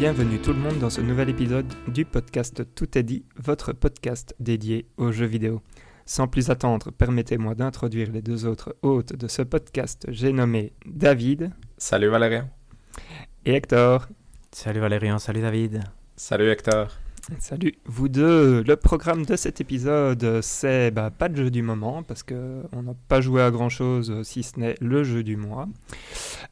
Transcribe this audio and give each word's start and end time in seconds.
bienvenue 0.00 0.38
tout 0.38 0.54
le 0.54 0.58
monde 0.58 0.78
dans 0.78 0.88
ce 0.88 1.02
nouvel 1.02 1.28
épisode 1.28 1.66
du 1.86 2.06
podcast 2.06 2.62
Tout 2.74 2.96
est 2.96 3.02
dit, 3.02 3.26
votre 3.36 3.74
podcast 3.74 4.34
dédié 4.40 4.86
aux 4.96 5.12
jeux 5.12 5.26
vidéo. 5.26 5.60
Sans 6.06 6.26
plus 6.26 6.48
attendre, 6.48 6.90
permettez-moi 6.90 7.54
d'introduire 7.54 8.10
les 8.10 8.22
deux 8.22 8.46
autres 8.46 8.74
hôtes 8.80 9.14
de 9.14 9.28
ce 9.28 9.42
podcast. 9.42 10.06
J'ai 10.08 10.32
nommé 10.32 10.72
David. 10.86 11.50
Salut 11.76 12.08
Valérien. 12.08 12.48
Et 13.44 13.52
Hector. 13.52 14.08
Salut 14.52 14.80
Valérian, 14.80 15.18
salut 15.18 15.42
David. 15.42 15.82
Salut 16.16 16.48
Hector. 16.48 16.88
Salut 17.38 17.74
vous 17.84 18.08
deux. 18.08 18.62
Le 18.62 18.76
programme 18.76 19.24
de 19.24 19.36
cet 19.36 19.60
épisode, 19.60 20.40
c'est 20.42 20.90
bah, 20.90 21.10
pas 21.10 21.28
de 21.28 21.36
jeu 21.36 21.50
du 21.50 21.62
moment 21.62 22.02
parce 22.02 22.22
que 22.22 22.62
on 22.72 22.82
n'a 22.82 22.94
pas 23.08 23.20
joué 23.20 23.42
à 23.42 23.50
grand 23.50 23.68
chose 23.68 24.22
si 24.22 24.42
ce 24.42 24.58
n'est 24.58 24.74
le 24.80 25.04
jeu 25.04 25.22
du 25.22 25.36
mois. 25.36 25.68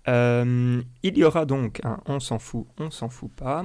Euh, 0.09 0.83
il 1.03 1.19
y 1.19 1.25
aura 1.25 1.47
donc 1.47 1.81
un 1.85 2.01
on 2.07 2.21
s'en 2.21 2.39
fout, 2.39 2.67
on 2.79 2.91
s'en 2.91 3.09
fout 3.09 3.31
pas. 3.33 3.65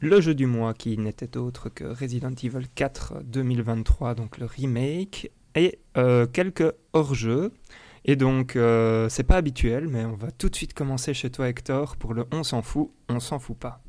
Le 0.00 0.20
jeu 0.20 0.34
du 0.34 0.46
mois 0.46 0.74
qui 0.74 0.98
n'était 0.98 1.36
autre 1.36 1.68
que 1.68 1.84
Resident 1.84 2.34
Evil 2.42 2.66
4 2.74 3.22
2023, 3.24 4.14
donc 4.14 4.38
le 4.38 4.46
remake, 4.46 5.30
et 5.54 5.78
euh, 5.96 6.26
quelques 6.26 6.72
hors-jeux. 6.92 7.52
Et 8.04 8.14
donc, 8.14 8.54
euh, 8.54 9.08
c'est 9.08 9.24
pas 9.24 9.36
habituel, 9.36 9.88
mais 9.88 10.04
on 10.04 10.14
va 10.14 10.30
tout 10.30 10.48
de 10.48 10.54
suite 10.54 10.74
commencer 10.74 11.14
chez 11.14 11.30
toi, 11.30 11.48
Hector, 11.48 11.96
pour 11.96 12.14
le 12.14 12.26
on 12.30 12.44
s'en 12.44 12.62
fout, 12.62 12.90
on 13.08 13.20
s'en 13.20 13.38
fout 13.38 13.56
pas. 13.56 13.82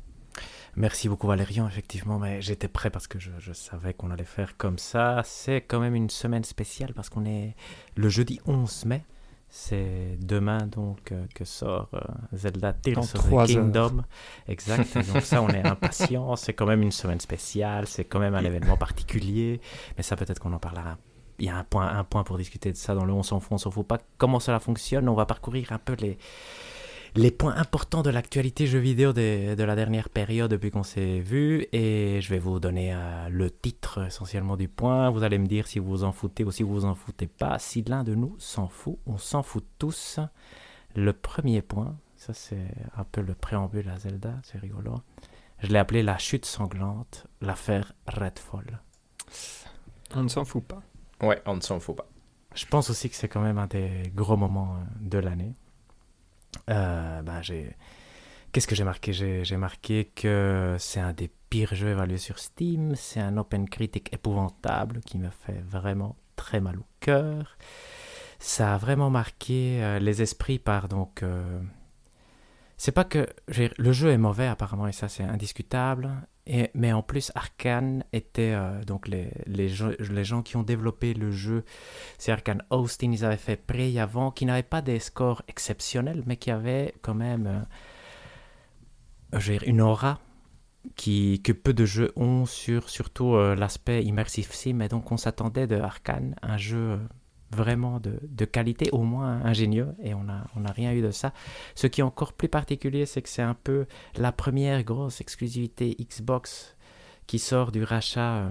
Merci 0.78 1.08
beaucoup 1.08 1.26
Valérian, 1.26 1.66
effectivement, 1.66 2.20
mais 2.20 2.40
j'étais 2.40 2.68
prêt 2.68 2.88
parce 2.88 3.08
que 3.08 3.18
je, 3.18 3.32
je 3.40 3.52
savais 3.52 3.94
qu'on 3.94 4.12
allait 4.12 4.22
faire 4.22 4.56
comme 4.56 4.78
ça. 4.78 5.22
C'est 5.24 5.60
quand 5.60 5.80
même 5.80 5.96
une 5.96 6.08
semaine 6.08 6.44
spéciale 6.44 6.94
parce 6.94 7.08
qu'on 7.08 7.24
est 7.24 7.56
le 7.96 8.08
jeudi 8.08 8.40
11 8.46 8.84
mai. 8.84 9.02
C'est 9.48 10.16
demain 10.20 10.68
donc 10.68 11.10
euh, 11.10 11.26
que 11.34 11.44
sort 11.44 11.88
euh, 11.94 12.00
Zelda 12.32 12.74
Tears 12.74 12.98
of 12.98 13.12
the 13.12 13.46
Kingdom. 13.46 14.04
Exact. 14.46 14.96
Donc 15.12 15.22
ça, 15.22 15.42
on 15.42 15.48
est 15.48 15.66
impatient. 15.66 16.36
C'est 16.36 16.52
quand 16.52 16.66
même 16.66 16.82
une 16.82 16.92
semaine 16.92 17.18
spéciale. 17.18 17.88
C'est 17.88 18.04
quand 18.04 18.20
même 18.20 18.36
un 18.36 18.44
événement 18.44 18.76
particulier. 18.76 19.60
Mais 19.96 20.04
ça, 20.04 20.14
peut-être 20.14 20.38
qu'on 20.38 20.52
en 20.52 20.60
parlera. 20.60 20.96
Il 21.40 21.46
y 21.46 21.48
a 21.48 21.56
un 21.56 21.64
point, 21.64 21.88
un 21.88 22.04
point 22.04 22.22
pour 22.22 22.38
discuter 22.38 22.70
de 22.70 22.76
ça 22.76 22.94
dans 22.94 23.04
le 23.04 23.12
on 23.12 23.24
s'en 23.24 23.40
fout, 23.40 23.50
on 23.50 23.58
s'en 23.58 23.72
fout 23.72 23.86
pas. 23.86 23.98
Comment 24.16 24.38
cela 24.38 24.60
fonctionne? 24.60 25.08
On 25.08 25.14
va 25.14 25.26
parcourir 25.26 25.72
un 25.72 25.78
peu 25.78 25.96
les, 25.98 26.18
les 27.14 27.30
points 27.30 27.54
importants 27.56 28.02
de 28.02 28.10
l'actualité 28.10 28.66
jeux 28.66 28.78
vidéo 28.78 29.12
de, 29.12 29.54
de 29.54 29.62
la 29.64 29.74
dernière 29.74 30.08
période 30.08 30.50
depuis 30.50 30.70
qu'on 30.70 30.82
s'est 30.82 31.20
vu 31.20 31.66
et 31.72 32.20
je 32.20 32.28
vais 32.30 32.38
vous 32.38 32.60
donner 32.60 32.94
euh, 32.94 33.28
le 33.28 33.50
titre 33.50 34.06
essentiellement 34.06 34.56
du 34.56 34.68
point. 34.68 35.10
Vous 35.10 35.22
allez 35.22 35.38
me 35.38 35.46
dire 35.46 35.66
si 35.66 35.78
vous 35.78 35.88
vous 35.88 36.04
en 36.04 36.12
foutez 36.12 36.44
ou 36.44 36.50
si 36.50 36.62
vous 36.62 36.74
vous 36.74 36.84
en 36.84 36.94
foutez 36.94 37.26
pas. 37.26 37.58
Si 37.58 37.82
l'un 37.82 38.04
de 38.04 38.14
nous 38.14 38.36
s'en 38.38 38.68
fout, 38.68 38.98
on 39.06 39.18
s'en 39.18 39.42
fout 39.42 39.64
tous. 39.78 40.20
Le 40.94 41.12
premier 41.12 41.62
point, 41.62 41.96
ça 42.16 42.34
c'est 42.34 42.68
un 42.96 43.04
peu 43.04 43.20
le 43.20 43.34
préambule 43.34 43.88
à 43.88 43.98
Zelda, 43.98 44.34
c'est 44.42 44.58
rigolo. 44.58 44.94
Je 45.60 45.68
l'ai 45.68 45.78
appelé 45.78 46.02
la 46.02 46.18
chute 46.18 46.46
sanglante, 46.46 47.26
l'affaire 47.40 47.92
Redfall. 48.06 48.80
On 50.14 50.22
ne 50.22 50.28
s'en 50.28 50.44
fout 50.44 50.64
pas. 50.64 50.82
Ouais, 51.20 51.42
on 51.46 51.56
ne 51.56 51.60
s'en 51.60 51.80
fout 51.80 51.96
pas. 51.96 52.08
Je 52.54 52.64
pense 52.64 52.90
aussi 52.90 53.10
que 53.10 53.16
c'est 53.16 53.28
quand 53.28 53.40
même 53.40 53.58
un 53.58 53.66
des 53.66 54.10
gros 54.14 54.36
moments 54.36 54.76
euh, 54.76 54.84
de 55.00 55.18
l'année. 55.18 55.54
Euh, 56.70 57.22
ben, 57.22 57.42
j'ai... 57.42 57.76
Qu'est-ce 58.52 58.66
que 58.66 58.74
j'ai 58.74 58.84
marqué? 58.84 59.12
J'ai, 59.12 59.56
marqué 59.56 60.06
que 60.14 60.76
c'est 60.78 61.00
un 61.00 61.12
des 61.12 61.30
pires 61.50 61.74
jeux 61.74 61.90
évalués 61.90 62.18
sur 62.18 62.38
Steam, 62.38 62.94
c'est 62.94 63.20
un 63.20 63.36
open 63.36 63.68
critique 63.68 64.12
épouvantable 64.12 65.00
qui 65.00 65.18
me 65.18 65.28
fait 65.28 65.60
vraiment 65.66 66.16
très 66.36 66.60
mal 66.60 66.78
au 66.78 66.86
cœur. 67.00 67.58
Ça 68.38 68.74
a 68.74 68.78
vraiment 68.78 69.10
marqué 69.10 69.82
euh, 69.82 69.98
les 69.98 70.22
esprits 70.22 70.58
par 70.58 70.88
donc... 70.88 71.22
euh, 71.22 71.60
C'est 72.78 72.92
pas 72.92 73.04
que... 73.04 73.26
Le 73.48 73.92
jeu 73.92 74.10
est 74.10 74.18
mauvais 74.18 74.46
apparemment 74.46 74.86
et 74.86 74.92
ça 74.92 75.08
c'est 75.08 75.24
indiscutable. 75.24 76.10
Et, 76.48 76.70
mais 76.74 76.92
en 76.92 77.02
plus, 77.02 77.30
Arkane 77.34 78.04
était 78.12 78.54
euh, 78.54 78.82
donc 78.84 79.06
les, 79.06 79.30
les, 79.46 79.68
gens, 79.68 79.90
les 79.98 80.24
gens 80.24 80.42
qui 80.42 80.56
ont 80.56 80.62
développé 80.62 81.12
le 81.12 81.30
jeu 81.30 81.64
c'est 82.16 82.32
Arkane 82.32 82.62
Austin, 82.70 83.12
ils 83.12 83.24
avaient 83.24 83.36
fait 83.36 83.56
Prey 83.56 83.98
avant, 83.98 84.30
qui 84.30 84.46
n'avaient 84.46 84.62
pas 84.62 84.80
des 84.80 84.98
scores 84.98 85.42
exceptionnels, 85.46 86.22
mais 86.26 86.36
qui 86.36 86.50
avaient 86.50 86.94
quand 87.02 87.14
même 87.14 87.66
euh, 89.34 89.58
une 89.66 89.82
aura 89.82 90.20
qui, 90.96 91.42
que 91.42 91.52
peu 91.52 91.74
de 91.74 91.84
jeux 91.84 92.12
ont 92.16 92.46
sur 92.46 92.88
surtout 92.88 93.34
euh, 93.34 93.54
l'aspect 93.54 94.02
immersive 94.04 94.50
sim. 94.52 94.78
Donc 94.90 95.12
on 95.12 95.18
s'attendait 95.18 95.66
de 95.66 95.76
Arkane 95.76 96.34
un 96.40 96.56
jeu 96.56 96.98
vraiment 97.50 97.98
de, 98.00 98.18
de 98.22 98.44
qualité, 98.44 98.90
au 98.92 99.02
moins 99.02 99.40
ingénieux, 99.44 99.94
et 100.02 100.14
on 100.14 100.24
n'a 100.24 100.46
on 100.56 100.64
a 100.64 100.72
rien 100.72 100.92
eu 100.92 101.00
de 101.02 101.10
ça. 101.10 101.32
Ce 101.74 101.86
qui 101.86 102.00
est 102.00 102.04
encore 102.04 102.32
plus 102.34 102.48
particulier, 102.48 103.06
c'est 103.06 103.22
que 103.22 103.28
c'est 103.28 103.42
un 103.42 103.54
peu 103.54 103.86
la 104.16 104.32
première 104.32 104.82
grosse 104.84 105.20
exclusivité 105.20 105.96
Xbox 106.00 106.76
qui 107.26 107.38
sort 107.38 107.72
du 107.72 107.82
rachat 107.84 108.36
euh, 108.36 108.50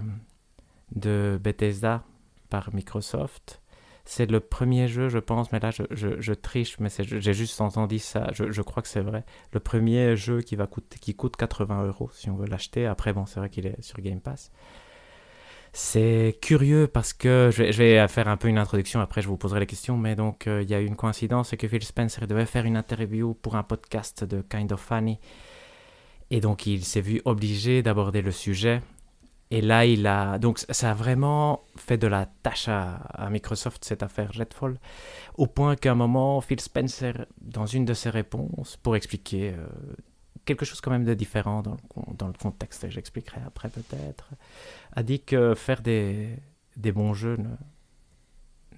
de 0.94 1.38
Bethesda 1.42 2.04
par 2.50 2.74
Microsoft. 2.74 3.60
C'est 4.04 4.30
le 4.30 4.40
premier 4.40 4.88
jeu, 4.88 5.10
je 5.10 5.18
pense, 5.18 5.52
mais 5.52 5.60
là 5.60 5.70
je, 5.70 5.82
je- 5.90 6.18
je 6.20 6.32
triche, 6.32 6.78
mais 6.80 6.88
j'ai 7.04 7.34
juste 7.34 7.60
entendu 7.60 7.98
ça, 7.98 8.28
je, 8.32 8.50
je 8.50 8.62
crois 8.62 8.82
que 8.82 8.88
c'est 8.88 9.02
vrai. 9.02 9.22
Le 9.52 9.60
premier 9.60 10.16
jeu 10.16 10.40
qui, 10.40 10.56
va 10.56 10.66
coûter, 10.66 10.98
qui 10.98 11.14
coûte 11.14 11.36
80 11.36 11.84
euros 11.84 12.08
si 12.14 12.30
on 12.30 12.36
veut 12.36 12.46
l'acheter. 12.46 12.86
Après, 12.86 13.12
bon, 13.12 13.26
c'est 13.26 13.38
vrai 13.38 13.50
qu'il 13.50 13.66
est 13.66 13.80
sur 13.82 14.00
Game 14.00 14.20
Pass. 14.20 14.50
C'est 15.72 16.38
curieux 16.40 16.86
parce 16.86 17.12
que 17.12 17.50
je 17.52 17.62
vais, 17.62 18.08
faire 18.08 18.28
un 18.28 18.36
peu 18.36 18.48
une 18.48 18.58
introduction, 18.58 19.00
après 19.00 19.22
je 19.22 19.28
vous 19.28 19.36
poserai 19.36 19.60
les 19.60 19.66
questions, 19.66 19.96
mais 19.96 20.16
donc 20.16 20.46
euh, 20.46 20.62
il 20.62 20.70
y 20.70 20.74
a 20.74 20.80
eu 20.80 20.86
une 20.86 20.96
coïncidence, 20.96 21.50
c'est 21.50 21.56
que 21.56 21.68
Phil 21.68 21.82
Spencer 21.82 22.26
devait 22.26 22.46
faire 22.46 22.64
une 22.64 22.76
interview 22.76 23.34
pour 23.34 23.56
un 23.56 23.62
podcast 23.62 24.24
de 24.24 24.42
Kind 24.42 24.72
of 24.72 24.80
Funny. 24.80 25.18
Et 26.30 26.40
donc 26.40 26.66
il 26.66 26.84
s'est 26.84 27.00
vu 27.00 27.20
obligé 27.24 27.82
d'aborder 27.82 28.22
le 28.22 28.32
sujet. 28.32 28.82
Et 29.50 29.62
là, 29.62 29.86
il 29.86 30.06
a. 30.06 30.38
Donc, 30.38 30.58
ça 30.58 30.90
a 30.90 30.94
vraiment 30.94 31.64
fait 31.74 31.96
de 31.96 32.06
la 32.06 32.26
tâche 32.26 32.68
à, 32.68 32.96
à 32.96 33.30
Microsoft, 33.30 33.82
cette 33.82 34.02
affaire 34.02 34.30
Redfall, 34.34 34.78
au 35.38 35.46
point 35.46 35.74
qu'à 35.74 35.92
un 35.92 35.94
moment, 35.94 36.40
Phil 36.42 36.60
Spencer, 36.60 37.24
dans 37.40 37.64
une 37.64 37.86
de 37.86 37.94
ses 37.94 38.10
réponses, 38.10 38.76
pour 38.82 38.94
expliquer 38.94 39.54
euh, 39.56 39.66
quelque 40.48 40.64
chose 40.64 40.80
quand 40.80 40.90
même 40.90 41.04
de 41.04 41.12
différent 41.12 41.62
dans 41.62 42.26
le, 42.26 42.32
contexte, 42.32 42.84
et 42.84 42.90
j'expliquerai 42.90 43.40
après 43.46 43.68
peut-être, 43.68 44.30
a 44.92 45.02
dit 45.02 45.20
que 45.20 45.54
faire 45.54 45.82
des, 45.82 46.38
bons 46.94 47.12
jeux 47.12 47.36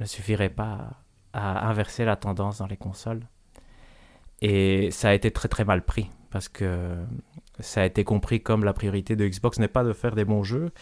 ne, 0.01 0.05
suffirait 0.05 0.51
pas 0.51 1.03
à 1.33 1.69
inverser 1.69 2.05
la 2.05 2.17
tendance 2.17 2.59
dans 2.59 2.67
les 2.67 2.77
consoles. 2.77 3.23
Et 4.43 4.91
ça 4.91 5.11
a 5.11 5.15
été 5.15 5.31
très 5.31 5.49
très 5.49 5.65
mal 5.65 5.85
pris, 5.85 6.11
parce 6.31 6.49
que 6.49 6.97
ça 7.61 7.83
a 7.83 7.85
été 7.85 8.03
compris 8.03 8.43
comme 8.43 8.65
la 8.65 8.73
priorité 8.73 9.15
de 9.15 9.29
Xbox 9.29 9.61
n'est 9.61 9.69
pas 9.69 9.85
de 9.85 9.93
faire 9.93 10.17
des 10.17 10.25
bons 10.25 10.43
jeux. 10.43 10.73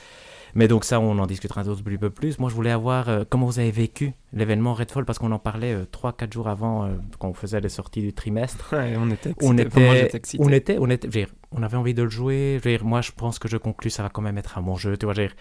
Mais 0.58 0.66
donc 0.66 0.84
ça, 0.84 0.98
on 0.98 1.16
en 1.20 1.26
discutera 1.28 1.60
un 1.60 1.64
tout 1.64 1.76
petit 1.76 1.98
peu 1.98 2.10
plus. 2.10 2.40
Moi, 2.40 2.50
je 2.50 2.54
voulais 2.56 2.72
avoir 2.72 3.08
euh, 3.08 3.22
comment 3.30 3.46
vous 3.46 3.60
avez 3.60 3.70
vécu 3.70 4.12
l'événement 4.32 4.74
Redfall, 4.74 5.04
parce 5.04 5.20
qu'on 5.20 5.30
en 5.30 5.38
parlait 5.38 5.84
3-4 5.92 6.32
jours 6.32 6.48
avant, 6.48 6.84
euh, 6.84 6.96
quand 7.20 7.28
on 7.28 7.32
faisait 7.32 7.60
les 7.60 7.68
sorties 7.68 8.02
du 8.02 8.12
trimestre. 8.12 8.70
Ouais, 8.74 8.96
on 8.98 9.08
était 9.08 9.30
excités. 9.30 9.46
On 9.46 9.56
était, 9.56 10.16
excité. 10.16 10.42
on 10.44 10.48
était, 10.48 10.76
on 10.80 10.90
était, 10.90 11.06
dire, 11.06 11.28
on 11.52 11.62
avait 11.62 11.76
envie 11.76 11.94
de 11.94 12.02
le 12.02 12.10
jouer. 12.10 12.58
Je 12.58 12.68
veux 12.68 12.76
dire, 12.76 12.84
moi, 12.84 13.02
je 13.02 13.12
pense 13.12 13.38
que 13.38 13.46
je 13.46 13.56
conclus, 13.56 13.90
ça 13.90 14.02
va 14.02 14.08
quand 14.08 14.20
même 14.20 14.36
être 14.36 14.58
un 14.58 14.62
bon 14.62 14.74
jeu. 14.74 14.96
Tu 14.96 15.06
vois, 15.06 15.14
je 15.14 15.20
veux 15.22 15.26
dire, 15.28 15.36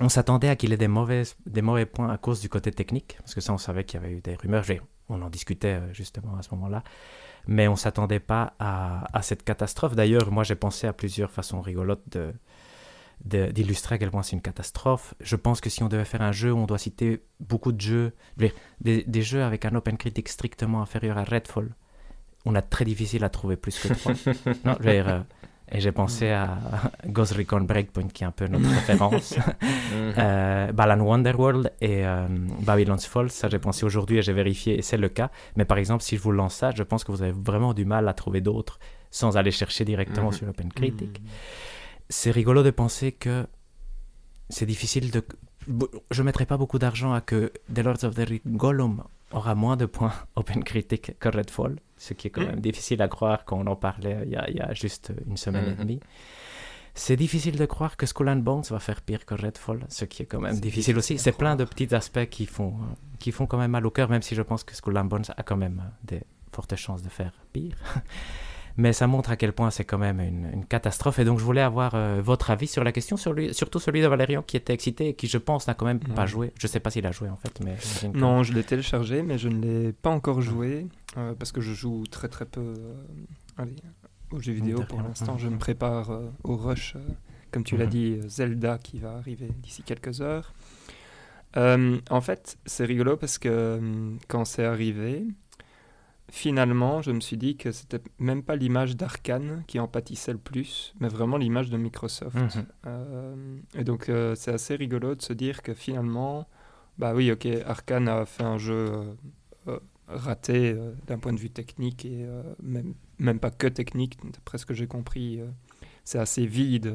on 0.00 0.08
s'attendait 0.08 0.48
à 0.48 0.56
qu'il 0.56 0.72
ait 0.72 0.78
des 0.78 0.88
mauvais, 0.88 1.24
des 1.44 1.60
mauvais 1.60 1.84
points 1.84 2.08
à 2.08 2.16
cause 2.16 2.40
du 2.40 2.48
côté 2.48 2.70
technique, 2.70 3.16
parce 3.18 3.34
que 3.34 3.42
ça, 3.42 3.52
on 3.52 3.58
savait 3.58 3.84
qu'il 3.84 4.00
y 4.00 4.04
avait 4.04 4.14
eu 4.14 4.20
des 4.22 4.36
rumeurs. 4.36 4.62
Je 4.62 4.68
veux 4.68 4.74
dire, 4.76 4.86
on 5.10 5.20
en 5.20 5.28
discutait 5.28 5.74
euh, 5.74 5.92
justement 5.92 6.38
à 6.38 6.42
ce 6.42 6.48
moment-là, 6.54 6.82
mais 7.46 7.68
on 7.68 7.76
s'attendait 7.76 8.20
pas 8.20 8.54
à, 8.58 9.04
à 9.16 9.20
cette 9.20 9.42
catastrophe. 9.44 9.94
D'ailleurs, 9.94 10.32
moi, 10.32 10.44
j'ai 10.44 10.54
pensé 10.54 10.86
à 10.86 10.94
plusieurs 10.94 11.30
façons 11.30 11.60
rigolotes 11.60 12.08
de- 12.10 12.32
d'illustrer 13.24 13.94
à 13.94 13.98
quel 13.98 14.10
point 14.10 14.22
c'est 14.22 14.34
une 14.36 14.42
catastrophe. 14.42 15.14
Je 15.20 15.36
pense 15.36 15.60
que 15.60 15.70
si 15.70 15.82
on 15.82 15.88
devait 15.88 16.04
faire 16.04 16.22
un 16.22 16.32
jeu, 16.32 16.52
on 16.52 16.66
doit 16.66 16.78
citer 16.78 17.22
beaucoup 17.40 17.72
de 17.72 17.80
jeux, 17.80 18.12
des, 18.36 18.52
des 19.06 19.22
jeux 19.22 19.42
avec 19.44 19.64
un 19.64 19.74
open 19.74 19.96
critic 19.96 20.28
strictement 20.28 20.82
inférieur 20.82 21.18
à 21.18 21.24
Redfall. 21.24 21.74
On 22.44 22.54
a 22.56 22.62
très 22.62 22.84
difficile 22.84 23.22
à 23.24 23.28
trouver 23.28 23.56
plus 23.56 23.78
que 23.78 23.88
trois. 23.94 24.12
non, 24.64 24.74
je 24.80 24.84
veux 24.84 24.92
dire, 24.92 25.08
euh, 25.08 25.20
et 25.70 25.80
j'ai 25.80 25.92
pensé 25.92 26.30
à 26.30 26.58
Ghost 27.06 27.32
Recon 27.34 27.60
Breakpoint, 27.60 28.08
qui 28.08 28.24
est 28.24 28.26
un 28.26 28.32
peu 28.32 28.48
notre 28.48 28.68
référence. 28.74 29.36
Mhm. 29.38 30.14
Euh, 30.18 30.72
Balan 30.72 31.00
Wonderworld 31.00 31.72
et 31.80 32.04
euh, 32.04 32.26
Babylon's 32.62 33.06
Fall, 33.06 33.30
ça 33.30 33.48
j'ai 33.48 33.60
pensé 33.60 33.86
aujourd'hui 33.86 34.18
et 34.18 34.22
j'ai 34.22 34.32
vérifié 34.32 34.76
et 34.76 34.82
c'est 34.82 34.96
le 34.96 35.08
cas. 35.08 35.30
Mais 35.56 35.64
par 35.64 35.78
exemple, 35.78 36.02
si 36.02 36.16
je 36.16 36.20
vous 36.22 36.32
lance 36.32 36.56
ça, 36.56 36.72
je 36.72 36.82
pense 36.82 37.04
que 37.04 37.12
vous 37.12 37.22
avez 37.22 37.32
vraiment 37.32 37.72
du 37.72 37.84
mal 37.84 38.08
à 38.08 38.12
trouver 38.14 38.40
d'autres 38.40 38.80
sans 39.12 39.36
aller 39.36 39.52
chercher 39.52 39.84
directement 39.84 40.26
Mhm. 40.30 40.32
sur 40.32 40.48
OpenCritic. 40.48 41.20
Mm. 41.20 41.24
C'est 42.12 42.30
rigolo 42.30 42.62
de 42.62 42.70
penser 42.70 43.10
que 43.12 43.46
c'est 44.50 44.66
difficile 44.66 45.10
de. 45.10 45.24
Je 46.10 46.20
ne 46.22 46.26
mettrai 46.26 46.44
pas 46.44 46.58
beaucoup 46.58 46.78
d'argent 46.78 47.12
à 47.14 47.20
que 47.20 47.52
The 47.72 47.78
Lords 47.78 48.04
of 48.04 48.14
the 48.14 48.28
Rings 48.28 48.40
Gollum 48.46 49.02
aura 49.30 49.54
moins 49.54 49.76
de 49.78 49.86
points 49.86 50.12
OpenCritic 50.36 51.18
que 51.18 51.28
Redfall, 51.28 51.76
ce 51.96 52.12
qui 52.12 52.26
est 52.26 52.30
quand 52.30 52.42
Mhm. 52.42 52.48
même 52.50 52.60
difficile 52.60 53.00
à 53.00 53.08
croire 53.08 53.44
quand 53.46 53.58
on 53.58 53.66
en 53.66 53.76
parlait 53.76 54.18
il 54.26 54.32
y 54.32 54.36
a, 54.36 54.50
il 54.50 54.56
y 54.56 54.60
a 54.60 54.74
juste 54.74 55.12
une 55.26 55.36
semaine 55.38 55.68
et 55.68 55.70
Mhm. 55.70 55.76
demie. 55.76 56.00
C'est 56.94 57.16
difficile 57.16 57.56
de 57.56 57.64
croire 57.64 57.96
que 57.96 58.04
Skull 58.04 58.28
and 58.28 58.36
Bones 58.48 58.64
va 58.68 58.78
faire 58.78 59.00
pire 59.00 59.24
que 59.24 59.34
Redfall, 59.34 59.86
ce 59.88 60.04
qui 60.04 60.22
est 60.22 60.26
quand 60.26 60.40
même 60.40 60.60
difficile 60.60 60.98
aussi. 60.98 61.14
difficile 61.14 61.32
C'est 61.32 61.38
plein 61.38 61.56
de 61.56 61.64
petits 61.64 61.94
aspects 61.94 62.26
qui 62.28 62.44
font, 62.44 62.74
qui 63.18 63.32
font 63.32 63.46
quand 63.46 63.56
même 63.56 63.70
mal 63.70 63.86
au 63.86 63.90
cœur, 63.90 64.10
même 64.10 64.20
si 64.20 64.34
je 64.34 64.42
pense 64.42 64.62
que 64.64 64.74
Skull 64.74 64.98
and 64.98 65.06
Bones 65.06 65.24
a 65.34 65.42
quand 65.42 65.56
même 65.56 65.82
des 66.04 66.20
fortes 66.52 66.76
chances 66.76 67.00
de 67.02 67.08
faire 67.08 67.32
pire. 67.54 67.76
Mais 68.76 68.92
ça 68.92 69.06
montre 69.06 69.30
à 69.30 69.36
quel 69.36 69.52
point 69.52 69.70
c'est 69.70 69.84
quand 69.84 69.98
même 69.98 70.20
une, 70.20 70.48
une 70.52 70.64
catastrophe. 70.64 71.18
Et 71.18 71.24
donc, 71.24 71.38
je 71.38 71.44
voulais 71.44 71.60
avoir 71.60 71.94
euh, 71.94 72.20
votre 72.22 72.50
avis 72.50 72.66
sur 72.66 72.84
la 72.84 72.92
question, 72.92 73.16
sur 73.16 73.32
lui, 73.32 73.52
surtout 73.52 73.78
celui 73.78 74.00
de 74.00 74.06
Valérian 74.06 74.42
qui 74.42 74.56
était 74.56 74.72
excité 74.72 75.08
et 75.08 75.14
qui, 75.14 75.26
je 75.26 75.38
pense, 75.38 75.66
n'a 75.66 75.74
quand 75.74 75.84
même 75.86 75.98
pas 76.00 76.26
joué. 76.26 76.52
Je 76.58 76.66
sais 76.66 76.80
pas 76.80 76.90
s'il 76.90 77.06
a 77.06 77.12
joué 77.12 77.28
en 77.28 77.36
fait, 77.36 77.60
mais. 77.64 77.76
j'imagine 77.82 78.12
que- 78.12 78.18
Non, 78.18 78.42
je 78.42 78.52
l'ai 78.54 78.62
téléchargé, 78.64 79.22
mais 79.22 79.36
je 79.38 79.48
ne 79.48 79.60
l'ai 79.60 79.92
pas 79.92 80.10
encore 80.10 80.40
joué 80.40 80.86
euh, 81.18 81.34
parce 81.38 81.52
que 81.52 81.60
je 81.60 81.72
joue 81.74 82.04
très 82.10 82.28
très 82.28 82.46
peu 82.46 82.60
euh, 82.60 82.94
allez, 83.58 83.76
aux 84.30 84.40
jeux 84.40 84.52
vidéo 84.52 84.82
pour 84.88 85.02
l'instant. 85.02 85.36
Je 85.38 85.48
me 85.48 85.58
prépare 85.58 86.10
euh, 86.10 86.30
au 86.44 86.56
rush, 86.56 86.94
comme 87.50 87.64
tu 87.64 87.76
l'as 87.76 87.86
dit, 87.86 88.18
Zelda 88.26 88.78
qui 88.78 88.98
va 88.98 89.12
arriver 89.16 89.48
d'ici 89.62 89.82
quelques 89.82 90.22
heures. 90.22 90.54
En 91.54 92.20
fait, 92.22 92.56
c'est 92.64 92.84
rigolo 92.86 93.16
parce 93.18 93.36
que 93.38 93.78
quand 94.28 94.44
c'est 94.46 94.64
arrivé, 94.64 95.24
finalement, 96.32 97.02
je 97.02 97.10
me 97.10 97.20
suis 97.20 97.36
dit 97.36 97.58
que 97.58 97.72
c'était 97.72 98.00
même 98.18 98.42
pas 98.42 98.56
l'image 98.56 98.96
d'Arkane 98.96 99.64
qui 99.66 99.78
en 99.78 99.86
pâtissait 99.86 100.32
le 100.32 100.38
plus, 100.38 100.94
mais 100.98 101.08
vraiment 101.08 101.36
l'image 101.36 101.68
de 101.68 101.76
Microsoft. 101.76 102.34
Mhm. 102.34 102.66
Euh, 102.86 103.58
et 103.74 103.84
donc, 103.84 104.08
euh, 104.08 104.34
c'est 104.34 104.50
assez 104.50 104.74
rigolo 104.74 105.14
de 105.14 105.20
se 105.20 105.34
dire 105.34 105.60
que 105.60 105.74
finalement, 105.74 106.48
bah 106.96 107.12
oui, 107.14 107.30
ok, 107.30 107.46
Arkane 107.66 108.08
a 108.08 108.24
fait 108.24 108.44
un 108.44 108.56
jeu 108.56 109.14
euh, 109.68 109.78
raté 110.08 110.74
d'un 111.06 111.18
point 111.18 111.34
de 111.34 111.38
vue 111.38 111.50
technique 111.50 112.06
et 112.06 112.26
même, 112.62 112.94
même 113.18 113.38
pas 113.38 113.50
que 113.50 113.66
technique, 113.66 114.18
d'après 114.24 114.56
ce 114.56 114.64
que 114.64 114.72
j'ai 114.72 114.86
compris, 114.86 115.38
c'est 116.02 116.18
assez 116.18 116.46
vide 116.46 116.94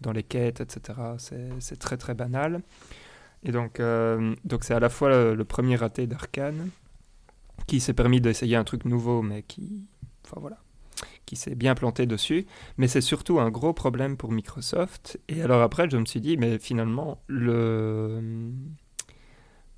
dans 0.00 0.12
les 0.12 0.22
quêtes, 0.22 0.62
etc. 0.62 0.98
C'est 1.58 1.78
très 1.78 1.98
très 1.98 2.14
banal. 2.14 2.62
Et 3.42 3.52
donc, 3.52 3.82
donc 4.44 4.64
c'est 4.64 4.74
à 4.74 4.80
la 4.80 4.88
fois 4.88 5.10
le, 5.10 5.34
le 5.34 5.44
premier 5.44 5.76
raté 5.76 6.06
d'Arkane 6.06 6.70
qui 7.70 7.78
s'est 7.78 7.94
permis 7.94 8.20
d'essayer 8.20 8.56
un 8.56 8.64
truc 8.64 8.84
nouveau, 8.84 9.22
mais 9.22 9.44
qui, 9.44 9.86
enfin 10.26 10.40
voilà, 10.40 10.58
qui 11.24 11.36
s'est 11.36 11.54
bien 11.54 11.76
planté 11.76 12.04
dessus. 12.04 12.48
Mais 12.78 12.88
c'est 12.88 13.00
surtout 13.00 13.38
un 13.38 13.48
gros 13.48 13.72
problème 13.72 14.16
pour 14.16 14.32
Microsoft. 14.32 15.20
Et 15.28 15.40
alors 15.40 15.62
après, 15.62 15.88
je 15.88 15.96
me 15.96 16.04
suis 16.04 16.20
dit, 16.20 16.36
mais 16.36 16.58
finalement, 16.58 17.22
le... 17.28 18.50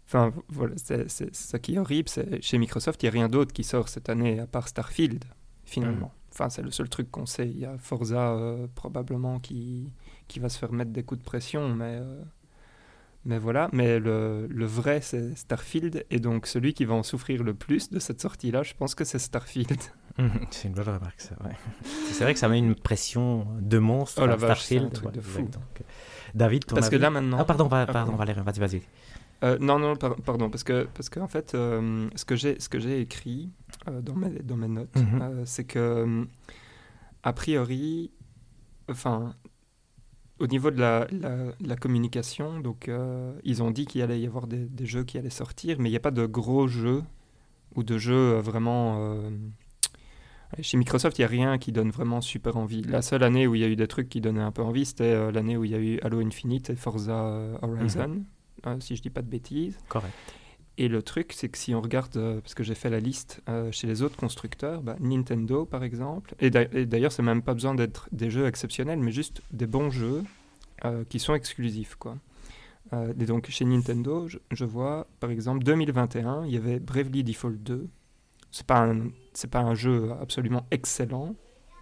Enfin, 0.07 0.33
voilà, 0.49 0.75
c'est 0.79 1.07
ça 1.35 1.59
qui 1.59 1.75
est 1.75 1.79
horrible. 1.79 2.09
c'est 2.09 2.41
Chez 2.41 2.57
Microsoft, 2.57 3.03
il 3.03 3.07
n'y 3.07 3.09
a 3.11 3.13
rien 3.13 3.29
d'autre 3.29 3.53
qui 3.53 3.63
sort 3.63 3.91
cette 3.91 4.09
année 4.09 4.41
à 4.41 4.47
part 4.47 4.69
Starfield, 4.69 5.27
finalement. 5.65 6.15
Enfin, 6.33 6.49
c'est 6.49 6.63
le 6.63 6.71
seul 6.71 6.89
truc 6.89 7.11
qu'on 7.11 7.27
sait. 7.27 7.51
Il 7.51 7.59
y 7.59 7.67
a 7.67 7.77
Forza, 7.77 8.31
euh, 8.31 8.69
probablement, 8.75 9.39
qui, 9.39 9.93
qui 10.29 10.39
va 10.41 10.49
se 10.49 10.59
faire 10.59 10.73
mettre 10.73 10.93
des 10.93 11.03
coups 11.03 11.21
de 11.21 11.27
pression, 11.27 11.69
mais... 11.69 11.99
euh, 12.01 12.23
Mais 13.25 13.39
voilà, 13.39 13.69
mais 13.73 14.01
le, 14.01 14.49
le 14.51 14.67
vrai 14.67 15.01
c'est 15.01 15.37
Starfield, 15.37 16.05
et 16.11 16.19
donc 16.19 16.47
celui 16.49 16.75
qui 16.75 16.85
va 16.85 16.95
en 16.95 17.05
souffrir 17.05 17.45
le 17.45 17.55
plus 17.55 17.89
de 17.91 18.01
cette 18.01 18.21
sortie-là, 18.21 18.63
je 18.65 18.75
pense 18.75 18.95
que 18.97 19.05
c'est 19.05 19.19
Starfield. 19.21 19.79
C'est 20.51 20.69
une 20.69 20.75
bonne 20.75 20.85
remarque, 20.89 21.23
ça. 21.23 21.35
ouais. 21.43 21.57
C'est 22.11 22.25
vrai 22.25 22.35
que 22.35 22.39
ça 22.39 22.47
met 22.47 22.59
une 22.59 22.75
pression 22.75 23.47
de 23.61 23.79
monstre 23.79 24.21
Oh 24.23 24.31
à 24.31 24.37
vache, 24.37 24.61
c'est 24.61 24.77
un 24.77 24.89
Starfield. 24.89 24.93
truc 24.93 25.07
ouais, 25.07 25.13
de 25.13 25.21
fou. 25.23 25.41
Donc, 25.43 25.63
euh, 25.81 25.85
David, 26.35 26.67
ton 26.67 26.75
Parce 26.75 26.91
que 26.91 26.97
avis 26.97 27.03
là 27.05 27.09
maintenant... 27.11 27.39
Ah, 27.41 27.45
pardon, 27.47 27.65
Ah, 27.67 27.87
pardon, 27.87 27.93
pardon. 27.95 28.17
Valérie, 28.17 28.43
vas-y, 28.43 28.59
vas-y. 28.61 28.83
Euh, 29.43 29.57
non, 29.59 29.79
non, 29.79 29.97
par- 29.97 30.17
pardon, 30.17 30.51
parce 30.51 30.65
que, 30.65 30.87
parce 30.93 31.09
qu'en 31.09 31.29
fait, 31.29 31.55
euh, 31.55 32.11
ce 32.15 32.27
que 32.27 32.37
j'ai 32.37 32.57
que 32.59 32.89
écrit 33.01 33.49
euh, 33.89 34.03
dans, 34.03 34.15
mes, 34.15 34.31
dans 34.41 34.57
mes 34.59 34.69
notes, 34.69 34.95
Mhm. 34.97 35.47
c'est 35.47 35.65
que, 35.65 36.27
a 37.23 37.33
priori, 37.33 38.11
enfin, 38.91 39.35
au 40.43 40.47
niveau 40.49 40.71
de 40.71 40.79
la, 40.81 41.07
la, 41.11 41.37
la 41.61 41.77
communication, 41.77 42.61
donc, 42.61 42.89
euh, 42.89 43.33
ils 43.45 43.63
ont 43.63 43.71
dit 43.71 43.87
qu'il 43.87 44.03
allait 44.03 44.21
y 44.21 44.27
avoir 44.27 44.47
des, 44.47 44.65
des 44.67 44.87
jeux 44.87 45.05
qui 45.05 45.17
allaient 45.19 45.31
sortir, 45.31 45.77
mais 45.79 45.89
il 45.89 45.93
n'y 45.93 45.97
a 45.97 46.01
pas 46.01 46.11
de 46.11 46.27
gros 46.27 46.67
jeux 46.69 47.03
ou 47.77 47.83
de 47.85 47.97
jeux 47.99 48.35
euh, 48.35 48.41
vraiment. 48.41 48.97
euh, 48.99 49.31
chez 50.61 50.77
Microsoft, 50.77 51.19
il 51.19 51.23
n'y 51.23 51.25
a 51.25 51.29
rien 51.29 51.59
qui 51.59 51.73
donne 51.73 51.91
vraiment 51.91 52.21
super 52.21 52.57
envie. 52.59 52.83
La 52.83 53.01
seule 53.01 53.23
année 53.23 53.47
où 53.47 53.55
il 53.55 53.63
y 53.63 53.65
a 53.65 53.69
eu 53.69 53.77
des 53.77 53.87
trucs 53.89 54.09
qui 54.11 54.21
donnaient 54.21 54.43
un 54.43 54.53
peu 54.53 54.63
envie, 54.63 54.85
c'était 54.85 55.05
euh, 55.05 55.31
l'année 55.33 55.57
où 55.57 55.65
il 55.65 55.71
y 55.71 55.75
a 55.75 55.79
eu 55.79 55.99
Halo 56.03 56.21
Infinite 56.21 56.69
et 56.71 56.77
Forza 56.77 57.19
Horizon, 57.63 58.23
euh, 58.67 58.77
si 58.81 58.97
je 58.97 59.03
dis 59.03 59.11
pas 59.11 59.23
de 59.23 59.29
bêtises. 59.31 59.79
Correct. 59.89 60.13
Et 60.79 60.89
le 60.89 61.03
truc, 61.03 61.33
c'est 61.35 61.49
que 61.51 61.59
si 61.59 61.75
on 61.75 61.81
regarde, 61.83 62.17
euh, 62.17 62.41
parce 62.41 62.55
que 62.55 62.63
j'ai 62.63 62.75
fait 62.75 62.89
la 62.91 62.99
liste 63.01 63.43
euh, 63.49 63.71
chez 63.73 63.87
les 63.87 64.01
autres 64.03 64.17
constructeurs, 64.17 64.83
bah, 64.83 64.97
Nintendo 65.01 65.67
par 65.67 65.85
exemple, 65.85 66.35
et 66.41 66.49
d'a- 66.51 66.63
et 66.73 66.87
d'ailleurs, 66.87 67.13
c'est 67.13 67.23
même 67.23 67.43
pas 67.43 67.53
besoin 67.55 67.75
d'être 67.75 68.09
des 68.13 68.31
jeux 68.31 68.47
exceptionnels, 68.47 68.99
mais 68.99 69.13
juste 69.13 69.43
des 69.53 69.67
bons 69.67 69.91
jeux 69.91 70.23
euh, 70.87 71.05
qui 71.09 71.19
sont 71.19 71.35
exclusifs. 71.35 71.95
Quoi. 71.97 72.17
Et 73.19 73.25
donc 73.25 73.49
chez 73.49 73.65
Nintendo, 73.65 74.29
je, 74.29 74.37
je 74.51 74.65
vois 74.67 75.07
par 75.19 75.31
exemple 75.31 75.65
2021, 75.65 76.45
il 76.45 76.53
y 76.53 76.57
avait 76.59 76.79
Bravely 76.79 77.25
Default 77.25 77.57
2. 77.61 77.89
C'est 78.51 78.67
pas 78.67 78.81
un, 78.85 79.09
c'est 79.33 79.51
pas 79.51 79.61
un 79.61 79.75
jeu 79.75 80.11
absolument 80.21 80.67
excellent, 80.71 81.35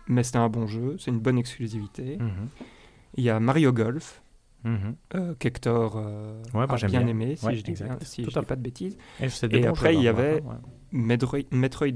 mais 0.06 0.22
c'était 0.22 0.38
un 0.38 0.48
bon 0.48 0.68
jeu, 0.68 0.96
c'est 1.00 1.10
une 1.10 1.18
bonne 1.18 1.38
exclusivité. 1.38 2.16
Mhm. 2.18 2.48
Il 3.16 3.24
y 3.24 3.30
a 3.30 3.40
Mario 3.40 3.72
Golf, 3.72 4.22
Euh, 4.66 5.34
qu'Hector 5.38 5.94
euh, 5.96 6.42
Ouais, 6.54 6.62
a 6.68 6.76
bien, 6.76 6.88
bien. 6.88 7.06
aimé, 7.06 7.36
si 7.36 7.46
Ouais, 7.46 7.54
je 7.54 7.62
dis, 7.62 7.72
bien- 7.72 7.98
si 8.02 8.24
je 8.24 8.28
dis 8.28 8.46
pas 8.46 8.56
de 8.56 8.60
bêtises. 8.62 8.96
Et, 9.50 9.66
après, 9.66 9.94
il 9.94 10.02
y 10.02 10.08
hein, 10.08 10.10
avait- 10.10 10.42
ouais. 10.42 10.56
Metroid, 10.92 11.92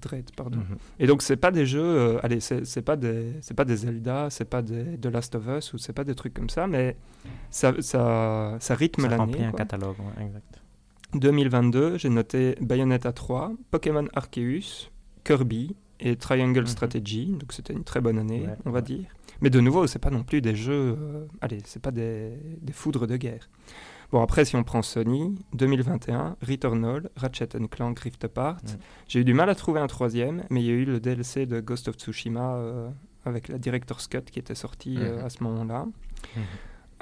Dread, 0.00 0.30
pardon. 0.36 0.58
Mhm. 0.58 0.76
Et 1.00 1.06
donc 1.06 1.20
c'est 1.22 1.36
pas 1.36 1.50
des 1.50 1.66
jeux, 1.66 1.82
euh, 1.82 2.18
allez, 2.22 2.38
c'est 2.40 2.82
pas 2.82 2.96
des, 2.96 3.32
c'est 3.40 3.54
pas 3.54 3.64
des 3.64 3.76
Zelda, 3.76 4.28
c'est 4.30 4.44
pas 4.44 4.62
des 4.62 4.96
The 4.98 5.06
Last 5.06 5.34
of 5.34 5.46
Us 5.48 5.72
ou 5.74 5.78
c'est 5.78 5.92
pas 5.92 6.04
des 6.04 6.14
trucs 6.14 6.32
comme 6.32 6.48
ça, 6.48 6.66
mais 6.68 6.96
ça, 7.50 7.74
ça, 7.80 8.56
ça 8.60 8.74
rythme 8.76 9.02
Ça 9.02 9.08
l'année. 9.08 9.22
remplit 9.24 9.44
un 9.44 9.52
catalogue, 9.52 9.96
exact. 10.20 10.60
2022, 11.14 11.98
j'ai 11.98 12.08
noté 12.08 12.56
Bayonetta 12.60 13.12
3, 13.12 13.52
Pokémon 13.70 14.06
Arceus, 14.14 14.90
Kirby 15.24 15.74
et 16.00 16.16
Triangle 16.16 16.60
Mhm. 16.60 16.66
Strategy, 16.66 17.26
donc 17.38 17.52
c'était 17.52 17.72
une 17.72 17.84
très 17.84 18.00
bonne 18.00 18.18
année, 18.18 18.46
on 18.64 18.70
va 18.70 18.80
dire. 18.80 19.04
Mais 19.40 19.50
de 19.50 19.60
nouveau, 19.60 19.86
c'est 19.86 19.98
pas 19.98 20.10
non 20.10 20.22
plus 20.24 20.40
des 20.40 20.54
jeux, 20.54 20.96
euh, 20.98 21.26
allez, 21.40 21.58
c'est 21.64 21.82
pas 21.82 21.90
des, 21.90 22.32
des 22.62 22.72
foudres 22.72 23.06
de 23.06 23.16
guerre. 23.16 23.48
Bon, 24.12 24.22
après, 24.22 24.44
si 24.44 24.54
on 24.56 24.62
prend 24.62 24.82
Sony, 24.82 25.34
2021, 25.54 26.36
Returnal, 26.40 27.10
Ratchet 27.16 27.48
Clank 27.70 27.98
Rift 27.98 28.24
Apart. 28.24 28.60
J'ai 29.08 29.20
eu 29.20 29.24
du 29.24 29.34
mal 29.34 29.50
à 29.50 29.54
trouver 29.56 29.80
un 29.80 29.88
troisième, 29.88 30.44
mais 30.48 30.62
il 30.62 30.66
y 30.66 30.70
a 30.70 30.74
eu 30.74 30.84
le 30.84 31.00
DLC 31.00 31.44
de 31.46 31.60
Ghost 31.60 31.88
of 31.88 31.96
Tsushima 31.96 32.54
euh, 32.56 32.88
avec 33.24 33.48
la 33.48 33.58
Director's 33.58 34.06
Cut 34.06 34.22
qui 34.30 34.38
était 34.38 34.54
sorti 34.54 34.96
euh, 34.98 35.18
Mhm. 35.18 35.24
à 35.24 35.28
ce 35.28 35.42
moment-là. 35.42 35.86
Mhm. 36.36 36.42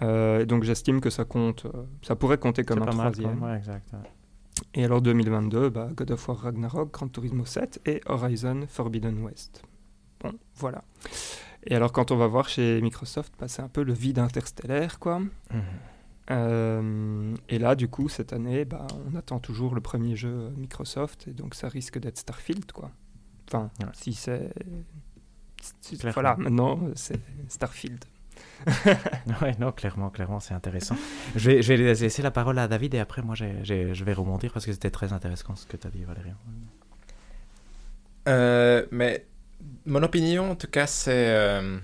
Euh, 0.03 0.45
donc 0.47 0.65
j'estime 0.65 1.01
que 1.01 1.11
ça 1.11 1.25
compte, 1.25 1.67
ça 2.03 2.17
pourrait 2.17 2.39
compter 2.39 2.65
comme 2.65 2.83
un 2.83 2.87
mal, 2.87 3.13
troisième. 3.13 3.45
exact. 3.57 3.91
Et 4.73 4.85
alors 4.85 5.03
2022, 5.03 5.69
bah, 5.69 5.89
God 5.95 6.11
of 6.13 6.27
War 6.29 6.39
Ragnarok, 6.39 6.91
Gran 6.93 7.09
Turismo 7.09 7.45
7 7.45 7.81
et 7.87 8.01
Horizon 8.07 8.63
Forbidden 8.69 9.23
West. 9.23 9.63
Bon, 10.21 10.33
voilà. 10.57 10.83
Et 11.67 11.75
alors 11.75 11.93
quand 11.93 12.11
on 12.11 12.17
va 12.17 12.27
voir 12.27 12.49
chez 12.49 12.81
Microsoft, 12.83 13.33
bah, 13.39 13.49
c'est 13.49 13.63
un 13.63 13.69
peu 13.69 13.83
le 13.83 13.93
vide 13.93 14.19
interstellaire, 14.19 14.99
quoi. 14.99 15.19
Mhm. 15.21 15.31
Euh, 16.31 17.35
et 17.49 17.59
là, 17.59 17.75
du 17.75 17.89
coup, 17.89 18.09
cette 18.09 18.33
année, 18.33 18.65
bah, 18.65 18.87
on 19.11 19.15
attend 19.17 19.39
toujours 19.41 19.75
le 19.75 19.81
premier 19.81 20.17
jeu 20.17 20.51
Microsoft, 20.57 21.29
et 21.29 21.33
donc 21.33 21.55
ça 21.55 21.69
risque 21.69 21.99
d'être 21.99 22.19
Starfield, 22.19 22.71
quoi. 22.73 22.91
Enfin, 23.49 23.71
Ouais. 23.81 23.89
si 23.93 24.15
c'est... 24.15 24.53
si-. 25.81 25.97
Voilà, 26.15 26.37
maintenant, 26.37 26.81
c'est 26.95 27.21
Starfield. 27.49 28.05
Ouais, 29.43 29.55
non, 29.61 29.71
clairement, 29.73 30.11
clairement, 30.11 30.41
c'est 30.41 30.55
intéressant. 30.55 30.97
je, 31.37 31.51
vais, 31.51 31.63
je 31.63 31.73
vais 31.75 31.95
laisser 31.95 32.23
la 32.23 32.31
parole 32.31 32.59
à 32.59 32.69
David 32.69 32.95
et 32.95 32.99
après, 32.99 33.23
moi, 33.23 33.35
j'ai- 33.35 33.59
j'ai- 33.63 33.95
je 33.95 34.05
vais 34.05 34.13
rebondir 34.13 34.53
parce 34.53 34.65
que 34.67 34.73
c'était 34.73 34.91
très 34.91 35.13
intéressant 35.13 35.55
ce 35.55 35.67
que 35.67 35.77
tu 35.77 35.87
as 35.87 35.91
dit, 35.91 36.05
Valérian. 36.05 36.35
Euh, 38.29 38.87
mais 38.91 39.27
mon 39.87 40.03
opinion, 40.03 40.51
en 40.53 40.57
tout 40.57 40.67
cas, 40.69 40.87
c'est 40.87 41.29
euh, 41.31 41.79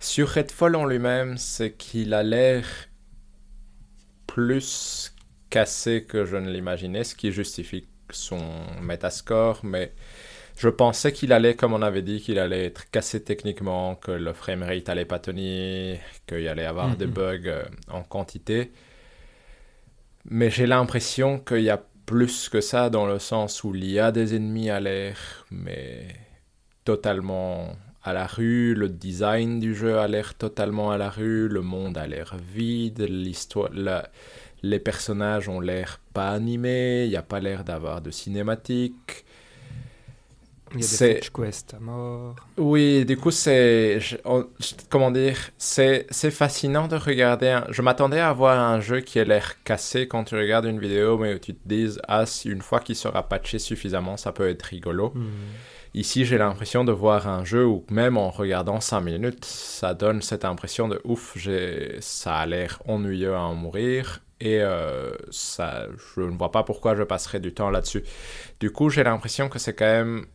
sur 0.00 0.28
Redfall 0.30 0.74
en 0.76 0.84
lui-même, 0.86 1.38
c'est 1.38 1.72
qu'il 1.72 2.12
a 2.14 2.22
l'air 2.24 2.64
plus 4.26 5.14
cassé 5.50 6.04
que 6.04 6.24
je 6.24 6.36
ne 6.36 6.50
l'imaginais, 6.50 7.04
ce 7.04 7.14
qui 7.14 7.32
justifie 7.32 7.86
son 8.10 8.40
Metascore. 8.82 9.60
Mais 9.64 9.92
je 10.58 10.68
pensais 10.68 11.12
qu'il 11.12 11.32
allait, 11.32 11.56
comme 11.56 11.72
on 11.74 11.82
avait 11.82 12.02
dit, 12.02 12.20
qu'il 12.20 12.38
allait 12.38 12.66
être 12.66 12.90
cassé 12.90 13.22
techniquement, 13.22 13.96
que 13.96 14.12
le 14.12 14.32
framerate 14.34 14.88
allait 14.88 15.04
pas 15.06 15.18
tenir, 15.20 15.98
qu'il 16.26 16.48
allait 16.48 16.66
avoir 16.66 16.96
des 16.96 17.06
Mhm. 17.06 17.12
bugs 17.12 17.40
euh, 17.46 17.64
en 17.88 18.02
quantité. 18.02 18.72
Mais 20.30 20.50
j'ai 20.50 20.66
l'impression 20.66 21.38
qu'il 21.38 21.62
y 21.62 21.70
a 21.70 21.82
plus 22.06 22.48
que 22.48 22.60
ça 22.60 22.90
dans 22.90 23.06
le 23.06 23.18
sens 23.18 23.64
où 23.64 23.74
il 23.74 23.84
y 23.90 23.98
a 23.98 24.12
des 24.12 24.34
ennemis 24.34 24.70
à 24.70 24.80
l'air, 24.80 25.46
mais 25.50 26.06
totalement 26.92 27.76
à 28.02 28.12
la 28.14 28.26
rue. 28.26 28.74
Le 28.74 28.88
design 28.88 29.60
du 29.60 29.74
jeu 29.74 29.98
a 29.98 30.08
l'air 30.08 30.32
totalement 30.34 30.90
à 30.90 30.96
la 30.96 31.10
rue. 31.10 31.46
Le 31.48 31.60
monde 31.60 31.98
a 31.98 32.06
l'air 32.06 32.34
vide. 32.54 33.00
L'histoire, 33.24 33.68
la- 33.74 34.08
les 34.62 34.78
personnages 34.78 35.48
ont 35.50 35.60
l'air 35.60 36.00
pas 36.14 36.30
animés. 36.30 37.04
Il 37.04 37.10
n'y 37.10 37.16
a 37.16 37.22
pas 37.22 37.40
l'air 37.40 37.62
d'avoir 37.62 38.00
de 38.00 38.10
cinématique. 38.10 39.26
Il 40.72 40.74
y 40.74 40.78
a 40.78 40.80
des 40.80 40.82
C'est- 40.82 41.14
fetch 41.16 41.30
quests 41.30 41.74
à 41.74 41.80
mort. 41.80 42.36
Oui, 42.56 43.04
du 43.04 43.16
coup, 43.16 43.30
c'est. 43.30 43.98
Comment 44.90 45.10
dire 45.10 45.38
C'est 45.58 46.06
c'est 46.10 46.30
fascinant 46.30 46.88
de 46.88 46.96
regarder. 46.96 47.48
un- 47.48 47.66
Je 47.70 47.82
m'attendais 47.82 48.20
à 48.20 48.32
voir 48.32 48.58
un 48.58 48.80
jeu 48.80 49.00
qui 49.00 49.18
a 49.18 49.24
l'air 49.24 49.62
cassé 49.64 50.08
quand 50.08 50.24
tu 50.24 50.34
regardes 50.36 50.66
une 50.66 50.80
vidéo, 50.80 51.18
mais 51.18 51.34
où 51.34 51.38
tu 51.38 51.52
te 51.54 51.66
dises, 51.66 52.00
ah, 52.08 52.24
une 52.46 52.62
fois 52.62 52.80
qu'il 52.80 52.96
sera 52.96 53.22
patché 53.28 53.58
suffisamment, 53.58 54.16
ça 54.16 54.32
peut 54.32 54.48
être 54.48 54.62
rigolo. 54.64 55.12
Hmm. 55.14 55.26
Ici, 55.98 56.24
j'ai 56.24 56.38
l'impression 56.38 56.84
de 56.84 56.92
voir 56.92 57.26
un 57.26 57.44
jeu 57.44 57.66
où 57.66 57.84
même 57.90 58.16
en 58.16 58.30
regardant 58.30 58.80
5 58.80 59.00
minutes, 59.00 59.44
ça 59.44 59.94
donne 59.94 60.22
cette 60.22 60.44
impression 60.44 60.86
de 60.86 61.00
ouf, 61.02 61.36
ça 61.98 62.36
a 62.36 62.46
l'air 62.46 62.80
ennuyeux 62.86 63.34
à 63.34 63.40
en 63.40 63.56
mourir 63.56 64.20
et 64.38 64.60
euh, 64.60 65.10
ça, 65.32 65.88
je 66.14 66.20
ne 66.20 66.38
vois 66.38 66.52
pas 66.52 66.62
pourquoi 66.62 66.94
je 66.94 67.02
passerais 67.02 67.40
du 67.40 67.52
temps 67.52 67.68
là-dessus. 67.70 68.04
Du 68.60 68.70
coup, 68.70 68.90
j'ai 68.90 69.02
l'impression 69.02 69.48
que 69.48 69.58
c'est 69.58 69.74
quand 69.74 69.86
même 69.86 70.26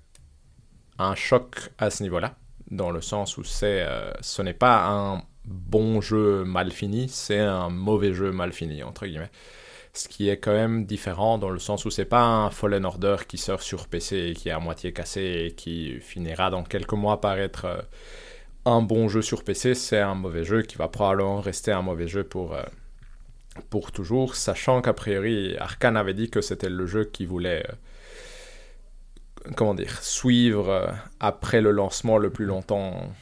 un 0.99 1.15
choc 1.15 1.55
à 1.77 1.89
ce 1.89 2.03
niveau-là, 2.03 2.35
dans 2.69 2.91
le 2.91 2.99
sens 2.99 3.37
où 3.37 3.43
euh, 3.63 4.11
ce 4.19 4.41
n'est 4.41 4.53
pas 4.53 4.85
un 4.89 5.23
bon 5.45 6.01
jeu 6.01 6.43
mal 6.43 6.71
fini, 6.71 7.07
c'est 7.07 7.39
un 7.39 7.69
mauvais 7.69 8.13
jeu 8.13 8.33
mal 8.33 8.51
fini, 8.51 8.83
entre 8.83 9.05
guillemets. 9.05 9.31
Ce 9.95 10.07
qui 10.07 10.27
est 10.27 10.37
quand 10.37 10.53
même 10.53 10.85
différent 10.85 11.37
dans 11.37 11.51
le 11.51 11.59
sens 11.59 11.85
où 11.85 11.91
c'est 11.91 12.05
pas 12.05 12.23
un 12.23 12.49
Fallen 12.49 12.83
Order 12.83 13.17
qui 13.27 13.37
sort 13.37 13.61
sur 13.61 13.87
PC 13.87 14.29
et 14.29 14.33
qui 14.33 14.49
est 14.49 14.51
à 14.51 14.59
moitié 14.59 14.91
cassé 14.91 15.45
et 15.45 15.51
qui 15.51 15.99
finira 15.99 16.49
dans 16.49 16.63
quelques 16.63 16.93
mois 16.93 17.21
par 17.21 17.37
être 17.37 17.65
euh, 17.65 17.81
un 18.65 18.81
bon 18.81 19.07
jeu 19.07 19.21
sur 19.21 19.43
PC, 19.43 19.75
c'est 19.75 19.99
un 19.99 20.15
mauvais 20.15 20.43
jeu 20.45 20.63
qui 20.63 20.77
va 20.77 20.87
probablement 20.87 21.41
rester 21.41 21.71
un 21.71 21.83
mauvais 21.83 22.07
jeu 22.07 22.23
pour, 22.23 22.55
euh, 22.55 22.63
pour 23.69 23.91
toujours, 23.91 24.35
sachant 24.35 24.81
qu'a 24.81 24.93
priori 24.93 25.55
Arkane 25.57 25.95
avait 25.95 26.15
dit 26.15 26.31
que 26.31 26.41
c'était 26.41 26.69
le 26.69 26.87
jeu 26.87 27.05
qui 27.05 27.27
voulait 27.27 27.63
euh, 29.45 29.51
comment 29.55 29.75
dire, 29.75 30.01
suivre 30.01 30.91
après 31.19 31.61
le 31.61 31.69
lancement 31.69 32.17
le 32.17 32.31
plus 32.31 32.45
longtemps 32.45 33.13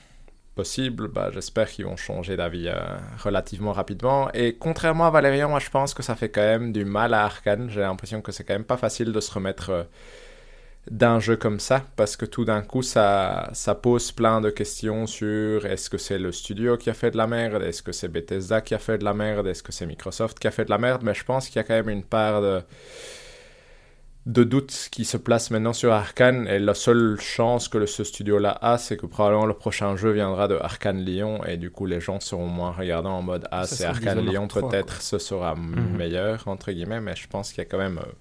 possible, 0.55 1.07
bah, 1.07 1.29
j'espère 1.33 1.69
qu'ils 1.69 1.85
vont 1.85 1.95
changer 1.95 2.35
d'avis 2.35 2.67
euh, 2.67 2.75
relativement 3.23 3.71
rapidement. 3.71 4.31
Et 4.33 4.55
contrairement 4.57 5.07
à 5.07 5.09
Valérian, 5.09 5.49
moi 5.49 5.59
je 5.59 5.69
pense 5.69 5.93
que 5.93 6.03
ça 6.03 6.15
fait 6.15 6.29
quand 6.29 6.41
même 6.41 6.71
du 6.71 6.85
mal 6.85 7.13
à 7.13 7.23
Arkane. 7.25 7.69
J'ai 7.69 7.81
l'impression 7.81 8.21
que 8.21 8.31
c'est 8.31 8.43
quand 8.43 8.53
même 8.53 8.63
pas 8.63 8.77
facile 8.77 9.11
de 9.11 9.19
se 9.19 9.31
remettre 9.31 9.69
euh, 9.69 9.83
d'un 10.89 11.19
jeu 11.19 11.35
comme 11.35 11.59
ça, 11.59 11.83
parce 11.95 12.15
que 12.17 12.25
tout 12.25 12.43
d'un 12.43 12.61
coup 12.61 12.81
ça, 12.81 13.49
ça 13.53 13.75
pose 13.75 14.11
plein 14.11 14.41
de 14.41 14.49
questions 14.49 15.05
sur 15.05 15.65
est-ce 15.65 15.89
que 15.89 15.97
c'est 15.97 16.17
le 16.17 16.31
studio 16.31 16.75
qui 16.77 16.89
a 16.89 16.93
fait 16.93 17.11
de 17.11 17.17
la 17.17 17.27
merde, 17.27 17.61
est-ce 17.61 17.83
que 17.83 17.91
c'est 17.91 18.07
Bethesda 18.07 18.61
qui 18.61 18.73
a 18.73 18.79
fait 18.79 18.97
de 18.97 19.03
la 19.03 19.13
merde, 19.13 19.45
est-ce 19.47 19.61
que 19.61 19.71
c'est 19.71 19.85
Microsoft 19.85 20.39
qui 20.39 20.47
a 20.47 20.51
fait 20.51 20.65
de 20.65 20.71
la 20.71 20.79
merde, 20.79 21.03
mais 21.03 21.13
je 21.13 21.23
pense 21.23 21.47
qu'il 21.47 21.57
y 21.57 21.59
a 21.59 21.63
quand 21.63 21.75
même 21.75 21.89
une 21.89 22.03
part 22.03 22.41
de 22.41 22.61
de 24.27 24.43
doute 24.43 24.89
qui 24.91 25.03
se 25.03 25.17
place 25.17 25.49
maintenant 25.49 25.73
sur 25.73 25.91
Arkane. 25.93 26.47
Et 26.47 26.59
la 26.59 26.73
seule 26.73 27.19
chance 27.19 27.67
que 27.67 27.85
ce 27.85 28.03
studio-là 28.03 28.57
a, 28.61 28.77
c'est 28.77 28.97
que 28.97 29.07
probablement 29.07 29.45
le 29.45 29.53
prochain 29.53 29.95
jeu 29.95 30.11
viendra 30.11 30.47
de 30.47 30.55
Arkane 30.55 31.03
Lyon. 31.03 31.43
Et 31.45 31.57
du 31.57 31.71
coup 31.71 31.85
les 31.85 31.99
gens 31.99 32.19
seront 32.19 32.47
moins 32.47 32.71
regardants 32.71 33.17
en 33.17 33.21
mode 33.23 33.47
ah 33.51 33.65
c'est 33.65 33.85
Arkane 33.85 34.23
Lyon 34.25 34.47
peut-être 34.47 35.01
ce 35.01 35.17
sera 35.17 35.55
mhm. 35.55 35.97
meilleur 35.97 36.47
entre 36.47 36.71
guillemets. 36.71 37.01
Mais 37.01 37.15
je 37.15 37.27
pense 37.27 37.49
qu'il 37.49 37.59
y 37.59 37.61
a 37.61 37.65
quand 37.65 37.79
même 37.79 37.97
euh, 37.97 38.11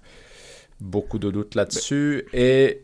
beaucoup 0.79 1.19
de 1.19 1.29
doutes 1.29 1.55
là-dessus. 1.55 2.25
Et 2.33 2.83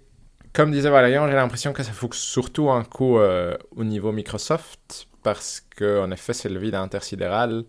comme 0.54 0.72
disait 0.72 0.90
Valérian 0.90 1.28
j'ai 1.28 1.36
l'impression 1.36 1.74
que 1.74 1.84
ça 1.84 1.92
fout 1.92 2.14
surtout 2.14 2.70
un 2.70 2.84
coup 2.84 3.18
euh, 3.18 3.58
au 3.76 3.84
niveau 3.84 4.12
Microsoft. 4.12 5.08
Parce 5.24 5.66
que 5.76 6.00
en 6.00 6.12
effet 6.12 6.34
c'est 6.34 6.50
le 6.50 6.60
vide 6.60 6.76
intersidéral. 6.76 7.64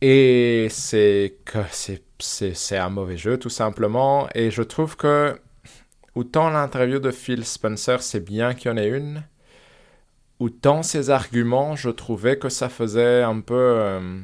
Et 0.00 0.66
c'est 0.70 1.36
que 1.44 1.60
c'est 1.70 2.02
un 2.72 2.90
mauvais 2.90 3.16
jeu, 3.16 3.38
tout 3.38 3.50
simplement. 3.50 4.28
Et 4.34 4.50
je 4.50 4.62
trouve 4.62 4.96
que, 4.96 5.38
autant 6.14 6.50
l'interview 6.50 6.98
de 6.98 7.10
Phil 7.10 7.44
Spencer, 7.44 8.02
c'est 8.02 8.20
bien 8.20 8.54
qu'il 8.54 8.70
y 8.70 8.74
en 8.74 8.76
ait 8.76 8.88
une, 8.88 9.22
autant 10.38 10.82
ses 10.82 11.10
arguments, 11.10 11.76
je 11.76 11.90
trouvais 11.90 12.38
que 12.38 12.48
ça 12.48 12.68
faisait 12.68 13.22
un 13.22 13.40
peu. 13.40 13.54
Euh, 13.54 14.20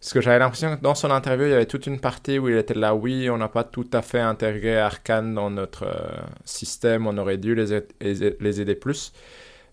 parce 0.00 0.12
que 0.12 0.20
j'avais 0.20 0.38
l'impression 0.38 0.76
que 0.76 0.82
dans 0.82 0.94
son 0.94 1.10
interview, 1.10 1.46
il 1.46 1.50
y 1.50 1.54
avait 1.54 1.66
toute 1.66 1.86
une 1.86 1.98
partie 1.98 2.38
où 2.38 2.48
il 2.48 2.56
était 2.56 2.74
là, 2.74 2.94
oui, 2.94 3.30
on 3.30 3.38
n'a 3.38 3.48
pas 3.48 3.64
tout 3.64 3.88
à 3.92 4.02
fait 4.02 4.20
intégré 4.20 4.76
Arkane 4.78 5.34
dans 5.34 5.50
notre 5.50 5.84
euh, 5.86 6.22
système, 6.44 7.06
on 7.06 7.16
aurait 7.16 7.38
dû 7.38 7.54
les, 7.54 7.80
les 8.00 8.60
aider 8.60 8.74
plus. 8.74 9.12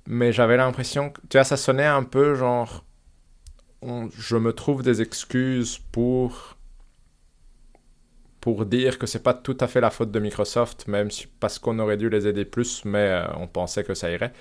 Mais 0.07 0.31
j'avais 0.31 0.57
l'impression 0.57 1.09
que, 1.09 1.19
tu 1.29 1.37
vois, 1.37 1.43
ça 1.43 1.57
sonnait 1.57 1.85
un 1.85 2.03
peu 2.03 2.35
genre 2.35 2.85
je 4.17 4.37
me 4.37 4.53
trouve 4.53 4.83
des 4.83 5.01
excuses 5.01 5.79
pour 5.91 6.57
pour 8.41 8.65
dire 8.65 8.97
que 8.97 9.05
c'est 9.05 9.23
pas 9.23 9.35
tout 9.35 9.55
à 9.59 9.67
fait 9.67 9.79
la 9.79 9.91
faute 9.91 10.11
de 10.11 10.19
Microsoft, 10.19 10.87
même 10.87 11.11
si, 11.11 11.27
parce 11.39 11.59
qu'on 11.59 11.77
aurait 11.79 11.97
dû 11.97 12.09
les 12.09 12.27
aider 12.27 12.43
plus, 12.43 12.83
mais 12.85 12.97
euh, 12.97 13.23
on 13.37 13.47
pensait 13.47 13.83
que 13.83 13.93
ça 13.93 14.11
irait. 14.11 14.33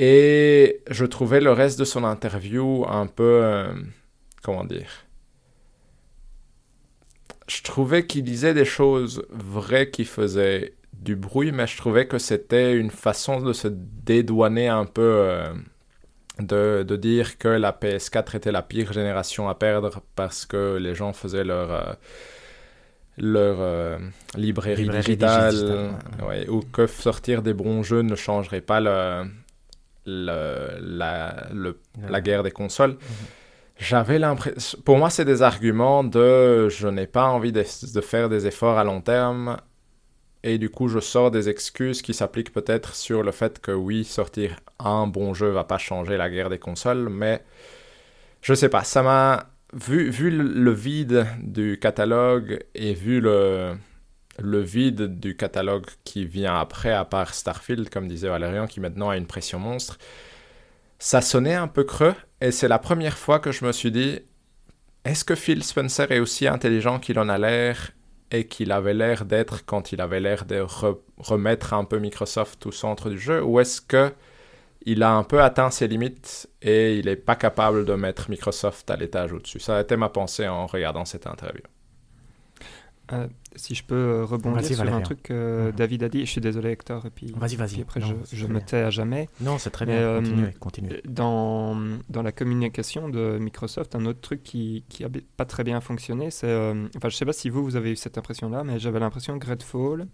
Et 0.00 0.82
je 0.90 1.04
trouvais 1.04 1.40
le 1.40 1.52
reste 1.52 1.78
de 1.78 1.84
son 1.84 2.04
interview 2.04 2.84
un 2.88 3.06
peu, 3.06 3.40
euh, 3.44 3.72
comment 4.42 4.64
dire, 4.64 4.90
je 7.46 7.62
trouvais 7.62 8.06
qu'il 8.06 8.24
disait 8.24 8.54
des 8.54 8.64
choses 8.64 9.24
vraies 9.30 9.90
qui 9.90 10.04
faisaient 10.04 10.74
du 10.92 11.16
bruit, 11.16 11.52
mais 11.52 11.66
je 11.66 11.76
trouvais 11.76 12.06
que 12.08 12.18
c'était 12.18 12.74
une 12.76 12.90
façon 12.90 13.40
de 13.40 13.52
se 13.52 13.68
dédouaner 13.68 14.68
un 14.68 14.84
peu 14.84 15.02
euh, 15.02 15.52
de, 16.40 16.84
de, 16.86 16.96
dire 16.96 17.38
que 17.38 17.48
la 17.48 17.72
PS4 17.72 18.36
était 18.36 18.52
la 18.52 18.62
pire 18.62 18.92
génération 18.92 19.48
à 19.48 19.54
perdre 19.54 20.02
parce 20.16 20.44
que 20.46 20.76
les 20.76 20.94
gens 20.94 21.12
faisaient 21.12 21.44
leur, 21.44 21.98
leur 23.18 23.56
euh, 23.60 23.98
librairie, 24.34 24.88
digitale, 24.88 25.94
ou 26.48 26.60
que 26.60 26.86
sortir 26.86 27.42
des 27.42 27.54
bons 27.54 27.82
jeux 27.82 28.02
ne 28.02 28.14
changerait 28.14 28.60
pas 28.60 28.80
le, 28.80 29.24
le, 30.06 30.78
la, 30.80 31.48
le, 31.52 31.78
la 32.08 32.20
guerre 32.20 32.42
des 32.42 32.50
consoles. 32.50 32.92
Mhm. 32.92 32.98
J'avais 33.78 34.18
l'impression... 34.18 34.78
Pour 34.84 34.98
moi, 34.98 35.08
c'est 35.08 35.24
des 35.24 35.42
arguments 35.42 36.04
de 36.04 36.68
je 36.68 36.86
n'ai 36.88 37.06
pas 37.06 37.26
envie 37.26 37.52
de, 37.52 37.64
de, 37.94 38.00
faire 38.00 38.28
des 38.28 38.46
efforts 38.46 38.78
à 38.78 38.84
long 38.84 39.00
terme 39.00 39.56
et 40.42 40.58
du 40.58 40.70
coup, 40.70 40.88
je 40.88 41.00
sors 41.00 41.30
des 41.30 41.48
excuses 41.48 42.02
qui 42.02 42.14
s'appliquent 42.14 42.52
peut-être 42.52 42.94
sur 42.94 43.22
le 43.22 43.30
fait 43.30 43.58
que 43.58 43.72
oui, 43.72 44.04
sortir 44.04 44.56
un 44.78 45.06
bon 45.06 45.34
jeu 45.34 45.48
va 45.50 45.64
pas 45.64 45.78
changer 45.78 46.16
la 46.16 46.30
guerre 46.30 46.48
des 46.48 46.58
consoles, 46.58 47.08
mais 47.10 47.42
je 48.40 48.54
sais 48.54 48.70
pas, 48.70 48.84
ça 48.84 49.02
m'a 49.02 49.49
vu, 49.72 50.10
vu 50.10 50.30
le 50.30 50.72
vide 50.72 51.26
du 51.42 51.78
catalogue 51.78 52.64
et 52.74 52.94
vu 52.94 53.20
le, 53.20 53.74
le 54.38 54.60
vide 54.60 55.20
du 55.20 55.36
catalogue 55.36 55.86
qui 56.04 56.24
vient 56.24 56.56
après, 56.58 56.92
à 56.92 57.04
part 57.04 57.34
Starfield, 57.34 57.90
comme 57.90 58.08
disait 58.08 58.28
Valérian, 58.28 58.66
qui 58.66 58.80
maintenant 58.80 59.10
a 59.10 59.16
une 59.16 59.26
pression 59.26 59.58
monstre, 59.58 59.98
ça 60.98 61.20
sonnait 61.20 61.54
un 61.54 61.68
peu 61.68 61.84
creux 61.84 62.14
et 62.40 62.50
c'est 62.50 62.68
la 62.68 62.78
première 62.78 63.16
fois 63.16 63.38
que 63.38 63.52
je 63.52 63.64
me 63.64 63.72
suis 63.72 63.90
dit, 63.90 64.20
est-ce 65.04 65.24
que 65.24 65.34
Phil 65.34 65.62
Spencer 65.64 66.10
est 66.10 66.20
aussi 66.20 66.46
intelligent 66.46 66.98
qu'il 66.98 67.18
en 67.18 67.28
a 67.28 67.38
l'air 67.38 67.92
et 68.30 68.46
qu'il 68.46 68.70
avait 68.70 68.94
l'air 68.94 69.24
d'être 69.24 69.64
quand 69.64 69.92
il 69.92 70.00
avait 70.00 70.20
l'air 70.20 70.44
de 70.44 70.64
remettre 71.18 71.74
un 71.74 71.84
peu 71.84 71.98
Microsoft 71.98 72.64
au 72.66 72.72
centre 72.72 73.10
du 73.10 73.18
jeu 73.18 73.42
ou 73.42 73.60
est-ce 73.60 73.80
que 73.80 74.12
il 74.82 75.02
a 75.02 75.12
un 75.12 75.24
peu 75.24 75.42
atteint 75.42 75.70
ses 75.70 75.88
limites 75.88 76.48
et 76.62 76.98
il 76.98 77.06
n'est 77.06 77.16
pas 77.16 77.36
capable 77.36 77.84
de 77.84 77.94
mettre 77.94 78.30
Microsoft 78.30 78.90
à 78.90 78.96
l'étage 78.96 79.32
au-dessus 79.32 79.60
Ça 79.60 79.76
a 79.76 79.80
été 79.80 79.96
ma 79.96 80.08
pensée 80.08 80.48
en 80.48 80.66
regardant 80.66 81.04
cette 81.04 81.26
interview. 81.26 81.62
Euh, 83.12 83.26
si 83.56 83.74
je 83.74 83.82
peux 83.82 83.96
euh, 83.96 84.24
rebondir 84.24 84.64
sur 84.64 84.94
un 84.94 85.00
truc 85.00 85.24
que 85.24 85.66
mhm. 85.66 85.72
David 85.72 86.04
a 86.04 86.08
dit, 86.08 86.20
je 86.20 86.30
suis 86.30 86.40
désolé 86.40 86.70
Hector, 86.70 87.04
et 87.06 87.10
puis, 87.10 87.34
vas-y, 87.36 87.56
vas-y. 87.56 87.80
après 87.80 88.00
je, 88.00 88.46
me 88.46 88.60
tais 88.60 88.76
à 88.76 88.90
jamais. 88.90 89.28
Non, 89.40 89.58
c'est 89.58 89.70
très 89.70 89.84
bien, 89.84 89.96
euh, 89.96 90.50
continuez, 90.60 91.02
Dans, 91.04 91.76
dans 92.08 92.22
la 92.22 92.30
communication 92.30 93.08
de 93.08 93.38
Microsoft, 93.40 93.96
un 93.96 94.06
autre 94.06 94.20
truc 94.20 94.44
qui 94.44 94.84
n'a 95.00 95.08
pas 95.36 95.44
très 95.44 95.64
bien 95.64 95.80
fonctionné, 95.80 96.30
c'est... 96.30 96.54
enfin, 96.96 97.08
je 97.08 97.16
sais 97.16 97.26
pas 97.26 97.32
si 97.32 97.50
vous, 97.50 97.64
vous 97.64 97.74
avez 97.74 97.90
eu 97.90 97.96
cette 97.96 98.16
impression-là, 98.16 98.62
mais 98.62 98.78
j'avais 98.78 99.00
l'impression 99.00 99.38
que 99.40 99.46
Redfall 99.48 100.06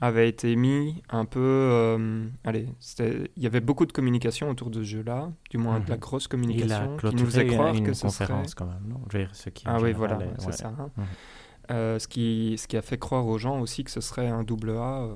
avait 0.00 0.28
été 0.28 0.54
mis 0.56 1.02
un 1.10 1.24
peu... 1.24 2.28
allez, 2.44 2.68
il 2.98 3.42
y 3.42 3.46
avait 3.46 3.60
beaucoup 3.60 3.86
de 3.86 3.92
communication 3.92 4.50
autour 4.50 4.70
de 4.70 4.82
ce 4.82 4.88
jeu-là, 4.88 5.30
du 5.50 5.58
moins 5.58 5.80
de 5.80 5.88
la 5.88 5.96
mhm. 5.96 6.00
grosse 6.00 6.28
communication, 6.28 6.96
qui 6.96 7.14
nous 7.14 7.24
faisait 7.26 7.46
croire 7.46 7.80
que 7.82 7.92
ce 7.92 8.08
serait... 8.08 8.44
quand 8.56 8.66
même, 8.66 8.86
non? 8.86 9.00
Ah 9.64 9.78
oui, 9.80 9.92
voilà, 9.92 10.18
c'est 10.38 10.54
ça. 10.54 10.68
Hein. 10.78 10.90
Mhm. 10.96 11.04
Euh, 11.70 11.98
ce, 11.98 12.08
qui, 12.08 12.56
ce 12.56 12.66
qui 12.66 12.78
a 12.78 12.82
fait 12.82 12.96
croire 12.96 13.26
aux 13.26 13.36
gens 13.36 13.60
aussi 13.60 13.84
que 13.84 13.90
ce 13.90 14.00
serait 14.00 14.28
un 14.28 14.42
double 14.42 14.70
A. 14.70 15.02
Euh, 15.02 15.14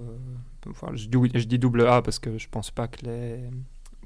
enfin, 0.69 0.89
je, 0.93 1.05
je, 1.05 1.45
dis 1.47 1.59
double 1.59 1.87
A 1.87 2.03
parce 2.03 2.19
que 2.19 2.37
je 2.37 2.47
pense 2.51 2.71
pas 2.71 2.89
que 2.89 3.07
les, 3.07 3.49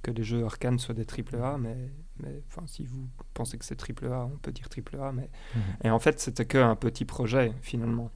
que 0.03 0.13
les 0.13 0.23
jeux 0.23 0.45
arcane 0.45 0.79
soient 0.79 0.95
des 0.95 1.05
triple 1.05 1.37
A, 1.37 1.59
mais, 1.59 1.77
mais 2.21 2.41
enfin, 2.47 2.63
si 2.67 2.87
vous 2.87 3.09
pensez 3.35 3.59
que 3.59 3.65
c'est 3.65 3.75
triple 3.75 4.07
A, 4.07 4.27
on 4.33 4.37
peut 4.39 4.53
dire 4.53 4.69
triple 4.69 4.97
A. 4.97 5.11
Mais... 5.11 5.29
Mhm. 5.57 5.63
Et 5.85 5.91
en 5.91 5.99
fait, 5.99 6.21
c'était 6.21 6.45
qu'un 6.45 6.77
petit 6.77 7.05
projet 7.05 7.53
finalement. 7.63 8.13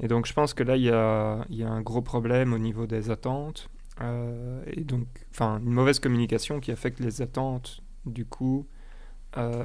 Et 0.00 0.08
donc, 0.08 0.26
je 0.26 0.32
pense 0.32 0.54
que 0.54 0.62
là, 0.62 0.76
il 0.76 0.82
y 0.82 0.90
a, 0.90 1.44
y 1.50 1.62
a, 1.62 1.68
un 1.70 1.82
gros 1.82 2.02
problème 2.02 2.52
au 2.52 2.58
niveau 2.58 2.86
des 2.86 3.10
attentes. 3.10 3.68
Euh, 4.00 4.62
et 4.66 4.84
donc, 4.84 5.06
enfin, 5.30 5.60
une 5.64 5.72
mauvaise 5.72 6.00
communication 6.00 6.60
qui 6.60 6.72
a 6.72 6.76
fait 6.76 6.92
que 6.92 7.02
les 7.02 7.22
attentes, 7.22 7.82
du 8.06 8.24
coup, 8.24 8.66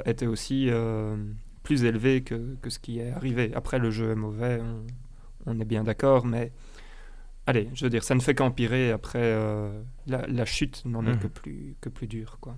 étaient 0.06 0.28
aussi 0.28 0.70
plus 1.68 1.84
élevé 1.84 2.24
que, 2.24 2.56
que, 2.62 2.70
ce 2.70 2.80
qui 2.80 3.00
est 3.00 3.12
arrivé. 3.12 3.52
Après, 3.54 3.78
le 3.78 3.92
jeu 3.92 4.12
est 4.12 4.16
mauvais, 4.16 4.62
on, 5.46 5.60
est 5.60 5.66
bien 5.66 5.84
d'accord, 5.84 6.26
mais 6.26 6.54
allez, 7.46 7.70
je 7.74 7.84
veux 7.84 7.90
dire, 7.90 8.06
ça 8.06 8.16
ne 8.16 8.22
fait 8.22 8.34
qu'empirer. 8.34 8.92
Après, 8.92 9.20
euh, 9.22 9.82
la, 10.06 10.26
la, 10.28 10.46
chute 10.46 10.86
n'en 10.86 11.06
est 11.06 11.12
mhm. 11.12 11.20
que 11.20 11.28
plus, 11.28 11.76
que 11.82 11.90
plus 11.90 12.08
dure. 12.08 12.38
quoi. 12.40 12.56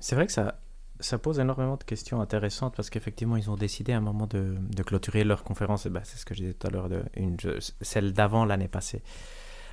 C'est 0.00 0.16
vrai 0.16 0.26
que 0.26 0.32
ça, 0.32 0.58
ça 1.00 1.18
pose 1.18 1.38
énormément 1.38 1.76
de 1.76 1.84
questions 1.84 2.20
intéressantes 2.20 2.74
parce 2.76 2.90
qu'effectivement, 2.90 3.36
ils 3.36 3.50
ont 3.50 3.56
décidé 3.56 3.92
à 3.92 3.98
un 3.98 4.00
moment 4.00 4.26
de, 4.26 4.56
de 4.58 4.82
clôturer 4.82 5.24
leur 5.24 5.44
conférence. 5.44 5.86
Bah, 5.86 6.00
c'est 6.04 6.18
ce 6.18 6.24
que 6.24 6.34
je 6.34 6.40
disais 6.40 6.54
tout 6.54 6.66
à 6.66 6.70
l'heure, 6.70 6.88
de, 6.88 7.02
une, 7.16 7.36
celle 7.80 8.12
d'avant 8.12 8.44
l'année 8.44 8.68
passée 8.68 9.02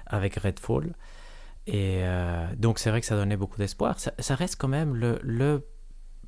avec 0.06 0.36
Redfall. 0.36 0.94
Et 1.66 2.00
euh, 2.04 2.46
donc, 2.58 2.80
c'est 2.80 2.90
vrai 2.90 3.00
que 3.00 3.08
ça 3.08 3.16
donnait 3.16 3.38
beaucoup 3.38 3.58
d'espoir. 3.58 4.00
Ça, 4.00 4.12
ça, 4.20 4.36
reste 4.36 4.58
quand 4.58 4.68
même 4.68 4.96
le, 4.96 5.20
le, 5.24 5.66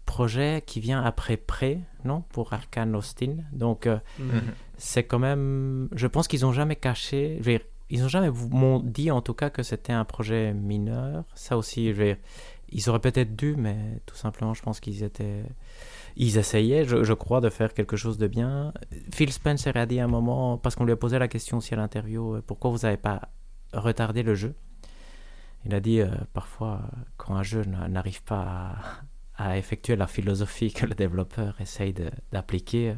projet 0.05 0.63
qui 0.65 0.79
vient 0.79 1.03
après 1.03 1.35
Pré, 1.35 1.79
non? 2.03 2.21
Pour 2.29 2.53
Arkane 2.53 2.95
Austin. 2.95 3.37
Donc, 3.51 3.87
euh, 3.87 3.97
mm-hmm. 4.21 4.41
c'est 4.77 5.03
quand 5.03 5.19
même. 5.19 5.89
Je 5.93 6.05
pense 6.05 6.27
qu'ils 6.27 6.41
n'ont 6.41 6.53
jamais 6.53 6.75
caché. 6.75 7.39
Je 7.41 7.51
veux 7.51 7.59
ils 7.89 8.01
n'ont 8.01 8.07
jamais 8.07 8.31
m'ont 8.31 8.79
dit 8.79 9.11
en 9.11 9.21
tout 9.21 9.33
cas 9.33 9.49
que 9.49 9.63
c'était 9.63 9.93
un 9.93 10.05
projet 10.05 10.53
mineur. 10.53 11.23
Ça 11.35 11.57
aussi, 11.57 11.93
je 11.93 12.01
veux 12.01 12.17
ils 12.69 12.89
auraient 12.89 12.99
peut-être 12.99 13.35
dû, 13.35 13.55
mais 13.57 14.01
tout 14.05 14.15
simplement, 14.15 14.53
je 14.53 14.61
pense 14.61 14.79
qu'ils 14.79 15.03
étaient. 15.03 15.43
Ils 16.15 16.37
essayaient, 16.37 16.85
je, 16.85 17.13
crois, 17.13 17.41
de 17.41 17.49
faire 17.49 17.73
quelque 17.73 17.97
chose 17.97 18.17
de 18.17 18.27
bien. 18.27 18.73
Phil 19.13 19.31
Spencer 19.31 19.75
a 19.75 19.85
dit 19.85 19.99
à 19.99 20.05
un 20.05 20.07
moment, 20.07 20.57
parce 20.57 20.75
qu'on 20.75 20.85
lui 20.85 20.93
a 20.93 20.97
posé 20.97 21.19
la 21.19 21.27
question 21.27 21.57
aussi 21.57 21.73
à 21.73 21.77
l'interview, 21.77 22.35
euh, 22.35 22.43
pourquoi 22.45 22.71
vous 22.71 22.79
n'avez 22.79 22.97
pas 22.97 23.29
retardé 23.73 24.23
le 24.23 24.33
jeu? 24.33 24.55
Il 25.65 25.73
a 25.75 25.79
dit, 25.79 25.99
euh, 25.99 26.07
parfois, 26.33 26.81
quand 27.17 27.35
un 27.35 27.43
jeu 27.43 27.63
n'arrive 27.65 28.23
pas 28.23 28.75
à, 29.37 29.57
effectuer 29.57 29.95
la 29.95 30.07
philosophie 30.07 30.71
que 30.71 30.85
le 30.85 30.95
développeur 30.95 31.59
essaye 31.59 31.93
d'appliquer, 32.31 32.95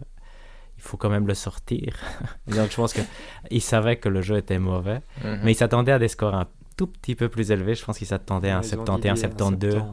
il 0.78 0.84
faut 0.84 0.98
quand 0.98 1.10
même 1.10 1.26
le 1.26 1.34
sortir. 1.34 1.98
Donc 2.48 2.70
je 2.70 2.76
pense 2.76 2.94
qu'il 2.94 3.62
savait 3.62 3.98
que 3.98 4.10
le 4.10 4.22
jeu 4.22 4.38
était 4.38 4.60
mauvais, 4.60 5.02
mhm. 5.24 5.40
mais 5.44 5.54
il 5.54 5.56
s'attendait 5.56 5.92
à 5.92 6.00
des 6.00 6.08
scores 6.08 6.36
un 6.36 6.48
tout 6.78 6.88
petit 6.88 7.16
peu 7.16 7.28
plus 7.28 7.52
élevé. 7.52 7.76
Je 7.76 7.84
pense 7.84 7.98
qu'ils 7.98 8.08
s'attendaient 8.08 8.52
à 8.52 8.60
un 8.60 8.64
71, 8.64 9.20
72. 9.20 9.84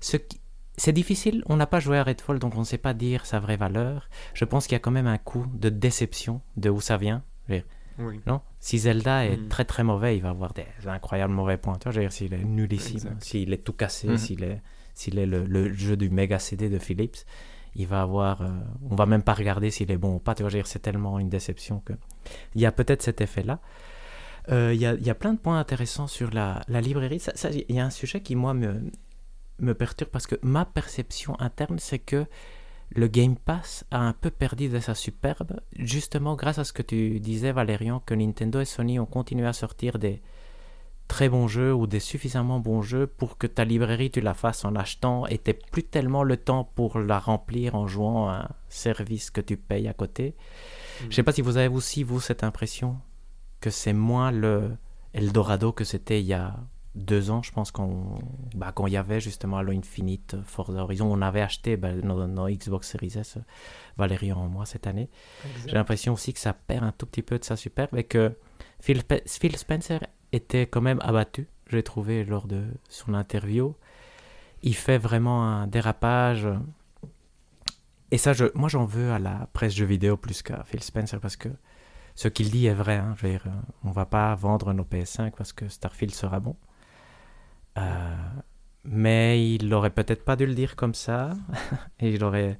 Ce 0.00 0.16
C'est 0.76 0.92
difficile, 0.92 1.42
on 1.46 1.56
n'a 1.56 1.66
pas 1.66 1.80
joué 1.80 1.98
à 1.98 2.04
Redfall, 2.04 2.38
donc 2.38 2.54
on 2.54 2.60
ne 2.60 2.64
sait 2.64 2.78
pas 2.78 2.94
dire 2.94 3.26
sa 3.26 3.40
vraie 3.40 3.56
valeur. 3.56 4.08
Je 4.34 4.44
pense 4.44 4.66
qu'il 4.66 4.74
y 4.74 4.76
a 4.76 4.80
quand 4.80 4.92
même 4.92 5.08
un 5.08 5.18
coup 5.18 5.46
de 5.54 5.68
déception 5.68 6.40
de 6.56 6.70
où 6.70 6.80
ça 6.80 6.96
vient. 6.96 7.24
Non? 8.26 8.40
Si 8.60 8.78
Zelda 8.78 9.24
est 9.24 9.36
hmm. 9.36 9.48
très 9.48 9.64
très 9.64 9.84
mauvais, 9.84 10.16
il 10.16 10.22
va 10.22 10.30
avoir 10.30 10.52
des 10.52 10.66
incroyables 10.86 11.32
mauvais 11.32 11.56
pointeurs. 11.56 11.92
Je 11.92 11.98
veux 11.98 12.04
dire, 12.04 12.12
s'il 12.12 12.34
est 12.34 12.44
nullissime, 12.44 13.16
s'il 13.20 13.52
est 13.52 13.58
tout 13.58 13.72
cassé, 13.72 14.08
hmm. 14.08 14.18
s'il 14.18 14.42
est, 14.42 14.60
s'il 14.94 15.18
est 15.18 15.26
le, 15.26 15.72
jeu 15.72 15.96
du 15.96 16.10
méga 16.10 16.38
CD 16.38 16.68
de 16.68 16.78
Philips, 16.78 17.18
il 17.76 17.86
va 17.86 18.02
avoir. 18.02 18.42
Euh, 18.42 18.50
on 18.90 18.96
va 18.96 19.06
même 19.06 19.22
pas 19.22 19.34
regarder 19.34 19.70
s'il 19.70 19.90
est 19.90 19.96
bon 19.96 20.14
ou 20.14 20.18
pas. 20.18 20.34
Tu 20.34 20.42
vois, 20.42 20.50
c'est 20.64 20.80
tellement 20.80 21.18
une 21.18 21.28
déception 21.28 21.80
que. 21.80 21.92
Il 22.54 22.60
y 22.60 22.66
a 22.66 22.72
peut-être 22.72 23.02
cet 23.02 23.20
effet-là. 23.20 23.60
Euh, 24.50 24.72
il 24.74 24.80
y, 24.80 24.86
a, 24.86 25.14
plein 25.14 25.32
de 25.32 25.38
points 25.38 25.58
intéressants 25.58 26.06
sur 26.06 26.30
la, 26.30 26.62
librairie. 26.68 27.22
Il 27.68 27.74
y 27.74 27.80
a 27.80 27.86
un 27.86 27.90
sujet 27.90 28.20
qui, 28.20 28.36
moi, 28.36 28.52
me, 28.52 28.90
me 29.58 29.74
perturbe 29.74 30.10
parce 30.10 30.26
que 30.26 30.36
ma 30.42 30.64
perception 30.64 31.38
interne, 31.40 31.78
c'est 31.78 31.98
que 31.98 32.26
le 32.90 33.08
Game 33.08 33.36
Pass 33.36 33.84
a 33.90 33.98
un 33.98 34.12
peu 34.12 34.30
perdu 34.30 34.68
de 34.68 34.78
sa 34.78 34.94
superbe, 34.94 35.60
justement 35.78 36.36
grâce 36.36 36.58
à 36.58 36.64
ce 36.64 36.72
que 36.72 36.82
tu 36.82 37.18
disais, 37.20 37.52
Valérian, 37.52 38.00
que 38.00 38.14
Nintendo 38.14 38.60
et 38.60 38.64
Sony 38.64 38.98
ont 38.98 39.06
continué 39.06 39.46
à 39.46 39.52
sortir 39.52 39.98
des 39.98 40.20
très 41.08 41.28
bons 41.28 41.48
jeux 41.48 41.74
ou 41.74 41.86
des 41.86 42.00
suffisamment 42.00 42.60
bons 42.60 42.82
jeux 42.82 43.06
pour 43.06 43.36
que 43.36 43.46
ta 43.46 43.64
librairie, 43.64 44.10
tu 44.10 44.20
la 44.20 44.34
fasses 44.34 44.64
en 44.64 44.74
achetant 44.74 45.26
et 45.26 45.40
n'aies 45.46 45.58
plus 45.70 45.82
tellement 45.82 46.22
le 46.22 46.36
temps 46.36 46.64
pour 46.74 46.98
la 46.98 47.18
remplir 47.18 47.74
en 47.74 47.86
jouant 47.86 48.28
à 48.28 48.32
un 48.32 48.48
service 48.68 49.30
que 49.30 49.40
tu 49.40 49.56
payes 49.56 49.88
à 49.88 49.94
côté. 49.94 50.34
Je 51.00 51.06
ne 51.06 51.12
sais 51.12 51.22
pas 51.22 51.32
si 51.32 51.42
vous 51.42 51.56
avez 51.56 51.68
aussi, 51.68 52.02
vous, 52.02 52.20
cette 52.20 52.44
impression 52.44 52.96
que 53.60 53.70
c'est 53.70 53.92
moins 53.92 54.30
le 54.30 54.76
Eldorado 55.12 55.72
que 55.72 55.84
c'était 55.84 56.20
il 56.20 56.26
y 56.26 56.34
a 56.34 56.56
deux 56.94 57.30
ans, 57.30 57.42
je 57.42 57.50
pense, 57.50 57.70
quand, 57.70 58.18
bah, 58.54 58.72
quand 58.72 58.86
il 58.86 58.92
y 58.92 58.96
avait 58.96 59.20
justement 59.20 59.58
Halo 59.58 59.72
Infinite, 59.72 60.36
Forza 60.44 60.82
Horizon, 60.82 61.06
on 61.06 61.22
avait 61.22 61.40
acheté 61.40 61.76
bah, 61.76 61.92
nos, 61.92 62.48
Xbox 62.48 62.88
Series 62.88 63.14
S, 63.16 63.38
Valérie 63.96 64.32
en 64.32 64.48
moi, 64.48 64.64
cette 64.64 64.86
année. 64.86 65.10
J'ai 65.66 65.72
l'impression 65.72 66.12
aussi 66.12 66.32
que 66.32 66.38
ça 66.38 66.52
perd 66.52 66.84
un 66.84 66.92
tout 66.92 67.06
petit 67.06 67.22
peu 67.22 67.38
de 67.38 67.44
sa 67.44 67.56
superbe 67.56 67.96
et 67.96 68.04
que 68.04 68.36
Phil, 68.80 69.02
Phil 69.26 69.56
Spencer 69.56 70.00
était 70.32 70.66
quand 70.66 70.80
même 70.80 71.00
abattu, 71.02 71.48
j'ai 71.68 71.82
trouvé, 71.82 72.24
lors 72.24 72.46
de 72.46 72.64
son 72.88 73.14
interview. 73.14 73.74
Il 74.62 74.74
fait 74.74 74.98
vraiment 74.98 75.44
un 75.44 75.66
dérapage. 75.66 76.48
Et 78.10 78.18
ça, 78.18 78.32
je, 78.32 78.44
moi, 78.54 78.68
j'en 78.68 78.84
veux 78.84 79.12
à 79.12 79.18
la 79.18 79.48
presse 79.52 79.74
jeux 79.74 79.84
vidéo 79.84 80.16
plus 80.16 80.42
qu'à 80.42 80.62
Phil 80.64 80.82
Spencer 80.82 81.18
parce 81.20 81.36
que 81.36 81.48
ce 82.14 82.28
qu'il 82.28 82.50
dit 82.50 82.66
est 82.66 82.74
vrai. 82.74 82.96
Hein. 82.96 83.14
Je 83.16 83.26
veux 83.26 83.32
dire, 83.32 83.44
on 83.84 83.90
va 83.90 84.06
pas 84.06 84.34
vendre 84.34 84.72
nos 84.72 84.84
PS5 84.84 85.32
parce 85.36 85.52
que 85.52 85.68
Starfield 85.68 86.14
sera 86.14 86.40
bon. 86.40 86.56
Euh, 87.76 88.14
mais 88.84 89.54
il 89.54 89.68
n'aurait 89.68 89.90
peut-être 89.90 90.24
pas 90.24 90.36
dû 90.36 90.46
le 90.46 90.54
dire 90.54 90.76
comme 90.76 90.94
ça. 90.94 91.32
Et 92.00 92.10
il 92.10 92.22
aurait 92.22 92.58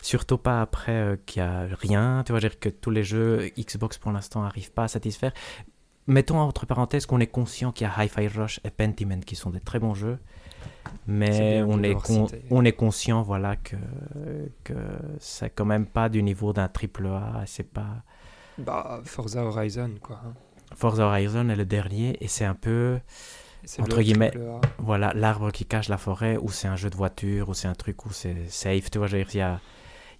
surtout 0.00 0.38
pas 0.38 0.60
après 0.62 0.92
euh, 0.92 1.16
qu'il 1.26 1.42
n'y 1.42 1.48
a 1.48 1.66
rien. 1.70 2.22
Tu 2.24 2.32
vois, 2.32 2.40
dire 2.40 2.58
que 2.58 2.68
tous 2.68 2.90
les 2.90 3.04
jeux 3.04 3.50
Xbox 3.58 3.98
pour 3.98 4.12
l'instant 4.12 4.42
n'arrivent 4.42 4.72
pas 4.72 4.84
à 4.84 4.88
satisfaire. 4.88 5.32
Mettons 6.06 6.38
entre 6.38 6.66
parenthèses 6.66 7.06
qu'on 7.06 7.20
est 7.20 7.26
conscient 7.26 7.72
qu'il 7.72 7.86
y 7.86 7.90
a 7.90 8.04
Hi-Fi 8.04 8.28
Rush 8.28 8.60
et 8.62 8.70
Pentiment 8.70 9.20
qui 9.20 9.36
sont 9.36 9.50
des 9.50 9.60
très 9.60 9.78
bons 9.78 9.94
jeux. 9.94 10.18
Mais 11.06 11.62
on 11.66 11.82
est, 11.82 11.96
on 12.50 12.64
est 12.64 12.72
conscient 12.72 13.22
voilà, 13.22 13.56
que, 13.56 13.76
que 14.64 14.74
c'est 15.18 15.48
quand 15.50 15.64
même 15.64 15.86
pas 15.86 16.10
du 16.10 16.22
niveau 16.22 16.52
d'un 16.52 16.68
triple 16.68 17.06
A. 17.06 17.42
C'est 17.46 17.70
pas 17.70 18.04
bah, 18.58 19.00
Forza 19.04 19.44
Horizon, 19.44 19.94
quoi. 20.02 20.20
Hein. 20.24 20.34
Forza 20.74 21.06
Horizon 21.06 21.48
est 21.48 21.56
le 21.56 21.64
dernier 21.64 22.16
et 22.20 22.28
c'est 22.28 22.44
un 22.44 22.54
peu 22.54 22.98
entre 23.78 24.02
guillemets, 24.02 24.32
voilà, 24.78 25.12
l'arbre 25.14 25.50
qui 25.50 25.64
cache 25.64 25.88
la 25.88 25.98
forêt, 25.98 26.36
ou 26.36 26.50
c'est 26.50 26.68
un 26.68 26.76
jeu 26.76 26.90
de 26.90 26.96
voiture, 26.96 27.48
ou 27.48 27.54
c'est 27.54 27.68
un 27.68 27.74
truc 27.74 28.04
où 28.06 28.12
c'est 28.12 28.48
safe, 28.48 28.90
tu 28.90 28.98
vois, 28.98 29.08
il 29.08 29.34
y 29.34 29.40
a, 29.40 29.60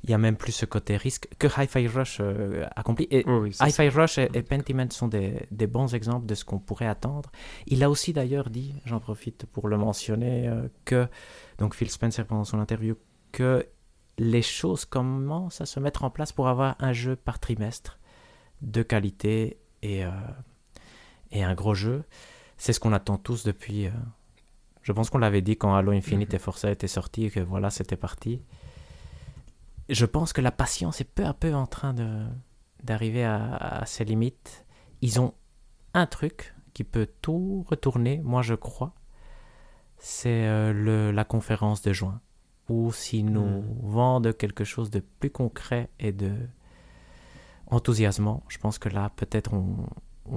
il 0.03 0.11
y 0.11 0.14
a 0.14 0.18
même 0.18 0.37
plus 0.37 0.53
ce 0.53 0.66
côté 0.66 0.97
risque 0.97 1.29
que 1.38 1.47
Hi-Fi 1.47 1.88
Rush 1.88 2.18
euh, 2.20 2.66
accompli. 2.77 3.07
Et 3.11 3.25
Hi-Fi 3.61 3.88
Rush 3.88 4.18
et, 4.18 4.29
Pentiment 4.42 4.90
sont 4.90 5.09
des, 5.09 5.47
des, 5.51 5.66
bons 5.66 5.94
exemples 5.94 6.27
de 6.27 6.35
ce 6.35 6.44
qu'on 6.44 6.59
pourrait 6.59 6.87
attendre. 6.87 7.31
Il 7.66 7.83
a 7.83 7.90
aussi 7.90 8.12
d'ailleurs 8.12 8.51
dit, 8.51 8.75
j'en 8.85 9.01
profite 9.01 9.47
pour 9.47 9.68
le 9.68 9.77
mentionner, 9.77 10.49
euh, 10.49 10.68
que, 10.85 11.07
donc 11.59 11.75
Phil 11.75 11.90
Spencer 11.90 12.25
pendant 12.27 12.44
son 12.44 12.61
interview, 12.61 12.97
que 13.33 13.66
les 14.18 14.42
choses 14.42 14.85
commencent 14.85 15.61
à 15.61 15.66
se 15.66 15.81
mettre 15.81 16.05
en 16.05 16.11
place 16.11 16.33
pour 16.33 16.49
avoir 16.49 16.77
un 16.79 16.92
jeu 16.92 17.16
par 17.16 17.40
trimestre 17.40 17.99
de 18.64 18.83
qualité 18.83 19.59
et, 19.83 20.05
euh, 20.05 20.11
et 21.31 21.44
un 21.44 21.55
gros 21.55 21.74
jeu. 21.74 22.05
C'est 22.57 22.72
ce 22.72 22.81
qu'on 22.81 22.92
attend 22.92 23.18
tous 23.18 23.44
depuis. 23.44 23.87
Euh, 23.87 23.90
je 24.83 24.92
pense 24.92 25.11
qu'on 25.11 25.18
l'avait 25.18 25.42
dit 25.42 25.57
quand 25.57 25.74
Halo 25.74 25.92
Infinite 25.92 26.31
mhm. 26.31 26.37
et 26.37 26.38
Forza 26.38 26.70
étaient 26.70 26.88
sortis, 26.88 27.31
que 27.31 27.40
voilà, 27.40 27.70
c'était 27.70 27.96
parti. 27.96 28.42
Je 29.88 30.07
pense 30.07 30.33
que 30.33 30.40
la 30.40 30.50
patience 30.50 31.00
est 31.00 31.11
peu 31.11 31.24
à 31.24 31.35
peu 31.35 31.55
en 31.55 31.66
train 31.66 31.94
de 31.94 32.24
d'arriver 32.83 33.24
à, 33.24 33.83
ses 33.87 34.05
limites. 34.05 34.66
Ils 35.00 35.18
ont 35.18 35.33
un 35.94 36.07
truc 36.07 36.55
qui 36.74 36.85
peut 36.85 37.09
tout 37.22 37.64
retourner, 37.68 38.20
moi 38.22 38.42
je 38.42 38.55
crois. 38.55 38.94
C'est 39.96 40.46
euh, 40.46 41.12
la 41.12 41.24
conférence 41.24 41.81
de 41.81 41.94
juin. 41.94 42.20
Ou 42.68 42.92
s'ils 42.92 43.31
nous 43.31 43.62
mhm. 43.62 43.79
vendent 43.83 44.37
quelque 44.37 44.64
chose 44.64 44.90
de 44.90 45.00
plus 45.00 45.31
concret 45.31 45.88
et 45.98 46.12
de 46.12 46.35
enthousiasmant. 47.66 48.42
Je 48.48 48.59
pense 48.59 48.79
que 48.79 48.88
là, 48.88 49.11
peut-être 49.16 49.55
on, 49.55 49.87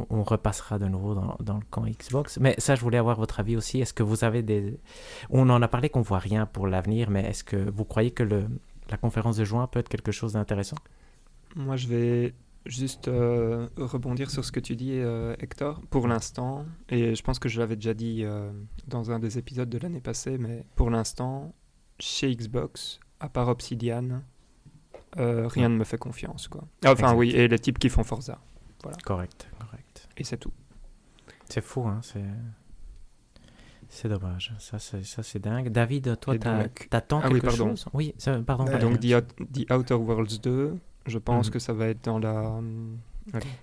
on, 0.10 0.24
repassera 0.24 0.80
de 0.80 0.88
nouveau 0.88 1.16
dans, 1.16 1.38
dans, 1.40 1.56
le 1.56 1.66
camp 1.70 1.86
Xbox. 1.86 2.38
Mais 2.40 2.56
ça, 2.58 2.76
je 2.76 2.82
voulais 2.82 2.98
avoir 2.98 3.18
votre 3.18 3.40
avis 3.40 3.56
aussi. 3.56 3.80
Est-ce 3.80 3.94
que 3.94 4.04
vous 4.04 4.24
avez 4.24 4.42
des... 4.42 4.80
On 5.30 5.50
en 5.50 5.62
a 5.62 5.68
parlé 5.68 5.90
qu'on 5.90 6.02
voit 6.02 6.20
rien 6.20 6.46
pour 6.46 6.68
l'avenir, 6.68 7.10
mais 7.10 7.22
est-ce 7.22 7.44
que 7.44 7.70
vous 7.70 7.86
croyez 7.86 8.12
que 8.12 8.24
le, 8.24 8.48
la 8.90 8.98
conférence 8.98 9.38
de 9.38 9.46
juin 9.46 9.68
peut 9.68 9.80
être 9.80 9.90
quelque 9.90 10.12
chose 10.12 10.34
d'intéressant? 10.34 10.78
Moi, 11.56 11.76
je 11.76 11.88
vais 11.88 12.34
juste 12.66 13.08
euh, 13.08 13.68
rebondir 13.78 14.30
sur 14.30 14.44
ce 14.44 14.52
que 14.52 14.60
tu 14.60 14.76
dis, 14.76 14.94
euh, 14.94 15.36
Hector. 15.40 15.82
Pour 15.90 16.08
l'instant, 16.08 16.66
et 16.90 17.16
je 17.16 17.24
pense 17.24 17.40
que 17.40 17.50
je 17.50 17.60
l'avais 17.60 17.76
déjà 17.76 17.94
dit 17.94 18.24
euh, 18.24 18.52
dans 18.88 19.12
un 19.12 19.20
des 19.20 19.38
épisodes 19.38 19.70
de 19.70 19.78
l'année 19.78 20.02
passée, 20.02 20.38
mais 20.38 20.66
pour 20.76 20.90
l'instant, 20.90 21.54
chez 22.00 22.34
Xbox, 22.36 23.00
à 23.20 23.30
part 23.30 23.48
Obsidian, 23.48 24.22
euh, 25.18 25.48
rien 25.48 25.70
ne 25.70 25.78
me 25.78 25.84
fait 25.84 25.98
confiance. 25.98 26.48
Quoi. 26.48 26.64
Enfin, 26.86 27.14
oui, 27.14 27.32
et 27.32 27.48
les 27.48 27.60
types 27.60 27.80
qui 27.80 27.90
font 27.90 28.04
Forza. 28.04 28.40
Voilà. 28.84 28.98
Correct, 29.04 29.48
correct. 29.60 30.08
Et 30.18 30.24
c'est 30.24 30.38
tout. 30.38 30.54
C'est 31.50 31.62
fou, 31.62 31.88
hein, 31.88 32.00
c'est... 32.04 32.24
C'est 33.90 34.10
dommage, 34.10 34.54
ça 34.60 34.80
c'est, 34.80 35.06
ça 35.06 35.24
c'est 35.24 35.40
dingue. 35.40 35.70
David, 35.70 36.20
toi, 36.20 36.36
t'attends 36.90 37.22
ah, 37.24 37.30
quelque 37.30 37.34
oui, 37.36 37.42
pardon. 37.42 37.70
chose? 37.70 37.86
Oui, 37.94 38.14
pardon. 38.46 38.66
donc 38.80 39.00
The, 39.00 39.72
Outer 39.72 39.94
Worlds 39.94 40.42
2, 40.42 40.78
je 41.06 41.18
pense 41.18 41.48
mhm. 41.48 41.54
que 41.54 41.60
ça 41.60 41.72
va 41.72 41.88
être 41.88 42.04
dans 42.04 42.20
la... 42.20 42.60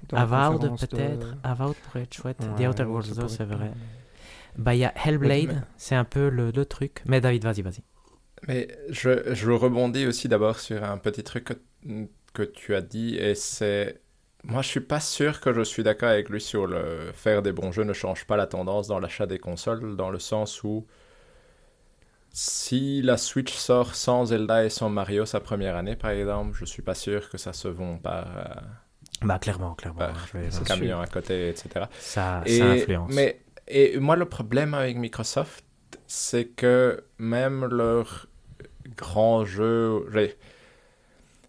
Dans 0.09 0.17
Avowed 0.17 0.79
peut-être, 0.79 1.19
de... 1.19 1.35
Avowed 1.43 1.77
pourrait 1.77 2.03
être 2.03 2.15
chouette. 2.15 2.39
The 2.57 2.63
Outer 2.63 2.85
Worlds 2.85 3.15
2, 3.15 3.29
c'est 3.29 3.45
vrai. 3.45 3.71
Bah, 4.57 4.75
il 4.75 4.79
y 4.79 4.85
a 4.85 4.95
Hellblade, 5.05 5.63
c'est 5.77 5.95
un 5.95 6.05
peu 6.05 6.29
le, 6.31 6.51
le, 6.51 6.65
truc. 6.65 7.03
Mais 7.07 7.21
David, 7.21 7.45
vas-y, 7.45 7.63
vas-y. 7.63 7.83
Mais 8.49 8.69
je, 8.91 9.33
je 9.35 9.51
rebondis 9.51 10.07
aussi 10.07 10.29
d'abord 10.29 10.59
sur 10.61 10.85
un 10.85 10.99
petit 10.99 11.23
truc 11.25 11.45
que, 11.45 11.55
que 12.33 12.43
tu 12.43 12.75
as 12.75 12.83
dit, 12.83 13.17
et 13.17 13.35
c'est... 13.35 14.01
Moi, 14.47 14.61
je 14.61 14.69
suis 14.69 14.81
pas 14.81 15.01
sûr 15.01 15.41
que 15.41 15.55
je 15.55 15.63
suis 15.63 15.83
d'accord 15.83 16.11
avec 16.11 16.29
lui 16.29 16.41
sur 16.41 16.67
le 16.67 17.11
faire 17.15 17.41
des 17.41 17.53
bons 17.53 17.73
jeux 17.73 17.85
ne 17.85 17.95
change 17.95 18.27
pas 18.27 18.37
la 18.37 18.47
tendance 18.47 18.89
dans 18.89 18.99
l'achat 18.99 19.25
des 19.27 19.39
consoles, 19.39 19.97
dans 19.97 20.11
le 20.11 20.19
sens 20.19 20.63
où 20.63 20.87
si 22.33 23.01
la 23.01 23.17
Switch 23.17 23.55
sort 23.55 23.95
sans 23.95 24.27
Zelda 24.27 24.65
et 24.65 24.71
sans 24.71 24.91
Mario 24.91 25.25
sa 25.25 25.41
première 25.41 25.77
année, 25.77 25.97
par 25.97 26.11
exemple, 26.11 26.53
je 26.59 26.65
suis 26.65 26.83
pas 26.83 26.95
sûr 26.95 27.31
que 27.31 27.39
ça 27.39 27.53
se 27.53 27.69
vend 27.69 27.97
par, 27.99 28.27
euh, 28.37 28.45
Bah, 29.23 29.39
clairement, 29.39 29.75
clairement. 29.75 29.99
par 30.01 30.27
je 30.27 30.39
vais- 30.39 30.51
ce 30.51 30.63
camion 30.65 31.01
à 31.01 31.07
côté, 31.07 31.49
etc. 31.49 31.87
ça, 31.99 32.43
Et- 32.45 32.59
ça 32.59 32.65
influence. 32.67 33.13
Mais 33.15 33.41
et 33.69 33.99
moi, 33.99 34.17
le 34.17 34.27
problème 34.27 34.75
avec 34.75 34.97
Microsoft, 34.97 35.65
c'est 36.07 36.47
que 36.47 37.05
même 37.19 37.65
leurs 37.67 38.27
grands 38.97 39.45
jeux, 39.45 40.07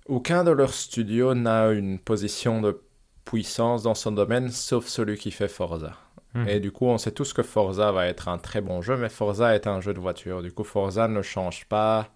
aucun 0.07 0.43
de 0.43 0.51
leurs 0.51 0.73
studios 0.73 1.33
n'a 1.33 1.71
une 1.71 1.99
position 1.99 2.61
de 2.61 2.81
puissance 3.25 3.83
dans 3.83 3.95
son 3.95 4.11
domaine, 4.11 4.49
sauf 4.49 4.87
celui 4.87 5.17
qui 5.17 5.31
fait 5.31 5.47
Forza. 5.47 5.93
Mhm. 6.35 6.47
Et 6.47 6.59
du 6.59 6.71
coup, 6.71 6.85
on 6.85 6.97
sait 6.97 7.11
tous 7.11 7.33
que 7.33 7.43
Forza 7.43 7.91
va 7.91 8.07
être 8.07 8.27
un 8.27 8.37
très 8.37 8.61
bon 8.61 8.81
jeu, 8.81 8.97
mais 8.97 9.09
Forza 9.09 9.55
est 9.55 9.67
un 9.67 9.81
jeu 9.81 9.93
de 9.93 9.99
voiture. 9.99 10.41
Du 10.41 10.51
coup, 10.51 10.63
Forza 10.63 11.07
ne 11.07 11.21
change 11.21 11.65
pas, 11.65 12.09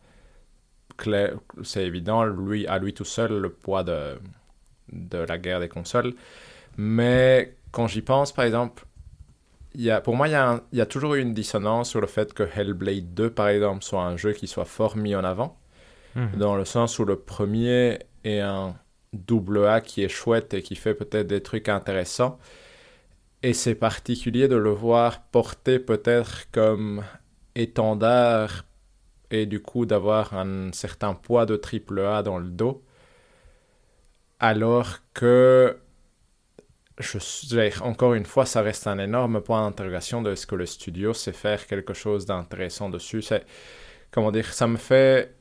c'est 1.63 1.85
évident, 1.85 2.25
lui, 2.25 2.67
à 2.67 2.77
lui 2.77 2.93
tout 2.93 3.05
seul, 3.05 3.39
le 3.39 3.49
poids 3.49 3.83
de, 3.83 4.19
de 4.91 5.17
la 5.17 5.37
guerre 5.37 5.59
des 5.59 5.69
consoles. 5.69 6.13
Mais 6.77 7.55
quand 7.71 7.87
j'y 7.87 8.01
pense, 8.01 8.31
par 8.31 8.45
exemple, 8.45 8.85
y 9.83 9.91
a, 9.91 10.01
pour 10.01 10.15
moi, 10.15 10.27
il 10.27 10.31
y, 10.31 10.35
a 10.35 10.49
un- 10.51 10.61
il 10.71 10.77
y 10.79 10.81
a 10.81 10.85
toujours 10.85 11.15
eu 11.15 11.21
une 11.21 11.33
dissonance 11.33 11.89
sur 11.89 12.01
le 12.01 12.07
fait 12.07 12.33
que 12.33 12.43
Hellblade 12.43 13.13
2, 13.13 13.29
par 13.29 13.47
exemple, 13.49 13.83
soit 13.83 14.03
un 14.03 14.17
jeu 14.17 14.33
qui 14.33 14.47
soit 14.47 14.65
fort 14.65 14.97
mis 14.97 15.15
en 15.15 15.23
avant 15.23 15.57
Mhm. 16.15 16.39
dans 16.39 16.55
le 16.57 16.65
sens 16.65 16.99
où 16.99 17.05
le 17.05 17.17
premier 17.17 17.99
est 18.23 18.39
un 18.41 18.75
double 19.13 19.65
A 19.67 19.81
qui 19.81 20.03
est 20.03 20.09
chouette 20.09 20.53
et 20.53 20.63
qui 20.63 20.75
fait 20.75 20.93
peut-être 20.95 21.27
des 21.27 21.41
trucs 21.43 21.69
intéressants. 21.69 22.39
Et 23.43 23.53
c'est 23.53 23.75
particulier 23.75 24.47
de 24.47 24.55
le 24.55 24.69
voir 24.71 25.21
porté 25.23 25.79
peut-être 25.79 26.49
comme 26.51 27.03
étendard 27.55 28.65
et 29.31 29.45
du 29.47 29.61
coup 29.61 29.85
d'avoir 29.85 30.33
un 30.35 30.71
certain 30.73 31.13
poids 31.15 31.45
de 31.47 31.55
triple 31.57 32.01
A 32.01 32.23
dans 32.23 32.37
le 32.39 32.49
dos. 32.49 32.83
Alors 34.39 34.99
que, 35.13 35.77
je, 36.99 37.81
encore 37.83 38.13
une 38.13 38.25
fois, 38.25 38.45
ça 38.45 38.61
reste 38.61 38.87
un 38.87 38.99
énorme 38.99 39.41
point 39.41 39.63
d'interrogation 39.67 40.21
de 40.21 40.31
est-ce 40.31 40.45
que 40.47 40.55
le 40.55 40.65
studio 40.65 41.13
sait 41.13 41.31
faire 41.33 41.65
quelque 41.67 41.93
chose 41.93 42.25
d'intéressant 42.25 42.89
dessus. 42.89 43.21
C'est, 43.21 43.45
comment 44.11 44.31
dire, 44.31 44.51
ça 44.53 44.67
me 44.67 44.77
fait 44.77 45.35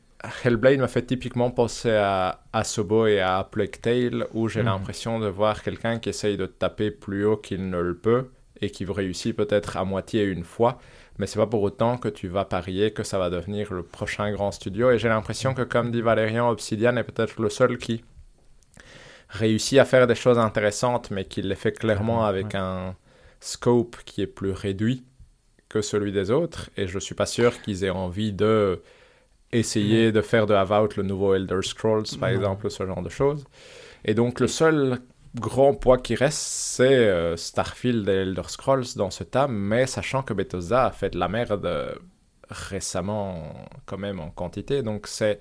Hellblade 0.45 0.81
me 0.81 0.89
fait 0.89 1.03
typiquement 1.07 1.53
penser 1.53 1.93
à 1.93 2.41
Asobo 2.53 3.07
et 3.07 3.21
à 3.21 3.45
Plague 3.49 3.81
Tale, 3.81 4.27
où 4.35 4.49
j'ai 4.49 4.61
Mhm. 4.61 4.67
l'impression 4.67 5.21
de 5.21 5.29
voir 5.29 5.63
quelqu'un 5.63 6.01
qui 6.01 6.09
essaye 6.09 6.37
de 6.37 6.47
taper 6.47 6.91
plus 6.91 7.25
haut 7.25 7.37
qu'il 7.37 7.71
ne 7.71 7.81
le 7.81 7.97
peut 7.97 8.31
et 8.61 8.71
qui 8.71 8.85
réussit 8.85 9.37
peut-être 9.37 9.77
à 9.77 9.85
moitié 9.85 10.25
une 10.25 10.43
fois, 10.43 10.81
mais 11.19 11.27
c'est 11.29 11.39
pas 11.39 11.47
pour 11.47 11.63
autant 11.63 11.99
que 11.99 12.09
tu 12.09 12.27
vas 12.27 12.45
parier 12.45 12.93
que 12.93 13.05
ça 13.05 13.17
va 13.21 13.31
devenir 13.31 13.73
le 13.73 13.85
prochain 13.85 14.33
grand 14.33 14.51
studio. 14.51 14.91
Et 14.91 14.99
j'ai 14.99 15.09
l'impression 15.09 15.55
que, 15.55 15.63
comme 15.63 15.93
dit 15.93 16.03
Valérian, 16.03 16.51
Obsidian 16.51 16.97
est 16.97 17.05
peut-être 17.05 17.41
le 17.41 17.49
seul 17.49 17.79
qui 17.79 18.03
réussit 19.29 19.79
à 19.79 19.85
faire 19.85 20.07
des 20.07 20.15
choses 20.15 20.39
intéressantes, 20.39 21.11
mais 21.11 21.25
qui 21.25 21.43
les 21.43 21.55
fait 21.55 21.73
clairement 21.73 22.25
avec 22.25 22.55
un 22.55 22.97
scope 23.41 23.97
qui 24.05 24.23
est 24.23 24.27
plus 24.27 24.53
réduit 24.53 25.05
que 25.69 25.83
celui 25.83 26.13
des 26.13 26.31
autres. 26.31 26.71
Et 26.77 26.87
je 26.89 26.99
suis 26.99 27.15
pas 27.15 27.27
sûr 27.27 27.61
qu'ils 27.63 27.85
aient 27.85 27.91
envie 27.91 28.33
de 28.33 28.83
essayer 29.53 30.13
de 30.13 30.21
faire 30.23 30.47
de 30.47 30.55
Avowed 30.55 30.97
le 30.97 31.03
nouveau 31.05 31.35
Elder 31.35 31.61
Scrolls, 31.63 32.05
par 32.21 32.31
Non. 32.31 32.37
exemple, 32.37 32.71
ce 32.71 32.87
genre 32.87 33.03
de 33.03 33.09
choses. 33.09 33.45
Et 34.05 34.15
donc, 34.15 34.41
le 34.41 34.49
seul 34.49 35.01
grand 35.35 35.75
poids 35.75 35.99
qui 35.99 36.15
reste, 36.15 36.39
c'est 36.41 36.95
euh, 36.97 37.37
Starfield 37.37 38.09
et 38.09 38.13
Elder 38.13 38.43
Scrolls 38.49 38.85
dans 38.97 39.11
ce 39.11 39.25
tas, 39.25 39.49
mais 39.49 39.87
sachant 39.87 40.23
que 40.23 40.35
Bethesda 40.35 40.87
a 40.87 40.91
fait 40.91 41.11
de 41.11 41.19
la 41.19 41.29
merde 41.29 41.67
euh, 41.67 41.95
récemment, 42.51 43.55
quand 43.87 43.99
même, 43.99 44.21
en 44.21 44.31
quantité. 44.31 44.83
Donc, 44.83 45.07
c'est. 45.07 45.39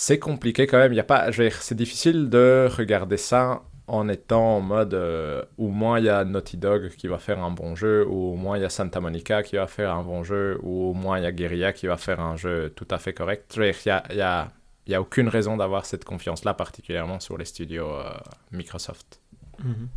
C'est 0.00 0.20
compliqué 0.20 0.68
quand 0.68 0.78
même. 0.78 0.92
Il 0.92 0.96
y 0.96 1.00
a 1.00 1.04
pas, 1.04 1.32
c'est 1.60 1.74
difficile 1.74 2.30
de 2.30 2.68
regarder 2.70 3.16
ça 3.16 3.62
en 3.88 4.08
étant 4.08 4.58
en 4.58 4.60
mode 4.60 4.94
euh, 4.94 5.42
au 5.56 5.68
moins 5.70 5.98
il 5.98 6.04
y 6.04 6.08
a 6.08 6.24
Naughty 6.24 6.56
Dog 6.56 6.90
qui 6.90 7.08
va 7.08 7.18
faire 7.18 7.40
un 7.42 7.50
bon 7.50 7.74
jeu, 7.74 8.06
ou 8.08 8.32
au 8.32 8.36
moins 8.36 8.56
il 8.56 8.62
y 8.62 8.64
a 8.64 8.68
Santa 8.68 9.00
Monica 9.00 9.42
qui 9.42 9.56
va 9.56 9.66
faire 9.66 9.92
un 9.92 10.04
bon 10.04 10.22
jeu, 10.22 10.56
ou 10.62 10.90
au 10.90 10.94
moins 10.94 11.18
il 11.18 11.24
y 11.24 11.26
a 11.26 11.32
Guerrilla 11.32 11.72
qui 11.72 11.88
va 11.88 11.96
faire 11.96 12.20
un 12.20 12.36
jeu 12.36 12.72
tout 12.76 12.86
à 12.92 12.98
fait 12.98 13.12
correct. 13.12 13.54
Il 13.56 13.72
y 13.86 13.90
a, 13.90 14.04
a- 14.20 14.48
a 14.94 15.00
aucune 15.00 15.26
raison 15.28 15.56
d'avoir 15.56 15.84
cette 15.84 16.04
confiance-là, 16.04 16.54
particulièrement 16.54 17.18
sur 17.18 17.36
les 17.36 17.44
studios 17.44 17.90
euh, 17.90 18.04
Microsoft. 18.52 19.20
Mhm. 19.64 19.88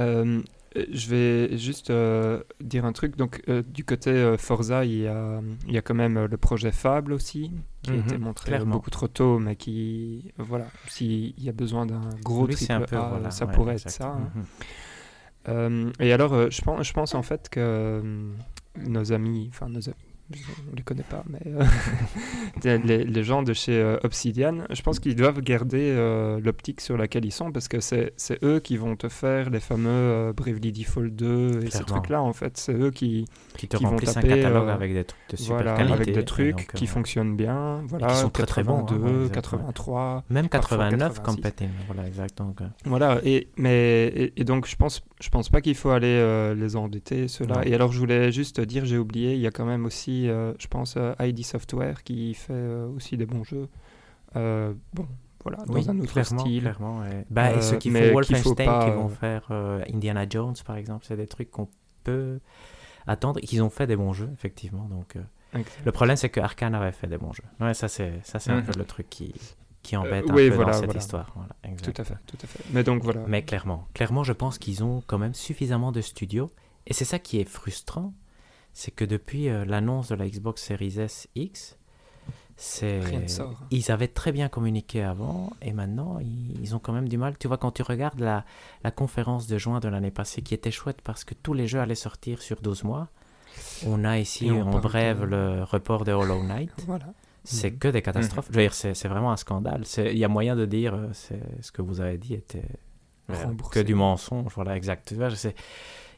Euh, 0.00 0.42
je 0.92 1.08
vais 1.10 1.56
juste 1.58 1.90
euh, 1.90 2.42
dire 2.60 2.84
un 2.84 2.92
truc. 2.92 3.16
Donc, 3.16 3.42
euh, 3.48 3.62
du 3.66 3.84
côté 3.84 4.10
euh, 4.10 4.36
Forza, 4.36 4.84
il 4.84 4.98
y, 4.98 5.06
a, 5.06 5.40
il 5.66 5.72
y 5.72 5.78
a 5.78 5.82
quand 5.82 5.94
même 5.94 6.24
le 6.26 6.36
projet 6.36 6.72
Fable 6.72 7.12
aussi, 7.12 7.52
qui 7.82 7.90
a 7.90 7.94
Mhm, 7.94 8.00
été 8.00 8.18
montré 8.18 8.46
clairement. 8.46 8.72
beaucoup 8.72 8.90
trop 8.90 9.08
tôt, 9.08 9.38
mais 9.38 9.56
qui, 9.56 10.32
voilà, 10.38 10.70
s'il 10.88 11.38
y 11.42 11.48
a 11.48 11.52
besoin 11.52 11.86
d'un 11.86 12.00
gros 12.22 12.46
Oui, 12.46 12.56
c'est 12.56 12.72
un 12.72 12.78
triple 12.78 12.90
peu, 12.90 12.96
A, 12.96 13.08
voilà, 13.08 13.30
ça 13.30 13.46
ouais, 13.46 13.52
pourrait 13.54 13.74
exact. 13.74 13.90
être 13.90 13.96
ça. 13.96 14.08
hein. 14.08 14.30
Mhm. 14.34 15.92
Et 16.00 16.12
alors, 16.12 16.50
je, 16.50 16.60
pense, 16.62 16.86
je 16.86 16.92
pense 16.92 17.14
en 17.14 17.22
fait 17.22 17.48
que 17.48 18.02
nos 18.86 19.12
amis, 19.12 19.48
enfin 19.52 19.68
nos 19.68 19.88
amis, 19.88 19.96
on 20.72 20.76
les 20.76 20.82
connaît 20.82 21.04
pas, 21.08 21.22
mais 21.28 21.40
euh, 21.46 22.78
les, 22.84 23.04
les 23.04 23.24
gens 23.24 23.42
de 23.42 23.52
chez 23.52 23.76
euh, 23.80 23.98
Obsidian, 24.02 24.58
je 24.70 24.82
pense 24.82 24.98
qu'ils 24.98 25.14
doivent 25.14 25.40
garder 25.40 25.92
euh, 25.96 26.40
l'optique 26.40 26.80
sur 26.80 26.96
laquelle 26.96 27.24
ils 27.24 27.32
sont 27.32 27.52
parce 27.52 27.68
que 27.68 27.80
c'est 27.80 28.12
eux 28.42 28.60
qui 28.60 28.76
vont 28.76 28.96
te 28.96 29.08
faire 29.08 29.50
les 29.50 29.60
fameux 29.60 29.88
euh, 29.88 30.32
Bravely 30.32 30.72
Default 30.72 31.10
2 31.10 31.60
et 31.64 31.70
ces 31.70 31.84
trucs-là 31.84 32.22
en 32.22 32.32
fait. 32.32 32.56
C'est 32.56 32.74
eux 32.74 32.90
qui, 32.90 33.26
Qui 33.56 33.68
te 33.68 33.76
qui 33.76 33.84
vont 33.84 33.90
remplissent 33.90 34.16
un 34.16 34.22
taper, 34.22 34.40
catalogue 34.40 34.68
euh, 34.68 34.74
avec 34.74 34.92
des 34.92 35.04
trucs 35.04 35.20
de 35.30 35.36
super 35.36 35.56
voilà, 35.56 35.74
qualité. 35.76 35.92
avec 35.94 36.14
des 36.14 36.24
trucs 36.24 36.50
donc, 36.56 36.60
euh, 36.60 36.78
qui 36.78 36.86
fonctionnent 36.86 37.36
bien, 37.36 37.82
voilà, 37.86 38.14
sont 38.14 38.30
très, 38.30 38.46
très 38.46 38.62
bons, 38.64 38.78
hein, 38.78 38.86
82, 38.86 39.04
ouais, 39.04 39.10
exact, 39.26 39.36
ouais. 39.36 39.58
83. 39.58 40.24
Même 40.30 40.48
parfois 40.48 40.78
89 40.78 41.14
86. 41.20 41.36
compétent. 41.36 41.70
Voilà, 41.86 42.08
exact. 42.08 42.38
Donc, 42.38 42.60
euh, 42.60 42.66
Voilà, 42.84 43.20
et, 43.24 43.48
mais, 43.56 44.06
et, 44.08 44.40
et 44.40 44.44
donc 44.44 44.66
je 44.66 44.76
pense, 44.76 45.02
je 45.20 45.28
pense 45.28 45.48
pas 45.48 45.60
qu'il 45.60 45.74
faut 45.74 45.90
aller 45.90 46.06
euh, 46.08 46.54
les 46.54 46.76
endetter, 46.76 47.28
ceux-là. 47.28 47.62
Et 47.64 47.74
alors 47.74 47.92
je 47.92 47.98
voulais 47.98 48.32
juste 48.32 48.60
dire, 48.60 48.84
j'ai 48.84 48.98
oublié, 48.98 49.34
il 49.34 49.40
y 49.40 49.46
a 49.46 49.50
quand 49.50 49.64
même 49.64 49.84
aussi, 49.84 50.15
euh, 50.28 50.52
je 50.58 50.66
pense, 50.66 50.94
euh, 50.96 51.14
ID 51.20 51.44
Software 51.44 52.02
qui 52.02 52.34
fait 52.34 52.52
euh, 52.52 52.88
aussi 52.96 53.16
des 53.16 53.26
bons 53.26 53.44
jeux. 53.44 53.68
Bon, 54.34 55.06
voilà, 55.42 55.58
dans 55.64 55.74
oui, 55.74 55.84
un 55.88 55.98
autre 56.00 56.12
clairement, 56.12 56.40
style. 56.40 56.60
clairement. 56.62 57.00
ouais. 57.00 57.24
Bah, 57.30 57.52
et 57.54 57.62
ceux 57.62 57.76
qui 57.78 57.90
font 57.90 58.12
Wolfenstein, 58.12 58.66
pas, 58.66 58.84
qui 58.84 58.90
vont 58.90 59.08
faire 59.08 59.46
euh, 59.50 59.82
Indiana 59.92 60.26
Jones, 60.28 60.54
par 60.64 60.76
exemple, 60.76 61.04
c'est 61.06 61.16
des 61.16 61.26
trucs 61.28 61.50
qu'on 61.50 61.68
peut 62.04 62.40
attendre 63.06 63.38
et 63.42 63.46
qu'ils 63.46 63.62
ont 63.62 63.70
fait 63.70 63.86
des 63.86 63.96
bons 63.96 64.12
jeux, 64.12 64.28
effectivement. 64.32 64.84
Donc, 64.88 65.16
euh, 65.16 65.60
le 65.84 65.92
problème, 65.92 66.16
c'est 66.16 66.28
que 66.28 66.40
Arkane 66.40 66.74
avait 66.74 66.92
fait 66.92 67.06
des 67.06 67.16
bons 67.18 67.32
jeux. 67.32 67.44
Ouais, 67.60 67.74
ça, 67.74 67.86
c'est 67.88 68.14
ça, 68.24 68.38
c'est 68.40 68.50
un 68.50 68.56
Mhm. 68.60 68.64
peu 68.64 68.78
le 68.78 68.84
truc 68.84 69.08
qui, 69.08 69.32
qui 69.82 69.96
embête 69.96 70.28
un 70.28 70.34
oui, 70.34 70.48
peu 70.50 70.56
voilà, 70.56 70.72
dans 70.72 70.78
cette 70.78 70.86
voilà. 70.86 71.00
histoire. 71.00 71.32
Voilà. 71.36 71.76
Tout 71.80 71.94
à 71.96 72.04
fait, 72.04 72.16
tout 72.26 72.36
à 72.42 72.46
fait. 72.46 72.64
Mais 72.72 72.82
donc 72.82 73.04
voilà. 73.04 73.22
Mais 73.28 73.42
clairement, 73.44 73.86
clairement, 73.94 74.24
je 74.24 74.32
pense 74.32 74.58
qu'ils 74.58 74.82
ont 74.82 75.02
quand 75.06 75.18
même 75.18 75.34
suffisamment 75.34 75.92
de 75.92 76.00
studios. 76.00 76.50
Et 76.88 76.92
c'est 76.92 77.04
ça 77.04 77.18
qui 77.20 77.38
est 77.40 77.48
frustrant, 77.48 78.12
c'est 78.78 78.90
que 78.90 79.06
depuis 79.06 79.48
euh, 79.48 79.64
l'annonce 79.64 80.08
de 80.08 80.14
la 80.16 80.28
Xbox 80.28 80.62
Series 80.62 81.00
S 81.00 81.28
X, 81.34 81.78
c'est 82.58 83.28
sort. 83.28 83.58
ils 83.70 83.90
avaient 83.90 84.08
très 84.08 84.32
bien 84.32 84.48
communiqué 84.48 85.02
avant 85.02 85.50
et 85.62 85.72
maintenant 85.72 86.18
ils, 86.20 86.60
ils 86.60 86.74
ont 86.74 86.78
quand 86.78 86.92
même 86.92 87.08
du 87.08 87.16
mal. 87.18 87.36
Tu 87.38 87.48
vois, 87.48 87.56
quand 87.58 87.70
tu 87.72 87.82
regardes 87.82 88.20
la, 88.20 88.44
la 88.84 88.90
conférence 88.90 89.46
de 89.46 89.56
juin 89.56 89.80
de 89.80 89.88
l'année 89.88 90.10
passée 90.10 90.42
qui 90.42 90.52
était 90.54 90.70
chouette 90.70 91.00
parce 91.02 91.24
que 91.24 91.32
tous 91.34 91.54
les 91.54 91.66
jeux 91.66 91.80
allaient 91.80 91.94
sortir 91.94 92.42
sur 92.42 92.60
12 92.60 92.84
mois, 92.84 93.08
on 93.86 94.04
a 94.04 94.18
ici 94.18 94.50
on 94.50 94.60
en 94.62 94.78
de- 94.80 95.24
le 95.24 95.62
report 95.64 96.04
de 96.04 96.12
Hollow 96.12 96.42
Knight. 96.42 96.70
Voilà. 96.86 97.06
C'est 97.44 97.70
Mhm. 97.72 97.78
que 97.78 97.88
des 97.88 98.02
catastrophes. 98.02 98.48
Je 98.50 98.56
veux 98.56 98.62
dire, 98.62 98.74
c'est 98.74 99.08
vraiment 99.08 99.32
un 99.32 99.36
scandale. 99.36 99.84
Il 99.98 100.18
y 100.18 100.24
a 100.24 100.28
moyen 100.28 100.54
de 100.56 100.66
dire 100.66 100.94
euh, 100.94 101.08
ce 101.14 101.72
que 101.72 101.80
vous 101.80 102.00
avez 102.02 102.18
dit 102.18 102.34
était 102.34 102.64
que 103.70 103.80
du 103.80 103.94
mensonge. 103.94 104.52
Voilà, 104.54 104.76
exact. 104.76 105.08
Tu 105.08 105.14
vois, 105.14 105.28
je 105.28 105.36
sais. 105.36 105.54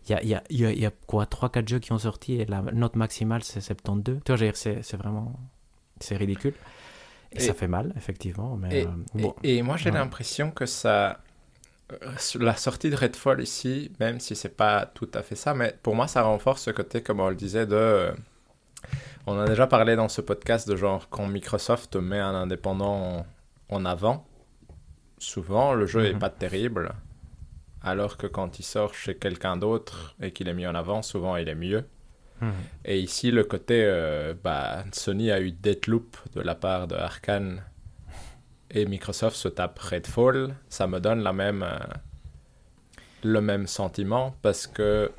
Il 0.06 0.12
y 0.28 0.34
a, 0.34 0.42
y, 0.50 0.84
y 0.84 0.88
quoi 1.06 1.24
3-4 1.24 1.68
jeux 1.68 1.78
qui 1.80 1.92
ont 1.92 1.98
sorti 1.98 2.34
et 2.40 2.44
la 2.46 2.62
note 2.62 2.96
maximale 2.96 3.42
c'est 3.42 3.60
72. 3.60 4.20
Tu 4.24 4.34
vois, 4.34 4.50
c'est 4.54 4.96
vraiment. 4.96 5.32
C'est 6.00 6.16
ridicule. 6.16 6.54
Et, 7.32 7.36
Et- 7.36 7.40
ça 7.40 7.52
fait 7.54 7.68
mal, 7.68 7.92
effectivement. 7.96 8.56
Mais 8.56 8.80
Et, 8.82 8.86
euh, 8.86 8.90
et- 9.18 9.22
bon. 9.22 9.34
et 9.42 9.62
moi, 9.62 9.76
j'ai 9.76 9.90
ouais. 9.90 9.98
l'impression 9.98 10.50
que 10.50 10.64
ça. 10.66 11.20
euh, 11.92 11.96
La 12.40 12.54
sortie 12.56 12.88
de 12.90 12.96
Redfall 12.96 13.40
ici, 13.42 13.92
même 14.00 14.18
si 14.20 14.34
c'est 14.36 14.56
pas 14.56 14.86
tout 14.86 15.10
à 15.14 15.22
fait 15.22 15.34
ça, 15.36 15.52
mais 15.54 15.74
pour 15.82 15.94
moi, 15.94 16.06
ça 16.06 16.22
renforce 16.22 16.62
ce 16.62 16.70
côté, 16.70 17.02
comme 17.02 17.20
on 17.20 17.28
le 17.28 17.34
disait, 17.36 17.66
de. 17.66 17.74
euh, 17.76 18.12
On 19.26 19.38
a 19.38 19.46
déjà 19.46 19.66
parlé 19.66 19.94
dans 19.96 20.08
ce 20.08 20.22
podcast 20.22 20.66
de 20.68 20.74
genre 20.76 21.08
quand 21.10 21.26
Microsoft 21.26 21.96
met 21.96 22.18
un 22.18 22.34
indépendant 22.34 23.26
en, 23.68 23.84
avant, 23.84 24.26
souvent 25.18 25.74
le 25.74 25.84
jeu 25.86 26.06
est 26.06 26.12
Mhm. 26.14 26.18
pas 26.18 26.30
terrible, 26.30 26.92
alors 27.82 28.16
que 28.16 28.26
quand 28.26 28.58
il 28.58 28.64
sort 28.64 28.94
chez 28.94 29.16
quelqu'un 29.16 29.56
d'autre 29.56 30.16
et 30.20 30.32
qu'il 30.32 30.48
est 30.48 30.54
mis 30.54 30.66
en 30.66 30.74
avant, 30.74 31.02
souvent 31.02 31.36
il 31.36 31.48
est 31.48 31.54
mieux. 31.54 31.84
Mhm. 32.40 32.52
Et 32.84 33.00
ici, 33.00 33.30
le 33.30 33.44
côté, 33.44 33.82
euh, 33.84 34.34
bah, 34.42 34.84
Sony 34.92 35.30
a 35.30 35.40
eu 35.40 35.52
Deathloop 35.52 36.16
de 36.34 36.40
la 36.40 36.54
part 36.54 36.86
de 36.86 36.94
Arkane 36.94 37.62
et 38.70 38.86
Microsoft 38.86 39.36
se 39.36 39.48
tape 39.48 39.78
Redfall, 39.78 40.54
ça 40.68 40.86
me 40.86 41.00
donne 41.00 41.22
la 41.22 41.32
même, 41.32 41.62
euh, 41.62 41.78
le 43.24 43.40
même 43.40 43.66
sentiment 43.66 44.36
parce 44.42 44.66
que 44.66 45.10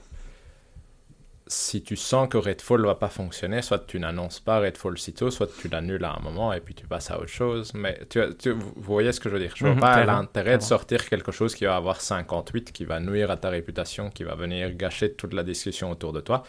si 1.51 1.81
tu 1.81 1.95
sens 1.95 2.29
que 2.29 2.37
Redfall 2.37 2.79
ne 2.81 2.85
va 2.85 2.93
pas 2.95 3.09
fonctionner, 3.09 3.61
soit 3.63 3.79
tu 3.87 3.99
n'annonces 3.99 4.39
pas 4.39 4.59
Redfall 4.59 4.97
sitôt, 4.99 5.31
soit 5.31 5.49
tu 5.59 5.67
l'annules 5.67 6.03
à 6.05 6.13
un 6.15 6.19
moment 6.19 6.53
et 6.53 6.61
puis 6.61 6.75
tu 6.75 6.85
passes 6.85 7.09
à 7.11 7.17
autre 7.17 7.27
chose. 7.27 7.73
Mais 7.73 7.99
tu, 8.09 8.21
vous 8.51 8.71
voyez 8.77 9.11
ce 9.11 9.19
que 9.19 9.29
je 9.29 9.33
veux 9.33 9.39
dire 9.41 9.53
Je 9.55 9.65
vois 9.65 9.73
Mhm, 9.73 9.79
pas 9.79 10.05
l'intérêt 10.05 10.57
de 10.59 10.63
sortir 10.63 11.09
quelque 11.09 11.31
chose 11.31 11.55
qui 11.55 11.65
va 11.65 11.75
avoir 11.75 12.01
58, 12.01 12.71
qui 12.71 12.85
va 12.85 12.99
nuire 12.99 13.31
à 13.31 13.37
ta 13.37 13.49
réputation, 13.49 14.09
qui 14.11 14.23
va 14.23 14.35
venir 14.35 14.73
gâcher 14.75 15.11
toute 15.13 15.33
la 15.33 15.43
discussion 15.43 15.89
autour 15.91 16.13
de 16.13 16.21
toi. 16.21 16.43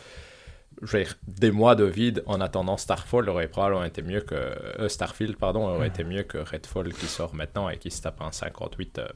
Je 0.82 0.96
veux 0.96 1.02
dire, 1.04 1.14
des 1.26 1.50
mois 1.50 1.74
de 1.74 1.84
vide 1.84 2.22
en 2.26 2.40
attendant 2.40 2.76
Starfall 2.76 3.28
aurait 3.28 3.48
probablement 3.48 3.84
été 3.84 4.02
mieux 4.02 4.20
que 4.20 4.34
euh, 4.34 4.88
Starfield, 4.88 5.36
pardon, 5.36 5.66
aurait 5.68 5.88
été 5.88 6.04
mieux 6.04 6.22
que 6.22 6.38
Redfall 6.38 6.92
qui 6.92 7.06
sort 7.06 7.34
maintenant 7.34 7.68
et 7.68 7.78
qui 7.78 7.90
se 7.90 8.00
tape 8.02 8.20
un 8.22 8.32
58. 8.32 8.98
euh, 8.98 9.08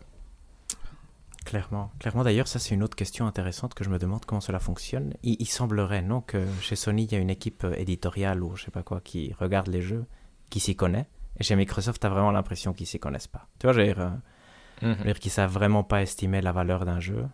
Clairement. 1.45 1.91
Clairement, 1.99 2.25
d'ailleurs, 2.25 2.49
ça 2.49 2.59
c'est 2.59 2.75
une 2.75 2.83
autre 2.83 2.97
question 2.97 3.27
intéressante 3.27 3.75
que 3.75 3.85
je 3.85 3.91
me 3.91 3.99
demande 3.99 4.25
comment 4.25 4.41
cela 4.41 4.59
fonctionne. 4.59 5.13
Il, 5.23 5.37
il 5.41 5.47
semblerait, 5.47 6.03
non, 6.03 6.21
que 6.23 6.47
chez 6.61 6.75
Sony, 6.77 7.05
il 7.05 7.13
y 7.13 7.17
a 7.17 7.19
une 7.19 7.31
équipe 7.31 7.65
euh, 7.65 7.75
éditoriale 7.77 8.43
ou 8.43 8.57
je 8.57 8.65
sais 8.65 8.71
pas 8.71 8.83
quoi 8.83 9.01
qui 9.01 9.35
regarde 9.39 9.69
les 9.69 9.83
jeux, 9.83 10.07
qui 10.51 10.61
s'y 10.61 10.75
connaît. 10.75 11.07
Et 11.39 11.43
chez 11.45 11.57
Microsoft, 11.57 12.01
tu 12.01 12.07
as 12.07 12.11
vraiment 12.11 12.31
l'impression 12.31 12.73
qu'ils 12.73 12.87
s'y 12.87 12.99
connaissent 12.99 13.27
pas. 13.27 13.47
Tu 13.59 13.67
vois, 13.67 13.75
veux 13.75 13.85
dire, 13.85 14.01
euh, 14.83 14.95
dire 15.05 15.19
qu'ils 15.19 15.31
savent 15.33 15.53
vraiment 15.53 15.83
pas 15.85 16.01
estimer 16.03 16.41
la 16.41 16.53
valeur 16.53 16.85
d'un 16.87 17.01
jeu. 17.01 17.27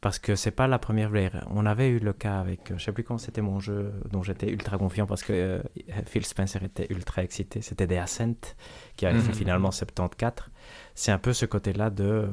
Parce 0.00 0.18
que 0.18 0.36
c'est 0.36 0.50
pas 0.52 0.66
la 0.68 0.78
première. 0.78 1.10
On 1.50 1.66
avait 1.66 1.88
eu 1.88 1.98
le 1.98 2.12
cas 2.12 2.38
avec. 2.38 2.70
euh, 2.70 2.78
Je 2.78 2.84
sais 2.84 2.92
plus 2.92 3.02
comment 3.02 3.18
c'était 3.18 3.40
mon 3.40 3.58
jeu 3.60 3.92
dont 4.12 4.22
j'étais 4.22 4.48
ultra 4.48 4.78
confiant 4.78 5.06
parce 5.06 5.22
que 5.24 5.32
euh, 5.32 5.62
Phil 6.06 6.24
Spencer 6.24 6.62
était 6.62 6.86
ultra 6.90 7.22
excité. 7.24 7.60
C'était 7.62 7.86
des 7.86 7.96
Ascent 7.96 8.54
qui 8.96 9.06
avait 9.06 9.18
fait 9.20 9.28
Mhm. 9.32 9.34
finalement 9.34 9.70
74. 9.72 10.48
C'est 10.94 11.12
un 11.12 11.18
peu 11.18 11.32
ce 11.32 11.46
côté-là 11.46 11.90
de. 11.90 12.04
euh, 12.04 12.28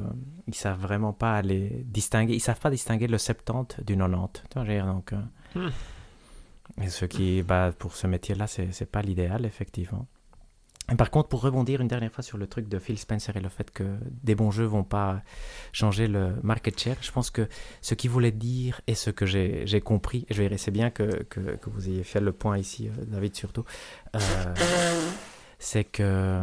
Ils 0.46 0.54
savent 0.54 0.80
vraiment 0.80 1.12
pas 1.12 1.34
aller 1.36 1.82
distinguer. 1.86 2.34
Ils 2.34 2.40
savent 2.40 2.60
pas 2.60 2.70
distinguer 2.70 3.06
le 3.06 3.18
70 3.18 3.82
du 3.84 3.96
90. 3.96 4.42
Tu 4.50 4.54
vois, 4.54 4.64
je 4.64 4.70
veux 4.70 4.76
dire, 4.76 4.86
donc. 4.86 5.12
euh, 5.12 5.18
Hmm. 5.54 5.68
Et 6.82 6.88
ce 6.88 7.04
qui, 7.04 7.42
bah, 7.42 7.72
pour 7.78 7.94
ce 7.94 8.06
métier-là, 8.06 8.46
c'est 8.46 8.72
c'est 8.72 8.90
pas 8.90 9.02
l'idéal, 9.02 9.44
effectivement. 9.44 10.06
Et 10.92 10.96
par 10.96 11.10
contre, 11.10 11.28
pour 11.28 11.40
rebondir 11.42 11.80
une 11.80 11.88
dernière 11.88 12.10
fois 12.12 12.22
sur 12.24 12.36
le 12.36 12.46
truc 12.46 12.68
de 12.68 12.78
Phil 12.78 12.98
Spencer 12.98 13.34
et 13.36 13.40
le 13.40 13.48
fait 13.48 13.70
que 13.70 13.84
des 14.22 14.34
bons 14.34 14.50
jeux 14.50 14.64
vont 14.66 14.84
pas 14.84 15.22
changer 15.72 16.08
le 16.08 16.34
market 16.42 16.78
share, 16.78 16.96
je 17.00 17.10
pense 17.12 17.30
que 17.30 17.48
ce 17.80 17.94
qu'il 17.94 18.10
voulait 18.10 18.32
dire 18.32 18.80
et 18.86 18.94
ce 18.94 19.10
que 19.10 19.24
j'ai 19.24 19.66
j'ai 19.66 19.80
compris, 19.80 20.26
et 20.28 20.34
je 20.34 20.42
vais 20.42 20.58
c'est 20.58 20.70
bien 20.72 20.90
que, 20.90 21.22
que, 21.24 21.40
que 21.56 21.70
vous 21.70 21.88
ayez 21.88 22.02
fait 22.04 22.20
le 22.20 22.32
point 22.32 22.58
ici, 22.58 22.88
euh, 22.88 23.04
David 23.06 23.34
surtout, 23.36 23.64
euh, 24.16 24.18
c'est 25.58 25.84
que 25.84 26.42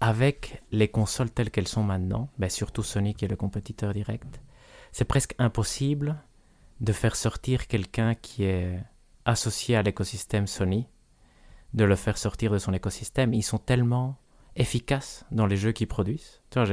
avec 0.00 0.62
les 0.72 0.88
consoles 0.88 1.30
telles 1.30 1.50
qu'elles 1.50 1.68
sont 1.68 1.82
maintenant, 1.82 2.30
ben 2.38 2.48
surtout 2.50 2.82
Sony 2.82 3.14
qui 3.14 3.24
est 3.26 3.28
le 3.28 3.36
compétiteur 3.36 3.92
direct, 3.92 4.40
c'est 4.92 5.04
presque 5.04 5.34
impossible 5.38 6.16
de 6.80 6.92
faire 6.92 7.14
sortir 7.16 7.66
quelqu'un 7.66 8.14
qui 8.14 8.44
est 8.44 8.78
associé 9.26 9.76
à 9.76 9.82
l'écosystème 9.82 10.46
Sony, 10.46 10.88
de 11.74 11.84
le 11.84 11.94
faire 11.96 12.16
sortir 12.18 12.50
de 12.50 12.58
son 12.58 12.72
écosystème. 12.72 13.34
Ils 13.34 13.42
sont 13.42 13.58
tellement 13.58 14.16
efficaces 14.56 15.24
dans 15.30 15.46
les 15.46 15.56
jeux 15.56 15.72
qu'ils 15.72 15.86
produisent. 15.86 16.40
Tu 16.50 16.58
vois, 16.58 16.66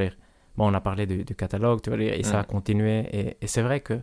bon, 0.56 0.72
on 0.72 0.74
a 0.74 0.82
parlé 0.82 1.06
du, 1.06 1.24
du 1.26 1.36
catalogue, 1.36 1.82
tu 1.82 1.90
vois, 1.90 2.00
et 2.02 2.24
ça 2.24 2.40
a 2.40 2.44
Mm. 2.44 2.48
continué. 2.48 3.00
Et, 3.12 3.38
et 3.42 3.48
c'est 3.48 3.62
vrai 3.62 3.82
que 3.82 4.02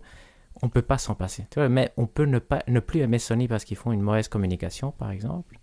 on 0.63 0.69
peut 0.69 0.83
pas 0.83 0.99
s'en 0.99 1.15
passer. 1.15 1.47
Tu 1.51 1.59
vois, 1.59 1.69
mais 1.69 1.93
on 1.97 2.07
peut 2.07 2.27
ne 2.27 2.39
pas 2.39 2.63
ne 2.69 2.79
plus 2.81 3.01
aimer 3.01 3.19
Sony 3.19 3.49
parce 3.49 3.65
qu'ils 3.65 3.77
font 3.77 3.91
une 3.91 4.03
mauvaise 4.03 4.29
communication, 4.29 4.93
par 4.93 5.11
exemple. 5.11 5.59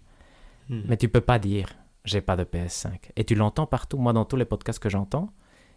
Hmm. 0.69 0.81
Mais 0.87 0.97
tu 0.97 1.07
peux 1.07 1.21
pas 1.21 1.39
dire 1.39 1.69
j'ai 2.05 2.21
pas 2.21 2.35
de 2.35 2.43
PS5. 2.43 3.11
Et 3.15 3.23
tu 3.23 3.35
l'entends 3.35 3.67
partout. 3.67 3.97
Moi, 3.97 4.13
dans 4.13 4.25
tous 4.25 4.35
les 4.35 4.45
podcasts 4.45 4.79
que 4.79 4.89
j'entends, 4.89 5.33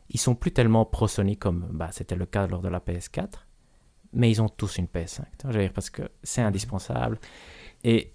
ils 0.09 0.21
sont 0.21 0.35
plus 0.35 0.53
tellement 0.53 0.85
pro 0.85 1.09
Sony 1.09 1.37
comme 1.37 1.69
bah, 1.73 1.91
c'était 1.93 2.17
le 2.17 2.27
cas 2.27 2.47
lors 2.47 2.61
de 2.61 2.69
la 2.69 2.81
PS4, 2.81 3.31
mais 4.13 4.31
ils 4.31 4.43
ont 4.43 4.49
tous 4.49 4.79
une 4.79 4.87
PS5. 4.87 5.23
Tu 5.39 5.43
vois, 5.43 5.53
je 5.53 5.59
veux 5.59 5.65
dire, 5.65 5.73
parce 5.73 5.91
que 5.91 6.03
c'est 6.23 6.43
indispensable. 6.43 7.19
Et 7.83 8.13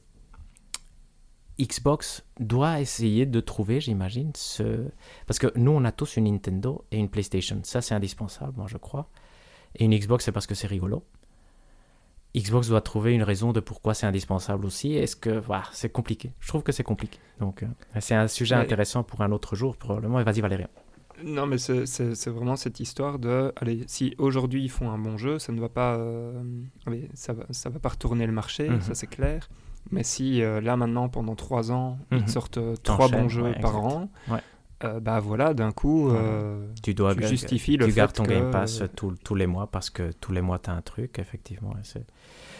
Xbox 1.59 2.23
doit 2.39 2.79
essayer 2.79 3.25
de 3.25 3.39
trouver, 3.41 3.81
j'imagine, 3.81 4.31
ce. 4.35 4.89
Parce 5.27 5.39
que 5.39 5.51
nous, 5.57 5.71
on 5.71 5.83
a 5.83 5.91
tous 5.91 6.15
une 6.15 6.23
Nintendo 6.23 6.85
et 6.91 6.97
une 6.97 7.09
PlayStation. 7.09 7.59
Ça, 7.63 7.81
c'est 7.81 7.93
indispensable, 7.93 8.53
moi, 8.55 8.67
je 8.67 8.77
crois. 8.77 9.09
Et 9.75 9.85
une 9.85 9.95
Xbox, 9.95 10.25
c'est 10.25 10.31
parce 10.31 10.47
que 10.47 10.55
c'est 10.55 10.67
rigolo. 10.67 11.03
Xbox 12.35 12.67
doit 12.69 12.81
trouver 12.81 13.13
une 13.13 13.23
raison 13.23 13.51
de 13.53 13.59
pourquoi 13.59 13.93
c'est 13.93 14.05
indispensable 14.05 14.65
aussi. 14.65 14.93
Est-ce 14.93 15.15
que. 15.15 15.39
Voilà, 15.39 15.63
c'est 15.71 15.89
compliqué. 15.91 16.31
Je 16.39 16.47
trouve 16.47 16.63
que 16.63 16.71
c'est 16.71 16.83
compliqué. 16.83 17.17
Donc, 17.39 17.63
euh, 17.63 17.67
c'est 17.99 18.13
un 18.15 18.27
sujet 18.27 18.55
Ouais. 18.55 18.61
intéressant 18.61 19.03
pour 19.03 19.21
un 19.21 19.31
autre 19.31 19.55
jour, 19.55 19.75
probablement. 19.77 20.19
Et 20.19 20.23
vas-y, 20.23 20.41
Valérien. 20.41 20.67
Non, 21.23 21.45
mais 21.47 21.57
c'est- 21.57 22.29
vraiment 22.29 22.55
cette 22.55 22.79
histoire 22.79 23.19
de, 23.19 23.51
allez, 23.57 23.83
si 23.87 24.15
aujourd'hui 24.19 24.63
ils 24.63 24.69
font 24.69 24.89
un 24.89 24.97
bon 24.97 25.17
jeu, 25.17 25.37
ça 25.37 25.51
ne 25.51 25.59
va 25.59 25.67
pas, 25.67 25.95
euh, 25.97 26.41
allez, 26.87 27.09
ça 27.13 27.33
va, 27.33 27.43
ça 27.49 27.69
va 27.69 27.79
pas 27.79 27.89
retourner 27.89 28.25
le 28.25 28.31
marché, 28.31 28.69
Mhm. 28.69 28.81
ça 28.81 28.95
c'est 28.95 29.07
clair. 29.07 29.49
Mais 29.91 30.03
si 30.03 30.41
euh, 30.41 30.61
là 30.61 30.77
maintenant 30.77 31.09
pendant 31.09 31.35
trois 31.35 31.71
ans 31.73 31.97
Mhm. 32.11 32.19
ils 32.25 32.29
sortent 32.29 32.57
euh, 32.59 32.75
trois 32.83 33.09
bons 33.09 33.27
jeux 33.27 33.43
ouais, 33.43 33.59
par 33.59 33.75
exact. 33.75 33.93
an, 33.93 34.09
Ouais. 34.29 34.39
Euh, 34.83 34.99
bah 34.99 35.19
voilà, 35.19 35.53
d'un 35.53 35.71
coup, 35.71 36.09
Ouais. 36.09 36.17
euh, 36.17 36.67
Tu 36.83 36.93
dois 36.93 37.13
tu 37.15 37.21
ga- 37.21 37.27
justifies 37.27 37.77
le 37.77 37.85
tu 37.85 37.91
fait 37.91 37.97
gardes 37.97 38.13
ton 38.13 38.23
que, 38.23 38.29
Game 38.29 38.51
Pass 38.51 38.81
euh, 38.81 38.87
tous- 38.87 39.15
tous 39.23 39.35
les 39.35 39.47
mois 39.47 39.67
parce 39.67 39.89
que 39.89 40.11
tous 40.13 40.31
les 40.31 40.41
mois, 40.41 40.59
tu 40.59 40.69
as 40.69 40.73
un 40.73 40.81
truc, 40.81 41.19
effectivement. 41.19 41.73
et 41.73 41.83
c'est- 41.83 42.05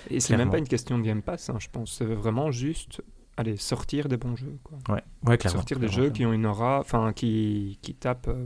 et 0.10 0.20
c'est 0.20 0.36
même 0.38 0.50
pas 0.50 0.58
une 0.58 0.68
question 0.68 0.98
de 0.98 1.04
Game 1.04 1.22
Pass, 1.22 1.50
hein, 1.50 1.58
je 1.60 1.68
pense. 1.72 1.94
C'est 1.98 2.06
vraiment 2.06 2.52
juste, 2.52 3.02
allez, 3.38 3.56
sortir 3.58 4.08
des 4.10 4.18
bons 4.18 4.36
jeux, 4.36 4.58
quoi. 4.64 4.78
Ouais, 4.90 5.04
ouais 5.26 5.38
clairement. 5.38 5.60
sortir 5.60 5.80
des 5.80 5.88
clairement, 5.88 6.06
jeux 6.06 6.12
qui 6.12 6.26
ont 6.26 6.34
une 6.34 6.46
aura, 6.46 6.80
enfin 6.80 7.14
qui, 7.14 7.80
qui 7.82 7.94
tapent. 7.96 8.28
euh, 8.28 8.46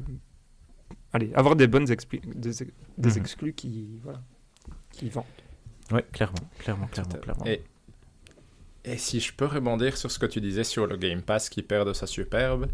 allez, 1.14 1.32
avoir 1.34 1.56
des 1.56 1.68
bonnes 1.68 1.86
expli- 1.86 2.22
des, 2.36 2.66
Mhm. 3.10 3.18
exclus 3.18 3.54
qui, 3.54 4.00
voilà, 4.04 4.22
qui 4.92 5.10
vendent. 5.10 5.26
Ouais, 5.92 6.06
clairement, 6.12 6.36
clairement, 6.60 6.88
clairement, 6.88 7.12
Tout 7.14 7.20
clairement. 7.22 7.46
Et, 7.46 7.62
et 8.86 8.98
si 8.98 9.20
je 9.20 9.34
peux 9.34 9.46
rebondir 9.46 9.96
sur 9.98 10.12
ce 10.12 10.20
que 10.20 10.26
tu 10.26 10.42
disais 10.42 10.64
sur 10.64 10.88
le 10.88 10.98
Game 10.98 11.22
Pass 11.22 11.50
qui 11.50 11.62
perd 11.62 11.88
de 11.88 11.94
sa 11.94 12.06
superbe, 12.08 12.68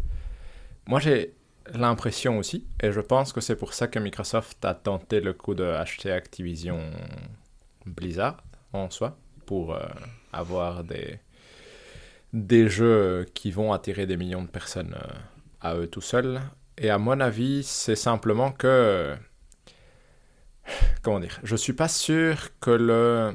moi 0.86 1.00
j'ai 1.00 1.34
l'impression 1.72 2.38
aussi, 2.38 2.66
et 2.82 2.92
je 2.92 3.00
pense 3.00 3.32
que 3.32 3.40
c'est 3.40 3.56
pour 3.56 3.74
ça 3.74 3.88
que 3.88 3.98
Microsoft 3.98 4.64
a 4.64 4.74
tenté 4.74 5.20
le 5.20 5.32
coup 5.32 5.54
de 5.54 5.64
acheter 5.64 6.10
Activision 6.10 6.80
Blizzard 7.86 8.42
en 8.72 8.90
soi, 8.90 9.16
pour 9.46 9.74
euh, 9.74 9.86
avoir 10.32 10.84
des, 10.84 11.18
des 12.32 12.68
jeux 12.68 13.26
qui 13.34 13.50
vont 13.50 13.72
attirer 13.72 14.06
des 14.06 14.16
millions 14.16 14.42
de 14.42 14.48
personnes 14.48 14.94
euh, 14.94 15.14
à 15.60 15.76
eux 15.76 15.86
tout 15.86 16.00
seuls. 16.00 16.40
Et 16.78 16.88
à 16.88 16.98
mon 16.98 17.20
avis, 17.20 17.62
c'est 17.62 17.96
simplement 17.96 18.52
que... 18.52 19.14
Comment 21.02 21.20
dire 21.20 21.40
Je 21.42 21.56
suis 21.56 21.72
pas 21.72 21.88
sûr 21.88 22.58
que 22.60 22.70
le 22.70 23.34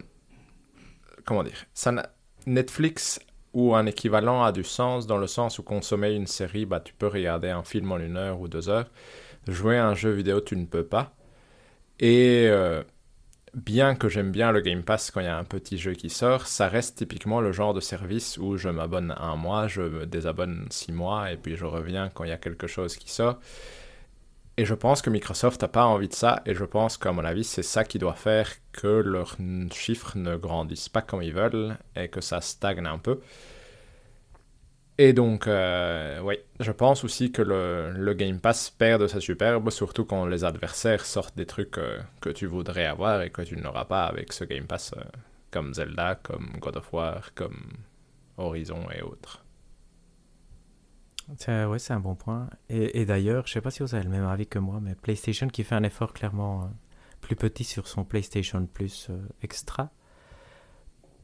comment 1.25 1.43
dire, 1.43 1.65
ça 1.73 1.91
Netflix 2.45 3.19
ou 3.55 3.73
un 3.73 3.85
équivalent 3.87 4.43
a 4.43 4.51
du 4.51 4.63
sens 4.65 5.07
dans 5.07 5.17
le 5.17 5.27
sens 5.27 5.59
où 5.59 5.63
consommer 5.63 6.13
une 6.13 6.27
série, 6.27 6.65
bah, 6.65 6.81
tu 6.81 6.93
peux 6.93 7.07
regarder 7.07 7.49
un 7.49 7.63
film 7.63 7.91
en 7.93 7.97
une 7.97 8.17
heure 8.17 8.39
ou 8.41 8.49
deux 8.49 8.69
heures. 8.69 8.89
Jouer 9.47 9.77
un 9.77 9.95
jeu 9.95 10.11
vidéo, 10.11 10.41
tu 10.41 10.57
ne 10.57 10.65
peux 10.65 10.83
pas. 10.83 11.13
Et 11.99 12.47
euh, 12.49 12.83
bien 13.53 13.95
que 13.95 14.09
j'aime 14.09 14.31
bien 14.31 14.51
le 14.51 14.59
Game 14.59 14.83
Pass 14.83 15.09
quand 15.09 15.21
il 15.21 15.25
y 15.25 15.29
a 15.29 15.37
un 15.37 15.45
petit 15.45 15.77
jeu 15.77 15.93
qui 15.93 16.09
sort, 16.09 16.47
ça 16.47 16.67
reste 16.67 16.97
typiquement 16.97 17.39
le 17.39 17.53
genre 17.53 17.73
de 17.73 17.79
service 17.79 18.37
où 18.37 18.57
je 18.57 18.67
m'abonne 18.67 19.15
un 19.17 19.37
mois, 19.37 19.67
je 19.69 19.81
me 19.81 20.05
désabonne 20.05 20.67
six 20.69 20.91
mois 20.91 21.31
et 21.31 21.37
puis 21.37 21.55
je 21.55 21.65
reviens 21.65 22.09
quand 22.09 22.25
il 22.25 22.31
y 22.31 22.33
a 22.33 22.37
quelque 22.37 22.67
chose 22.67 22.97
qui 22.97 23.09
sort. 23.09 23.39
Et 24.57 24.65
je 24.65 24.73
pense 24.73 25.01
que 25.01 25.09
Microsoft 25.09 25.61
n'a 25.61 25.67
pas 25.67 25.85
envie 25.85 26.07
de 26.07 26.13
ça, 26.13 26.41
et 26.45 26.53
je 26.53 26.63
pense 26.63 26.97
qu'à 26.97 27.11
mon 27.11 27.25
avis, 27.25 27.43
c'est 27.43 27.63
ça 27.63 27.83
qui 27.83 27.99
doit 27.99 28.13
faire 28.15 28.49
que 28.71 28.87
leurs 28.87 29.35
chiffres 29.73 30.17
ne 30.17 30.37
grandissent 30.37 30.89
pas 30.89 31.01
comme 31.01 31.21
ils 31.21 31.33
veulent, 31.33 31.77
et 31.95 32.07
que 32.07 32.21
ça 32.21 32.39
stagne 32.41 32.85
un 32.85 32.97
peu. 32.97 33.19
Et 34.97 35.11
donc, 35.11 35.47
euh, 35.47 36.19
oui, 36.21 36.37
je 36.61 36.71
pense 36.71 37.03
aussi 37.03 37.31
que 37.31 37.41
le, 37.41 37.91
le 37.91 38.13
Game 38.13 38.39
Pass 38.39 38.69
perd 38.69 39.01
de 39.01 39.07
sa 39.07 39.19
superbe, 39.19 39.69
surtout 39.69 40.05
quand 40.05 40.25
les 40.25 40.45
adversaires 40.45 41.05
sortent 41.05 41.35
des 41.35 41.45
trucs 41.45 41.77
euh, 41.77 41.99
que 42.21 42.29
tu 42.29 42.45
voudrais 42.45 42.85
avoir 42.85 43.21
et 43.21 43.29
que 43.29 43.41
tu 43.41 43.57
n'auras 43.57 43.85
pas 43.85 44.05
avec 44.05 44.31
ce 44.31 44.45
Game 44.45 44.67
Pass, 44.67 44.93
euh, 44.97 45.03
comme 45.51 45.73
Zelda, 45.73 46.15
comme 46.15 46.47
God 46.61 46.77
of 46.77 46.93
War, 46.93 47.33
comme 47.35 47.73
Horizon 48.37 48.87
et 48.97 49.01
autres. 49.01 49.44
C'est- 51.37 51.65
Ouais, 51.65 51.79
c'est 51.79 51.93
un 51.93 51.99
bon 51.99 52.15
point. 52.15 52.49
Et, 52.69 53.05
d'ailleurs, 53.05 53.47
je 53.47 53.53
sais 53.53 53.61
pas 53.61 53.71
si 53.71 53.81
vous 53.81 53.95
avez 53.95 54.03
le 54.03 54.09
même 54.09 54.25
avis 54.25 54.47
que 54.47 54.59
moi, 54.59 54.79
mais 54.81 54.95
PlayStation 54.95 55.47
qui 55.47 55.63
fait 55.63 55.75
un 55.75 55.83
effort 55.83 56.13
clairement 56.13 56.63
euh, 56.63 56.67
plus 57.21 57.35
petit 57.35 57.63
sur 57.63 57.87
son 57.87 58.03
PlayStation 58.05 58.65
Plus 58.67 59.07
euh, 59.09 59.17
Extra, 59.41 59.89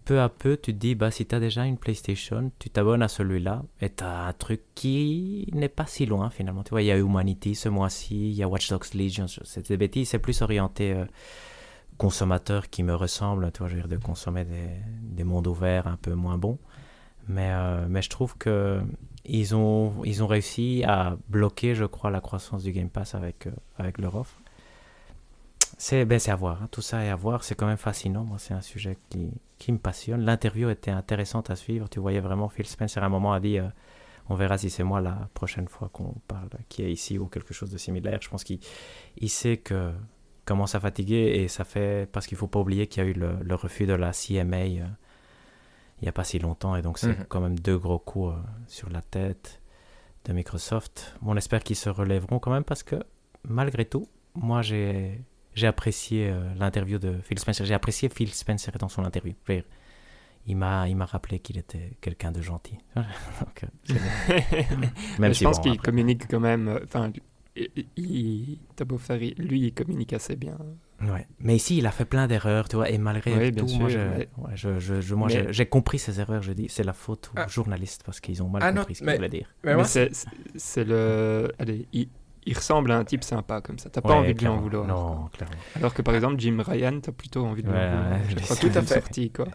peu 0.06 0.20
à 0.20 0.30
peu, 0.30 0.58
tu 0.58 0.74
te 0.74 0.78
dis, 0.80 0.96
bah, 0.96 1.12
si 1.12 1.26
tu 1.28 1.36
as 1.36 1.40
déjà 1.40 1.66
une 1.66 1.78
PlayStation, 1.78 2.52
tu 2.60 2.70
t'abonnes 2.72 3.04
à 3.04 3.08
celui-là 3.08 3.64
et 3.82 3.90
tu 3.92 4.04
as 4.04 4.26
un 4.28 4.34
truc 4.34 4.62
qui 4.74 5.48
n'est 5.54 5.70
pas 5.70 5.86
si 5.86 6.06
loin 6.08 6.30
finalement. 6.32 6.64
Tu 6.64 6.72
vois, 6.72 6.82
il 6.82 6.88
y 6.88 6.92
a 6.92 6.98
Humanity 6.98 7.54
ce 7.56 7.70
mois-ci, 7.70 8.30
il 8.32 8.34
y 8.34 8.42
a 8.44 8.48
Watch 8.48 8.70
Dogs 8.70 8.94
Legion, 8.96 9.28
c'est 9.28 9.68
des 9.68 9.78
bêtises, 9.78 10.10
c'est 10.10 10.20
plus 10.20 10.42
orienté 10.42 10.94
euh, 10.94 11.06
consommateur 11.98 12.70
qui 12.70 12.84
me 12.84 12.96
ressemble, 12.96 13.52
tu 13.52 13.60
vois, 13.60 13.68
je 13.68 13.76
veux 13.76 13.82
dire, 13.82 13.90
de 13.90 13.98
consommer 14.04 14.46
des, 14.46 14.70
des 15.04 15.24
mondes 15.24 15.48
ouverts 15.48 15.88
un 15.88 15.98
peu 15.98 16.14
moins 16.16 16.38
bons. 16.38 16.58
Mais, 17.28 17.52
euh, 17.52 17.86
mais 17.90 18.02
je 18.02 18.10
trouve 18.10 18.36
que 18.38 18.82
ils 19.26 19.56
ont, 19.56 19.94
ils 20.04 20.24
ont 20.24 20.28
réussi 20.28 20.84
à 20.86 21.18
bloquer, 21.30 21.76
je 21.76 21.86
crois, 21.86 22.10
la 22.10 22.22
croissance 22.22 22.64
du 22.64 22.72
Game 22.72 22.90
Pass 22.90 23.16
avec, 23.16 23.48
euh, 23.48 23.52
avec 23.78 23.98
leur 23.98 24.16
offre. 24.16 24.42
C'est 25.78 26.06
ben, 26.06 26.20
à 26.28 26.36
voir, 26.36 26.62
hein. 26.62 26.68
tout 26.72 26.82
ça 26.82 27.04
est 27.04 27.10
à 27.10 27.16
voir, 27.16 27.44
c'est 27.44 27.56
quand 27.56 27.66
même 27.66 27.78
fascinant, 27.78 28.24
moi 28.24 28.38
c'est 28.38 28.54
un 28.54 28.62
sujet 28.62 28.98
qui, 29.10 29.32
qui 29.58 29.72
me 29.72 29.80
passionne. 29.80 30.22
L'interview 30.22 30.70
était 30.70 30.92
intéressante 30.92 31.50
à 31.50 31.56
suivre, 31.56 31.90
tu 31.90 32.00
voyais 32.00 32.20
vraiment 32.20 32.50
Phil 32.50 32.68
Spencer 32.68 33.02
à 33.02 33.08
un 33.08 33.10
moment 33.10 33.34
a 33.34 33.40
dit, 33.40 33.58
euh, 33.58 33.68
on 34.30 34.36
verra 34.36 34.58
si 34.60 34.70
c'est 34.70 34.84
moi 34.84 35.02
la 35.02 35.30
prochaine 35.34 35.68
fois 35.68 35.90
qu'on 35.92 36.14
parle, 36.28 36.50
qui 36.70 36.84
est 36.84 36.92
ici 36.92 37.18
ou 37.18 37.26
quelque 37.26 37.54
chose 37.54 37.72
de 37.72 37.78
similaire. 37.78 38.20
Je 38.22 38.30
pense 38.30 38.44
qu'il 38.44 38.60
il 39.18 39.30
sait 39.30 39.58
que 39.58 39.92
commence 40.46 40.76
à 40.76 40.80
fatiguer 40.80 41.42
et 41.42 41.48
ça 41.48 41.64
fait, 41.64 42.10
parce 42.12 42.28
qu'il 42.28 42.38
faut 42.38 42.48
pas 42.48 42.60
oublier 42.60 42.88
qu'il 42.88 43.04
y 43.04 43.06
a 43.06 43.10
eu 43.10 43.14
le, 43.14 43.38
le, 43.42 43.56
refus 43.56 43.86
de 43.86 43.94
la 43.94 44.12
CMA 44.12 44.58
euh, 44.58 44.86
il 46.02 46.06
n'y 46.06 46.10
a 46.10 46.14
pas 46.14 46.24
si 46.24 46.40
longtemps 46.40 46.76
et 46.76 46.82
donc 46.82 46.98
c'est 46.98 47.18
mhm. 47.20 47.26
quand 47.30 47.42
même 47.42 47.60
deux 47.60 47.78
gros 47.78 48.00
coups 48.00 48.34
euh, 48.34 48.40
sur 48.68 48.90
la 48.90 49.02
tête 49.02 49.62
de 50.26 50.34
Microsoft. 50.34 51.16
on 51.24 51.38
espère 51.38 51.64
qu'ils 51.64 51.76
se 51.76 51.90
relèveront 51.90 52.40
quand 52.40 52.52
même 52.52 52.64
parce 52.64 52.84
que 52.84 52.96
malgré 53.48 53.86
tout, 53.86 54.08
moi 54.36 54.62
j'ai 54.62 55.24
apprécié 55.62 56.30
euh, 56.30 56.54
l'interview 56.56 56.98
de 56.98 57.20
Phil 57.24 57.38
Spencer. 57.40 57.66
J'ai 57.66 57.74
apprécié 57.74 58.10
Phil 58.10 58.34
Spencer 58.34 58.72
dans 58.80 58.90
son 58.90 59.04
interview. 59.04 59.34
Il 60.48 60.58
m'a, 60.58 60.90
il 60.90 60.96
m'a 60.96 61.06
rappelé 61.06 61.40
qu'il 61.40 61.60
était 61.60 61.98
quelqu'un 62.02 62.32
de 62.32 62.42
gentil. 62.42 62.78
Donc, 62.96 63.66
même 65.20 65.34
je 65.34 65.44
pense 65.44 65.60
qu'il 65.60 65.80
communique 65.80 66.28
quand 66.28 66.40
même. 66.40 66.68
Euh, 66.68 66.80
enfin, 66.84 67.12
il, 67.56 68.60
lui, 69.38 69.68
il 69.68 69.74
communique 69.74 70.14
assez 70.14 70.36
bien. 70.36 70.58
Ouais. 71.04 71.28
Mais 71.40 71.56
ici, 71.56 71.78
il 71.78 71.88
a 71.88 71.92
fait 71.92 72.06
plein 72.06 72.28
d'erreurs, 72.28 72.70
tu 72.70 72.76
vois, 72.76 72.90
et 72.90 72.98
malgré 72.98 73.52
tout, 73.52 73.68
moi, 73.68 73.90
je, 74.54 74.80
je, 74.80 75.16
moi 75.16 75.28
j'ai 75.30 75.66
compris 75.66 76.00
ces 76.00 76.20
erreurs. 76.20 76.42
Je 76.42 76.54
dis, 76.54 76.68
c'est 76.70 76.84
la 76.84 76.94
faute 76.94 77.32
aux 77.36 77.40
ah. 77.40 77.48
journalistes 77.48 78.04
parce 78.06 78.20
qu'ils 78.20 78.44
ont 78.44 78.50
mal 78.50 78.62
ah 78.64 78.74
compris 78.74 78.96
ce 78.96 79.04
qu'il 79.04 79.16
voulait 79.16 79.30
dire. 79.30 79.54
Mais, 79.64 79.74
c'est, 79.84 80.84
le, 80.84 81.52
allez, 81.60 81.88
il 82.46 82.58
ressemble 82.58 82.92
à 82.92 82.98
un 82.98 83.04
type 83.04 83.24
sympa 83.24 83.62
comme 83.62 83.78
ça. 83.78 83.90
T'as 83.90 84.02
pas 84.02 84.14
envie 84.14 84.34
de 84.34 84.40
lui 84.40 84.48
en 84.48 84.58
vouloir. 84.58 84.88
Non, 84.88 85.30
clairement. 85.34 85.56
Alors 85.76 85.94
que 85.94 86.02
par 86.02 86.16
exemple, 86.16 86.40
Jim 86.40 86.62
Ryan, 86.66 87.00
t'as 87.00 87.12
plutôt 87.12 87.46
envie 87.46 87.64
de 87.64 87.70
lui 87.70 87.78
en 87.78 88.20
vouloir. 88.20 88.60
tout 88.60 88.78
à 88.78 88.82
fait. 88.82 88.96
Sortie, 88.96 89.32
quoi. 89.32 89.48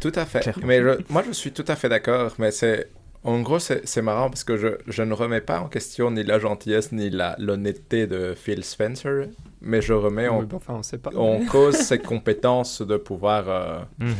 Tout 0.00 0.12
à 0.14 0.24
fait. 0.24 0.56
Mais 0.64 0.80
moi, 1.08 1.22
je 1.26 1.32
suis 1.32 1.52
tout 1.52 1.64
à 1.68 1.76
fait 1.76 1.88
d'accord. 1.88 2.32
Mais 2.38 2.50
c'est. 2.50 2.90
En 3.22 3.40
gros, 3.42 3.58
c'est 3.58 4.02
marrant 4.02 4.30
parce 4.30 4.44
que 4.44 4.56
je, 4.56 4.68
je, 4.86 5.02
ne 5.02 5.12
remets 5.12 5.42
pas 5.42 5.60
en 5.60 5.68
question 5.68 6.10
ni 6.10 6.22
la 6.22 6.38
gentillesse 6.38 6.90
ni 6.90 7.10
l'honnêteté 7.10 8.06
de 8.06 8.34
Phil 8.34 8.64
Spencer, 8.64 9.26
mais 9.60 9.82
je 9.82 9.92
remets 9.92 10.28
en, 10.28 10.46
enfin, 10.54 10.74
on 10.74 10.82
sait 10.82 10.96
pas. 10.96 11.10
en 11.14 11.44
cause 11.44 11.76
ses 11.76 11.98
compétences 11.98 12.80
de 12.80 12.96
pouvoir 12.96 13.48
euh, 13.48 13.80
mhm 13.98 14.14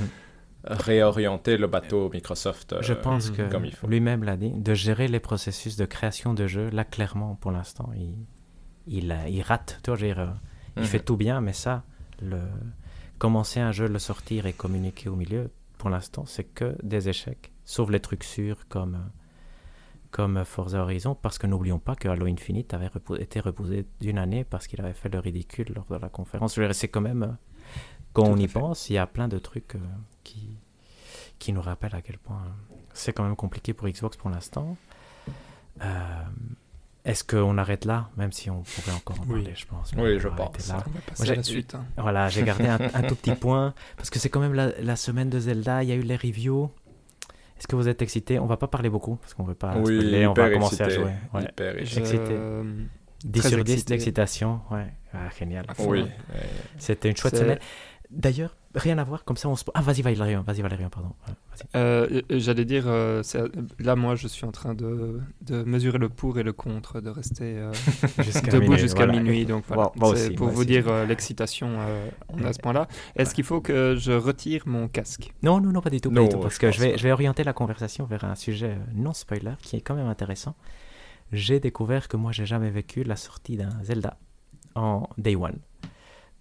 réorienter 0.65 1.57
le 1.57 1.67
bateau 1.67 2.11
Microsoft 2.13 2.75
Je 2.81 2.93
pense 2.93 3.31
euh, 3.39 3.49
que 3.49 3.87
lui-même 3.87 4.25
l'a 4.25 4.37
dit, 4.37 4.51
de 4.51 4.75
gérer 4.75 5.09
les 5.09 5.21
processus 5.21 5.77
de 5.77 5.85
création 5.85 6.35
de 6.35 6.47
jeux, 6.47 6.69
là 6.71 6.85
clairement 6.85 7.37
pour 7.37 7.51
l'instant, 7.51 7.91
il, 7.97 8.17
il, 8.87 9.17
il, 9.29 9.43
rate. 9.43 9.81
Tu 9.83 9.91
vois, 9.91 9.99
dire, 9.99 10.19
euh, 10.19 10.27
il 10.77 10.85
fait 10.85 10.99
mhm. 10.99 11.05
tout 11.05 11.17
bien, 11.17 11.41
mais 11.41 11.53
ça, 11.53 11.85
le, 12.21 12.41
commencer 13.19 13.61
un 13.61 13.73
jeu, 13.73 13.89
le 13.89 13.99
sortir 13.99 14.47
et 14.47 14.53
communiquer 14.53 15.09
au 15.09 15.17
milieu, 15.17 15.51
pour 15.79 15.89
l'instant, 15.89 16.27
c'est 16.27 16.45
que 16.45 16.77
des 16.83 17.09
échecs, 17.09 17.50
sauf 17.71 17.89
les 17.91 18.01
trucs 18.01 18.25
sûrs 18.25 18.67
comme, 18.69 18.99
comme 20.11 20.45
Forza 20.45 20.83
Horizon, 20.83 21.15
parce 21.15 21.39
que 21.39 21.47
n'oublions 21.47 21.79
pas 21.79 21.95
que 21.95 22.09
Halo 22.09 22.27
Infinite 22.27 22.75
avait 22.75 22.91
été 23.19 23.39
repoussé 23.39 23.87
d'une 24.01 24.19
année 24.19 24.43
parce 24.43 24.67
qu'il 24.67 24.81
avait 24.81 24.93
fait 24.93 25.09
le 25.09 25.21
ridicule 25.21 25.73
lors 25.75 25.87
de 25.87 25.97
la 25.97 26.09
conférence. 26.09 26.59
C'est 26.73 26.89
quand 26.89 27.01
même, 27.01 27.23
euh, 27.23 27.33
quand 28.13 28.25
on 28.25 28.37
y 28.37 28.49
pense, 28.49 28.91
il 28.91 28.95
y 28.95 28.99
a 28.99 29.07
plein 29.07 29.29
de 29.29 29.39
trucs 29.39 29.77
qui, 30.25 30.59
qui 31.39 31.53
nous 31.53 31.63
rappelle 31.63 31.95
à 31.95 32.03
quel 32.03 32.19
point 32.19 32.43
c'est 32.93 33.13
quand 33.13 33.23
même 33.23 33.37
compliqué 33.37 33.73
pour 33.73 33.89
Xbox 33.89 34.17
pour 34.17 34.31
l'instant. 34.31 34.77
Euh, 35.81 36.25
est-ce 37.05 37.23
qu'on 37.23 37.57
arrête 37.57 37.85
là, 37.85 38.11
même 38.17 38.33
si 38.33 38.51
on 38.51 38.63
pourrait 38.63 38.97
encore 38.97 39.21
en 39.21 39.27
parler, 39.27 39.55
je 39.55 39.65
pense? 39.65 39.93
Oui, 39.97 40.19
je 40.19 40.27
pense. 40.27 40.69
Là. 40.69 40.83
On 40.87 40.91
va 40.91 41.01
passer 41.07 41.31
à 41.31 41.35
la 41.37 41.43
suite. 41.45 41.77
Hein. 41.77 41.85
Voilà, 41.97 42.29
j'ai 42.29 42.43
gardé 42.43 42.67
un, 42.67 43.03
tout 43.05 43.15
petit 43.15 43.35
point, 43.41 43.75
parce 43.97 44.11
que 44.11 44.19
c'est 44.19 44.29
quand 44.29 44.41
même 44.41 44.55
la, 44.55 44.97
semaine 44.97 45.31
de 45.31 45.39
Zelda, 45.39 45.85
il 45.85 45.89
y 45.89 45.93
a 45.93 45.95
eu 45.95 46.03
les 46.03 46.17
reviews. 46.17 46.69
Est-ce 47.61 47.69
que 47.69 47.77
vous 47.77 47.89
êtes 47.89 48.01
excité? 48.01 48.39
On 48.39 48.47
va 48.47 48.57
pas 48.57 48.69
parler 48.69 48.89
beaucoup, 48.89 49.17
parce 49.17 49.35
qu'on 49.35 49.45
veut 49.45 49.55
pas 49.55 49.77
oui, 49.77 50.27
on 50.27 50.33
va 50.33 50.51
commencer 50.51 50.83
à 50.83 50.89
jouer. 50.89 51.13
Ouais. 51.35 51.43
Hyper 51.43 51.79
excité. 51.79 52.19
10 53.23 53.49
sur 53.49 53.63
10 53.63 53.85
d'excitation, 53.85 54.61
ouais. 54.71 54.87
Ah, 55.13 55.29
génial. 55.39 55.67
Oui. 55.81 56.07
C'était 56.79 57.11
une 57.11 57.17
chouette 57.17 57.37
semaine. 57.37 57.59
D'ailleurs, 58.11 58.57
rien 58.75 58.99
à 58.99 59.05
voir, 59.05 59.25
comme 59.25 59.37
ça 59.37 59.49
on 59.49 59.57
se... 59.57 59.65
Ah, 59.75 59.83
vas-y 59.83 60.03
Valérian, 60.03 60.43
vas-y 60.43 60.63
Valérian, 60.63 60.91
pardon. 60.91 61.13
Euh, 61.77 62.23
J'allais 62.31 62.65
dire, 62.65 62.85
euh, 62.87 63.23
là 63.79 63.97
moi 63.97 64.15
je 64.15 64.29
suis 64.29 64.45
en 64.45 64.53
train 64.53 64.75
de, 64.75 65.21
de, 65.43 65.63
mesurer 65.65 65.99
le 65.99 66.09
pour 66.09 66.39
et 66.39 66.43
le 66.43 66.53
contre, 66.53 67.01
de 67.01 67.11
rester 67.11 67.59
euh, 67.59 67.73
debout 68.51 68.77
jusqu'à 68.77 69.07
minuit. 69.07 69.45
Donc 69.45 69.65
voilà, 69.69 69.91
pour 70.37 70.49
vous 70.49 70.65
dire 70.65 70.89
euh, 70.89 71.07
l'excitation, 71.07 71.79
à 72.45 72.53
ce 72.53 72.59
point-là. 72.61 72.89
Est-ce 73.17 73.35
qu'il 73.35 73.45
faut 73.45 73.61
que 73.61 73.97
je 73.99 74.13
retire 74.13 74.63
mon 74.67 74.89
casque? 74.89 75.33
Non, 75.43 75.61
non, 75.61 75.71
non, 75.71 75.81
pas 75.81 75.91
du 75.91 76.01
tout, 76.01 76.11
pas 76.11 76.23
du 76.23 76.29
tout 76.29 76.39
parce 76.39 76.59
que 76.59 76.71
je 76.71 76.81
vais, 76.81 76.97
je 76.97 77.03
vais 77.03 77.13
orienter 77.13 77.45
la 77.45 77.53
conversation 77.53 78.05
vers 78.07 78.25
un 78.25 78.35
sujet 78.35 78.79
non 78.95 79.13
spoiler 79.13 79.55
qui 79.63 79.77
est 79.77 79.81
quand 79.81 79.95
même 79.95 80.09
intéressant. 80.09 80.55
J'ai 81.33 81.61
découvert 81.61 82.09
que 82.09 82.17
moi 82.17 82.33
j'ai 82.33 82.47
jamais 82.47 82.71
vécu 82.71 83.05
la 83.05 83.17
sortie 83.17 83.57
d'un 83.57 83.71
Zelda 83.85 84.19
en 84.75 85.09
Day 85.19 85.37
One. 85.37 85.59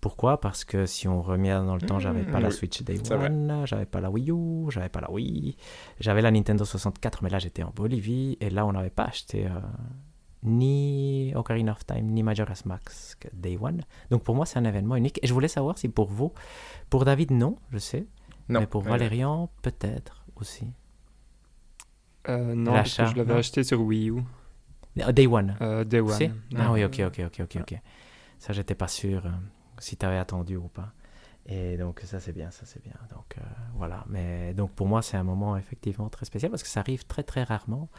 Pourquoi? 0.02 0.40
Parce 0.40 0.64
que 0.64 0.86
si 0.86 1.08
on 1.08 1.22
remet 1.22 1.50
dans 1.50 1.76
le 1.76 1.82
temps, 1.82 2.00
j'avais 2.00 2.24
pas 2.24 2.40
la 2.40 2.50
mmh, 2.50 2.52
Switch 2.52 2.84
Day 2.84 3.00
One, 3.12 3.64
j'avais 3.66 3.86
pas 3.86 4.00
la 4.00 4.10
Wii 4.10 4.32
U, 4.32 4.72
j'avais 4.72 4.88
pas 4.88 5.02
la 5.02 5.12
Wii, 5.12 5.58
j'avais 6.00 6.22
la 6.22 6.32
Nintendo 6.32 6.64
64, 6.64 7.22
mais 7.22 7.30
là 7.30 7.40
j'étais 7.40 7.64
en 7.64 7.72
Bolivie 7.76 8.38
et 8.40 8.50
là 8.50 8.66
on 8.66 8.72
n'avait 8.72 8.90
pas 8.90 9.04
acheté 9.06 9.48
euh, 9.48 9.60
ni 10.44 11.34
Ocarina 11.36 11.74
of 11.74 11.86
Time 11.86 12.06
ni 12.08 12.24
Majora's 12.24 12.66
Mask 12.66 13.28
Day 13.34 13.58
One. 13.60 13.82
Donc 14.10 14.24
pour 14.24 14.36
moi 14.36 14.46
c'est 14.46 14.58
un 14.58 14.64
événement 14.64 14.96
unique. 14.96 15.20
Et 15.22 15.28
je 15.28 15.34
voulais 15.34 15.50
savoir 15.50 15.78
si 15.78 15.90
pour 15.90 16.10
vous, 16.10 16.34
pour 16.90 17.04
David 17.04 17.32
non, 17.32 17.58
je 17.72 17.78
sais, 17.78 18.08
mais 18.48 18.68
pour 18.68 18.82
Valérian 18.82 19.50
peut-être 19.62 20.26
aussi. 20.38 20.68
Euh, 22.30 22.56
non, 22.56 22.72
parce 22.72 22.96
que 22.96 23.06
je 23.06 23.16
l'avais 23.16 23.34
acheté 23.34 23.64
sur 23.64 23.82
Wii 23.82 24.12
U. 24.12 24.24
Day 24.96 25.28
One. 25.28 25.56
Euh, 25.62 25.84
Day 25.84 26.00
One. 26.00 26.36
Ah 26.58 26.72
oui, 26.72 26.86
ok, 26.86 27.02
ok, 27.08 27.22
ok, 27.26 27.42
ok, 27.44 27.58
ok. 27.62 27.82
Ça 28.38 28.54
j'étais 28.54 28.76
pas 28.76 28.88
sûr 28.88 29.24
si 29.80 29.98
tu 29.98 30.06
avais 30.06 30.18
attendu 30.18 30.56
ou 30.56 30.68
pas. 30.68 30.94
Et 31.52 31.78
donc 31.78 32.02
ça 32.06 32.20
c'est 32.20 32.32
bien, 32.32 32.52
ça 32.52 32.62
c'est 32.66 32.82
bien. 32.84 32.94
Donc 33.10 33.36
euh, 33.38 33.42
voilà. 33.76 34.06
Mais 34.08 34.54
donc 34.54 34.72
pour 34.72 34.88
moi 34.88 35.02
c'est 35.02 35.18
un 35.18 35.24
moment 35.24 35.58
effectivement 35.58 36.08
très 36.08 36.26
spécial 36.26 36.52
parce 36.52 36.62
que 36.62 36.70
ça 36.70 36.82
arrive 36.82 37.06
très 37.08 37.24
très 37.24 37.42
rarement. 37.42 37.90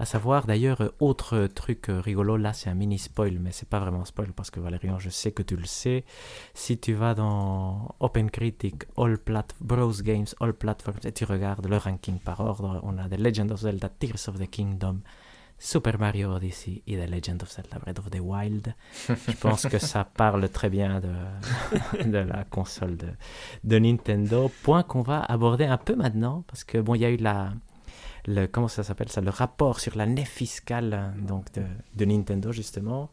À 0.00 0.04
savoir 0.04 0.46
d'ailleurs 0.46 0.92
autre 0.98 1.46
truc 1.46 1.90
euh, 1.90 2.00
rigolo 2.00 2.36
là 2.36 2.52
c'est 2.52 2.70
un 2.70 2.74
mini 2.74 2.98
spoil 2.98 3.38
mais 3.38 3.52
c'est 3.52 3.68
pas 3.68 3.78
vraiment 3.78 4.04
spoil 4.04 4.32
parce 4.32 4.50
que 4.50 4.58
Valérian 4.58 4.98
je 4.98 5.10
sais 5.10 5.30
que 5.30 5.44
tu 5.44 5.54
le 5.54 5.66
sais. 5.66 6.04
Si 6.54 6.76
tu 6.78 6.92
vas 6.92 7.14
dans 7.14 7.94
Open 8.00 8.32
Critic 8.32 8.84
All 8.96 9.16
Plat 9.16 9.46
Bros 9.60 9.92
Games 10.02 10.26
All 10.40 10.52
Platforms 10.52 11.00
et 11.04 11.12
tu 11.12 11.24
regardes 11.24 11.68
le 11.68 11.76
ranking 11.76 12.18
par 12.18 12.40
ordre, 12.40 12.80
on 12.82 12.98
a 12.98 13.08
The 13.08 13.18
Legend 13.18 13.52
of 13.52 13.60
Zelda 13.60 13.90
Tears 13.90 14.28
of 14.28 14.40
the 14.40 14.50
Kingdom 14.50 15.02
Super 15.58 15.98
Mario 15.98 16.30
Odyssey 16.32 16.82
et 16.86 16.96
The 16.96 17.10
Legend 17.10 17.42
of 17.42 17.50
Zelda 17.50 17.78
Breath 17.78 17.98
of 17.98 18.10
the 18.10 18.20
Wild. 18.20 18.74
Je 19.08 19.36
pense 19.36 19.66
que 19.66 19.78
ça 19.78 20.04
parle 20.16 20.48
très 20.48 20.70
bien 20.70 21.00
de, 21.00 22.04
de 22.10 22.18
la 22.18 22.44
console 22.44 22.96
de, 22.96 23.08
de 23.64 23.78
Nintendo. 23.78 24.50
Point 24.62 24.84
qu'on 24.84 25.02
va 25.02 25.20
aborder 25.20 25.64
un 25.64 25.78
peu 25.78 25.96
maintenant, 25.96 26.44
parce 26.46 26.64
que 26.64 26.78
bon, 26.78 26.94
il 26.94 27.00
y 27.00 27.04
a 27.04 27.10
eu 27.10 27.16
la, 27.16 27.52
le, 28.26 28.46
comment 28.46 28.68
ça 28.68 28.82
s'appelle 28.82 29.08
ça, 29.08 29.20
le 29.20 29.30
rapport 29.30 29.80
sur 29.80 29.96
l'année 29.96 30.24
fiscale 30.24 31.14
donc 31.18 31.52
de, 31.52 31.62
de, 31.94 32.04
Nintendo 32.04 32.52
justement. 32.52 33.10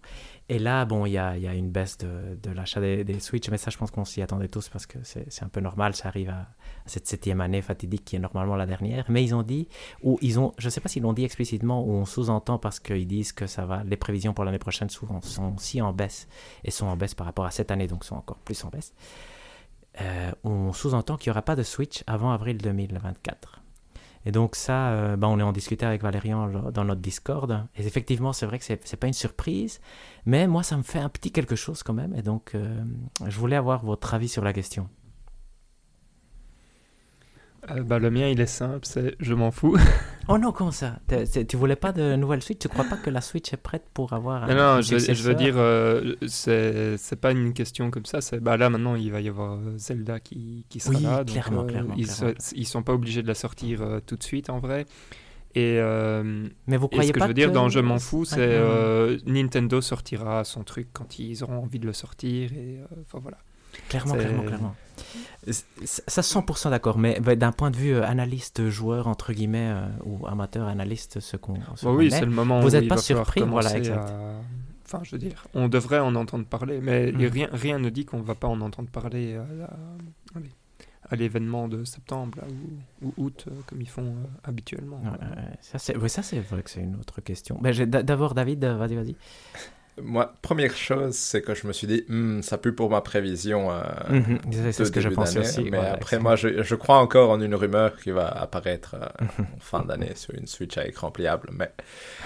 Et 0.47 0.59
là, 0.59 0.85
bon, 0.85 1.07
il 1.07 1.13
y 1.13 1.17
a, 1.17 1.35
une 1.35 1.71
baisse 1.71 1.97
de, 1.97 2.37
de 2.41 2.51
l'achat 2.51 2.79
des, 2.79 3.03
des, 3.03 3.19
Switch, 3.19 3.49
mais 3.49 3.57
ça, 3.57 3.71
je 3.71 3.77
pense 3.77 3.89
qu'on 3.89 4.05
s'y 4.05 4.21
attendait 4.21 4.47
tous 4.47 4.69
parce 4.69 4.85
que 4.85 4.99
c'est 5.01 5.43
un 5.43 5.47
peu 5.47 5.59
normal, 5.59 5.95
ça 5.95 6.07
arrive 6.07 6.29
à, 6.29 6.47
cette 6.85 7.07
septième 7.07 7.41
année 7.41 7.63
fatidique 7.63 8.05
qui 8.05 8.15
est 8.15 8.19
normalement 8.19 8.55
la 8.55 8.67
dernière. 8.67 9.05
Mais 9.09 9.23
ils 9.23 9.33
ont 9.33 9.41
dit, 9.41 9.67
ou 10.03 10.19
ils 10.21 10.39
ont, 10.39 10.53
je 10.59 10.67
ne 10.67 10.69
sais 10.69 10.81
pas 10.81 10.89
s'ils 10.89 11.01
l'ont 11.01 11.13
dit 11.13 11.25
explicitement 11.25 11.83
ou 11.83 11.93
on 11.93 12.05
sous-entend 12.05 12.59
parce 12.59 12.79
qu'ils 12.79 13.07
disent 13.07 13.33
que 13.33 13.47
ça 13.47 13.65
va, 13.65 13.83
les 13.83 13.97
prévisions 13.97 14.35
pour 14.35 14.45
l'année 14.45 14.59
prochaine 14.59 14.89
souvent 14.91 15.19
sont 15.21 15.57
si 15.57 15.81
en 15.81 15.93
baisse 15.93 16.27
et 16.63 16.69
sont 16.69 16.85
en 16.85 16.95
baisse 16.95 17.15
par 17.15 17.25
rapport 17.25 17.45
à 17.45 17.51
cette 17.51 17.71
année, 17.71 17.87
donc 17.87 18.05
sont 18.05 18.15
encore 18.15 18.37
plus 18.37 18.63
en 18.65 18.69
baisse. 18.69 18.93
Euh, 19.99 20.31
on 20.43 20.73
sous-entend 20.73 21.17
qu'il 21.17 21.31
n'y 21.31 21.35
aura 21.35 21.41
pas 21.41 21.55
de 21.55 21.63
Switch 21.63 22.03
avant 22.05 22.31
avril 22.31 22.59
2024. 22.59 23.64
Et 24.25 24.31
donc 24.31 24.55
ça, 24.55 24.89
euh, 24.89 25.15
ben 25.15 25.27
on 25.27 25.39
est 25.39 25.43
en 25.43 25.51
discuté 25.51 25.85
avec 25.85 26.01
Valérian 26.01 26.71
dans 26.71 26.83
notre 26.83 27.01
Discord. 27.01 27.67
Et 27.75 27.85
effectivement, 27.85 28.33
c'est 28.33 28.45
vrai 28.45 28.57
que 28.59 28.65
c'est, 28.65 28.91
n'est 28.91 28.97
pas 28.97 29.07
une 29.07 29.13
surprise, 29.13 29.79
mais 30.25 30.47
moi, 30.47 30.63
ça 30.63 30.77
me 30.77 30.83
fait 30.83 30.99
un 30.99 31.09
petit 31.09 31.31
quelque 31.31 31.55
chose 31.55 31.83
quand 31.83 31.93
même. 31.93 32.13
Et 32.15 32.23
donc, 32.23 32.55
euh, 32.55 32.83
je 33.25 33.37
voulais 33.39 33.55
avoir 33.55 33.85
votre 33.85 34.13
avis 34.13 34.27
sur 34.27 34.43
la 34.43 34.53
question. 34.53 34.89
Euh, 37.71 37.83
bah, 37.83 37.99
le 37.99 38.11
mien, 38.11 38.27
il 38.27 38.39
est 38.39 38.45
simple, 38.45 38.81
c'est 38.83 39.15
je 39.19 39.33
m'en 39.33 39.51
fous. 39.51 39.77
oh 40.27 40.37
non, 40.37 40.51
comment 40.51 40.71
ça? 40.71 40.99
Tu 41.47 41.57
voulais 41.57 41.75
pas 41.75 41.91
de 41.91 42.15
nouvelle 42.15 42.41
Switch 42.41 42.59
Tu 42.59 42.67
crois 42.67 42.85
pas 42.85 42.97
que 42.97 43.09
la 43.09 43.21
Switch 43.21 43.51
est 43.53 43.57
prête 43.57 43.85
pour 43.93 44.13
avoir 44.13 44.43
un 44.43 44.47
Non, 44.47 44.75
non 44.75 44.81
je, 44.81 44.97
je, 44.97 45.23
veux 45.23 45.35
dire, 45.35 45.55
euh, 45.57 46.15
c'est 46.27 47.19
pas 47.19 47.31
une 47.31 47.53
question 47.53 47.91
comme 47.91 48.05
ça. 48.05 48.19
Bah, 48.39 48.57
là, 48.57 48.69
maintenant, 48.69 48.95
il 48.95 49.11
va 49.11 49.21
y 49.21 49.29
avoir 49.29 49.53
euh, 49.53 49.77
Zelda 49.77 50.19
qui, 50.19 50.65
qui 50.69 50.79
sera 50.79 50.95
oui, 50.95 51.03
là. 51.03 51.23
Clairement, 51.25 51.61
donc, 51.61 51.69
clairement, 51.69 51.95
ils, 51.97 52.07
ils, 52.55 52.65
sont 52.65 52.83
pas 52.83 52.93
obligés 52.93 53.23
de 53.23 53.27
la 53.27 53.35
sortir 53.35 53.81
tout 54.05 54.15
de 54.15 54.23
suite, 54.23 54.49
en 54.49 54.59
vrai. 54.59 54.85
Et, 55.55 55.77
euh, 55.79 56.47
Mais 56.67 56.75
vous 56.75 56.87
et 56.87 56.89
croyez 56.89 57.07
ce 57.07 57.13
que 57.13 57.19
pas 57.19 57.25
je 57.25 57.29
veux 57.29 57.33
dire 57.33 57.47
que- 57.49 57.53
dans 57.53 57.69
Je 57.69 57.79
m'en 57.79 57.97
fous, 57.97 58.25
c'est 58.25 58.39
ouais. 58.39 58.47
euh, 58.49 59.17
Nintendo 59.25 59.79
sortira 59.79 60.43
son 60.43 60.63
truc 60.63 60.89
quand 60.91 61.17
ils 61.17 61.43
auront 61.43 61.63
envie 61.63 61.79
de 61.79 61.85
le 61.85 61.93
sortir. 61.93 62.51
Et 62.51 62.79
euh, 62.79 63.03
voilà. 63.13 63.37
Clairement, 63.87 64.13
C'est- 64.15 64.19
clairement, 64.19 64.43
clairement. 64.43 64.75
Ça, 65.85 66.21
100% 66.21 66.69
d'accord. 66.69 66.97
Mais 66.97 67.19
bah, 67.19 67.35
d'un 67.35 67.51
point 67.51 67.71
de 67.71 67.77
vue 67.77 67.93
euh, 67.93 68.05
analyste, 68.05 68.69
joueur, 68.69 69.07
entre 69.07 69.33
guillemets, 69.33 69.71
euh, 69.71 69.85
ou 70.05 70.25
amateur, 70.27 70.67
analyste, 70.67 71.19
ce 71.19 71.37
qu'on 71.37 71.55
ce 71.75 71.85
Bah 71.85 71.91
oui, 71.91 72.07
est, 72.07 72.11
c'est 72.11 72.25
le 72.25 72.31
moment 72.31 72.61
Vous 72.61 72.73
où 72.73 72.75
êtes 72.75 72.83
il 72.83 72.87
pas 72.87 72.97
surpris 72.97 73.41
Voilà, 73.41 73.75
exact. 73.77 74.09
à- 74.09 74.41
Enfin, 74.87 74.99
je 75.03 75.11
veux 75.11 75.17
dire, 75.17 75.47
on 75.55 75.67
devrait 75.67 75.97
en 75.99 76.13
entendre 76.13 76.45
parler, 76.45 76.79
mais 76.79 77.11
Mhm. 77.11 77.25
rien, 77.25 77.49
rien 77.51 77.79
ne 77.79 77.89
dit 77.89 78.05
qu'on 78.05 78.21
va 78.21 78.35
pas 78.35 78.47
en 78.47 78.61
entendre 78.61 78.87
parler 78.89 79.35
à 81.09 81.15
l'événement 81.15 81.67
de 81.67 81.83
septembre 81.83 82.37
là, 82.41 82.47
ou, 83.01 83.07
ou 83.07 83.13
août, 83.25 83.45
euh, 83.47 83.51
comme 83.67 83.81
ils 83.81 83.89
font 83.89 84.05
euh, 84.05 84.25
habituellement. 84.43 84.97
Ouais, 84.97 85.57
ça, 85.61 85.77
c'est 85.79 85.95
ouais, 85.97 86.41
vrai 86.41 86.63
que 86.63 86.69
c'est 86.69 86.81
une 86.81 86.95
autre 86.95 87.21
question. 87.21 87.57
Ben, 87.61 87.73
D'abord, 87.85 88.33
David, 88.33 88.63
euh, 88.63 88.75
vas-y, 88.75 88.95
vas-y. 88.95 89.15
Moi, 90.01 90.33
première 90.41 90.75
chose, 90.75 91.15
c'est 91.15 91.41
que 91.41 91.55
je 91.55 91.67
me 91.67 91.71
suis 91.73 91.87
dit, 91.87 92.03
Hmm, 92.09 92.41
ça 92.41 92.57
pue 92.57 92.73
pour 92.75 92.89
ma 92.89 92.99
prévision. 93.01 93.71
euh, 93.71 93.81
Mhm, 94.09 94.39
c'est- 94.51 94.71
c'est 94.73 94.85
ce 94.85 94.91
que 94.91 94.99
je 94.99 95.07
pensais 95.09 95.39
d'année. 95.39 95.47
aussi. 95.47 95.63
Mais 95.63 95.77
après, 95.79 96.19
moi, 96.19 96.35
je, 96.35 96.63
je 96.63 96.75
crois 96.75 96.97
encore 96.97 97.29
en 97.29 97.39
une 97.41 97.55
rumeur 97.55 97.97
qui 97.97 98.11
va 98.11 98.27
apparaître 98.27 98.95
euh, 98.95 99.07
en 99.55 99.59
fin 99.59 99.85
d'année 99.85 100.13
sur 100.15 100.35
une 100.35 100.47
Switch 100.47 100.77
à 100.77 100.85
écran 100.85 101.11
pliable. 101.11 101.49
Mais 101.53 101.71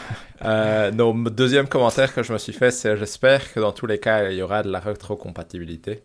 euh, 0.46 0.92
non, 0.92 1.14
deuxième 1.14 1.68
commentaire 1.68 2.14
que 2.14 2.24
je 2.24 2.34
me 2.34 2.38
suis 2.38 2.54
fait, 2.54 2.72
c'est 2.72 2.98
j'espère 2.98 3.54
que 3.54 3.60
dans 3.60 3.72
tous 3.72 3.86
les 3.86 4.00
cas, 4.00 4.30
il 4.30 4.38
y 4.38 4.42
aura 4.42 4.64
de 4.64 4.70
la 4.72 4.80
rétrocompatibilité. 4.80 6.04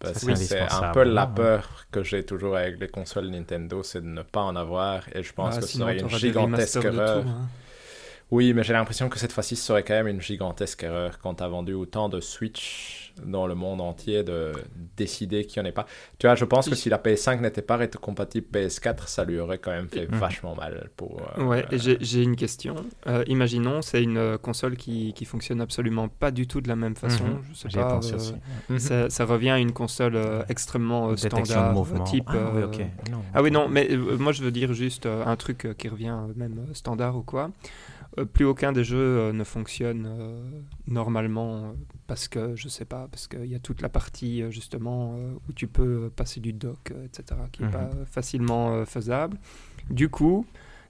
Parce 0.00 0.24
que 0.24 0.34
c'est 0.34 0.60
un 0.60 0.84
peu 0.92 1.02
la 1.04 1.22
hein. 1.22 1.26
peur 1.26 1.86
que 1.90 2.04
j'ai 2.04 2.24
toujours 2.24 2.56
avec 2.56 2.78
les 2.80 2.88
consoles 2.88 3.28
Nintendo, 3.30 3.82
c'est 3.82 4.00
de 4.00 4.06
ne 4.06 4.22
pas 4.22 4.42
en 4.42 4.56
avoir. 4.56 5.04
Et 5.14 5.22
je 5.24 5.32
pense 5.32 5.56
Ah, 5.56 5.60
que 5.60 5.66
ce 5.66 5.72
sinon, 5.72 5.86
serait 5.86 5.98
une 6.00 6.08
gigantesque 6.08 6.76
erreur. 6.84 7.22
tout, 7.24 7.28
hein. 7.28 7.48
Oui, 8.30 8.52
mais 8.52 8.62
j'ai 8.62 8.74
l'impression 8.74 9.08
que 9.08 9.18
cette 9.18 9.32
fois-ci, 9.32 9.56
ce 9.56 9.64
serait 9.64 9.84
quand 9.84 9.94
même 9.94 10.08
une 10.08 10.20
gigantesque 10.20 10.82
erreur 10.82 11.18
quand 11.18 11.36
tu 11.36 11.42
as 11.42 11.48
vendu 11.48 11.72
autant 11.72 12.08
de 12.10 12.20
Switch 12.20 13.07
dans 13.24 13.46
le 13.46 13.54
monde 13.54 13.80
entier 13.80 14.22
de 14.22 14.52
décider 14.96 15.44
qu'il 15.44 15.62
n'y 15.62 15.66
en 15.66 15.70
ait 15.70 15.74
pas. 15.74 15.86
Tu 16.18 16.26
vois, 16.26 16.34
je 16.34 16.44
pense 16.44 16.68
que 16.68 16.74
si 16.74 16.88
la 16.88 16.98
PS5 16.98 17.40
n'était 17.40 17.62
pas 17.62 17.76
rétrocompatible 17.76 18.46
PS4, 18.52 19.06
ça 19.08 19.24
lui 19.24 19.38
aurait 19.40 19.58
quand 19.58 19.70
même 19.70 19.88
fait 19.88 20.06
Mhm. 20.10 20.18
vachement 20.18 20.54
mal. 20.54 20.90
Pour, 20.96 21.20
euh, 21.38 21.44
Ouais, 21.44 21.64
et 21.70 21.74
euh, 21.76 21.96
j'ai 22.00 22.22
une 22.22 22.36
question. 22.36 22.74
Euh, 23.06 23.24
imaginons, 23.26 23.82
c'est 23.82 24.02
une 24.02 24.38
console 24.38 24.76
qui, 24.76 25.12
qui 25.12 25.24
fonctionne 25.24 25.60
absolument 25.60 26.08
pas 26.08 26.30
du 26.30 26.46
tout 26.46 26.60
de 26.60 26.68
la 26.68 26.76
même 26.76 26.96
façon. 26.96 27.24
Mhm, 27.24 27.42
Je 27.50 27.54
sais 27.54 27.68
pas. 27.68 27.94
euh, 27.94 27.98
aussi. 27.98 28.34
mhm. 28.68 28.78
ça, 28.78 29.10
ça 29.10 29.24
revient 29.24 29.50
à 29.50 29.58
une 29.58 29.72
console 29.72 30.16
euh, 30.16 30.42
extrêmement 30.48 31.10
euh, 31.10 31.16
standard, 31.16 31.70
de 31.70 31.74
mouvement. 31.78 32.04
type. 32.04 32.24
ah, 32.28 32.52
oui. 32.54 32.60
Non, 33.10 33.22
Ah 33.34 33.42
oui, 33.42 33.48
ok. 33.48 33.54
non, 33.54 33.68
mais 33.68 33.88
euh, 33.90 34.16
moi 34.18 34.32
je 34.32 34.42
veux 34.42 34.50
dire 34.50 34.72
juste 34.72 35.06
euh, 35.06 35.24
un 35.24 35.36
truc 35.36 35.64
euh, 35.64 35.74
qui 35.74 35.88
revient 35.88 36.08
euh, 36.16 36.32
même 36.36 36.66
euh, 36.68 36.74
standard 36.74 37.16
ou 37.16 37.22
quoi. 37.22 37.50
Euh, 38.18 38.24
plus 38.24 38.44
aucun 38.44 38.72
des 38.72 38.84
jeux 38.84 38.96
euh, 38.98 39.32
ne 39.32 39.44
fonctionne 39.44 40.06
euh, 40.08 40.40
normalement 40.86 41.56
euh, 41.56 41.72
parce 42.08 42.26
que, 42.26 42.56
je 42.56 42.68
sais 42.68 42.84
pas, 42.84 43.06
parce 43.08 43.28
qu'il 43.28 43.44
y 43.46 43.54
a 43.54 43.60
toute 43.60 43.80
la 43.82 43.88
partie 43.88 44.42
euh, 44.42 44.50
justement 44.50 45.14
euh, 45.16 45.34
où 45.48 45.52
tu 45.52 45.68
peux 45.68 46.06
euh, 46.06 46.10
passer 46.10 46.40
du 46.40 46.52
dock, 46.52 46.90
euh, 46.90 47.04
etc., 47.04 47.40
qui 47.52 47.62
n'est 47.62 47.68
Mhm. 47.68 47.72
pas 47.74 47.90
facilement 48.06 48.72
euh, 48.74 48.84
faisable. 48.84 49.38
Du 49.90 50.08
coup, 50.08 50.44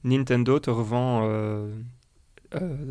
Nintendo 0.04 0.58
te 0.58 0.70
revend 0.70 1.28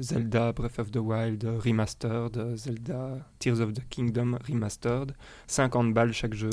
Zelda 0.01 0.51
Breath 0.51 0.77
of 0.79 0.91
the 0.91 0.97
Wild 0.97 1.43
Remastered, 1.43 2.55
Zelda 2.55 3.25
Tears 3.39 3.59
of 3.59 3.73
the 3.73 3.81
Kingdom 3.89 4.37
Remastered, 4.47 5.13
50 5.47 5.93
balles 5.93 6.13
chaque 6.13 6.35
jeu. 6.35 6.49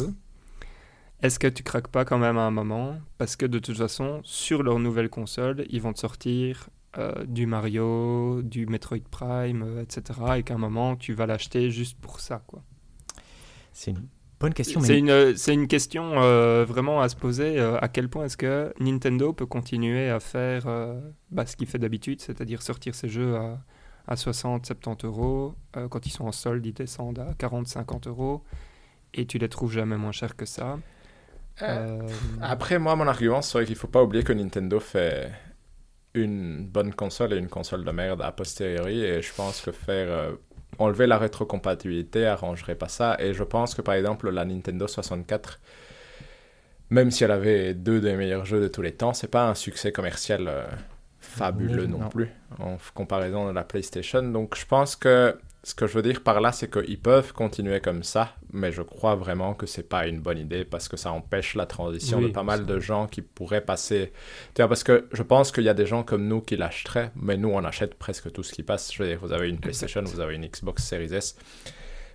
Est-ce 1.22 1.39
que 1.39 1.47
tu 1.49 1.62
craques 1.62 1.89
pas 1.89 2.05
quand 2.05 2.18
même 2.18 2.37
à 2.39 2.43
un 2.43 2.51
moment? 2.51 2.97
Parce 3.18 3.37
que 3.37 3.47
de 3.47 3.59
toute 3.59 3.77
façon, 3.77 4.20
sur 4.25 4.62
leur 4.62 4.79
nouvelle 4.79 5.09
console, 5.11 5.64
ils 5.70 5.81
vont 5.83 5.93
te 5.93 5.99
sortir 6.01 6.68
euh, 6.99 7.24
du 7.26 7.47
Mario, 7.47 8.42
du 8.42 8.66
Metroid 8.66 8.99
Prime, 9.11 9.62
euh, 9.62 9.82
etc. 9.82 10.20
Et 10.38 10.42
qu'à 10.42 10.55
un 10.55 10.59
moment, 10.59 10.97
tu 10.97 11.12
vas 11.14 11.26
l'acheter 11.26 11.70
juste 11.70 11.99
pour 12.01 12.20
ça. 12.20 12.42
quoi. 12.47 12.62
C'est 13.72 13.90
une 13.92 14.09
bonne 14.40 14.55
question. 14.55 14.80
C'est 14.80 14.95
Mais... 14.95 14.99
une, 15.01 15.36
c'est 15.36 15.55
une 15.55 15.66
question 15.68 16.22
euh, 16.22 16.64
vraiment 16.64 17.01
à 17.01 17.09
se 17.09 17.16
poser. 17.16 17.59
euh, 17.59 17.78
à 17.80 17.88
quel 17.88 18.09
point 18.09 18.24
est-ce 18.26 18.36
que 18.36 18.72
Nintendo 18.80 19.32
peut 19.32 19.47
continuer 19.47 20.11
à 20.11 20.20
faire 20.20 20.64
euh, 20.66 21.01
bah, 21.30 21.47
ce 21.47 21.57
qu'il 21.57 21.66
fait 21.66 21.78
d'habitude, 21.78 22.20
c'est-à-dire 22.20 22.62
sortir 22.62 22.95
ses 22.95 23.09
jeux 23.09 23.36
à, 23.36 23.64
à 24.07 24.16
60, 24.16 24.66
70 24.66 25.07
euros. 25.07 25.55
euh, 25.76 25.88
quand 25.88 26.07
ils 26.07 26.11
sont 26.11 26.24
en 26.26 26.32
solde, 26.32 26.64
ils 26.66 26.72
descendent 26.74 27.18
à 27.20 27.34
40, 27.34 27.66
50 27.68 28.07
euros. 28.07 28.45
Et 29.14 29.26
tu 29.26 29.38
les 29.38 29.49
trouves 29.49 29.72
jamais 29.72 29.97
moins 29.97 30.12
chers 30.12 30.36
que 30.36 30.47
ça. 30.47 30.78
Euh, 31.62 31.88
Euh, 32.09 32.09
Après, 32.40 32.78
moi, 32.78 32.97
mon 32.97 33.07
argument 33.07 33.42
serait 33.42 33.64
qu'il 33.66 33.76
faut 33.76 33.88
pas 33.88 34.03
oublier 34.03 34.24
que 34.24 34.32
Nintendo 34.32 34.80
fait 34.80 35.30
une 36.15 36.65
bonne 36.67 36.95
console 36.95 37.33
et 37.33 37.37
une 37.37 37.49
console 37.49 37.85
de 37.85 37.91
merde 37.91 38.23
a 38.23 38.33
posteriori. 38.33 39.05
Et 39.05 39.21
je 39.23 39.33
pense 39.35 39.61
que 39.61 39.73
faire 39.73 40.07
euh, 40.11 40.33
enlever 40.79 41.07
la 41.07 41.19
rétrocompatibilité 41.19 42.27
arrangerait 42.27 42.77
pas 42.77 42.89
ça. 42.89 43.17
Et 43.19 43.35
je 43.35 43.43
pense 43.45 43.75
que 43.75 43.83
par 43.83 43.95
exemple, 43.95 44.31
la 44.31 44.45
Nintendo 44.45 44.87
64, 44.87 45.61
même 46.91 47.11
si 47.11 47.25
elle 47.25 47.33
avait 47.33 47.75
deux 47.75 48.01
des 48.01 48.15
meilleurs 48.15 48.45
jeux 48.45 48.61
de 48.61 48.69
tous 48.69 48.83
les 48.83 48.93
temps, 48.93 49.12
c'est 49.12 49.31
pas 49.31 49.49
un 49.49 49.55
succès 49.55 49.93
commercial 49.93 50.47
euh, 50.49 50.65
fabuleux 51.21 51.87
Non. 51.87 51.99
non 51.99 52.09
plus 52.09 52.29
en 52.59 52.77
comparaison 52.95 53.49
de 53.49 53.53
la 53.53 53.65
PlayStation. 53.65 54.23
Donc 54.23 54.57
je 54.57 54.67
pense 54.67 54.95
que 54.97 55.37
ce 55.65 55.75
que 55.75 55.87
je 55.87 55.95
veux 55.95 56.03
dire 56.03 56.23
par 56.23 56.43
là, 56.43 56.53
c'est 56.53 56.71
qu'ils 56.71 57.01
peuvent 57.01 57.33
continuer 57.33 57.81
comme 57.81 58.03
ça, 58.03 58.37
mais 58.53 58.71
je 58.71 58.83
crois 58.83 59.15
vraiment 59.15 59.55
que 59.55 59.65
c'est 59.65 59.89
pas 59.89 60.07
une 60.07 60.21
bonne 60.21 60.37
idée 60.37 60.67
parce 60.67 60.89
que 60.89 60.99
ça 60.99 61.11
empêche 61.11 61.55
la 61.55 61.65
transition 61.65 62.19
Oui, 62.19 62.27
de 62.27 62.33
pas 62.33 62.43
mal 62.43 62.67
de 62.67 62.79
gens 62.79 63.07
qui 63.07 63.23
pourraient 63.23 63.62
passer. 63.62 64.12
Tu 64.55 64.61
vois, 64.61 64.69
parce 64.69 64.85
que 64.85 65.09
je 65.12 65.23
pense 65.23 65.53
qu'il 65.53 65.65
y 65.65 65.71
a 65.71 65.75
des 65.75 65.87
gens 65.87 66.03
comme 66.03 66.29
nous 66.29 66.43
qui 66.43 66.59
l'achèteraient, 66.59 67.11
mais 67.17 67.39
nous 67.39 67.49
on 67.49 67.65
achète 67.65 67.95
presque 67.95 68.31
tout 68.31 68.43
ce 68.43 68.53
qui 68.53 68.62
passe. 68.62 68.93
Je 68.93 69.03
veux 69.03 69.09
dire, 69.09 69.19
vous 69.23 69.33
avez 69.33 69.49
une 69.49 69.59
PlayStation, 69.59 70.03
vous 70.03 70.21
avez 70.21 70.35
une 70.35 70.47
Xbox 70.47 70.85
Series 70.85 71.15
S. 71.15 71.35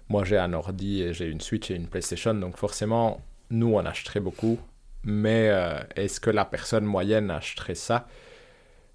Moi 0.10 0.24
j'ai 0.26 0.38
un 0.38 0.54
ordi 0.54 1.02
et 1.02 1.14
j'ai 1.14 1.26
une 1.26 1.42
Switch 1.42 1.72
et 1.72 1.76
une 1.76 1.88
PlayStation, 1.88 2.36
donc 2.36 2.56
forcément 2.56 3.20
nous 3.50 3.74
on 3.74 3.84
achèterait 3.84 4.20
beaucoup. 4.20 4.60
Mais 5.04 5.50
euh, 5.50 5.80
est-ce 5.96 6.20
que 6.20 6.30
la 6.30 6.46
personne 6.46 6.86
moyenne 6.86 7.32
achèterait 7.32 7.74
ça? 7.74 8.08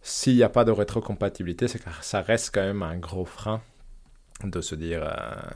S'il 0.01 0.37
n'y 0.37 0.45
a 0.45 0.49
pas 0.49 0.65
de 0.65 0.71
rétrocompatibilité, 0.71 1.67
c'est 1.67 1.83
que 1.83 1.91
ça 2.03 2.21
reste 2.21 2.55
quand 2.55 2.63
même 2.63 2.85
un 2.85 2.99
gros 2.99 3.25
frein 3.25 3.61
de 4.43 4.61
se 4.61 4.75
dire 4.75 5.03
euh, 5.05 5.51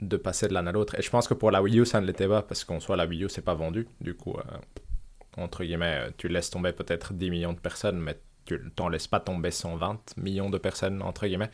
de 0.00 0.16
passer 0.16 0.48
de 0.48 0.54
l'un 0.54 0.66
à 0.66 0.72
l'autre. 0.72 0.98
Et 0.98 1.02
je 1.02 1.10
pense 1.10 1.28
que 1.28 1.34
pour 1.34 1.50
la 1.50 1.62
Wii 1.62 1.80
U, 1.80 1.86
ça 1.86 2.00
ne 2.00 2.06
l'était 2.06 2.28
pas 2.28 2.42
parce 2.42 2.64
qu'en 2.64 2.80
soi, 2.80 2.96
la 2.96 3.06
Wii 3.06 3.24
U, 3.24 3.28
c'est 3.28 3.42
pas 3.44 3.54
vendu. 3.54 3.86
Du 4.00 4.14
coup, 4.14 4.36
euh, 4.36 4.42
entre 5.36 5.64
guillemets, 5.64 6.06
euh, 6.06 6.10
tu 6.16 6.28
laisses 6.28 6.50
tomber 6.50 6.72
peut-être 6.72 7.12
10 7.12 7.30
millions 7.30 7.52
de 7.52 7.60
personnes, 7.60 7.98
mais 7.98 8.18
tu 8.44 8.60
t'en 8.76 8.88
laisses 8.88 9.06
pas 9.06 9.20
tomber 9.20 9.50
120 9.50 10.14
millions 10.18 10.50
de 10.50 10.58
personnes, 10.58 11.02
entre 11.02 11.26
guillemets. 11.26 11.50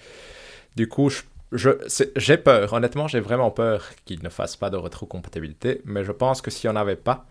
Du 0.76 0.88
coup, 0.88 1.10
je, 1.52 1.70
j'ai 2.16 2.36
peur. 2.36 2.72
Honnêtement, 2.72 3.08
j'ai 3.08 3.20
vraiment 3.20 3.50
peur 3.50 3.84
qu'ils 4.04 4.22
ne 4.22 4.28
fassent 4.28 4.56
pas 4.56 4.70
de 4.70 4.76
rétrocompatibilité. 4.76 5.82
Mais 5.84 6.04
je 6.04 6.12
pense 6.12 6.42
que 6.42 6.50
s'il 6.50 6.70
n'y 6.70 6.76
en 6.76 6.80
avait 6.80 6.96
pas, 6.96 7.26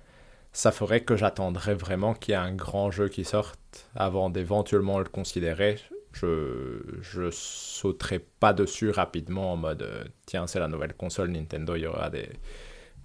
ça 0.51 0.72
ferait 0.72 1.01
que 1.01 1.16
j'attendrais 1.16 1.76
vraiment 1.76 2.14
qu'il 2.14 2.34
y 2.34 2.36
ait 2.36 2.39
un 2.39 2.53
grand 2.53 2.91
jeu 2.91 3.07
qui 3.10 3.24
sorte 3.24 3.88
avant 3.95 4.30
d'éventuellement 4.30 4.99
le 4.99 5.05
considérer. 5.05 5.78
Je, 6.22 6.82
je 7.02 7.30
sauterai 7.32 8.20
pas 8.40 8.54
dessus 8.54 8.90
rapidement 8.92 9.54
en 9.54 9.58
mode 9.58 9.84
euh, 9.84 10.04
tiens, 10.26 10.48
c'est 10.48 10.60
la 10.60 10.68
nouvelle 10.68 10.94
console 10.94 11.30
Nintendo, 11.32 11.76
il 11.76 11.82
y 11.84 11.88
aura 11.88 12.10
des, 12.10 12.30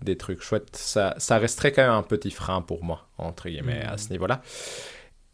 des 0.03 0.17
trucs 0.17 0.43
chouettes. 0.43 0.77
Ça, 0.77 1.15
ça 1.19 1.39
resterait 1.39 1.73
quand 1.73 1.83
même 1.83 1.93
un 1.93 2.03
petit 2.03 2.31
frein 2.31 2.62
pour 2.62 2.85
moi, 2.85 3.09
entre 3.19 3.49
guillemets, 3.49 3.83
à 3.85 3.99
ce 3.99 4.11
niveau-là. 4.11 4.43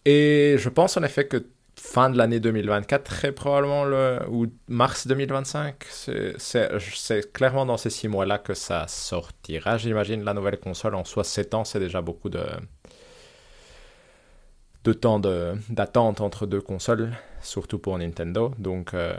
Et 0.05 0.57
je 0.59 0.69
pense 0.69 0.97
en 0.97 1.03
effet 1.03 1.27
que 1.29 1.47
fin 1.77 2.11
de 2.11 2.17
l'année 2.19 2.41
2024, 2.41 3.05
très 3.05 3.33
probablement, 3.33 3.85
le, 3.85 4.19
ou 4.29 4.47
mars 4.69 5.07
2025, 5.07 5.77
c'est- 5.89 6.35
c'est 6.39 6.69
c'est 6.95 7.33
clairement 7.33 7.65
dans 7.67 7.77
ces 7.79 7.91
six 7.91 8.09
mois-là 8.09 8.39
que 8.39 8.55
ça 8.55 8.87
sortira. 8.89 9.79
J'imagine 9.79 10.25
la 10.25 10.35
nouvelle 10.35 10.59
console 10.59 10.95
en 10.95 11.05
soi, 11.05 11.25
7 11.25 11.55
ans, 11.55 11.65
c'est 11.65 11.81
déjà 11.81 12.03
beaucoup 12.03 12.29
de, 12.29 12.41
de 14.85 14.93
temps 14.93 15.19
de- 15.21 15.55
d'attente 15.69 16.21
entre 16.21 16.47
deux 16.47 16.61
consoles, 16.61 17.11
surtout 17.43 17.79
pour 17.79 17.99
Nintendo. 17.99 18.55
Donc, 18.59 18.95
euh, 18.95 19.15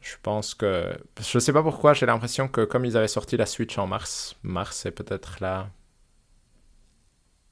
je 0.00 0.14
pense 0.22 0.54
que. 0.54 0.96
Je 1.20 1.38
sais 1.38 1.52
pas 1.52 1.62
pourquoi, 1.62 1.94
j'ai 1.94 2.06
l'impression 2.06 2.48
que 2.48 2.62
comme 2.64 2.84
ils 2.84 2.96
avaient 2.96 3.08
sorti 3.08 3.36
la 3.36 3.46
Switch 3.46 3.76
en 3.78 3.86
mars, 3.86 4.36
mars 4.42 4.76
c'est 4.76 4.92
peut-être 4.92 5.40
là 5.40 5.68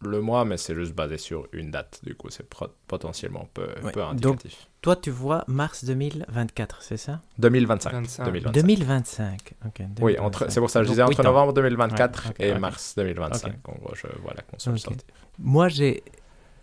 le 0.01 0.21
mois, 0.21 0.45
mais 0.45 0.57
c'est 0.57 0.77
juste 0.77 0.95
basé 0.95 1.19
sur 1.19 1.49
une 1.53 1.73
date. 1.73 2.01
Du 2.05 2.15
coup, 2.15 2.31
c'est 2.31 2.47
potentiellement 2.87 3.49
peu, 3.53 3.67
Ouais. 3.83 3.91
peu 3.91 4.01
Donc, 4.01 4.13
indicatif. 4.13 4.69
Toi, 4.81 4.95
tu 4.95 5.11
vois 5.11 5.43
mars 5.49 5.85
2024, 5.85 6.83
c'est 6.83 6.97
ça? 6.97 7.21
2025. 7.39 7.91
25. 7.93 8.25
2025. 8.27 8.53
2025. 8.63 9.55
ok, 9.67 9.73
Oui, 9.81 9.87
2025. 10.15 10.21
entre, 10.25 10.51
c'est 10.53 10.61
pour 10.61 10.71
ça 10.71 10.79
que 10.79 10.85
je 10.85 10.89
Donc, 10.91 10.95
disais 10.95 11.03
entre 11.03 11.25
novembre 11.25 11.53
2024 11.53 12.25
Ouais, 12.27 12.31
ok, 12.31 12.37
et 12.39 12.55
mars 12.61 12.95
2025. 12.97 13.55
En 13.67 13.73
gros, 13.73 13.93
je 13.97 14.07
vois 14.23 14.35
la 14.37 14.43
console 14.43 14.79
sortir. 14.79 15.03
Moi, 15.41 15.69
j'ai. 15.69 16.05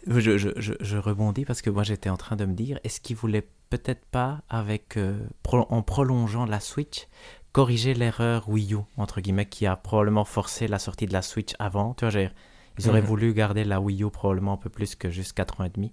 Je, 0.07 0.37
je, 0.37 0.49
je, 0.57 0.73
je 0.79 0.97
rebondis 0.97 1.45
parce 1.45 1.61
que 1.61 1.69
moi, 1.69 1.83
j'étais 1.83 2.09
en 2.09 2.17
train 2.17 2.35
de 2.35 2.45
me 2.45 2.53
dire 2.53 2.79
est-ce 2.83 3.01
qu'ils 3.01 3.15
voulaient 3.15 3.47
peut-être 3.69 4.05
pas, 4.05 4.41
avec, 4.49 4.97
euh, 4.97 5.17
pro- 5.41 5.65
en 5.69 5.81
prolongeant 5.81 6.45
la 6.45 6.59
Switch, 6.59 7.07
corriger 7.53 7.93
l'erreur 7.93 8.47
Wii 8.47 8.73
U, 8.75 8.79
entre 8.97 9.21
guillemets, 9.21 9.47
qui 9.47 9.65
a 9.65 9.75
probablement 9.75 10.25
forcé 10.25 10.67
la 10.67 10.77
sortie 10.77 11.07
de 11.07 11.13
la 11.13 11.21
Switch 11.23 11.53
avant 11.57 11.93
Tu 11.95 12.05
vois, 12.05 12.11
dire, 12.11 12.31
ils 12.77 12.87
auraient 12.89 13.01
Mhm. 13.01 13.07
voulu 13.07 13.33
garder 13.33 13.63
la 13.63 13.81
Wii 13.81 14.03
U 14.03 14.09
probablement 14.11 14.53
un 14.53 14.57
peu 14.57 14.69
plus 14.69 14.95
que 14.95 15.09
juste 15.09 15.33
4 15.33 15.61
ans 15.61 15.63
et 15.63 15.69
demi. 15.69 15.91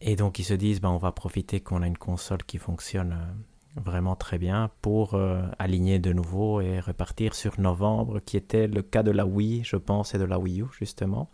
Et 0.00 0.16
donc 0.16 0.38
ils 0.38 0.44
se 0.44 0.54
disent, 0.54 0.80
ben, 0.80 0.88
on 0.88 0.96
va 0.96 1.12
profiter 1.12 1.60
qu'on 1.60 1.82
a 1.82 1.86
une 1.86 1.98
console 1.98 2.42
qui 2.44 2.56
fonctionne 2.56 3.12
euh, 3.76 3.80
vraiment 3.84 4.16
très 4.16 4.38
bien 4.38 4.70
pour 4.80 5.12
euh, 5.14 5.42
aligner 5.58 5.98
de 5.98 6.12
nouveau 6.14 6.62
et 6.62 6.80
repartir 6.80 7.34
sur 7.34 7.60
novembre, 7.60 8.20
qui 8.20 8.38
était 8.38 8.66
le 8.66 8.80
cas 8.82 9.02
de 9.02 9.10
la 9.10 9.26
Wii, 9.26 9.62
je 9.64 9.76
pense, 9.76 10.14
et 10.14 10.18
de 10.18 10.24
la 10.24 10.38
Wii 10.38 10.62
U, 10.62 10.66
justement. 10.78 11.28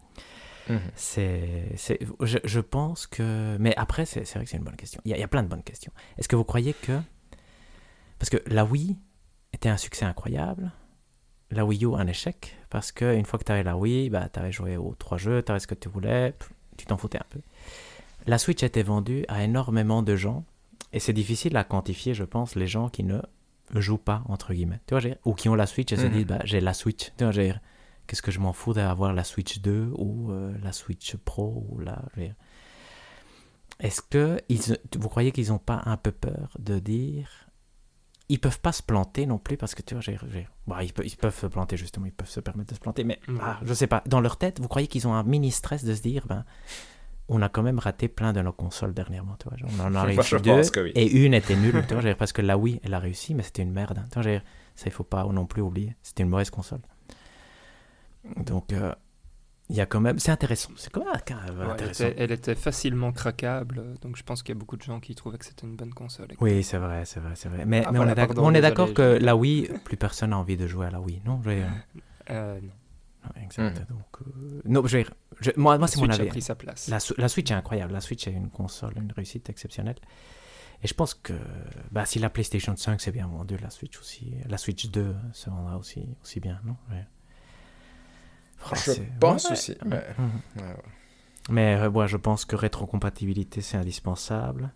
Mhm. 0.68 0.80
C'est, 0.94 1.72
c'est- 1.76 1.98
je, 2.22 2.38
je 2.44 2.60
pense 2.60 3.06
que... 3.06 3.56
Mais 3.60 3.74
après, 3.76 4.04
c'est, 4.06 4.24
c'est 4.24 4.34
vrai 4.38 4.44
que 4.44 4.50
c'est 4.50 4.56
une 4.56 4.64
bonne 4.64 4.76
question. 4.76 5.00
Il 5.04 5.10
y, 5.10 5.14
a, 5.14 5.16
il 5.16 5.20
y 5.20 5.24
a 5.24 5.28
plein 5.28 5.42
de 5.42 5.48
bonnes 5.48 5.62
questions. 5.62 5.92
Est-ce 6.18 6.28
que 6.28 6.36
vous 6.36 6.44
croyez 6.44 6.74
que... 6.74 6.98
Parce 8.18 8.30
que 8.30 8.38
la 8.46 8.64
Wii 8.64 8.96
était 9.52 9.68
un 9.68 9.76
succès 9.76 10.04
incroyable, 10.04 10.72
la 11.50 11.64
Wii 11.64 11.84
U 11.84 11.94
un 11.94 12.06
échec, 12.06 12.56
parce 12.70 12.90
que 12.92 13.14
une 13.16 13.24
fois 13.26 13.38
que 13.38 13.44
tu 13.44 13.52
avais 13.52 13.62
la 13.62 13.76
Wii, 13.76 14.10
bah, 14.10 14.28
tu 14.32 14.38
avais 14.38 14.52
joué 14.52 14.76
aux 14.76 14.94
trois 14.98 15.18
jeux, 15.18 15.42
tu 15.42 15.50
avais 15.52 15.60
ce 15.60 15.66
que 15.66 15.74
tu 15.74 15.88
voulais, 15.88 16.34
tu 16.76 16.86
t'en 16.86 16.96
foutais 16.96 17.18
un 17.18 17.26
peu. 17.30 17.40
La 18.26 18.38
Switch 18.38 18.62
a 18.62 18.66
été 18.66 18.82
vendue 18.82 19.24
à 19.28 19.44
énormément 19.44 20.02
de 20.02 20.16
gens, 20.16 20.44
et 20.92 20.98
c'est 20.98 21.12
difficile 21.12 21.56
à 21.56 21.64
quantifier, 21.64 22.14
je 22.14 22.24
pense, 22.24 22.54
les 22.56 22.66
gens 22.66 22.88
qui 22.88 23.04
ne 23.04 23.20
jouent 23.74 23.98
pas, 23.98 24.22
entre 24.28 24.52
guillemets. 24.54 24.80
Tu 24.86 24.94
vois, 24.94 25.00
j'ai- 25.00 25.16
ou 25.24 25.34
qui 25.34 25.48
ont 25.48 25.54
la 25.54 25.66
Switch 25.66 25.92
et 25.92 25.96
se 25.96 26.06
Mhm. 26.06 26.12
disent, 26.12 26.26
bah, 26.26 26.40
j'ai 26.44 26.60
la 26.60 26.72
Switch. 26.74 27.12
Tu 27.18 27.24
vois, 27.24 27.32
j'ai- 27.32 27.54
qu'est-ce 28.06 28.22
que 28.22 28.30
je 28.30 28.40
m'en 28.40 28.52
fous 28.52 28.72
d'avoir 28.72 29.12
la 29.12 29.24
Switch 29.24 29.60
2 29.60 29.90
ou 29.96 30.30
euh, 30.32 30.54
la 30.62 30.72
Switch 30.72 31.16
Pro 31.16 31.66
ou 31.70 31.78
la... 31.80 32.02
Est-ce 33.80 34.00
que 34.00 34.40
ils, 34.48 34.60
vous 34.98 35.08
croyez 35.08 35.32
qu'ils 35.32 35.48
n'ont 35.48 35.58
pas 35.58 35.82
un 35.84 35.96
peu 35.96 36.10
peur 36.12 36.56
de 36.58 36.78
dire 36.78 37.28
ils 38.28 38.40
peuvent 38.40 38.58
pas 38.58 38.72
se 38.72 38.82
planter 38.82 39.24
non 39.26 39.38
plus 39.38 39.56
parce 39.56 39.74
que 39.76 39.82
tu 39.82 39.94
vois 39.94 40.00
j'ai, 40.00 40.18
j'ai- 40.32 40.48
bah, 40.66 40.82
ils, 40.82 40.92
peuvent, 40.92 41.06
ils 41.06 41.16
peuvent 41.16 41.38
se 41.38 41.46
planter 41.46 41.76
justement 41.76 42.06
ils 42.06 42.12
peuvent 42.12 42.28
se 42.28 42.40
permettre 42.40 42.70
de 42.70 42.74
se 42.74 42.80
planter 42.80 43.04
mais 43.04 43.20
Ouais. 43.28 43.38
ah, 43.40 43.60
je 43.62 43.72
sais 43.74 43.86
pas 43.86 44.02
dans 44.06 44.20
leur 44.20 44.36
tête 44.38 44.60
vous 44.60 44.66
croyez 44.66 44.88
qu'ils 44.88 45.06
ont 45.06 45.14
un 45.14 45.22
mini 45.22 45.50
stress 45.52 45.84
de 45.84 45.94
se 45.94 46.02
dire 46.02 46.26
ben 46.26 46.44
on 47.28 47.40
a 47.42 47.48
quand 47.48 47.62
même 47.62 47.78
raté 47.78 48.08
plein 48.08 48.32
de 48.32 48.40
nos 48.40 48.52
consoles 48.52 48.94
dernièrement 48.94 49.36
tu 49.38 49.48
vois 49.48 49.58
on 49.78 49.80
en 49.80 49.94
a 49.94 50.02
réussi 50.04 50.34
deux 50.42 50.62
oui. 50.82 50.90
et 50.96 51.06
une 51.24 51.34
était 51.34 51.54
nulle 51.54 51.84
tu 51.88 51.94
vois 51.94 52.14
parce 52.14 52.32
que 52.32 52.42
la 52.42 52.56
Wii 52.58 52.80
elle 52.82 52.94
a 52.94 52.98
réussi 52.98 53.34
mais 53.34 53.42
c'était 53.44 53.62
une 53.62 53.72
merde 53.72 53.98
hein. 53.98 54.08
Tu 54.12 54.20
vois, 54.20 54.40
ça 54.74 54.86
il 54.86 54.92
faut 54.92 55.04
pas 55.04 55.24
non 55.26 55.46
plus 55.46 55.62
oublier 55.62 55.94
c'était 56.02 56.22
une 56.24 56.30
mauvaise 56.30 56.50
console 56.50 56.80
donc 58.44 58.72
euh, 58.72 58.92
il 59.68 59.76
y 59.76 59.80
a 59.80 59.86
quand 59.86 60.00
même 60.00 60.18
c'est 60.18 60.30
intéressant 60.30 60.70
c'est 60.76 60.90
quand 60.92 61.04
même 61.04 61.10
euh, 61.14 61.50
Ouais, 61.58 61.64
elle, 61.64 61.70
intéressant 61.72 62.06
était, 62.08 62.22
elle 62.22 62.32
était 62.32 62.54
facilement 62.54 63.12
craquable, 63.12 63.94
donc 64.00 64.16
je 64.16 64.22
pense 64.22 64.42
qu'il 64.42 64.54
y 64.54 64.56
a 64.56 64.60
beaucoup 64.60 64.76
de 64.76 64.82
gens 64.82 65.00
qui 65.00 65.14
trouvaient 65.14 65.38
que 65.38 65.44
c'était 65.44 65.66
une 65.66 65.76
bonne 65.76 65.92
console. 65.94 66.28
Oui, 66.40 66.62
c'est 66.62 66.78
vrai, 66.78 67.04
c'est 67.04 67.20
vrai, 67.20 67.32
c'est 67.34 67.48
vrai. 67.48 67.64
Mais, 67.66 67.82
Ah, 67.86 67.90
mais 67.92 67.98
voilà, 67.98 68.10
on 68.10 68.12
est 68.12 68.16
d'ac- 68.16 68.26
pardon, 68.28 68.42
on 68.44 68.50
est 68.50 68.52
désolé, 68.60 68.70
d'accord 68.70 68.94
que 68.94 69.18
la 69.20 69.34
Wii, 69.36 69.68
plus 69.84 69.96
personne 69.96 70.30
n'a 70.30 70.38
envie 70.38 70.56
de 70.56 70.66
jouer 70.66 70.86
à 70.86 70.90
la 70.90 71.00
Wii, 71.00 71.20
non? 71.24 71.40
Euh, 72.30 72.60
non. 72.60 73.42
exact. 73.42 73.80
Mhm. 73.80 73.86
Donc, 73.96 74.06
euh, 74.26 74.60
non, 74.66 74.86
je 74.86 74.96
veux 74.96 75.02
dire, 75.02 75.12
je- 75.40 75.50
moi, 75.56 75.78
moi 75.78 75.78
La 75.78 75.86
c'est 75.88 75.98
mon 75.98 76.04
Switch 76.06 76.18
a 76.18 76.22
avis. 76.22 76.28
pris 76.30 76.42
sa 76.42 76.54
place. 76.54 76.88
La 77.18 77.28
Switch 77.28 77.50
est 77.50 77.54
incroyable. 77.54 77.92
La 77.92 78.00
Switch 78.00 78.26
est 78.28 78.32
une 78.32 78.50
console, 78.50 78.94
une 78.96 79.12
réussite 79.12 79.48
exceptionnelle. 79.50 79.96
Et 80.82 80.86
je 80.88 80.94
pense 80.94 81.14
que 81.14 81.32
bah, 81.90 82.04
si 82.04 82.18
la 82.18 82.28
PlayStation 82.30 82.76
5 82.76 83.00
s'est 83.00 83.10
bien 83.10 83.26
vendue, 83.26 83.56
la 83.56 83.70
Switch 83.70 83.98
aussi, 83.98 84.34
la 84.46 84.58
Switch 84.58 84.90
2 84.90 85.14
se 85.32 85.48
vendra 85.50 85.78
aussi, 85.78 86.06
aussi 86.22 86.38
bien, 86.38 86.60
non? 86.64 86.76
Ouais. 86.90 87.04
Oh, 88.72 88.74
Je 88.76 88.80
c'est- 88.92 89.18
pense 89.20 89.44
ouais, 89.46 89.52
aussi. 89.52 89.72
ouais. 89.84 89.92
ouais. 89.92 90.04
Mhm. 90.18 90.30
Ouais, 90.56 90.62
ouais. 90.68 90.76
Mais 91.50 91.76
euh, 91.76 91.88
ouais, 91.90 92.08
je 92.08 92.16
pense 92.16 92.44
que 92.44 92.56
rétrocompatibilité, 92.56 93.60
c'est 93.60 93.76
indispensable. 93.76 94.72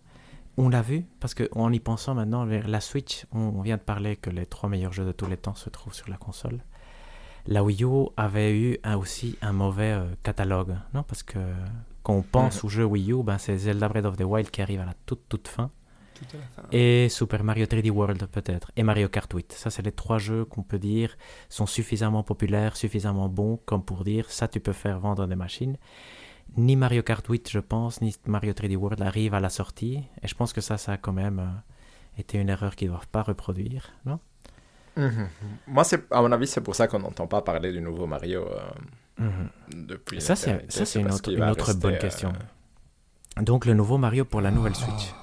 On 0.57 0.69
l'a 0.69 0.81
vu, 0.81 1.05
parce 1.19 1.33
qu'en 1.33 1.71
y 1.71 1.79
pensant 1.79 2.13
maintenant, 2.13 2.45
vers 2.45 2.67
la 2.67 2.81
Switch, 2.81 3.25
on, 3.31 3.39
on 3.39 3.61
vient 3.61 3.77
de 3.77 3.81
parler 3.81 4.15
que 4.15 4.29
les 4.29 4.45
trois 4.45 4.69
meilleurs 4.69 4.93
jeux 4.93 5.05
de 5.05 5.11
tous 5.11 5.25
les 5.27 5.37
temps 5.37 5.55
se 5.55 5.69
trouvent 5.69 5.93
sur 5.93 6.09
la 6.09 6.17
console. 6.17 6.59
La 7.47 7.63
Wii 7.63 7.83
U 7.83 8.07
avait 8.17 8.53
eu 8.57 8.77
un- 8.83 8.97
aussi 8.97 9.37
un 9.41 9.51
mauvais 9.53 9.91
euh, 9.93 10.05
catalogue, 10.23 10.75
non? 10.93 11.03
Parce 11.03 11.23
que 11.23 11.39
quand 12.03 12.13
on 12.13 12.21
pense 12.21 12.63
aux 12.63 12.69
jeux 12.69 12.85
Wii 12.85 13.11
U, 13.13 13.23
ben, 13.23 13.37
c'est 13.37 13.57
Zelda 13.57 13.89
Breath 13.89 14.05
of 14.05 14.17
the 14.17 14.23
Wild 14.23 14.51
qui 14.51 14.61
arrive 14.61 14.81
à 14.81 14.85
la 14.85 14.93
toute 15.05 15.27
toute 15.27 15.47
fin, 15.47 15.71
Tout 16.29 16.37
à 16.37 16.39
la 16.39 16.45
fin. 16.63 16.69
et 16.71 17.09
Super 17.09 17.43
Mario 17.43 17.65
3D 17.65 17.89
World 17.89 18.25
peut-être, 18.27 18.71
et 18.75 18.83
Mario 18.83 19.09
Kart 19.09 19.31
8. 19.31 19.51
Ça, 19.53 19.69
c'est 19.69 19.81
les 19.81 19.91
trois 19.91 20.17
jeux 20.19 20.45
qu'on 20.45 20.63
peut 20.63 20.79
dire 20.79 21.17
sont 21.49 21.65
suffisamment 21.65 22.23
populaires, 22.23 22.75
suffisamment 22.77 23.27
bons, 23.29 23.57
comme 23.65 23.83
pour 23.83 24.03
dire 24.03 24.29
ça, 24.29 24.47
tu 24.47 24.59
peux 24.59 24.73
faire 24.73 24.99
vendre 24.99 25.25
des 25.27 25.35
machines. 25.35 25.77
Ni 26.57 26.75
Mario 26.75 27.01
Kart 27.03 27.25
8, 27.27 27.49
je 27.49 27.59
pense, 27.59 28.01
ni 28.01 28.15
Mario 28.27 28.53
3D 28.53 28.75
World 28.75 29.01
arrivent 29.01 29.33
à 29.33 29.39
la 29.39 29.49
sortie, 29.49 30.03
et 30.21 30.27
je 30.27 30.35
pense 30.35 30.53
que 30.53 30.61
ça, 30.61 30.77
ça 30.77 30.93
a 30.93 30.97
quand 30.97 31.13
même 31.13 31.39
euh, 31.39 32.19
été 32.21 32.37
une 32.39 32.49
erreur 32.49 32.75
qu'ils 32.75 32.87
ne 32.89 32.93
doivent 32.93 33.07
pas 33.07 33.23
reproduire, 33.23 33.91
non? 34.05 34.19
Mhm. 34.97 35.29
Moi, 35.67 35.83
c'est, 35.85 36.03
à 36.11 36.21
mon 36.21 36.31
avis, 36.33 36.47
c'est 36.47 36.59
pour 36.61 36.75
ça 36.75 36.87
qu'on 36.87 36.99
n'entend 36.99 37.25
pas 37.27 37.41
parler 37.41 37.71
du 37.71 37.79
nouveau 37.81 38.05
Mario 38.07 38.45
euh, 38.47 38.59
Mhm. 39.17 39.49
depuis. 39.87 40.19
Ça, 40.21 40.35
c'est 40.35 40.51
l'éternité. 40.51 40.77
ça, 40.79 40.85
c'est 40.85 40.99
une 40.99 41.11
autre, 41.11 41.31
une 41.31 41.43
autre 41.43 41.65
rester, 41.67 41.81
bonne 41.81 41.93
euh, 41.93 41.99
question. 41.99 42.33
Donc, 43.41 43.65
le 43.65 43.73
nouveau 43.73 43.97
Mario 43.97 44.25
pour 44.25 44.41
la 44.41 44.51
nouvelle 44.51 44.75
Switch. 44.75 45.13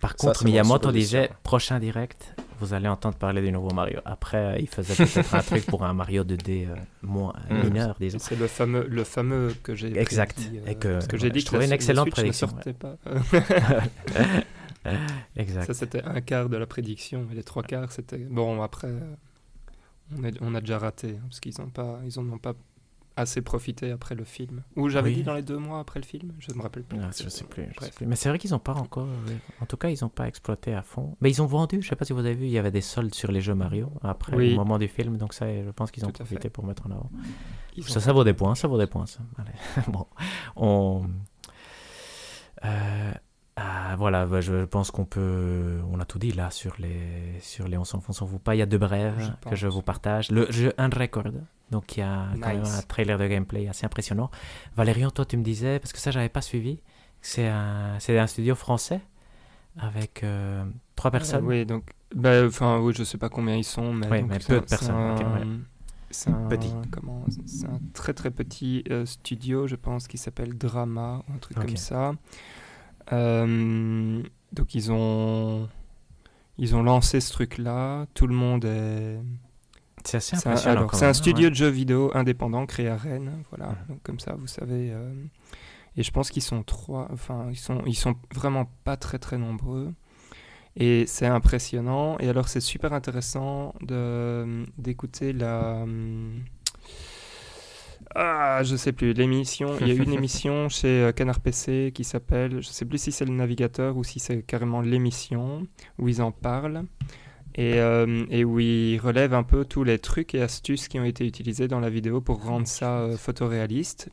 Par 0.00 0.12
Ça, 0.12 0.16
contre, 0.18 0.44
Miyamoto 0.44 0.92
disait 0.92 1.28
prochain 1.42 1.80
direct, 1.80 2.34
vous 2.60 2.72
allez 2.72 2.86
entendre 2.88 3.16
parler 3.16 3.42
du 3.42 3.50
nouveau 3.50 3.70
Mario. 3.70 3.98
Après, 4.04 4.36
euh, 4.38 4.56
il 4.60 4.68
faisait 4.68 4.94
peut-être 4.94 5.34
un 5.34 5.40
truc 5.42 5.66
pour 5.66 5.84
un 5.84 5.92
Mario 5.92 6.22
2D 6.22 6.68
euh, 6.68 6.74
moins 7.02 7.32
Mm. 7.50 7.62
mineur, 7.64 7.96
disons. 7.98 8.18
C'est 8.20 8.36
le 8.38 8.46
fameux, 8.46 8.86
le 8.88 9.02
fameux 9.04 9.54
que 9.62 9.74
j'ai 9.74 9.98
Exact. 9.98 10.36
prédit, 10.36 10.60
Et 10.68 10.74
que- 10.76 11.00
j'ai 11.14 11.30
dit 11.30 11.40
je 11.40 11.44
que 11.44 11.50
trouvais 11.50 11.66
une 11.66 11.72
excellente 11.72 12.06
ne 12.06 12.12
prédiction, 12.12 12.46
sortait 12.48 12.74
pas. 12.74 12.96
exact. 15.36 15.66
Ça, 15.66 15.74
c'était 15.74 16.02
un 16.04 16.20
quart 16.20 16.48
de 16.48 16.56
la 16.56 16.66
prédiction, 16.66 17.26
et 17.32 17.34
les 17.34 17.42
trois 17.44 17.62
quarts, 17.62 17.92
c'était... 17.92 18.18
Bon, 18.18 18.62
après, 18.62 18.88
euh, 18.88 19.14
on, 20.16 20.24
est- 20.24 20.38
on 20.40 20.54
a 20.54 20.60
déjà 20.60 20.78
raté, 20.78 21.16
hein, 21.18 21.22
parce 21.28 21.40
qu'ils 21.40 21.54
n'ont 21.58 21.70
pas, 21.70 22.00
ils 22.04 22.18
en 22.18 22.28
ont 22.30 22.38
pas 22.38 22.54
assez 23.18 23.42
profité 23.42 23.90
après 23.90 24.14
le 24.14 24.24
film. 24.24 24.62
Ou 24.76 24.88
j'avais 24.88 25.10
Oui. 25.10 25.16
dit 25.16 25.22
dans 25.22 25.34
les 25.34 25.42
deux 25.42 25.58
mois 25.58 25.80
après 25.80 26.00
le 26.00 26.04
film, 26.06 26.32
je 26.38 26.50
ne 26.52 26.56
me 26.56 26.62
rappelle 26.62 26.84
plus. 26.84 26.98
Ah, 27.02 27.10
je 27.16 27.28
sais 27.28 27.44
plus, 27.44 27.68
je 27.78 27.84
sais 27.84 27.90
plus. 27.90 28.06
Mais 28.06 28.16
c'est 28.16 28.28
vrai 28.28 28.38
qu'ils 28.38 28.52
n'ont 28.52 28.58
pas 28.58 28.74
encore. 28.74 29.06
euh, 29.06 29.36
En 29.60 29.66
tout 29.66 29.76
cas, 29.76 29.88
ils 29.90 29.98
n'ont 30.02 30.08
pas 30.08 30.26
exploité 30.28 30.74
à 30.74 30.82
fond. 30.82 31.16
Mais 31.20 31.30
ils 31.30 31.42
ont 31.42 31.46
vendu. 31.46 31.82
Je 31.82 31.88
sais 31.88 31.96
pas 31.96 32.04
si 32.04 32.12
vous 32.12 32.20
avez 32.20 32.34
vu, 32.34 32.44
il 32.46 32.50
y 32.50 32.58
avait 32.58 32.70
des 32.70 32.80
soldes 32.80 33.14
sur 33.14 33.30
les 33.32 33.40
jeux 33.40 33.54
Mario 33.54 33.92
après 34.02 34.36
Oui. 34.36 34.50
le 34.50 34.56
moment 34.56 34.78
du 34.78 34.88
film. 34.88 35.16
Donc 35.16 35.34
ça, 35.34 35.46
je 35.52 35.70
pense 35.70 35.90
qu'ils 35.90 36.04
ont 36.06 36.10
profité 36.12 36.42
fait. 36.42 36.50
pour 36.50 36.64
mettre 36.64 36.86
en 36.86 36.90
avant. 36.90 37.10
Ils 37.76 37.84
Ça, 37.84 37.98
ont- 37.98 38.00
ça 38.00 38.12
vaut 38.12 38.24
des 38.24 38.34
points. 38.34 38.54
Ça 38.54 38.68
vaut 38.68 38.78
des 38.78 38.86
points. 38.86 39.06
Ça. 39.06 39.20
Allez. 39.38 39.84
bon, 39.88 40.06
on. 40.56 41.04
Euh, 42.64 43.12
ah, 43.56 43.94
voilà, 43.96 44.26
bah, 44.26 44.40
je 44.40 44.64
pense 44.64 44.90
qu'on 44.90 45.04
peut. 45.04 45.78
On 45.90 46.00
a 46.00 46.04
tout 46.04 46.18
dit 46.18 46.32
là 46.32 46.50
sur 46.50 46.74
les 46.78 47.38
sur 47.40 47.68
les 47.68 47.76
On 47.76 47.84
s'enfonce, 47.84 48.22
on 48.22 48.26
vous 48.26 48.38
pas. 48.38 48.54
Il 48.54 48.58
y 48.58 48.62
a 48.62 48.66
deux 48.66 48.78
brèves 48.78 49.14
Je 49.44 49.50
que 49.50 49.56
je 49.56 49.66
vous 49.68 49.82
partage. 49.82 50.30
Le 50.30 50.50
jeu 50.50 50.72
Unrecord. 50.78 51.24
Donc 51.70 51.96
il 51.96 52.00
y 52.00 52.02
a 52.02 52.28
quand 52.40 52.48
même 52.48 52.64
un 52.64 52.82
trailer 52.82 53.18
de 53.18 53.26
gameplay 53.26 53.68
assez 53.68 53.84
impressionnant. 53.84 54.30
Valérian, 54.76 55.10
toi 55.10 55.24
tu 55.26 55.36
me 55.36 55.42
disais, 55.42 55.78
parce 55.78 55.92
que 55.92 55.98
ça 55.98 56.10
j'avais 56.10 56.28
pas 56.30 56.40
suivi, 56.40 56.80
c'est 57.20 57.46
un, 57.48 57.96
c'est 57.98 58.18
un 58.18 58.26
studio 58.26 58.54
français 58.54 59.00
avec 59.78 60.24
euh, 60.24 60.64
trois 60.96 61.10
personnes. 61.10 61.44
oui, 61.44 61.64
donc, 61.66 61.84
bah, 62.14 62.44
enfin, 62.46 62.78
oui, 62.80 62.92
je 62.96 63.04
sais 63.04 63.18
pas 63.18 63.28
combien 63.28 63.54
ils 63.54 63.64
sont, 63.64 63.92
mais, 63.92 64.08
Oui, 64.10 64.20
donc, 64.22 64.30
mais 64.30 64.40
c'est 64.40 64.48
peu 64.48 64.60
de 64.60 64.64
personnes, 64.66 64.94
un, 64.96 65.34
ouais. 65.34 65.46
c'est 66.10 66.30
un- 66.30 66.48
Petit. 66.48 66.72
comment, 66.90 67.24
c'est 67.46 67.66
un 67.66 67.78
très 67.92 68.14
très 68.14 68.30
petit 68.30 68.82
euh, 68.90 69.04
studio, 69.06 69.66
je 69.66 69.76
pense, 69.76 70.08
qui 70.08 70.16
s'appelle 70.18 70.56
Drama 70.56 71.22
ou 71.28 71.32
un 71.34 71.38
truc 71.38 71.58
comme 71.58 71.76
ça. 71.76 72.12
Euh, 73.12 74.22
donc 74.52 74.74
ils 74.74 74.90
ont 74.92 75.68
ils 76.58 76.74
ont 76.74 76.82
lancé 76.82 77.20
ce 77.20 77.32
truc-là. 77.32 78.06
Tout 78.14 78.26
le 78.26 78.34
monde 78.34 78.64
est 78.64 79.18
C'est 80.08 80.16
assez 80.16 80.36
c'est 80.36 80.48
un, 80.48 80.52
impressionnant. 80.52 80.88
c'est 80.92 81.14
studio 81.14 81.44
ouais. 81.44 81.50
de 81.50 81.54
jeux 81.54 81.68
vidéo 81.68 82.10
indépendant 82.14 82.64
créé 82.66 82.88
à 82.88 82.96
Rennes, 82.96 83.42
voilà. 83.50 83.74
Donc 83.88 84.02
comme 84.02 84.18
ça, 84.20 84.34
vous 84.38 84.46
savez. 84.46 84.90
euh, 84.92 85.12
et 85.96 86.02
je 86.02 86.10
pense 86.10 86.30
qu'ils 86.30 86.42
sont 86.42 86.62
trois. 86.62 87.08
Enfin, 87.12 87.48
ils 87.50 87.56
sont 87.58 87.82
ils 87.86 87.94
sont 87.96 88.14
vraiment 88.34 88.70
pas 88.84 88.96
très 88.96 89.18
très 89.18 89.36
nombreux. 89.38 89.92
Et 90.76 91.06
c'est 91.06 91.26
impressionnant. 91.26 92.16
Et 92.20 92.28
alors, 92.28 92.48
c'est 92.48 92.60
super 92.60 92.92
intéressant 92.92 93.74
de 93.82 94.64
d'écouter 94.78 95.32
la. 95.32 95.82
hum, 95.82 96.44
Ah, 98.14 98.62
je 98.64 98.76
sais 98.76 98.92
plus, 98.92 99.12
l'émission. 99.12 99.76
Il 99.80 99.88
y 99.88 99.90
a 99.90 99.94
une 99.94 100.12
émission 100.20 100.68
chez 100.68 100.88
euh, 101.02 101.12
Canard 101.12 101.40
PC 101.40 101.92
qui 101.94 102.04
s'appelle, 102.04 102.62
je 102.62 102.68
sais 102.68 102.84
plus 102.86 102.98
si 102.98 103.12
c'est 103.12 103.24
le 103.26 103.32
navigateur 103.34 103.96
ou 103.96 104.04
si 104.04 104.18
c'est 104.20 104.42
carrément 104.42 104.80
l'émission 104.80 105.66
où 105.98 106.08
ils 106.08 106.22
en 106.22 106.32
parlent 106.32 106.84
et, 107.58 107.80
euh, 107.80 108.44
où 108.44 108.60
ils 108.60 108.98
relèvent 108.98 109.34
un 109.34 109.42
peu 109.42 109.64
tous 109.64 109.82
les 109.82 109.98
trucs 109.98 110.32
et 110.36 110.42
astuces 110.42 110.86
qui 110.86 111.00
ont 111.00 111.04
été 111.04 111.26
utilisés 111.26 111.66
dans 111.66 111.80
la 111.80 111.90
vidéo 111.90 112.20
pour 112.20 112.44
rendre 112.44 112.68
ça 112.68 113.00
euh, 113.00 113.16
photoréaliste. 113.16 114.10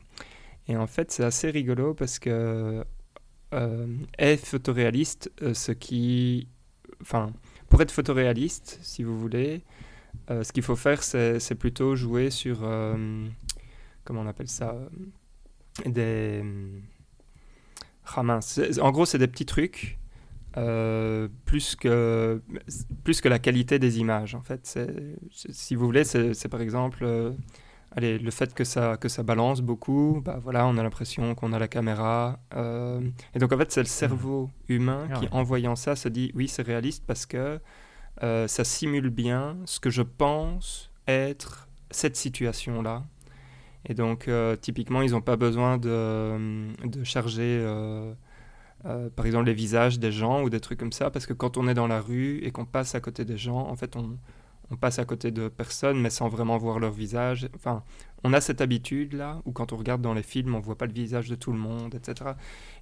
Et 0.66 0.76
en 0.76 0.88
fait, 0.88 1.12
c'est 1.12 1.22
assez 1.22 1.48
rigolo 1.50 1.94
parce 1.94 2.18
que 2.18 2.84
euh, 3.54 3.86
est 4.18 4.44
photoréaliste 4.44 5.30
euh, 5.42 5.54
ce 5.54 5.70
qui. 5.70 6.48
Enfin, 7.00 7.32
pour 7.68 7.80
être 7.80 7.92
photoréaliste, 7.92 8.80
si 8.82 9.04
vous 9.04 9.16
voulez, 9.16 9.62
ce 10.28 10.50
qu'il 10.50 10.64
faut 10.64 10.76
faire, 10.76 11.04
c'est 11.04 11.54
plutôt 11.56 11.94
jouer 11.94 12.30
sur. 12.30 12.60
comment 14.04 14.22
on 14.22 14.26
appelle 14.26 14.48
ça 14.48 14.74
Des. 15.84 16.42
Ah 18.16 18.22
mince. 18.24 18.60
En 18.80 18.90
gros, 18.90 19.04
c'est 19.04 19.18
des 19.18 19.28
petits 19.28 19.46
trucs. 19.46 19.98
Euh, 20.56 21.28
plus 21.44 21.76
que 21.76 22.40
plus 23.04 23.20
que 23.20 23.28
la 23.28 23.38
qualité 23.38 23.78
des 23.78 23.98
images 23.98 24.34
en 24.34 24.40
fait 24.40 24.78
si 25.30 25.74
vous 25.74 25.84
voulez 25.84 26.04
c'est 26.04 26.48
par 26.48 26.62
exemple 26.62 27.04
euh, 27.04 27.32
allez, 27.94 28.18
le 28.18 28.30
fait 28.30 28.54
que 28.54 28.64
ça, 28.64 28.96
que 28.96 29.08
ça 29.08 29.22
balance 29.22 29.60
beaucoup, 29.60 30.22
bah 30.24 30.38
voilà, 30.42 30.66
on 30.66 30.76
a 30.76 30.82
l'impression 30.82 31.34
qu'on 31.34 31.52
a 31.52 31.58
la 31.58 31.68
caméra. 31.68 32.38
euh, 32.54 33.00
et 33.34 33.38
donc 33.38 33.52
en 33.52 33.58
fait, 33.58 33.70
c'est 33.72 33.80
le 33.80 33.86
cerveau 33.86 34.50
humain 34.68 35.08
Ah 35.10 35.14
qui, 35.14 35.28
en 35.30 35.42
voyant 35.42 35.76
ça, 35.76 35.96
se 35.96 36.08
dit 36.08 36.30
oui, 36.34 36.48
c'est 36.48 36.62
réaliste 36.62 37.04
parce 37.06 37.26
que 37.26 37.60
ça 38.20 38.64
simule 38.64 39.10
bien 39.10 39.56
ce 39.66 39.78
que 39.78 39.90
je 39.90 40.02
pense 40.02 40.90
être 41.06 41.68
cette 41.90 42.16
situation-là. 42.16 43.04
Et 43.88 43.94
donc, 43.94 44.28
typiquement, 44.60 45.02
ils 45.02 45.12
n'ont 45.12 45.22
pas 45.22 45.36
besoin 45.36 45.78
de, 45.78 46.66
de 46.84 47.04
charger, 47.04 47.64
euh, 48.88 49.10
par 49.10 49.26
exemple, 49.26 49.46
les 49.46 49.54
visages 49.54 49.98
des 49.98 50.12
gens 50.12 50.42
ou 50.42 50.50
des 50.50 50.60
trucs 50.60 50.78
comme 50.78 50.92
ça, 50.92 51.10
parce 51.10 51.26
que 51.26 51.32
quand 51.32 51.56
on 51.56 51.66
est 51.68 51.74
dans 51.74 51.86
la 51.86 52.00
rue 52.00 52.38
et 52.42 52.50
qu'on 52.52 52.64
passe 52.64 52.94
à 52.94 53.00
côté 53.00 53.24
des 53.24 53.36
gens, 53.36 53.58
en 53.68 53.76
fait, 53.76 53.96
on, 53.96 54.16
passe 54.80 54.98
à 54.98 55.04
côté 55.04 55.30
de 55.30 55.48
personnes, 55.48 56.00
mais 56.00 56.10
sans 56.10 56.28
vraiment 56.28 56.58
voir 56.58 56.80
leur 56.80 56.90
visage. 56.90 57.48
Enfin, 57.54 57.84
on 58.24 58.32
a 58.32 58.40
cette 58.40 58.60
habitude-là, 58.60 59.40
où 59.44 59.52
quand 59.52 59.72
on 59.72 59.76
regarde 59.76 60.02
dans 60.02 60.12
les 60.12 60.24
films, 60.24 60.56
on 60.56 60.60
voit 60.60 60.76
pas 60.76 60.86
le 60.86 60.92
visage 60.92 61.28
de 61.28 61.36
tout 61.36 61.52
le 61.52 61.58
monde, 61.58 61.94
etc. 61.94 62.32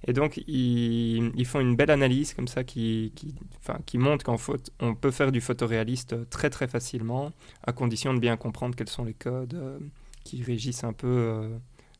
Et 0.07 0.13
donc, 0.13 0.37
ils, 0.47 1.45
font 1.45 1.59
une 1.59 1.75
belle 1.75 1.91
analyse 1.91 2.33
comme 2.33 2.47
ça 2.47 2.63
qui, 2.63 3.13
qui, 3.15 3.35
enfin, 3.59 3.79
qui 3.85 3.99
montre 3.99 4.25
qu'en 4.25 4.37
faute, 4.37 4.71
on 4.79 4.95
peut 4.95 5.11
faire 5.11 5.31
du 5.31 5.41
photoréaliste 5.41 6.29
très 6.29 6.49
très 6.49 6.67
facilement, 6.67 7.31
à 7.63 7.71
condition 7.71 8.13
de 8.15 8.19
bien 8.19 8.35
comprendre 8.35 8.75
quels 8.75 8.89
sont 8.89 9.05
les 9.05 9.13
codes 9.13 9.53
euh, 9.53 9.79
qui 10.23 10.41
régissent 10.41 10.83
un 10.83 10.93
peu 10.93 11.07
euh, 11.07 11.57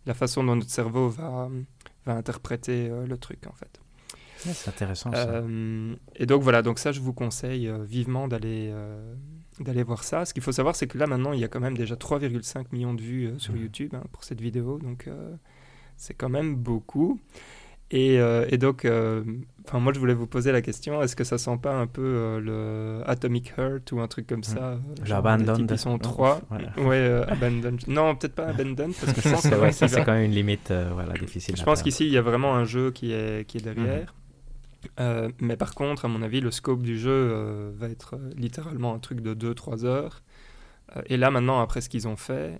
la 0.07 0.15
façon 0.15 0.43
dont 0.43 0.55
notre 0.55 0.71
cerveau 0.71 1.09
va, 1.09 1.49
va 2.07 2.13
interpréter 2.13 2.89
le 2.89 3.17
truc, 3.17 3.45
en 3.47 3.53
fait. 3.53 3.84
Ouais, 4.45 4.53
c'est 4.53 4.69
intéressant 4.69 5.11
ça. 5.11 5.27
Euh, 5.27 5.95
et 6.15 6.25
donc 6.25 6.41
voilà, 6.43 6.61
donc 6.61 6.79
ça 6.79 6.91
je 6.91 6.99
vous 6.99 7.13
conseille 7.13 7.67
euh, 7.67 7.83
vivement 7.83 8.27
d'aller 8.27 8.69
euh, 8.73 9.13
d'aller 9.59 9.83
voir 9.83 10.03
ça. 10.03 10.25
Ce 10.25 10.33
qu'il 10.33 10.43
faut 10.43 10.51
savoir, 10.51 10.75
c'est 10.75 10.87
que 10.87 10.97
là 10.97 11.07
maintenant 11.07 11.33
il 11.33 11.39
y 11.39 11.43
a 11.43 11.47
quand 11.47 11.59
même 11.61 11.77
déjà 11.77 11.95
3,5 11.95 12.65
millions 12.71 12.93
de 12.93 13.01
vues 13.01 13.27
euh, 13.27 13.39
sur 13.39 13.53
Mhm. 13.53 13.61
YouTube 13.61 13.93
hein, 13.95 14.03
pour 14.11 14.23
cette 14.23 14.41
vidéo, 14.41 14.77
donc 14.79 15.07
euh, 15.07 15.33
c'est 15.97 16.13
quand 16.13 16.29
même 16.29 16.55
beaucoup. 16.55 17.19
Et, 17.91 18.19
euh, 18.19 18.47
et 18.49 18.57
donc, 18.57 18.83
enfin 19.63 19.79
moi 19.79 19.93
je 19.93 19.99
voulais 19.99 20.15
vous 20.15 20.25
poser 20.25 20.51
la 20.51 20.63
question, 20.63 21.03
est-ce 21.03 21.15
que 21.15 21.23
ça 21.23 21.37
sent 21.37 21.57
pas 21.61 21.75
un 21.75 21.85
peu 21.85 22.39
le 22.43 23.01
Atomic 23.05 23.53
Heart 23.57 23.91
ou 23.91 23.99
un 24.01 24.07
truc 24.07 24.25
comme 24.25 24.43
ça 24.43 24.79
Abandoned. 25.11 25.55
types, 25.55 25.71
Ils 25.71 25.77
sont 25.77 25.99
trois. 25.99 26.41
voilà. 26.49 26.71
Ouais, 26.77 27.21
Abandoned. 27.27 27.81
Non, 27.87 28.15
peut-être 28.15 28.33
pas 28.33 28.47
Abandoned 28.47 28.93
parce 28.99 29.13
que 29.13 29.21
je 29.21 29.29
pense 29.33 29.41
c'est 29.41 29.51
que 29.51 29.55
ouais, 29.57 29.71
ça, 29.71 29.87
c'est 29.87 30.03
quand 30.03 30.13
même 30.13 30.25
une 30.25 30.31
limite 30.31 30.73
voilà, 30.93 31.13
difficile. 31.13 31.55
je 31.55 31.63
pense 31.63 31.83
qu'ici, 31.83 32.07
il 32.07 32.11
y 32.11 32.17
a 32.17 32.23
vraiment 32.23 32.55
un 32.55 32.65
jeu 32.65 32.89
qui 32.89 33.11
est, 33.13 33.47
qui 33.47 33.59
est 33.59 33.61
derrière. 33.61 34.13
Euh, 34.99 35.29
mais 35.39 35.57
par 35.57 35.73
contre, 35.75 36.05
à 36.05 36.07
mon 36.07 36.21
avis, 36.21 36.41
le 36.41 36.51
scope 36.51 36.81
du 36.83 36.97
jeu 36.97 37.11
euh, 37.11 37.71
va 37.75 37.89
être 37.89 38.15
euh, 38.15 38.29
littéralement 38.37 38.93
un 38.93 38.99
truc 38.99 39.21
de 39.21 39.33
2-3 39.53 39.85
heures. 39.85 40.21
Euh, 40.95 41.01
et 41.07 41.17
là, 41.17 41.31
maintenant, 41.31 41.59
après 41.61 41.81
ce 41.81 41.89
qu'ils 41.89 42.07
ont 42.07 42.15
fait, 42.17 42.59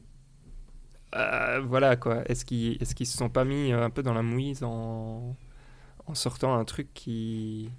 euh, 1.15 1.61
voilà 1.65 1.95
quoi. 1.95 2.23
Est-ce 2.29 2.43
qu'ils 2.45 2.73
est 2.81 2.93
qu'ils 2.93 3.07
se 3.07 3.17
sont 3.17 3.29
pas 3.29 3.45
mis 3.45 3.71
un 3.71 3.89
peu 3.89 4.03
dans 4.03 4.13
la 4.13 4.23
mouise 4.23 4.63
en, 4.63 5.35
en 6.07 6.13
sortant 6.15 6.55
un 6.55 6.65
truc 6.65 6.93
qui, 6.93 7.69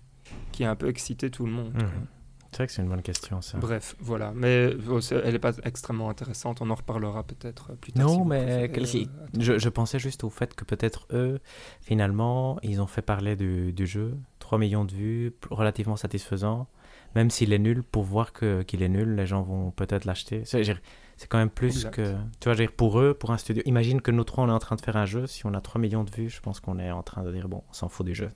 qui 0.52 0.64
a 0.64 0.70
un 0.70 0.76
peu 0.76 0.88
excité 0.88 1.30
tout 1.30 1.44
le 1.46 1.52
monde. 1.52 1.74
Mhm. 1.74 2.06
C'est 2.52 2.58
vrai 2.58 2.66
que 2.68 2.72
c'est 2.72 2.80
une 2.82 2.88
bonne 2.88 3.02
question 3.02 3.42
ça. 3.42 3.58
Bref, 3.58 3.96
voilà. 3.98 4.32
Mais 4.34 4.72
euh, 4.88 5.00
c'est- 5.02 5.16
elle 5.22 5.32
n'est 5.34 5.38
pas 5.38 5.52
extrêmement 5.64 6.08
intéressante. 6.08 6.62
On 6.62 6.70
en 6.70 6.74
reparlera 6.74 7.22
peut-être 7.24 7.74
plus 7.74 7.92
tard. 7.92 8.06
Non, 8.06 8.24
mais 8.24 8.68
préférez, 8.68 9.08
euh, 9.08 9.26
je, 9.38 9.58
je 9.58 9.68
pensais 9.68 9.98
juste 9.98 10.24
au 10.24 10.30
fait 10.30 10.54
que 10.54 10.64
peut-être 10.64 11.06
eux, 11.12 11.38
finalement, 11.82 12.58
ils 12.62 12.80
ont 12.80 12.86
fait 12.86 13.02
parler 13.02 13.36
du, 13.36 13.74
du 13.74 13.86
jeu, 13.86 14.16
3 14.46 14.58
millions 14.58 14.84
de 14.84 14.92
vues, 14.94 15.32
relativement 15.50 15.96
satisfaisant. 15.96 16.68
Même 17.16 17.30
s'il 17.30 17.52
est 17.52 17.58
nul, 17.58 17.82
pour 17.82 18.04
voir 18.04 18.32
que- 18.32 18.62
qu'il 18.62 18.80
est 18.82 18.88
nul, 18.88 19.16
les 19.16 19.26
gens 19.26 19.42
vont 19.42 19.72
peut-être 19.72 20.04
l'acheter. 20.04 20.42
C'est 20.44 21.28
quand 21.28 21.38
même 21.38 21.50
plus 21.50 21.68
Exact. 21.78 21.94
que. 21.94 22.02
Tu 22.40 22.44
vois, 22.44 22.52
je 22.52 22.58
veux 22.58 22.66
dire, 22.66 22.72
pour 22.76 23.00
eux, 23.00 23.12
pour 23.14 23.30
un 23.32 23.38
studio. 23.38 23.62
Imagine 23.66 24.00
que 24.02 24.10
nous 24.12 24.22
trois, 24.22 24.44
on 24.44 24.48
est 24.48 24.52
en 24.52 24.58
train 24.58 24.76
de 24.76 24.82
faire 24.82 24.96
un 24.98 25.06
jeu. 25.06 25.26
Si 25.26 25.46
on 25.46 25.54
a 25.54 25.60
3 25.62 25.80
millions 25.80 26.04
de 26.04 26.10
vues, 26.10 26.28
je 26.28 26.40
pense 26.40 26.60
qu'on 26.60 26.78
est 26.78 26.90
en 26.90 27.02
train 27.02 27.24
de 27.24 27.32
dire 27.32 27.48
bon, 27.48 27.62
on 27.68 27.72
s'en 27.72 27.88
fout 27.88 28.04
du 28.06 28.14
jeu. 28.14 28.28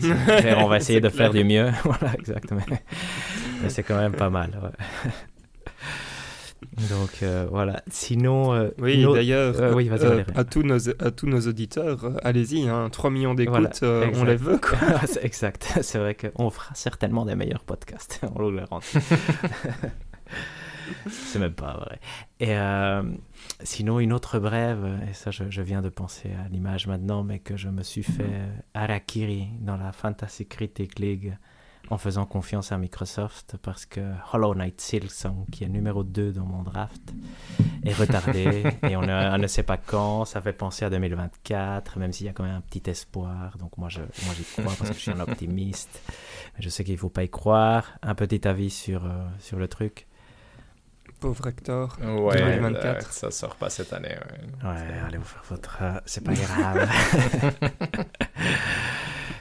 On 0.58 0.68
va 0.68 0.76
essayer 0.78 1.00
de 1.08 1.08
faire 1.10 1.30
du 1.32 1.42
mieux. 1.44 1.70
voilà, 1.84 2.14
exactement. 2.14 2.62
Mais 3.62 3.68
c'est 3.68 3.82
quand 3.82 3.98
même 3.98 4.14
pas 4.14 4.30
mal. 4.30 4.50
ouais. 4.62 5.10
Donc 6.90 7.22
euh, 7.22 7.46
voilà. 7.50 7.82
Sinon. 7.88 8.52
euh, 8.54 8.70
Oui, 8.78 9.02
d'ailleurs, 9.12 9.60
Euh, 9.60 9.74
oui, 9.74 9.88
à, 10.34 10.44
tous 10.44 10.62
nos, 10.62 10.88
à 10.88 11.10
tous 11.10 11.26
nos 11.26 11.40
auditeurs, 11.40 12.10
allez-y, 12.22 12.68
hein, 12.68 12.88
3 12.90 13.10
millions 13.10 13.34
d'écoutes, 13.34 13.80
Voilà, 13.82 14.10
on 14.16 14.24
les 14.24 14.36
veut. 14.36 14.58
Quoi. 14.58 14.78
Exact. 15.22 15.78
C'est 15.82 15.98
vrai 15.98 16.14
qu'on 16.14 16.50
fera 16.50 16.74
certainement 16.74 17.24
des 17.24 17.34
meilleurs 17.34 17.64
podcasts. 17.64 18.20
On 18.34 18.48
le 18.48 18.56
garantit. 18.56 18.98
C'est 21.10 21.38
même 21.38 21.52
pas 21.52 21.74
vrai. 21.74 22.00
Et 22.40 22.56
sinon, 23.62 24.00
une 24.00 24.12
autre 24.12 24.38
brève, 24.38 24.86
et 25.08 25.12
ça, 25.12 25.30
je, 25.30 25.44
je 25.50 25.62
viens 25.62 25.82
de 25.82 25.90
penser 25.90 26.30
à 26.44 26.48
l'image 26.48 26.86
maintenant, 26.86 27.22
mais 27.22 27.38
que 27.40 27.56
je 27.56 27.68
me 27.68 27.82
suis 27.82 28.02
fait 28.02 28.40
harakiri 28.74 29.48
dans 29.60 29.76
la 29.76 29.92
Fantasy 29.92 30.46
Critic 30.46 30.98
League 30.98 31.36
en 31.90 31.96
faisant 31.98 32.26
confiance 32.26 32.70
à 32.70 32.76
Microsoft 32.78 33.56
parce 33.62 33.86
que 33.86 34.00
Hollow 34.32 34.54
Knight 34.54 34.80
Silksong, 34.80 35.46
qui 35.50 35.64
est 35.64 35.68
numéro 35.68 36.04
2 36.04 36.32
dans 36.32 36.44
mon 36.44 36.62
draft, 36.62 37.00
est 37.84 37.94
retardé 37.94 38.64
et 38.82 38.96
on, 38.96 39.00
ne- 39.02 39.34
on 39.34 39.38
ne 39.38 39.46
sait 39.46 39.62
pas 39.62 39.78
quand. 39.78 40.24
Ça 40.26 40.40
fait 40.42 40.52
penser 40.52 40.84
à 40.84 40.90
2024, 40.90 41.98
même 41.98 42.12
s'il 42.12 42.26
y 42.26 42.28
a 42.28 42.32
quand 42.32 42.44
même 42.44 42.56
un 42.56 42.60
petit 42.60 42.90
espoir. 42.90 43.56
Donc 43.58 43.78
moi, 43.78 43.88
je, 43.88 44.00
moi 44.00 44.34
j'y 44.36 44.44
crois 44.44 44.74
parce 44.76 44.90
que 44.90 44.94
je 44.96 45.00
suis 45.00 45.10
un 45.10 45.20
optimiste. 45.28 46.00
Mais 46.56 46.62
je 46.62 46.68
sais 46.68 46.84
qu'il 46.84 46.94
ne 46.94 46.98
faut 46.98 47.08
pas 47.08 47.22
y 47.24 47.30
croire. 47.30 47.84
Un 48.02 48.14
petit 48.14 48.46
avis 48.46 48.70
sur, 48.70 49.04
euh, 49.06 49.26
sur 49.38 49.58
le 49.58 49.66
truc. 49.68 50.06
Pauvre 51.20 51.48
Hector. 51.48 51.96
Ouais, 52.00 52.38
2024. 52.38 52.84
euh, 52.84 53.00
ça 53.10 53.30
sort 53.32 53.56
pas 53.56 53.70
cette 53.70 53.92
année. 53.92 54.10
ouais. 54.62 54.68
Ouais, 54.68 55.00
allez 55.06 55.16
vous 55.18 55.24
faire 55.24 55.42
votre... 55.48 55.78
euh, 55.82 55.98
c'est 56.06 56.22
pas 56.22 56.32
grave. 56.34 56.88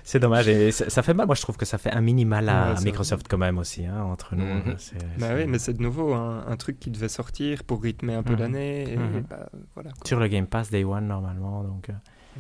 C'est 0.10 0.20
dommage. 0.20 0.48
Et 0.48 0.72
ça 0.72 1.04
fait 1.04 1.14
mal. 1.14 1.26
Moi, 1.26 1.36
je 1.36 1.42
trouve 1.42 1.58
que 1.58 1.66
ça 1.66 1.78
fait 1.78 1.92
un 1.92 2.00
mini 2.02 2.24
mal 2.24 2.48
à 2.50 2.74
Ouais, 2.74 2.82
Microsoft 2.86 3.28
quand 3.30 3.38
même 3.38 3.58
aussi, 3.58 3.86
hein, 3.86 4.04
entre 4.04 4.36
nous. 4.36 4.46
Bah 4.64 4.76
c'est- 4.78 5.36
oui, 5.36 5.46
mais 5.48 5.60
c'est 5.60 5.74
de 5.74 5.82
nouveau 5.84 6.14
un, 6.14 6.46
un 6.48 6.56
truc 6.56 6.80
qui 6.80 6.90
devait 6.92 7.10
sortir 7.10 7.64
pour 7.66 7.84
rythmer 7.84 8.14
un 8.16 8.24
peu 8.24 8.34
Mhm. 8.34 8.40
l'année. 8.40 8.96
Mhm. 8.98 9.24
bah, 9.30 9.50
voilà. 9.76 9.92
Sur 10.06 10.20
le 10.20 10.28
Game 10.30 10.48
Pass 10.48 10.70
Day 10.72 10.84
One, 10.86 11.08
normalement. 11.08 11.64
Donc, 11.64 11.90
euh, 11.90 11.94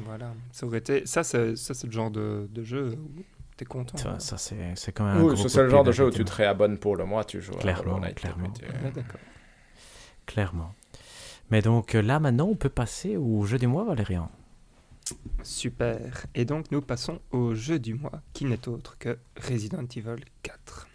voilà. 0.05 0.31
Ça, 0.51 0.65
aurait 0.65 0.77
été... 0.79 1.05
ça, 1.05 1.23
c'est 1.23 1.55
ça, 1.57 1.73
c'est 1.73 1.87
le 1.87 1.93
genre 1.93 2.09
de, 2.11 2.47
de 2.51 2.63
jeu 2.63 2.93
où 2.97 3.21
t'es 3.57 3.65
content. 3.65 3.97
ça, 3.97 4.09
quoi. 4.11 4.19
ça, 4.19 4.37
c'est 4.37 4.55
c'est 4.75 4.91
quand 4.93 5.03
même 5.05 5.17
un 5.17 5.23
Oui, 5.23 5.35
c'est 5.49 5.61
le 5.63 5.69
genre 5.69 5.83
de 5.83 5.91
jeu 5.91 6.05
où 6.07 6.11
tu 6.11 6.23
te 6.23 6.31
réabonnes 6.33 6.77
pour 6.77 6.95
le 6.95 7.03
mois, 7.05 7.23
tu 7.25 7.41
joues 7.41 7.53
à 7.55 7.59
Clairement, 7.59 7.99
Knight, 7.99 8.15
clairement. 8.15 8.49
tu- 8.51 8.63
d'accord. 8.93 9.19
Clairement. 10.25 10.71
Mais 11.49 11.61
donc 11.61 11.95
euh, 11.95 12.01
là, 12.01 12.19
maintenant, 12.19 12.47
on 12.47 12.55
peut 12.55 12.69
passer 12.69 13.15
au 13.17 13.43
jeu 13.45 13.57
du 13.57 13.67
mois, 13.67 13.83
Valérian. 13.85 14.29
Super. 15.43 16.25
Et 16.35 16.45
donc, 16.45 16.71
nous 16.71 16.81
passons 16.81 17.19
au 17.31 17.53
jeu 17.53 17.79
du 17.79 17.93
mois, 17.93 18.21
qui 18.33 18.45
n'est 18.45 18.67
autre 18.67 18.97
que 18.97 19.17
Resident 19.37 19.85
Evil 19.95 20.23
4. 20.43 20.87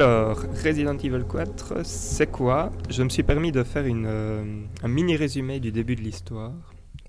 Alors, 0.00 0.38
Resident 0.64 0.96
Evil 0.96 1.24
4, 1.28 1.84
c'est 1.84 2.28
quoi? 2.28 2.70
Je 2.88 3.02
me 3.02 3.08
suis 3.08 3.24
permis 3.24 3.50
de 3.50 3.64
faire 3.64 3.84
une, 3.84 4.06
euh, 4.06 4.62
un 4.84 4.86
mini 4.86 5.16
résumé 5.16 5.58
du 5.58 5.72
début 5.72 5.96
de 5.96 6.02
l'histoire 6.02 6.52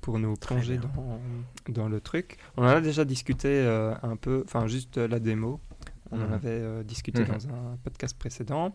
pour 0.02 0.18
nous 0.18 0.34
plonger 0.34 0.80
dans, 0.80 1.22
dans, 1.68 1.88
le 1.88 2.02
truc. 2.02 2.38
On 2.58 2.64
en 2.64 2.70
a 2.70 2.82
déjà 2.82 3.06
discuté 3.06 3.48
euh, 3.48 3.94
un 4.02 4.16
peu, 4.16 4.42
enfin 4.44 4.66
juste 4.66 4.98
la 4.98 5.20
démo. 5.20 5.60
On 6.10 6.20
en 6.20 6.30
mhm. 6.30 6.34
avait 6.34 6.50
euh, 6.50 6.82
discuté 6.82 7.22
mhm. 7.22 7.28
dans 7.28 7.48
un 7.50 7.78
podcast 7.84 8.18
précédent. 8.18 8.74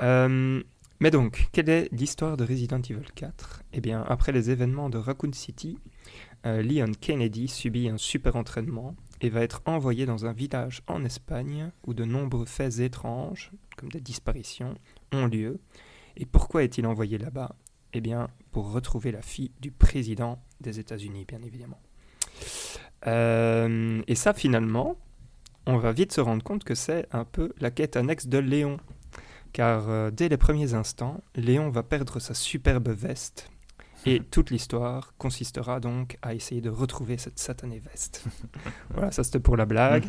mais 0.00 1.10
donc, 1.12 1.46
quelle 1.52 1.68
est 1.68 1.92
l'histoire 1.92 2.36
de 2.36 2.42
Resident 2.42 2.80
Evil 2.80 3.06
4 3.14 3.62
Eh 3.72 3.80
bien, 3.80 4.04
après 4.08 4.32
les 4.32 4.50
événements 4.50 4.90
de 4.90 4.98
Raccoon 4.98 5.32
City, 5.32 5.78
Leon 6.44 6.90
Kennedy 7.00 7.46
subit 7.46 7.88
un 7.88 7.98
super 7.98 8.34
entraînement 8.34 8.96
et 9.22 9.30
va 9.30 9.40
être 9.40 9.62
envoyé 9.66 10.04
dans 10.04 10.26
un 10.26 10.32
village 10.32 10.82
en 10.88 11.04
Espagne 11.04 11.70
où 11.86 11.94
de 11.94 12.04
nombreux 12.04 12.44
faits 12.44 12.80
étranges, 12.80 13.52
comme 13.76 13.88
des 13.88 14.00
disparitions, 14.00 14.74
ont 15.12 15.26
lieu. 15.26 15.60
Et 16.16 16.26
pourquoi 16.26 16.64
est-il 16.64 16.86
envoyé 16.86 17.18
là-bas? 17.18 17.54
Eh 17.94 18.00
bien, 18.00 18.28
pour 18.50 18.72
retrouver 18.72 19.12
la 19.12 19.22
fille 19.22 19.52
du 19.60 19.70
président 19.70 20.42
des 20.60 20.80
États-Unis, 20.80 21.24
bien 21.26 21.40
évidemment. 21.42 21.80
Euh, 23.06 24.02
et 24.08 24.14
ça, 24.16 24.34
finalement, 24.34 24.96
on 25.66 25.76
va 25.76 25.92
vite 25.92 26.12
se 26.12 26.20
rendre 26.20 26.42
compte 26.42 26.64
que 26.64 26.74
c'est 26.74 27.06
un 27.12 27.24
peu 27.24 27.52
la 27.58 27.70
quête 27.70 27.96
annexe 27.96 28.26
de 28.26 28.38
Léon. 28.38 28.78
Car 29.52 29.88
euh, 29.88 30.10
dès 30.10 30.28
les 30.28 30.36
premiers 30.36 30.74
instants, 30.74 31.22
Léon 31.36 31.70
va 31.70 31.84
perdre 31.84 32.18
sa 32.18 32.34
superbe 32.34 32.88
veste 32.88 33.50
et 34.06 34.20
toute 34.20 34.50
l'histoire 34.50 35.14
consistera 35.18 35.80
donc 35.80 36.18
à 36.22 36.34
essayer 36.34 36.60
de 36.60 36.70
retrouver 36.70 37.18
cette 37.18 37.38
satanée 37.38 37.80
veste. 37.80 38.24
voilà, 38.90 39.12
ça 39.12 39.24
c'était 39.24 39.40
pour 39.40 39.56
la 39.56 39.64
blague. 39.64 40.04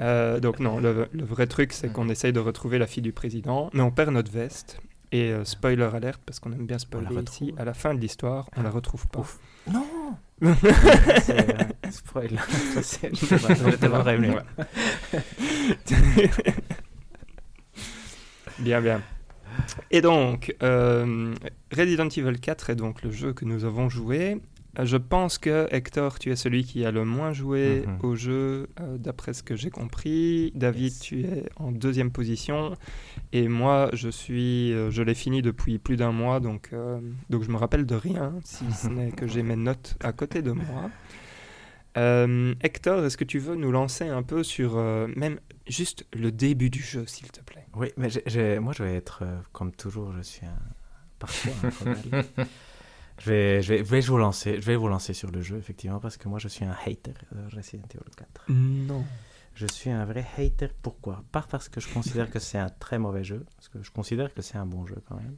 Euh, 0.00 0.40
donc 0.40 0.60
non, 0.60 0.80
le, 0.80 1.08
vrai 1.12 1.46
truc 1.46 1.72
c'est 1.72 1.92
qu'on 1.92 2.08
essaye 2.08 2.32
de 2.32 2.40
retrouver 2.40 2.78
la 2.78 2.86
fille 2.86 3.02
du 3.02 3.12
président, 3.12 3.70
mais 3.72 3.82
on 3.82 3.90
perd 3.90 4.10
notre 4.10 4.30
veste. 4.30 4.80
Et 5.12 5.30
euh, 5.30 5.44
spoiler 5.44 5.88
alerte, 5.94 6.20
parce 6.26 6.40
qu'on 6.40 6.52
aime 6.52 6.66
bien 6.66 6.78
spoiler 6.78 7.22
ici, 7.22 7.54
à 7.56 7.64
la 7.64 7.74
fin 7.74 7.94
de 7.94 8.00
l'histoire, 8.00 8.50
on 8.56 8.62
la 8.62 8.70
retrouve 8.70 9.06
pas. 9.06 9.24
Non 9.72 9.86
c'est, 11.22 11.60
euh, 11.60 11.90
Spoiler. 11.90 12.36
bien, 18.58 18.80
bien. 18.80 19.00
Et 19.90 20.00
donc, 20.00 20.54
euh, 20.62 21.34
Resident 21.74 22.08
Evil 22.08 22.38
4 22.38 22.70
est 22.70 22.76
donc 22.76 23.02
le 23.02 23.10
jeu 23.10 23.32
que 23.32 23.44
nous 23.44 23.64
avons 23.64 23.88
joué. 23.88 24.40
Euh, 24.78 24.84
je 24.84 24.96
pense 24.96 25.38
que 25.38 25.66
Hector, 25.70 26.18
tu 26.18 26.30
es 26.30 26.36
celui 26.36 26.64
qui 26.64 26.84
a 26.84 26.90
le 26.90 27.04
moins 27.04 27.32
joué 27.32 27.84
mhm. 27.86 27.98
au 28.02 28.14
jeu, 28.14 28.68
euh, 28.80 28.98
d'après 28.98 29.32
ce 29.32 29.42
que 29.42 29.56
j'ai 29.56 29.70
compris. 29.70 30.52
David, 30.54 30.92
tu 31.00 31.20
es 31.20 31.44
en 31.56 31.72
deuxième 31.72 32.10
position. 32.10 32.74
Et 33.32 33.48
moi, 33.48 33.90
je 33.92 34.08
suis, 34.08 34.72
je 34.72 35.02
l'ai 35.02 35.14
fini 35.14 35.40
depuis 35.40 35.78
plus 35.78 35.96
d'un 35.96 36.12
mois, 36.12 36.40
donc, 36.40 36.70
donc 37.30 37.42
je 37.42 37.50
me 37.50 37.56
rappelle 37.56 37.86
de 37.86 37.94
rien, 37.94 38.34
si 38.44 38.64
ce 38.72 38.88
n'est 38.88 39.12
que 39.12 39.26
j'ai 39.26 39.42
mes 39.42 39.56
notes 39.56 39.96
à 40.02 40.12
côté 40.12 40.42
de 40.42 40.52
moi. 40.52 40.90
Hector, 41.96 43.04
est-ce 43.04 43.16
que 43.16 43.24
tu 43.24 43.38
veux 43.38 43.56
nous 43.56 43.72
lancer 43.72 44.08
un 44.08 44.22
peu 44.22 44.42
sur 44.42 44.76
même 45.16 45.40
juste 45.66 46.06
le 46.12 46.30
début 46.30 46.70
du 46.70 46.82
jeu, 46.82 47.06
s'il 47.06 47.30
te 47.30 47.40
plaît? 47.40 47.66
Oui, 47.76 47.92
mais 47.96 48.08
moi, 48.58 48.72
je 48.72 48.82
vais 48.82 48.94
être, 48.94 49.20
euh, 49.22 49.38
comme 49.52 49.70
toujours, 49.70 50.12
je 50.12 50.22
suis 50.22 50.46
un... 50.46 50.58
Parfois, 51.18 51.52
je, 53.18 53.30
vais, 53.30 53.62
je, 53.62 53.74
vais, 53.74 53.84
je, 53.84 53.90
vais, 53.90 54.00
vous 54.00 54.16
lancer, 54.16 54.60
je 54.60 54.66
vais 54.66 54.76
vous 54.76 54.88
lancer 54.88 55.12
sur 55.12 55.30
le 55.30 55.42
jeu, 55.42 55.58
effectivement, 55.58 56.00
parce 56.00 56.16
que 56.16 56.28
moi, 56.28 56.38
je 56.38 56.48
suis 56.48 56.64
un 56.64 56.76
hater 56.86 57.12
de 57.32 57.54
Resident 57.54 57.86
Evil 57.94 58.14
4. 58.16 58.44
Non. 58.48 59.04
Je 59.54 59.66
suis 59.66 59.90
un 59.90 60.04
vrai 60.04 60.26
hater. 60.38 60.68
Pourquoi? 60.82 61.24
Pas 61.32 61.44
parce 61.50 61.68
que 61.68 61.80
je 61.80 61.92
considère 61.92 62.30
que 62.30 62.38
c'est 62.38 62.58
un 62.58 62.68
très 62.68 62.98
mauvais 62.98 63.24
jeu, 63.24 63.44
parce 63.56 63.68
que 63.68 63.82
je 63.82 63.90
considère 63.90 64.32
que 64.32 64.42
c'est 64.42 64.58
un 64.58 64.66
bon 64.66 64.86
jeu 64.86 65.02
quand 65.06 65.16
même. 65.16 65.36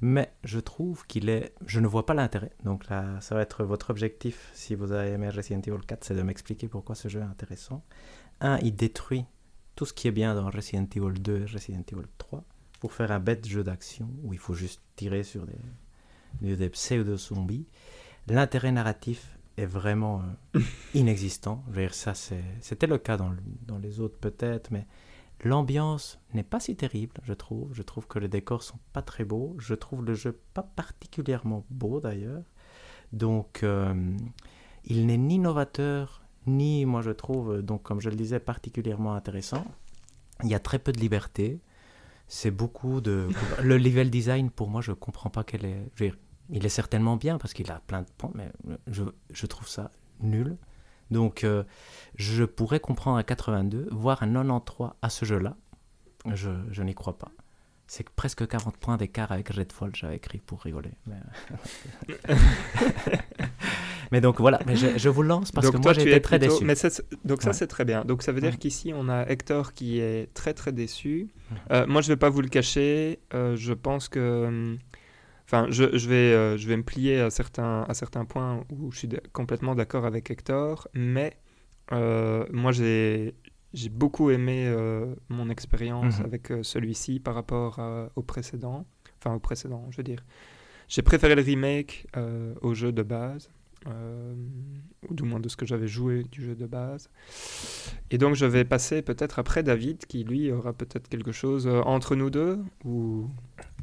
Mais 0.00 0.32
je 0.44 0.60
trouve 0.60 1.06
qu'il 1.06 1.28
est. 1.28 1.54
Je 1.66 1.80
ne 1.80 1.86
vois 1.86 2.04
pas 2.04 2.14
l'intérêt. 2.14 2.52
Donc 2.64 2.88
là, 2.88 3.18
ça 3.20 3.34
va 3.34 3.42
être 3.42 3.64
votre 3.64 3.90
objectif, 3.90 4.50
si 4.52 4.74
vous 4.74 4.92
avez 4.92 5.10
aimé 5.10 5.30
Resident 5.30 5.60
Evil 5.60 5.84
4, 5.86 6.04
c'est 6.04 6.14
de 6.14 6.22
m'expliquer 6.22 6.68
pourquoi 6.68 6.94
ce 6.94 7.08
jeu 7.08 7.20
est 7.20 7.24
intéressant. 7.24 7.82
Un, 8.40 8.58
il 8.58 8.76
détruit 8.76 9.24
tout 9.74 9.86
ce 9.86 9.92
qui 9.92 10.08
est 10.08 10.12
bien 10.12 10.34
dans 10.34 10.50
Resident 10.50 10.86
Evil 10.94 11.18
2 11.20 11.42
et 11.42 11.44
Resident 11.46 11.84
Evil 11.90 12.06
3 12.18 12.44
pour 12.80 12.92
faire 12.92 13.10
un 13.10 13.20
bête 13.20 13.46
jeu 13.46 13.64
d'action 13.64 14.08
où 14.22 14.34
il 14.34 14.38
faut 14.38 14.54
juste 14.54 14.82
tirer 14.96 15.22
sur 15.22 15.46
des, 16.40 16.56
des 16.56 16.68
pseudo-zombies. 16.68 17.66
L'intérêt 18.28 18.72
narratif 18.72 19.38
est 19.56 19.66
vraiment 19.66 20.22
euh, 20.54 20.60
inexistant. 20.94 21.64
Je 21.68 21.74
veux 21.74 21.82
dire, 21.82 21.94
ça, 21.94 22.12
c'était 22.14 22.86
le 22.86 22.98
cas 22.98 23.16
dans, 23.16 23.34
dans 23.66 23.78
les 23.78 24.00
autres 24.00 24.18
peut-être, 24.18 24.70
mais 24.70 24.86
l'ambiance 25.46 26.18
n'est 26.34 26.42
pas 26.42 26.60
si 26.60 26.76
terrible, 26.76 27.14
je 27.22 27.32
trouve. 27.32 27.72
Je 27.72 27.82
trouve 27.82 28.06
que 28.06 28.18
les 28.18 28.28
décors 28.28 28.62
sont 28.62 28.78
pas 28.92 29.02
très 29.02 29.24
beaux. 29.24 29.54
Je 29.58 29.74
trouve 29.74 30.04
le 30.04 30.14
jeu 30.14 30.38
pas 30.54 30.62
particulièrement 30.62 31.64
beau 31.70 32.00
d'ailleurs. 32.00 32.42
Donc, 33.12 33.62
euh, 33.62 33.94
il 34.84 35.06
n'est 35.06 35.18
ni 35.18 35.38
novateur 35.38 36.22
ni, 36.46 36.86
moi 36.86 37.02
je 37.02 37.10
trouve, 37.10 37.60
donc 37.60 37.82
comme 37.82 38.00
je 38.00 38.08
le 38.08 38.16
disais, 38.16 38.38
particulièrement 38.38 39.14
intéressant. 39.14 39.64
Il 40.44 40.48
y 40.48 40.54
a 40.54 40.60
très 40.60 40.78
peu 40.78 40.92
de 40.92 41.00
liberté. 41.00 41.60
C'est 42.28 42.50
beaucoup 42.50 43.00
de... 43.00 43.28
le 43.62 43.78
level 43.78 44.10
design, 44.10 44.50
pour 44.50 44.68
moi, 44.68 44.80
je 44.80 44.90
ne 44.90 44.96
comprends 44.96 45.30
pas 45.30 45.44
quel 45.44 45.64
est... 45.64 45.90
il 46.50 46.64
est 46.64 46.70
certainement 46.70 47.16
bien 47.16 47.38
parce 47.38 47.52
qu'il 47.52 47.70
a 47.70 47.80
plein 47.86 48.02
de 48.02 48.08
points, 48.16 48.32
mais 48.34 48.50
je, 48.86 49.04
je 49.30 49.46
trouve 49.46 49.68
ça 49.68 49.90
nul. 50.20 50.56
Donc, 51.10 51.44
euh, 51.44 51.64
je 52.16 52.44
pourrais 52.44 52.80
comprendre 52.80 53.18
un 53.18 53.22
82, 53.22 53.88
voire 53.90 54.22
un 54.22 54.32
93 54.32 54.90
à 55.02 55.10
ce 55.10 55.24
jeu-là. 55.24 55.56
Je, 56.32 56.50
je 56.70 56.82
n'y 56.82 56.94
crois 56.94 57.18
pas. 57.18 57.30
C'est 57.86 58.08
presque 58.10 58.46
40 58.46 58.76
points 58.78 58.96
d'écart 58.96 59.30
avec 59.30 59.48
Redfall, 59.50 59.94
j'avais 59.94 60.16
écrit 60.16 60.38
pour 60.38 60.60
rigoler. 60.62 60.90
Mais... 61.06 61.16
Mais 64.12 64.20
donc 64.20 64.40
voilà, 64.40 64.60
mais 64.66 64.76
je, 64.76 65.08
vous 65.08 65.22
lance 65.22 65.52
parce 65.52 65.70
que 65.70 65.76
moi 65.76 65.92
j'étais 65.92 66.20
très 66.20 66.38
déçu. 66.38 66.64
Mais 66.64 66.74
donc 67.24 67.42
ça 67.42 67.52
c'est 67.52 67.66
très 67.66 67.84
bien. 67.84 68.04
Donc 68.04 68.22
ça 68.22 68.32
veut 68.32 68.40
dire 68.40 68.58
qu'ici 68.58 68.92
on 68.94 69.08
a 69.08 69.26
Hector 69.28 69.72
qui 69.72 69.98
est 69.98 70.32
très 70.34 70.54
très 70.54 70.72
déçu. 70.72 71.28
Euh, 71.70 71.86
moi 71.86 72.02
je 72.02 72.08
vais 72.08 72.16
pas 72.16 72.30
vous 72.30 72.40
le 72.40 72.48
cacher. 72.48 73.20
Euh, 73.34 73.56
je 73.56 73.72
pense 73.72 74.08
que, 74.08 74.76
enfin 75.46 75.66
je, 75.70 75.96
je, 75.96 76.08
vais 76.08 76.34
euh, 76.34 76.56
je 76.56 76.68
vais 76.68 76.76
me 76.76 76.82
plier 76.82 77.20
à 77.20 77.30
certains 77.30 77.82
à 77.88 77.94
certains 77.94 78.24
points 78.24 78.64
où 78.70 78.90
je 78.92 78.98
suis 78.98 79.08
complètement 79.32 79.74
d'accord 79.74 80.04
avec 80.04 80.30
Hector, 80.30 80.88
mais 80.94 81.38
moi 81.90 82.72
j'ai 82.72 83.34
j'ai 83.72 83.88
beaucoup 83.88 84.30
aimé 84.30 84.72
mon 85.28 85.48
expérience 85.50 86.18
mhm. 86.18 86.24
avec 86.24 86.52
celui-ci 86.62 87.20
par 87.20 87.34
rapport 87.34 87.80
au 88.16 88.22
précédent. 88.22 88.86
Enfin 89.18 89.34
au 89.34 89.40
précédent, 89.40 89.86
je 89.90 89.98
veux 89.98 90.02
dire. 90.02 90.24
J'ai 90.88 91.02
préféré 91.02 91.34
le 91.34 91.42
remake 91.42 92.06
au 92.62 92.74
jeu 92.74 92.92
de 92.92 93.02
base. 93.02 93.50
Euh, 93.88 94.34
ou 95.08 95.14
du 95.14 95.22
moins 95.22 95.38
de 95.38 95.48
ce 95.48 95.56
que 95.56 95.64
j'avais 95.66 95.86
joué 95.86 96.24
du 96.24 96.44
jeu 96.44 96.56
de 96.56 96.66
base. 96.66 97.08
Et 98.10 98.18
donc 98.18 98.34
je 98.34 98.44
vais 98.44 98.64
passer 98.64 99.02
peut-être 99.02 99.38
après 99.38 99.62
David, 99.62 100.06
qui 100.06 100.24
lui 100.24 100.50
aura 100.50 100.72
peut-être 100.72 101.08
quelque 101.08 101.30
chose 101.30 101.68
euh, 101.68 101.82
entre 101.82 102.16
nous 102.16 102.30
deux 102.30 102.58
ou... 102.84 103.30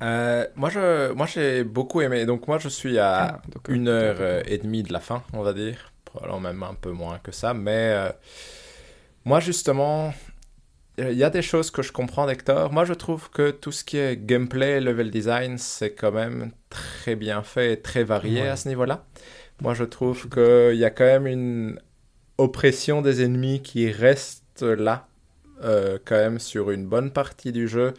Euh, 0.02 0.46
moi, 0.56 0.70
je, 0.70 1.14
moi 1.14 1.26
j'ai 1.28 1.64
beaucoup 1.64 2.02
aimé. 2.02 2.26
Donc 2.26 2.48
moi 2.48 2.58
je 2.58 2.68
suis 2.68 2.98
à 2.98 3.24
ah, 3.24 3.42
une 3.70 3.88
heure 3.88 4.44
et 4.46 4.58
demie 4.58 4.84
de 4.84 4.92
la 4.92 5.00
fin, 5.00 5.24
on 5.32 5.42
va 5.42 5.54
dire. 5.54 5.94
Probablement 6.04 6.42
même 6.42 6.64
un 6.64 6.74
peu 6.74 6.92
moins 6.92 7.20
que 7.20 7.32
ça. 7.32 7.54
Mais 7.54 7.96
moi 9.24 9.40
justement, 9.40 10.14
il 10.98 11.14
y 11.14 11.24
a 11.24 11.30
des 11.30 11.42
choses 11.42 11.72
que 11.72 11.82
je 11.82 11.94
comprends 11.94 12.28
d'Hector. 12.28 12.74
Moi 12.74 12.84
je 12.84 12.94
trouve 12.94 13.30
que 13.30 13.52
tout 13.52 13.72
ce 13.72 13.86
qui 13.86 13.98
est 13.98 14.18
gameplay, 14.18 14.82
level 14.82 15.10
design, 15.10 15.58
c'est 15.58 15.94
quand 15.94 16.12
même 16.12 16.52
très 16.70 17.16
bien 17.16 17.44
fait 17.44 17.74
et 17.74 17.82
très 17.82 18.04
varié 18.04 18.48
à 18.48 18.58
ce 18.58 18.68
niveau-là. 18.68 19.06
Moi, 19.62 19.74
je 19.74 19.84
trouve 19.84 20.30
qu'il 20.30 20.78
y 20.78 20.86
a 20.86 20.90
quand 20.90 21.06
même 21.06 21.28
une 21.28 21.80
oppression 22.38 23.02
des 23.02 23.24
ennemis 23.24 23.62
qui 23.62 23.92
reste 23.92 24.62
là, 24.62 25.08
euh, 25.64 25.98
quand 26.04 26.16
même, 26.16 26.40
sur 26.40 26.72
une 26.72 26.86
bonne 26.86 27.12
partie 27.12 27.52
du 27.52 27.68
jeu, 27.68 27.94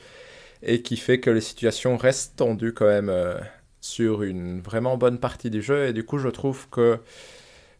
et 0.62 0.82
qui 0.82 0.96
fait 0.96 1.20
que 1.20 1.30
les 1.30 1.40
situations 1.40 1.96
restent 1.96 2.36
tendues 2.36 2.74
quand 2.74 2.86
même 2.86 3.08
euh, 3.08 3.38
sur 3.80 4.22
une 4.22 4.60
vraiment 4.60 4.96
bonne 4.96 5.18
partie 5.18 5.50
du 5.50 5.62
jeu. 5.62 5.86
Et 5.86 5.92
du 5.92 6.04
coup, 6.04 6.18
je 6.18 6.28
trouve 6.28 6.68
que 6.70 6.98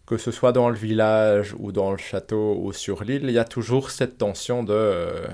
que 0.07 0.19
ce 0.19 0.31
soit 0.31 0.53
dans 0.53 0.69
le 0.69 0.77
village 0.77 1.55
ou 1.59 1.73
dans 1.73 1.91
le 1.91 1.97
château 1.97 2.59
ou 2.61 2.73
sur 2.73 3.05
l'île, 3.05 3.25
il 3.25 3.31
y 3.31 3.39
a 3.39 3.45
toujours 3.45 3.91
cette 3.91 4.19
tension 4.19 4.63
de 4.63 4.73
euh, 4.75 5.27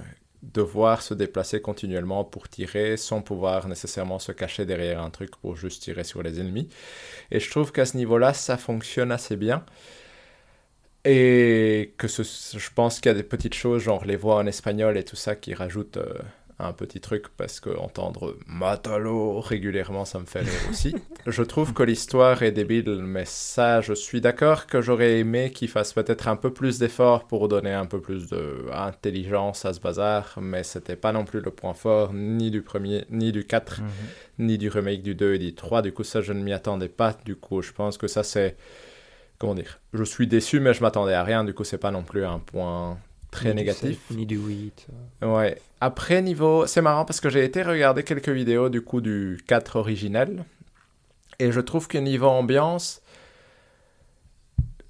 devoir 0.43 1.03
se 1.03 1.14
déplacer 1.14 1.61
continuellement 1.61 2.24
pour 2.24 2.49
tirer 2.49 2.97
sans 2.97 3.22
pouvoir 3.22 3.68
nécessairement 3.68 4.18
se 4.18 4.32
cacher 4.32 4.64
derrière 4.66 5.03
un 5.03 5.11
truc 5.11 5.36
pour 5.36 5.57
juste 5.57 5.82
tirer 5.82 6.05
sur 6.05 6.22
les 6.22 6.41
ennemis. 6.41 6.68
Et 7.30 7.41
je 7.41 7.51
trouve 7.51 7.72
qu'à 7.72 7.84
ce 7.86 7.97
niveau-là, 7.97 8.32
ça 8.34 8.57
fonctionne 8.57 9.12
assez 9.12 9.36
bien. 9.36 9.64
Et 11.05 11.95
que 11.97 12.09
je 12.09 12.70
pense 12.74 13.01
qu'il 13.01 13.11
y 13.11 13.14
a 13.14 13.16
des 13.16 13.22
petites 13.22 13.55
choses, 13.55 13.82
genre 13.82 14.05
les 14.05 14.16
voix 14.16 14.36
en 14.36 14.47
espagnol 14.47 14.99
et 14.99 15.05
tout 15.05 15.16
ça, 15.16 15.34
qui 15.34 15.55
rajoutent 15.55 15.97
euh, 15.97 16.14
un 16.61 16.72
petit 16.72 17.00
truc 17.00 17.26
parce 17.36 17.61
que 17.61 17.70
entendre 17.70 18.36
Matalo 18.46 19.40
régulièrement, 19.40 20.04
ça 20.04 20.18
me 20.18 20.26
fait 20.26 20.40
rire 20.40 20.61
aussi. 20.70 20.94
je 21.26 21.42
trouve 21.42 21.72
que 21.72 21.82
l'histoire 21.82 22.42
est 22.42 22.52
débile, 22.52 23.02
mais 23.02 23.24
ça, 23.24 23.80
je 23.80 23.92
suis 23.92 24.20
d'accord 24.20 24.66
que 24.66 24.80
j'aurais 24.80 25.18
aimé 25.18 25.50
qu'il 25.52 25.68
fasse 25.68 25.92
peut-être 25.92 26.28
un 26.28 26.36
peu 26.36 26.52
plus 26.52 26.78
d'efforts 26.78 27.26
pour 27.26 27.48
donner 27.48 27.72
un 27.72 27.86
peu 27.86 28.00
plus 28.00 28.28
d'intelligence 28.28 29.64
à 29.64 29.72
ce 29.72 29.80
bazar, 29.80 30.38
mais 30.40 30.62
c'était 30.62 30.96
pas 30.96 31.12
non 31.12 31.24
plus 31.24 31.40
le 31.40 31.50
point 31.50 31.74
fort 31.74 32.12
ni 32.12 32.50
du 32.50 32.62
premier, 32.62 33.04
ni 33.11 33.32
du 33.32 33.44
4, 33.44 33.80
mhm. 33.80 33.88
ni 34.38 34.58
du 34.58 34.68
remake 34.68 35.02
du 35.02 35.14
2 35.14 35.34
et 35.34 35.38
du 35.38 35.54
3. 35.54 35.82
Du 35.82 35.92
coup, 35.92 36.04
ça, 36.04 36.20
je 36.20 36.32
ne 36.32 36.42
m'y 36.42 36.52
attendais 36.52 36.88
pas. 36.88 37.16
Du 37.24 37.36
coup, 37.36 37.62
je 37.62 37.72
pense 37.72 37.98
que 37.98 38.08
ça, 38.08 38.22
c'est. 38.22 38.56
Comment 39.38 39.54
dire 39.54 39.80
Je 39.94 40.04
suis 40.04 40.26
déçu, 40.26 40.61
mais 40.61 40.74
je 40.74 40.82
m'attendais 40.82 41.14
à 41.14 41.24
rien. 41.24 41.44
Du 41.44 41.54
coup, 41.54 41.64
c'est 41.64 41.78
pas 41.78 41.90
non 41.90 42.02
plus 42.02 42.24
un 42.24 42.38
point 42.38 42.98
très 43.31 43.55
négatif. 43.55 43.99
ni 44.11 44.26
du 44.26 44.37
8. 44.37 44.87
Ouais. 45.22 45.61
Après, 45.81 46.22
niveau. 46.22 46.66
C'est 46.66 46.83
marrant 46.83 47.05
parce 47.05 47.20
que 47.20 47.31
j'ai 47.31 47.45
été 47.45 47.62
regarder 47.62 48.03
quelques 48.03 48.28
vidéos 48.28 48.68
du 48.68 48.83
coup 48.83 49.01
du 49.01 49.41
4 49.47 49.76
originel. 49.76 50.45
Et 51.39 51.53
je 51.53 51.61
trouve 51.61 51.89
que 51.89 51.97
niveau 51.97 52.26
ambiance, 52.26 53.01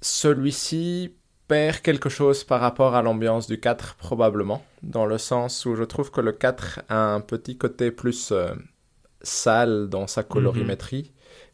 celui-ci 0.01 1.15
perd 1.47 1.79
quelque 1.79 2.09
chose 2.09 2.43
par 2.43 2.61
rapport 2.61 2.95
à 2.95 3.01
l'ambiance 3.01 3.47
du 3.47 3.59
4 3.59 3.95
probablement. 3.95 4.63
Dans 4.83 5.05
le 5.05 5.17
sens 5.17 5.65
où 5.65 5.75
je 5.75 5.83
trouve 5.83 6.11
que 6.11 6.21
le 6.21 6.31
4 6.31 6.81
a 6.89 7.13
un 7.13 7.21
petit 7.21 7.57
côté 7.57 7.91
plus 7.91 8.31
euh, 8.31 8.53
sale 9.21 9.89
dans 9.89 10.07
sa 10.07 10.23
colorimétrie 10.23 11.11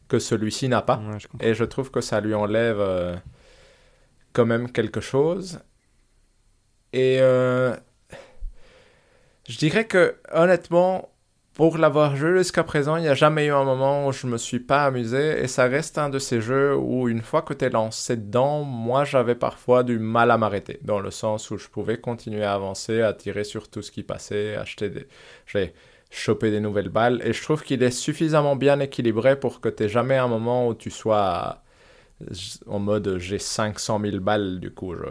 que 0.08 0.18
celui-ci 0.18 0.68
n'a 0.68 0.82
pas. 0.82 1.00
et 1.40 1.54
je 1.54 1.64
trouve 1.64 1.90
que 1.90 2.00
ça 2.00 2.20
lui 2.20 2.34
enlève 2.34 2.80
euh, 2.80 3.16
quand 4.32 4.46
même 4.46 4.70
quelque 4.72 5.00
chose. 5.00 5.60
Et 6.92 7.18
euh, 7.20 7.74
je 9.48 9.58
dirais 9.58 9.86
que, 9.86 10.16
honnêtement, 10.32 11.10
pour 11.54 11.76
l'avoir 11.76 12.14
joué 12.16 12.38
jusqu'à 12.38 12.62
présent, 12.62 12.96
il 12.96 13.02
n'y 13.02 13.08
a 13.08 13.14
jamais 13.14 13.46
eu 13.46 13.52
un 13.52 13.64
moment 13.64 14.06
où 14.06 14.12
je 14.12 14.26
ne 14.26 14.32
me 14.32 14.38
suis 14.38 14.60
pas 14.60 14.84
amusé. 14.84 15.42
Et 15.42 15.48
ça 15.48 15.64
reste 15.64 15.98
un 15.98 16.08
de 16.08 16.18
ces 16.18 16.40
jeux 16.40 16.76
où, 16.76 17.08
une 17.08 17.22
fois 17.22 17.42
que 17.42 17.52
tu 17.52 17.64
es 17.64 17.70
lancé 17.70 18.16
dedans, 18.16 18.62
moi, 18.62 19.04
j'avais 19.04 19.34
parfois 19.34 19.82
du 19.82 19.98
mal 19.98 20.30
à 20.30 20.38
m'arrêter. 20.38 20.78
Dans 20.82 21.00
le 21.00 21.10
sens 21.10 21.50
où 21.50 21.58
je 21.58 21.68
pouvais 21.68 21.98
continuer 21.98 22.44
à 22.44 22.54
avancer, 22.54 23.02
à 23.02 23.12
tirer 23.12 23.44
sur 23.44 23.68
tout 23.68 23.82
ce 23.82 23.90
qui 23.90 24.02
passait, 24.02 24.54
acheter 24.54 24.88
des. 24.88 25.08
J'ai 25.46 25.74
chopé 26.10 26.50
des 26.50 26.60
nouvelles 26.60 26.88
balles. 26.88 27.20
Et 27.24 27.32
je 27.32 27.42
trouve 27.42 27.62
qu'il 27.62 27.82
est 27.82 27.90
suffisamment 27.90 28.56
bien 28.56 28.80
équilibré 28.80 29.38
pour 29.38 29.60
que 29.60 29.68
tu 29.68 29.88
jamais 29.88 30.16
un 30.16 30.28
moment 30.28 30.68
où 30.68 30.74
tu 30.74 30.90
sois 30.90 31.62
en 32.66 32.78
mode 32.78 33.18
j'ai 33.18 33.38
500 33.38 34.00
000 34.00 34.18
balles, 34.20 34.60
du 34.60 34.70
coup, 34.72 34.94
je, 34.94 35.04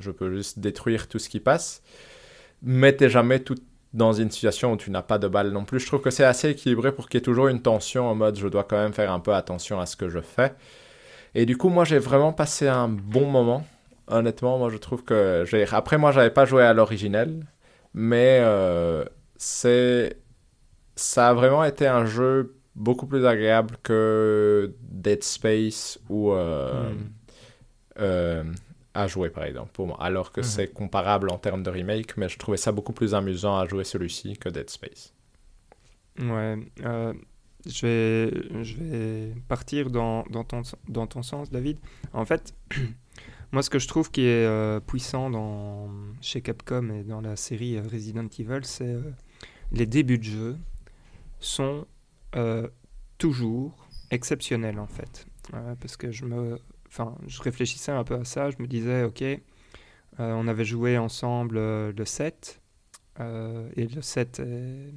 je, 0.00 0.10
peux 0.10 0.34
juste 0.34 0.58
détruire 0.58 1.08
tout 1.08 1.18
ce 1.18 1.28
qui 1.28 1.40
passe. 1.40 1.82
Mais 2.62 2.94
t'es 2.94 3.08
jamais 3.08 3.40
tout 3.40 3.56
dans 3.92 4.12
une 4.12 4.30
situation 4.30 4.72
où 4.72 4.76
tu 4.76 4.90
n'as 4.90 5.02
pas 5.02 5.18
de 5.18 5.28
balles 5.28 5.50
non 5.50 5.64
plus. 5.64 5.80
Je 5.80 5.86
trouve 5.86 6.00
que 6.00 6.10
c'est 6.10 6.24
assez 6.24 6.50
équilibré 6.50 6.92
pour 6.92 7.08
qu'il 7.08 7.18
y 7.18 7.22
ait 7.22 7.24
toujours 7.24 7.48
une 7.48 7.62
tension 7.62 8.08
en 8.08 8.14
mode 8.14 8.38
je 8.38 8.46
dois 8.48 8.64
quand 8.64 8.76
même 8.76 8.92
faire 8.92 9.12
un 9.12 9.20
peu 9.20 9.34
attention 9.34 9.80
à 9.80 9.86
ce 9.86 9.96
que 9.96 10.08
je 10.08 10.20
fais. 10.20 10.54
Et 11.34 11.46
du 11.46 11.56
coup, 11.56 11.68
moi, 11.68 11.84
j'ai 11.84 11.98
vraiment 11.98 12.32
passé 12.32 12.68
un 12.68 12.88
bon 12.88 13.26
moment. 13.26 13.64
Honnêtement, 14.08 14.58
moi, 14.58 14.70
je 14.70 14.76
trouve 14.76 15.04
que 15.04 15.44
j'ai. 15.46 15.64
Après, 15.70 15.98
moi, 15.98 16.12
j'avais 16.12 16.30
pas 16.30 16.44
joué 16.44 16.62
à 16.64 16.72
l'originel, 16.72 17.46
mais 17.94 18.40
euh, 18.42 19.04
c'est. 19.36 20.18
Ça 20.96 21.30
a 21.30 21.34
vraiment 21.34 21.64
été 21.64 21.86
un 21.86 22.04
jeu 22.04 22.59
beaucoup 22.74 23.06
plus 23.06 23.26
agréable 23.26 23.76
que 23.82 24.74
Dead 24.82 25.22
Space 25.22 25.98
ou 26.08 26.32
euh, 26.32 26.92
hmm. 26.92 27.10
euh, 27.98 28.44
à 28.94 29.06
jouer 29.06 29.30
par 29.30 29.44
exemple 29.44 29.70
pour 29.72 29.86
moi. 29.86 29.96
Alors 30.00 30.32
que 30.32 30.40
hmm. 30.40 30.44
c'est 30.44 30.68
comparable 30.68 31.30
en 31.30 31.38
termes 31.38 31.62
de 31.62 31.70
remake, 31.70 32.16
mais 32.16 32.28
je 32.28 32.38
trouvais 32.38 32.56
ça 32.56 32.72
beaucoup 32.72 32.92
plus 32.92 33.14
amusant 33.14 33.56
à 33.56 33.66
jouer 33.66 33.84
celui-ci 33.84 34.36
que 34.36 34.48
Dead 34.48 34.70
Space. 34.70 35.12
Ouais, 36.18 36.58
euh, 36.84 37.14
je, 37.66 37.86
vais, 37.86 38.64
je 38.64 38.76
vais 38.76 39.34
partir 39.48 39.90
dans, 39.90 40.24
dans, 40.24 40.44
ton, 40.44 40.62
dans 40.88 41.06
ton 41.06 41.22
sens, 41.22 41.50
David. 41.50 41.78
En 42.12 42.24
fait, 42.24 42.54
moi 43.52 43.62
ce 43.62 43.70
que 43.70 43.78
je 43.78 43.88
trouve 43.88 44.10
qui 44.10 44.22
est 44.22 44.80
puissant 44.86 45.30
dans, 45.30 45.88
chez 46.20 46.40
Capcom 46.40 46.90
et 46.90 47.04
dans 47.04 47.20
la 47.20 47.36
série 47.36 47.80
Resident 47.80 48.28
Evil, 48.38 48.60
c'est 48.64 48.96
les 49.72 49.86
débuts 49.86 50.18
de 50.18 50.24
jeu 50.24 50.56
sont 51.38 51.86
euh, 52.36 52.68
toujours 53.18 53.88
exceptionnel 54.10 54.78
en 54.78 54.86
fait. 54.86 55.26
Euh, 55.54 55.74
parce 55.80 55.96
que 55.96 56.10
je 56.10 56.24
me. 56.24 56.58
Enfin, 56.86 57.16
je 57.26 57.40
réfléchissais 57.42 57.92
un 57.92 58.02
peu 58.02 58.14
à 58.14 58.24
ça, 58.24 58.50
je 58.50 58.56
me 58.58 58.66
disais, 58.66 59.04
ok, 59.04 59.22
euh, 59.22 59.38
on 60.18 60.48
avait 60.48 60.64
joué 60.64 60.98
ensemble 60.98 61.54
le 61.56 62.04
7, 62.04 62.60
et 63.20 63.86
le 63.86 64.02
7 64.02 64.40
est... 64.40 64.92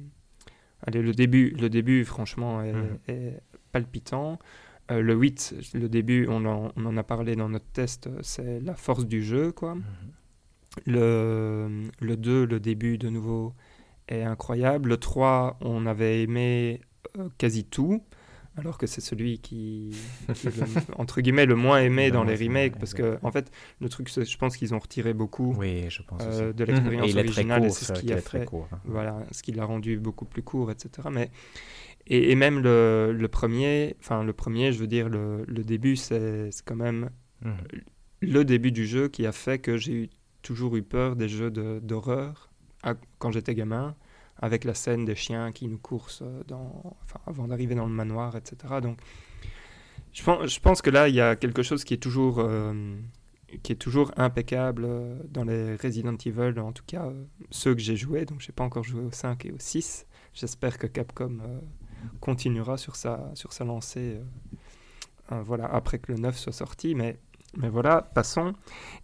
Allez, 0.84 1.02
le 1.02 1.12
début, 1.12 1.50
le 1.50 1.70
début 1.70 2.04
franchement, 2.04 2.62
est, 2.62 2.72
mhm. 2.72 3.38
palpitant. 3.70 4.40
le 4.90 5.14
8, 5.14 5.54
le 5.74 5.88
début, 5.88 6.26
on 6.28 6.44
en, 6.46 6.72
on 6.74 6.86
en, 6.86 6.96
a 6.96 7.04
parlé 7.04 7.36
dans 7.36 7.48
notre 7.48 7.70
test, 7.70 8.08
c'est 8.22 8.58
la 8.58 8.74
force 8.74 9.06
du 9.06 9.22
jeu, 9.22 9.52
quoi. 9.52 9.76
Mhm. 9.76 9.84
Le, 10.86 11.84
le 12.00 12.16
2, 12.16 12.44
le 12.44 12.58
début, 12.58 12.98
de 12.98 13.08
nouveau, 13.08 13.54
est 14.08 14.22
incroyable. 14.22 14.88
Le 14.88 14.96
3, 14.96 15.58
on 15.60 15.86
avait 15.86 16.22
aimé 16.22 16.80
quasi 17.38 17.64
tout, 17.64 18.02
alors 18.56 18.78
que 18.78 18.86
c'est 18.86 19.00
celui 19.00 19.38
qui, 19.38 19.90
est 20.28 20.44
le, 20.44 20.52
entre 20.96 21.20
guillemets 21.20 21.46
le 21.46 21.56
moins 21.56 21.80
aimé 21.80 22.10
dans 22.10 22.24
les 22.24 22.36
remakes, 22.36 22.78
parce 22.78 22.94
que 22.94 23.18
en 23.22 23.32
fait 23.32 23.50
le 23.80 23.88
truc, 23.88 24.08
je 24.08 24.36
pense 24.36 24.56
qu'ils 24.56 24.74
ont 24.74 24.78
retiré 24.78 25.12
beaucoup 25.12 25.54
oui, 25.58 25.86
je 25.88 26.02
pense 26.02 26.22
euh, 26.24 26.52
de 26.52 26.64
l'expérience 26.64 27.14
originale, 27.14 27.64
et 27.64 27.70
c'est 27.70 27.84
ce 27.84 27.92
qui 27.92 28.12
a 28.12 28.20
fait, 28.20 28.46
hein. 28.52 28.80
voilà, 28.84 29.18
ce 29.32 29.42
qui 29.42 29.52
l'a 29.52 29.64
rendu 29.64 29.98
beaucoup 29.98 30.24
plus 30.24 30.42
court, 30.42 30.70
etc. 30.70 31.08
Mais 31.10 31.30
et, 32.06 32.34
même 32.34 32.60
le, 32.60 33.12
le, 33.16 33.28
premier, 33.28 33.96
enfin 34.00 34.22
le 34.22 34.32
premier, 34.32 34.72
je 34.72 34.78
veux 34.78 34.86
dire 34.86 35.08
le, 35.08 35.44
le 35.46 35.64
début, 35.64 35.96
c'est 35.96 36.50
quand 36.64 36.76
même 36.76 37.10
mhm. 37.42 37.54
le 38.20 38.44
début 38.44 38.72
du 38.72 38.86
jeu 38.86 39.08
qui 39.08 39.26
a 39.26 39.32
fait 39.32 39.58
que 39.58 39.76
j'ai 39.76 40.10
toujours 40.42 40.76
eu 40.76 40.82
peur 40.82 41.16
des 41.16 41.28
jeux 41.28 41.50
d'horreur 41.50 42.50
quand 43.18 43.32
j'étais 43.32 43.54
gamin 43.54 43.96
avec 44.40 44.64
la 44.64 44.74
scène 44.74 45.04
des 45.04 45.14
chiens 45.14 45.52
qui 45.52 45.68
nous 45.68 45.78
coursent 45.78 46.22
euh, 46.22 46.42
dans, 46.46 46.96
enfin, 47.04 47.20
avant 47.26 47.48
d'arriver 47.48 47.74
dans 47.74 47.86
le 47.86 47.92
manoir, 47.92 48.36
etc. 48.36 48.74
Donc, 48.82 48.98
je 50.12 50.60
pense, 50.60 50.82
que 50.82 50.90
là, 50.90 51.08
il 51.08 51.14
y 51.14 51.20
a 51.20 51.34
quelque 51.34 51.62
chose 51.62 51.84
qui 51.84 51.94
est 51.94 51.98
toujours, 51.98 52.38
euh, 52.38 52.94
impeccable 54.16 54.84
euh, 54.84 55.18
dans 55.28 55.44
les 55.44 55.76
Resident 55.76 56.16
Evil, 56.24 56.58
en 56.60 56.72
tout 56.72 56.84
cas 56.86 57.10
ceux 57.50 57.74
que 57.74 57.80
j'ai 57.80 57.96
joués. 57.96 58.24
Donc, 58.24 58.40
je 58.40 58.48
n'ai 58.48 58.52
pas 58.52 58.64
encore 58.64 58.84
joué 58.84 59.02
au 59.02 59.10
5 59.10 59.46
et 59.46 59.52
au 59.52 59.58
6. 59.58 60.06
J'espère 60.34 60.78
que 60.78 60.86
Capcom 60.86 61.38
continuera 62.20 62.76
sur 62.76 62.96
sa, 62.96 63.30
sur 63.34 63.52
sa 63.52 63.64
lancée 63.64 64.18
voilà, 65.30 65.66
après 65.66 65.98
que 65.98 66.12
le 66.12 66.18
9 66.18 66.36
soit 66.36 66.52
sorti. 66.52 66.94
Mais, 66.96 67.18
mais 67.56 67.68
voilà, 67.68 68.02
passons. 68.02 68.54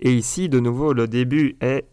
Et 0.00 0.12
ici, 0.12 0.48
de 0.48 0.58
nouveau, 0.58 0.92
le 0.92 1.06
début 1.06 1.56
est 1.60 1.86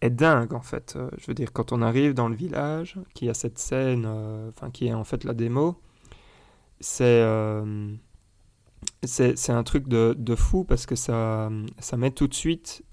est, 0.00 0.10
dingue 0.10 0.52
en 0.54 0.60
fait. 0.60 0.94
Euh, 0.96 1.10
je 1.18 1.26
veux 1.26 1.34
dire, 1.34 1.52
quand 1.52 1.72
on 1.72 1.82
arrive 1.82 2.14
dans 2.14 2.28
le 2.28 2.36
village, 2.36 2.98
qui 3.14 3.28
a 3.28 3.34
cette 3.34 3.58
scène, 3.58 4.04
euh, 4.06 4.50
enfin 4.50 4.70
qui 4.70 4.86
est 4.86 4.94
en 4.94 5.04
fait 5.04 5.24
la 5.24 5.34
démo, 5.34 5.80
c'est 6.80 7.04
euh, 7.04 7.94
c'est 9.04 9.50
un 9.50 9.62
truc 9.62 9.88
de, 9.88 10.14
de, 10.18 10.34
fou 10.34 10.64
parce 10.64 10.86
que 10.86 10.96
ça, 10.96 11.50
ça 11.78 11.96
met 11.96 12.10
tout 12.10 12.28
de 12.28 12.34
suite 12.34 12.84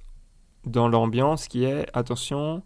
dans 0.65 0.87
l'ambiance 0.87 1.47
qui 1.47 1.65
est, 1.65 1.87
attention, 1.93 2.63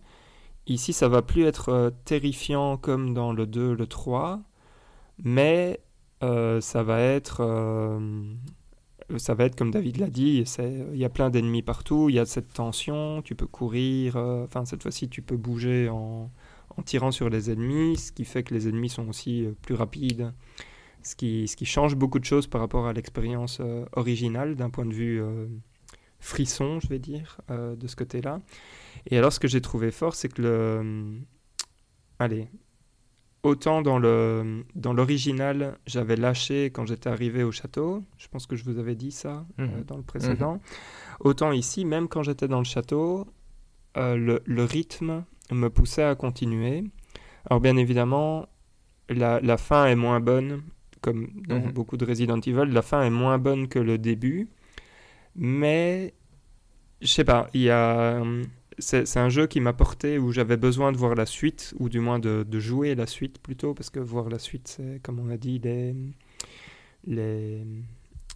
ici 0.68 0.94
ça 0.94 1.08
va 1.08 1.22
plus 1.22 1.46
être 1.46 1.94
terrifiant 2.06 2.78
comme 2.78 3.14
dans 3.14 3.34
le 3.34 3.48
2, 3.48 3.74
le 3.74 3.88
3, 3.88 4.42
mais 5.24 5.82
ça 6.22 6.84
va 6.84 7.02
être 7.02 7.42
ça 9.16 9.34
va 9.34 9.46
être 9.46 9.56
comme 9.56 9.72
David 9.72 9.98
l'a 9.98 10.10
dit, 10.10 10.44
il 10.60 10.98
y 10.98 11.06
a 11.06 11.10
plein 11.10 11.30
d'ennemis 11.30 11.62
partout, 11.62 12.10
il 12.10 12.16
y 12.16 12.20
a 12.20 12.26
cette 12.26 12.54
tension, 12.54 13.22
tu 13.22 13.36
peux 13.36 13.48
courir, 13.48 14.18
euh, 14.18 14.44
enfin 14.44 14.66
cette 14.66 14.84
fois-ci 14.84 15.08
tu 15.08 15.22
peux 15.22 15.38
bouger 15.38 15.88
en, 15.90 16.30
tirant 16.86 17.12
sur 17.12 17.30
les 17.30 17.50
ennemis, 17.50 17.98
ce 17.98 18.12
qui 18.12 18.26
fait 18.26 18.44
que 18.44 18.54
les 18.54 18.68
ennemis 18.68 18.90
sont 18.90 19.08
aussi 19.08 19.46
euh, 19.46 19.54
plus 19.62 19.76
rapides, 19.76 20.34
ce 21.04 21.16
qui, 21.16 21.48
change 21.66 21.96
beaucoup 21.96 22.20
de 22.20 22.26
choses 22.26 22.48
par 22.48 22.60
rapport 22.60 22.86
à 22.86 22.94
l'expérience 22.94 23.60
euh, 23.62 23.86
originale 23.94 24.56
d'un 24.56 24.70
point 24.70 24.86
de 24.86 24.94
vue 24.94 25.22
frisson, 26.20 26.80
je 26.82 26.90
vais 26.90 27.00
dire, 27.00 27.40
de 27.50 27.88
ce 27.88 27.96
côté-là. 27.96 28.42
Et 29.10 29.18
alors 29.18 29.32
ce 29.32 29.40
que 29.40 29.48
j'ai 29.48 29.62
trouvé 29.62 29.92
fort, 29.92 30.16
c'est 30.16 30.28
que 30.28 30.42
le... 30.42 31.22
allez, 32.20 32.50
Autant 33.48 33.82
dans 33.82 33.98
le 33.98 34.66
dans 34.76 34.92
l'original, 34.92 35.78
j'avais 35.86 36.18
lâché 36.18 36.66
quand 36.66 36.86
j'étais 36.86 37.10
arrivé 37.10 37.44
au 37.44 37.54
château. 37.54 38.04
Je 38.18 38.28
pense 38.28 38.46
que 38.46 38.58
je 38.58 38.66
vous 38.66 38.78
avais 38.78 38.94
dit 38.94 39.14
ça 39.14 39.46
euh, 39.62 39.68
mhm. 39.68 39.86
dans 39.86 39.96
le 39.96 40.04
précédent. 40.04 40.56
Mhm. 40.56 40.60
Autant 41.22 41.52
ici, 41.54 41.86
même 41.86 42.10
quand 42.10 42.24
j'étais 42.24 42.50
dans 42.50 42.58
le 42.58 42.66
château, 42.66 43.26
euh, 43.96 44.18
le, 44.18 44.42
le, 44.44 44.66
rythme 44.66 45.24
me 45.50 45.70
poussait 45.70 46.04
à 46.04 46.14
continuer. 46.16 46.84
Alors 47.50 47.62
bien 47.62 47.78
évidemment, 47.78 48.50
la, 49.08 49.40
la 49.40 49.56
fin 49.56 49.86
est 49.86 49.96
moins 49.96 50.20
bonne, 50.20 50.64
comme 51.00 51.30
dans 51.48 51.62
mhm. 51.62 51.72
beaucoup 51.72 51.96
de 51.96 52.04
Resident 52.04 52.42
Evil. 52.42 52.66
La 52.70 52.82
fin 52.82 53.02
est 53.04 53.10
moins 53.10 53.38
bonne 53.38 53.70
que 53.70 53.80
le 53.80 53.98
début, 53.98 54.50
mais 55.38 56.14
je 57.00 57.08
sais 57.08 57.24
pas. 57.24 57.48
Il 57.54 57.62
y 57.62 57.70
a 57.70 58.22
c'est 58.80 59.18
un 59.18 59.30
jeu 59.30 59.48
qui 59.48 59.60
m'a 59.60 59.74
porté 59.74 60.20
où 60.20 60.32
j'avais 60.32 60.58
besoin 60.58 60.92
de 60.92 60.98
voir 60.98 61.16
la 61.16 61.26
suite, 61.26 61.74
ou 61.80 61.90
du 61.90 62.00
moins 62.00 62.20
de, 62.20 62.46
de, 62.48 62.60
jouer 62.60 62.96
la 62.96 63.08
suite 63.08 63.40
plutôt, 63.40 63.74
parce 63.74 63.90
que 63.90 64.00
voir 64.00 64.30
la 64.30 64.40
suite, 64.40 64.68
c'est, 64.68 65.02
comme 65.02 65.20
on 65.20 65.30
a 65.30 65.38
dit, 65.38 65.60
les, 65.60 65.96
les, 67.06 67.66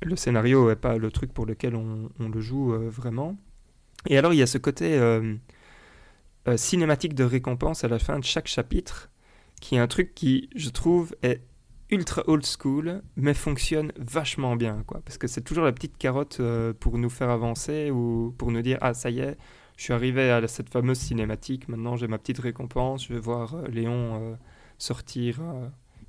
le 0.02 0.16
scénario 0.16 0.70
n'est 0.70 0.76
pas 0.76 0.98
le 0.98 1.12
truc 1.12 1.34
pour 1.34 1.46
lequel 1.46 1.76
on, 1.76 2.10
on 2.20 2.30
le 2.30 2.42
joue 2.42 2.74
euh, 2.74 2.90
vraiment. 2.90 3.38
Et 4.08 4.18
alors, 4.18 4.34
il 4.34 4.38
y 4.38 4.42
a 4.42 4.48
ce 4.48 4.58
côté 4.58 4.98
euh, 4.98 5.36
euh, 6.48 6.58
cinématique 6.58 7.14
de 7.14 7.24
récompense 7.24 7.84
à 7.84 7.88
la 7.88 8.00
fin 8.00 8.18
de 8.18 8.24
chaque 8.24 8.48
chapitre, 8.48 9.12
qui 9.60 9.76
est 9.76 9.80
un 9.80 9.88
truc 9.88 10.16
qui, 10.16 10.50
je 10.56 10.70
trouve, 10.70 11.16
est 11.22 11.42
ultra 11.92 12.24
old 12.26 12.46
school, 12.46 13.04
mais 13.16 13.36
fonctionne 13.36 13.92
vachement 13.98 14.56
bien, 14.56 14.84
quoi. 14.88 15.02
Parce 15.06 15.20
que 15.20 15.28
c'est 15.28 15.42
toujours 15.42 15.66
la 15.66 15.72
petite 15.72 15.98
carotte 16.00 16.42
pour 16.80 16.98
nous 16.98 17.10
faire 17.10 17.30
avancer 17.30 17.92
ou 17.92 18.34
pour 18.38 18.50
nous 18.50 18.62
dire 18.62 18.78
ah 18.80 18.94
ça 18.94 19.10
y 19.10 19.20
est, 19.20 19.38
je 19.82 19.86
suis 19.86 19.94
arrivé 19.94 20.30
à 20.30 20.48
cette 20.48 20.70
fameuse 20.70 21.00
cinématique. 21.00 21.68
Maintenant 21.68 21.96
j'ai 21.96 22.06
ma 22.06 22.20
petite 22.20 22.38
récompense. 22.38 23.08
Je 23.08 23.14
vais 23.14 23.20
voir 23.20 23.56
euh, 23.56 23.68
Léon 23.68 24.22
euh, 24.22 24.36
sortir 24.78 25.40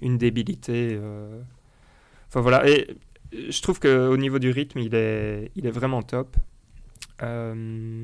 une 0.03 0.19
débilité. 0.19 1.01
Enfin 2.29 2.43
voilà. 2.43 2.69
Et 2.69 2.99
je 3.33 3.63
trouve 3.63 3.81
que 3.81 4.09
au 4.09 4.19
niveau 4.19 4.39
du 4.39 4.51
rythme, 4.51 4.79
il 4.81 4.95
est, 4.95 5.51
il 5.57 5.67
est 5.67 5.71
vraiment 5.71 6.03
top. 6.03 6.37
Et, 7.23 8.03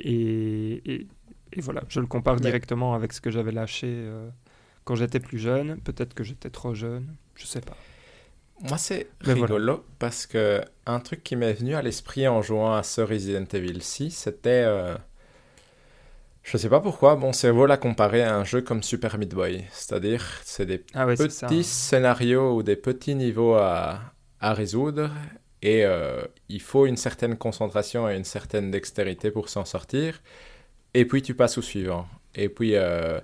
et, 0.00 1.60
voilà, 1.62 1.82
je 1.88 2.00
le 2.00 2.06
compare 2.06 2.36
directement 2.36 2.92
avec 2.92 3.14
ce 3.14 3.22
que 3.22 3.30
j'avais 3.30 3.52
lâché 3.52 4.06
quand 4.84 4.96
j'étais 4.96 5.20
plus 5.20 5.38
jeune. 5.38 5.80
Peut-être 5.80 6.12
que 6.12 6.24
j'étais 6.24 6.50
trop 6.50 6.74
jeune, 6.74 7.16
je 7.36 7.46
sais 7.46 7.62
pas. 7.62 7.76
Moi, 8.62 8.78
c'est 8.78 9.08
rigolo 9.20 9.84
parce 9.98 10.26
que 10.26 10.62
un 10.86 11.00
truc 11.00 11.22
qui 11.22 11.36
m'est 11.36 11.52
venu 11.52 11.74
à 11.74 11.82
l'esprit 11.82 12.26
en 12.26 12.40
jouant 12.40 12.74
à 12.74 12.82
ce 12.82 13.00
Resident 13.00 13.44
Evil 13.52 13.82
6, 13.82 14.10
c'était. 14.10 14.64
Euh... 14.66 14.94
Je 16.42 16.56
sais 16.56 16.68
pas 16.68 16.80
pourquoi, 16.80 17.16
mon 17.16 17.32
cerveau 17.32 17.66
l'a 17.66 17.76
comparé 17.76 18.22
à 18.22 18.36
un 18.36 18.44
jeu 18.44 18.62
comme 18.62 18.82
Super 18.82 19.18
Meat 19.18 19.34
Boy. 19.34 19.64
C'est-à-dire, 19.72 20.24
c'est 20.44 20.64
des 20.64 20.84
ah 20.94 21.04
ouais, 21.04 21.16
petits 21.16 21.30
ça. 21.34 21.48
scénarios 21.62 22.54
ou 22.54 22.62
des 22.62 22.76
petits 22.76 23.16
niveaux 23.16 23.54
à, 23.54 24.00
à 24.40 24.54
résoudre. 24.54 25.10
Et 25.60 25.84
euh, 25.84 26.22
il 26.48 26.60
faut 26.60 26.86
une 26.86 26.96
certaine 26.96 27.36
concentration 27.36 28.08
et 28.08 28.16
une 28.16 28.24
certaine 28.24 28.70
dextérité 28.70 29.32
pour 29.32 29.48
s'en 29.48 29.64
sortir. 29.64 30.22
Et 30.94 31.04
puis, 31.04 31.20
tu 31.20 31.34
passes 31.34 31.58
au 31.58 31.62
suivant. 31.62 32.06
Et 32.34 32.48
puis. 32.48 32.76
Euh, 32.76 33.20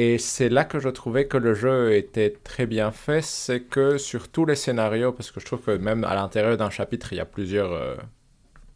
et 0.00 0.16
c'est 0.18 0.48
là 0.48 0.64
que 0.64 0.78
je 0.78 0.88
trouvais 0.88 1.26
que 1.26 1.36
le 1.36 1.54
jeu 1.54 1.92
était 1.92 2.30
très 2.30 2.66
bien 2.66 2.92
fait, 2.92 3.20
c'est 3.20 3.62
que 3.62 3.98
sur 3.98 4.28
tous 4.28 4.46
les 4.46 4.54
scénarios, 4.54 5.10
parce 5.10 5.32
que 5.32 5.40
je 5.40 5.46
trouve 5.46 5.60
que 5.62 5.72
même 5.72 6.04
à 6.04 6.14
l'intérieur 6.14 6.56
d'un 6.56 6.70
chapitre, 6.70 7.12
il 7.12 7.16
y 7.16 7.20
a 7.20 7.24
plusieurs 7.24 7.72
euh, 7.72 7.96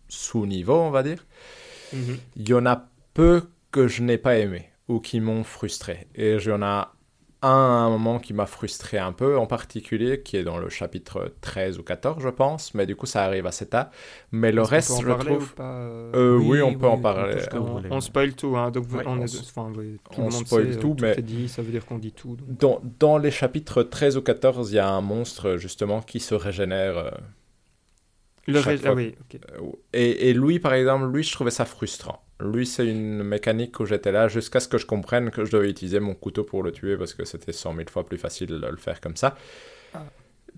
sous-niveaux, 0.09 0.81
on 0.81 0.91
va 0.91 1.05
dire, 1.05 1.25
mm 1.93 1.97
-hmm. 1.97 2.17
il 2.39 2.49
y 2.49 2.55
en 2.55 2.67
a 2.67 2.89
peu 3.15 3.45
que 3.71 3.87
je 3.87 4.03
n'ai 4.03 4.19
pas 4.19 4.37
aimé 4.37 4.63
ou 4.89 4.99
qui 4.99 5.21
m'ont 5.21 5.45
frustré. 5.45 6.09
Et 6.17 6.35
il 6.35 6.45
y 6.45 6.51
en 6.51 6.63
a 6.63 6.93
un 7.49 7.91
moment 7.91 8.19
qui 8.19 8.33
m'a 8.33 8.47
frustré 8.47 8.99
un 8.99 9.13
peu 9.13 9.37
en 9.37 9.47
particulier, 9.47 10.23
qui 10.23 10.37
est 10.37 10.45
dans 10.45 10.59
le 10.59 10.69
chapitre 10.69 11.35
13 11.41 11.79
ou 11.79 11.83
14, 11.83 12.23
je 12.23 12.29
pense, 12.29 12.75
mais 12.75 12.87
du 12.87 12.95
coup 12.95 13.07
ça 13.07 13.25
arrive 13.25 13.47
à 13.47 13.53
cet 13.53 13.69
état. 13.69 13.91
Mais 14.31 14.53
le 14.53 14.63
reste, 14.63 15.03
je 15.03 15.11
trouve. 15.13 15.55
Pas, 15.55 15.65
euh, 15.65 16.37
oui, 16.39 16.47
oui, 16.59 16.63
on 16.63 16.75
peut 16.75 16.87
oui, 16.87 16.93
en 16.93 16.99
parler. 16.99 17.43
On, 17.53 17.83
on, 17.91 18.01
spoil 18.01 18.35
tout, 18.35 18.57
hein, 18.57 18.71
donc 18.71 18.85
ouais, 18.93 19.03
on, 19.07 19.19
on, 19.19 19.23
est, 19.23 19.41
enfin, 19.41 19.73
oui, 19.77 19.99
tout 20.11 20.21
on 20.21 20.27
le 20.27 20.33
monde 20.33 20.47
spoil 20.47 20.73
sait, 20.73 20.79
tout, 20.79 20.95
tout 20.95 21.03
mais 21.03 21.13
est 21.13 21.23
dit, 21.23 21.49
ça 21.49 21.63
veut 21.63 21.73
dire 21.73 21.85
qu'on 21.85 21.99
dit 21.99 22.13
tout. 22.13 22.37
donc. 22.37 22.59
Dans, 22.59 22.81
dans, 23.01 23.19
les 23.19 23.31
chapitres 23.31 23.83
13 23.83 24.17
ou 24.17 24.23
14, 24.23 24.71
il 24.71 24.77
y 24.77 24.79
a 24.79 24.89
un 24.89 25.01
monstre 25.01 25.57
justement 25.57 26.01
qui 26.01 26.21
se 26.21 26.35
régénère. 26.35 26.97
Euh, 26.97 27.11
le 28.47 28.59
ré... 28.59 28.79
ah, 28.85 28.95
oui, 28.95 29.15
okay. 29.25 29.41
et, 29.93 30.31
et 30.31 30.35
lui, 30.35 30.59
par 30.59 30.75
exemple, 30.75 31.07
lui, 31.07 31.23
je 31.23 31.33
trouvais 31.33 31.51
ça 31.51 31.65
frustrant. 31.65 32.23
Lui, 32.43 32.67
c'est 32.67 32.87
une 32.87 33.23
mécanique 33.23 33.79
où 33.81 33.87
j'étais 33.87 34.13
là 34.13 34.29
jusqu'à 34.29 34.61
ce 34.61 34.69
que 34.69 34.79
je 34.79 34.87
comprenne 34.87 35.31
que 35.31 35.45
je 35.45 35.53
devais 35.53 35.71
utiliser 35.71 36.01
mon 36.01 36.15
couteau 36.15 36.45
pour 36.45 36.63
le 36.63 36.73
tuer 36.73 36.97
parce 36.97 37.15
que 37.15 37.25
c'était 37.25 37.53
100 37.53 37.77
000 37.77 37.89
fois 37.89 38.05
plus 38.05 38.19
facile 38.19 38.49
de 38.49 38.67
le 38.67 38.77
faire 38.77 39.01
comme 39.01 39.17
ça. 39.17 39.37
Ah. 39.95 40.05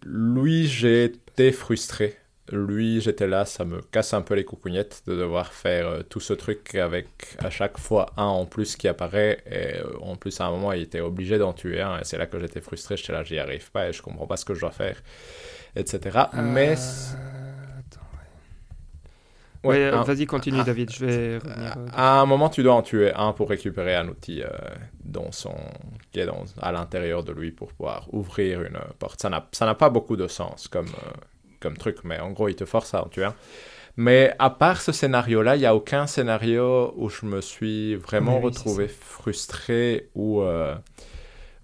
Lui, 0.07 0.67
j'ai 0.67 1.05
été 1.05 1.53
frustré. 1.53 2.17
Lui, 2.53 3.01
j'étais 3.01 3.27
là, 3.27 3.47
ça 3.47 3.65
me 3.65 3.81
casse 3.81 4.13
un 4.13 4.21
peu 4.21 4.35
les 4.35 4.45
coucougnettes 4.45 5.03
de 5.07 5.17
devoir 5.17 5.53
faire 5.53 5.89
euh, 5.89 6.03
tout 6.03 6.21
ce 6.21 6.35
truc 6.35 6.75
avec 6.75 7.07
à 7.39 7.49
chaque 7.49 7.79
fois 7.79 8.13
un 8.19 8.25
en 8.25 8.45
plus 8.45 8.77
qui 8.77 8.87
apparaît. 8.87 9.43
Et 9.51 9.79
euh, 9.79 9.99
en 10.03 10.17
plus, 10.17 10.41
à 10.41 10.47
un 10.47 10.51
moment, 10.51 10.73
il 10.73 10.83
était 10.83 11.01
obligé 11.01 11.39
d'en 11.39 11.55
tuer 11.55 11.81
un. 11.81 11.99
Et 11.99 12.05
c'est 12.05 12.19
là 12.19 12.27
que 12.27 12.39
j'étais 12.39 12.61
frustré. 12.61 12.99
J'étais 12.99 13.13
là, 13.13 13.25
j'y 13.25 13.39
arrive 13.39 13.71
pas 13.71 13.89
et 13.89 13.93
je 13.93 14.03
comprends 14.03 14.27
pas 14.27 14.37
ce 14.37 14.45
que 14.45 14.53
je 14.53 14.61
dois 14.61 14.73
faire, 14.73 15.03
etc. 15.75 16.19
Euh... 16.35 16.43
Mais. 16.43 16.77
Ouais, 19.65 19.85
un- 19.85 20.03
vas-y, 20.03 20.27
continue, 20.27 20.59
ah, 20.61 20.65
David. 20.65 20.91
Je 20.93 21.05
vais 21.05 21.39
revenir. 21.39 21.75
euh, 21.77 21.87
À 21.93 22.21
un 22.21 22.27
moment, 22.27 22.49
tu 22.51 22.63
dois 22.63 22.75
en 22.75 22.83
tuer 22.83 23.13
un 23.15 23.33
pour 23.33 23.49
récupérer 23.49 23.95
un 23.97 24.09
outil 24.09 24.43
euh, 24.43 24.49
dans 25.05 25.33
son... 25.33 25.55
qui 26.13 26.21
est 26.21 26.27
dans... 26.27 26.45
à 26.61 26.73
l'intérieur 26.73 27.25
de 27.25 27.33
lui 27.33 27.51
pour 27.51 27.73
pouvoir 27.73 28.07
ouvrir 28.13 28.63
une 28.63 28.79
porte. 28.99 29.21
Ça 29.21 29.31
n'a 29.31 29.75
pas 29.75 29.91
beaucoup 29.91 30.17
de 30.17 30.29
sens 30.29 30.69
comme, 30.69 30.87
euh, 30.89 31.11
comme 31.61 31.77
truc, 31.77 31.99
mais 32.05 32.21
en 32.21 32.31
gros, 32.33 32.49
il 32.49 32.57
te 32.57 32.65
force 32.65 32.95
à 32.95 33.05
en 33.05 33.09
tuer 33.09 33.25
un. 33.25 33.35
Mais 33.97 34.35
à 34.39 34.51
part 34.51 34.81
ce 34.81 34.93
scénario-là, 34.93 35.57
il 35.57 35.61
n'y 35.61 35.67
a 35.67 35.75
aucun 35.75 36.07
scénario 36.07 36.93
où 36.97 37.09
je 37.09 37.27
me 37.27 37.41
suis 37.41 37.95
vraiment 37.97 38.39
Oui, 38.39 38.45
retrouvé 38.47 38.89
frustré 38.89 40.11
ou 40.17 40.43
euh, 40.43 40.75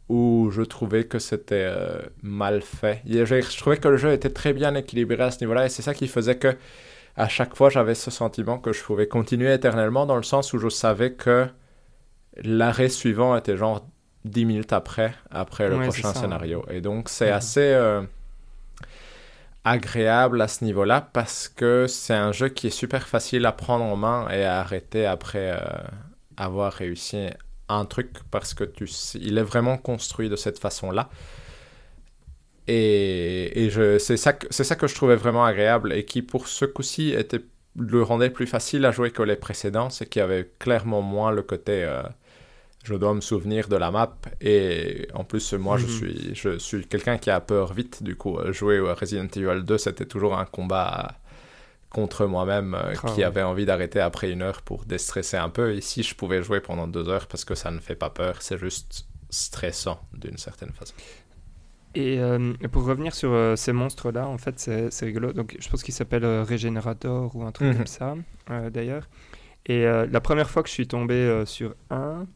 où 0.08 0.50
je 0.52 0.62
trouvais 0.62 1.04
que 1.04 1.18
c'était 1.18 1.66
euh, 1.68 2.00
mal 2.22 2.62
fait. 2.62 3.02
Je 3.06 3.58
trouvais 3.58 3.76
que 3.76 3.88
le 3.88 3.96
jeu 3.96 4.12
était 4.12 4.30
très 4.30 4.52
bien 4.52 4.74
équilibré 4.74 5.22
à 5.22 5.30
ce 5.30 5.40
niveau-là 5.40 5.66
et 5.66 5.68
c'est 5.68 5.82
ça 5.82 5.94
qui 5.94 6.08
faisait 6.08 6.36
que 6.36 6.56
à 7.20 7.28
chaque 7.28 7.54
fois 7.54 7.68
j'avais 7.70 7.94
ce 7.94 8.10
sentiment 8.10 8.58
que 8.58 8.72
je 8.72 8.82
pouvais 8.82 9.06
continuer 9.06 9.52
éternellement 9.52 10.06
dans 10.06 10.16
le 10.16 10.22
sens 10.22 10.52
où 10.54 10.58
je 10.58 10.68
savais 10.68 11.12
que 11.12 11.48
l'arrêt 12.36 12.88
suivant 12.88 13.36
était 13.36 13.56
genre 13.56 13.86
10 14.24 14.44
minutes 14.46 14.72
après, 14.72 15.14
après 15.30 15.68
le 15.68 15.76
Ouais, 15.76 15.84
prochain 15.88 16.14
ça, 16.14 16.20
scénario. 16.20 16.64
Et 16.70 16.80
donc 16.80 17.08
c'est 17.10 17.30
assez 17.30 17.60
euh, 17.60 18.02
agréable 19.64 20.40
à 20.40 20.48
ce 20.48 20.64
niveau-là 20.64 21.10
parce 21.12 21.48
que 21.48 21.86
c'est 21.86 22.14
un 22.14 22.32
jeu 22.32 22.48
qui 22.48 22.68
est 22.68 22.70
super 22.70 23.06
facile 23.06 23.44
à 23.44 23.52
prendre 23.52 23.84
en 23.84 23.96
main 23.96 24.28
et 24.30 24.44
à 24.44 24.60
arrêter 24.60 25.04
après 25.04 25.52
euh, 25.52 25.60
avoir 26.38 26.72
réussi 26.72 27.28
un 27.68 27.84
truc 27.84 28.10
parce 28.30 28.54
que 28.54 28.64
tu 28.64 28.86
il 29.14 29.36
est 29.38 29.42
vraiment 29.42 29.76
construit 29.76 30.30
de 30.30 30.36
cette 30.36 30.58
façon-là. 30.58 31.10
Et, 32.74 33.64
et 33.64 33.70
je, 33.70 33.98
c'est, 33.98 34.16
ça 34.16 34.32
que, 34.34 34.46
c'est 34.50 34.64
ça 34.64 34.76
que 34.76 34.86
je 34.86 34.94
trouvais 34.94 35.16
vraiment 35.16 35.44
agréable 35.44 35.92
et 35.92 36.04
qui, 36.04 36.22
pour 36.22 36.46
ce 36.48 36.64
coup-ci, 36.66 37.10
était, 37.10 37.40
le 37.78 38.02
rendait 38.02 38.30
plus 38.30 38.46
facile 38.46 38.84
à 38.84 38.92
jouer 38.92 39.10
que 39.10 39.22
les 39.22 39.36
précédents. 39.36 39.90
C'est 39.90 40.06
qu'il 40.08 40.20
y 40.20 40.22
avait 40.22 40.50
clairement 40.58 41.02
moins 41.02 41.32
le 41.32 41.42
côté 41.42 41.84
euh, 41.84 42.02
je 42.84 42.94
dois 42.94 43.14
me 43.14 43.20
souvenir 43.20 43.68
de 43.68 43.76
la 43.76 43.90
map. 43.90 44.16
Et 44.40 45.08
en 45.14 45.24
plus, 45.24 45.52
moi, 45.54 45.76
je 45.78 45.86
Mhm. 45.86 45.88
suis, 45.88 46.34
je 46.34 46.58
suis 46.58 46.86
quelqu'un 46.86 47.18
qui 47.18 47.30
a 47.30 47.40
peur 47.40 47.72
vite. 47.74 48.02
Du 48.02 48.16
coup, 48.16 48.38
euh, 48.38 48.52
jouer 48.52 48.78
à 48.88 48.94
Resident 48.94 49.28
Evil 49.36 49.62
2, 49.64 49.78
c'était 49.78 50.06
toujours 50.06 50.38
un 50.38 50.46
combat 50.46 51.16
contre 51.90 52.26
moi-même 52.26 52.74
euh, 52.74 52.94
Ah 53.02 53.06
qui 53.06 53.22
ouais. 53.22 53.24
avait 53.24 53.42
envie 53.42 53.66
d'arrêter 53.66 54.00
après 54.00 54.30
une 54.30 54.42
heure 54.42 54.62
pour 54.62 54.84
déstresser 54.86 55.36
un 55.38 55.50
peu. 55.50 55.74
Ici, 55.74 56.02
je 56.02 56.14
pouvais 56.14 56.42
jouer 56.42 56.60
pendant 56.60 56.86
deux 56.86 57.08
heures 57.08 57.26
parce 57.26 57.44
que 57.44 57.54
ça 57.54 57.70
ne 57.70 57.80
fait 57.80 57.96
pas 57.96 58.10
peur. 58.10 58.42
C'est 58.42 58.58
juste 58.58 59.06
stressant 59.30 60.00
d'une 60.14 60.38
certaine 60.38 60.72
façon. 60.72 60.94
Et 61.94 62.20
euh, 62.20 62.52
pour 62.70 62.84
revenir 62.84 63.14
sur 63.14 63.32
euh, 63.32 63.56
ces 63.56 63.72
monstres-là, 63.72 64.28
en 64.28 64.38
fait, 64.38 64.58
c'est 64.58 65.04
rigolo. 65.04 65.32
Donc, 65.32 65.56
je 65.58 65.68
pense 65.68 65.82
qu'il 65.82 65.94
s'appelle 65.94 66.24
euh, 66.24 66.44
Régénérator 66.44 67.34
ou 67.34 67.42
un 67.42 67.50
truc 67.52 67.68
Mhm. 67.68 67.76
comme 67.78 67.86
ça, 67.86 68.14
euh, 68.50 68.70
d'ailleurs. 68.70 69.08
Et 69.66 69.82
la 69.84 70.20
première 70.22 70.48
fois 70.48 70.62
que 70.62 70.68
je 70.68 70.74
suis 70.74 70.88
tombé 70.88 71.42
sur 71.44 71.74
un, 71.90 72.26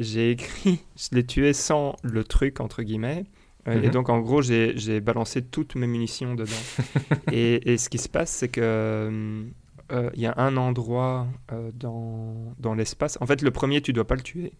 j'ai 0.00 0.30
écrit, 0.32 0.80
je 0.96 1.14
l'ai 1.14 1.24
tué 1.24 1.52
sans 1.52 1.94
le 2.02 2.24
truc, 2.24 2.60
entre 2.60 2.82
guillemets. 2.82 3.26
Et 3.66 3.76
Mhm. 3.76 3.90
donc, 3.90 4.08
en 4.08 4.18
gros, 4.20 4.42
j'ai 4.42 5.00
balancé 5.00 5.40
toutes 5.42 5.76
mes 5.76 5.86
munitions 5.86 6.34
dedans. 6.34 6.50
et, 7.32 7.72
et 7.72 7.78
ce 7.78 7.88
qui 7.88 7.98
se 7.98 8.08
passe, 8.08 8.30
c'est 8.30 8.48
que 8.48 9.44
il 9.92 10.20
y 10.20 10.26
a 10.26 10.34
un 10.36 10.56
endroit 10.56 11.28
dans, 11.74 12.54
dans 12.58 12.74
l'espace. 12.74 13.16
En 13.20 13.26
fait, 13.26 13.40
le 13.40 13.50
premier, 13.52 13.80
tu 13.80 13.92
dois 13.92 14.06
pas 14.06 14.16
le 14.16 14.22
tuer. 14.22 14.52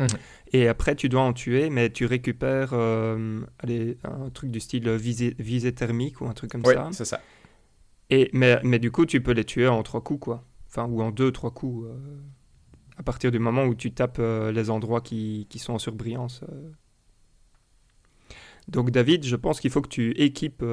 Mhm. 0.00 0.08
Et 0.52 0.68
après, 0.68 0.94
tu 0.96 1.08
dois 1.08 1.22
en 1.22 1.32
tuer, 1.32 1.70
mais 1.70 1.90
tu 1.90 2.06
récupères 2.06 2.70
euh, 2.72 3.40
allez, 3.58 3.98
un 4.04 4.30
truc 4.30 4.50
du 4.50 4.60
style 4.60 4.88
visée, 4.90 5.34
visée 5.38 5.72
thermique 5.74 6.20
ou 6.20 6.26
un 6.26 6.32
truc 6.32 6.50
comme 6.52 6.62
Oui, 6.64 6.74
ça. 6.74 6.88
c'est 6.92 7.04
ça. 7.04 7.20
Et, 8.10 8.30
mais, 8.32 8.60
mais 8.62 8.78
du 8.78 8.90
coup, 8.90 9.06
tu 9.06 9.20
peux 9.22 9.32
les 9.32 9.44
tuer 9.44 9.66
en 9.68 9.82
trois 9.82 10.02
coups, 10.02 10.20
quoi. 10.20 10.44
Enfin, 10.68 10.84
ou 10.86 11.00
en 11.02 11.10
deux, 11.10 11.30
trois 11.32 11.50
coups. 11.52 11.86
euh, 11.88 12.18
à 12.96 13.02
partir 13.02 13.32
du 13.32 13.38
moment 13.40 13.64
où 13.64 13.74
tu 13.74 13.92
tapes 13.92 14.18
euh, 14.20 14.52
les 14.52 14.70
endroits 14.70 15.00
qui, 15.00 15.46
qui 15.50 15.58
sont 15.58 15.72
en 15.74 15.78
surbrillance. 15.78 16.44
Donc, 18.68 18.90
David, 18.90 19.24
je 19.24 19.36
pense 19.36 19.60
qu'il 19.60 19.70
faut 19.70 19.82
que 19.82 19.88
tu 19.88 20.10
équipes 20.12 20.64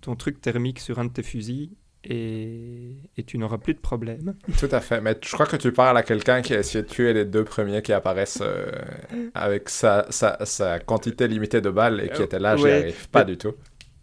ton 0.00 0.16
truc 0.16 0.40
thermique 0.40 0.80
sur 0.80 0.98
un 0.98 1.04
de 1.06 1.12
tes 1.12 1.22
fusils 1.22 1.70
et, 2.04 2.96
et 3.16 3.22
tu 3.24 3.38
n'auras 3.38 3.58
plus 3.58 3.74
de 3.74 3.80
problème. 3.80 4.34
Tout 4.58 4.68
à 4.72 4.80
fait. 4.80 5.00
Mais 5.00 5.16
je 5.22 5.32
crois 5.32 5.46
que 5.46 5.56
tu 5.56 5.72
parles 5.72 5.96
à 5.96 6.02
quelqu'un 6.02 6.42
qui 6.42 6.54
a 6.54 6.58
essayé 6.60 6.82
de 6.82 6.88
tuer 6.88 7.12
les 7.12 7.24
deux 7.24 7.44
premiers 7.44 7.82
qui 7.82 7.92
apparaissent 7.92 8.40
euh, 8.42 8.70
avec 9.34 9.68
sa, 9.68 10.06
sa, 10.10 10.44
sa 10.44 10.78
quantité 10.80 11.28
limitée 11.28 11.60
de 11.60 11.70
balles 11.70 12.00
et 12.00 12.10
qui 12.10 12.22
Euh, 12.22 12.24
était 12.24 12.38
là, 12.40 12.56
j'y 12.56 12.64
ouais. 12.64 12.72
arrive 12.72 13.08
pas 13.10 13.24
du 13.24 13.36
tout. 13.38 13.54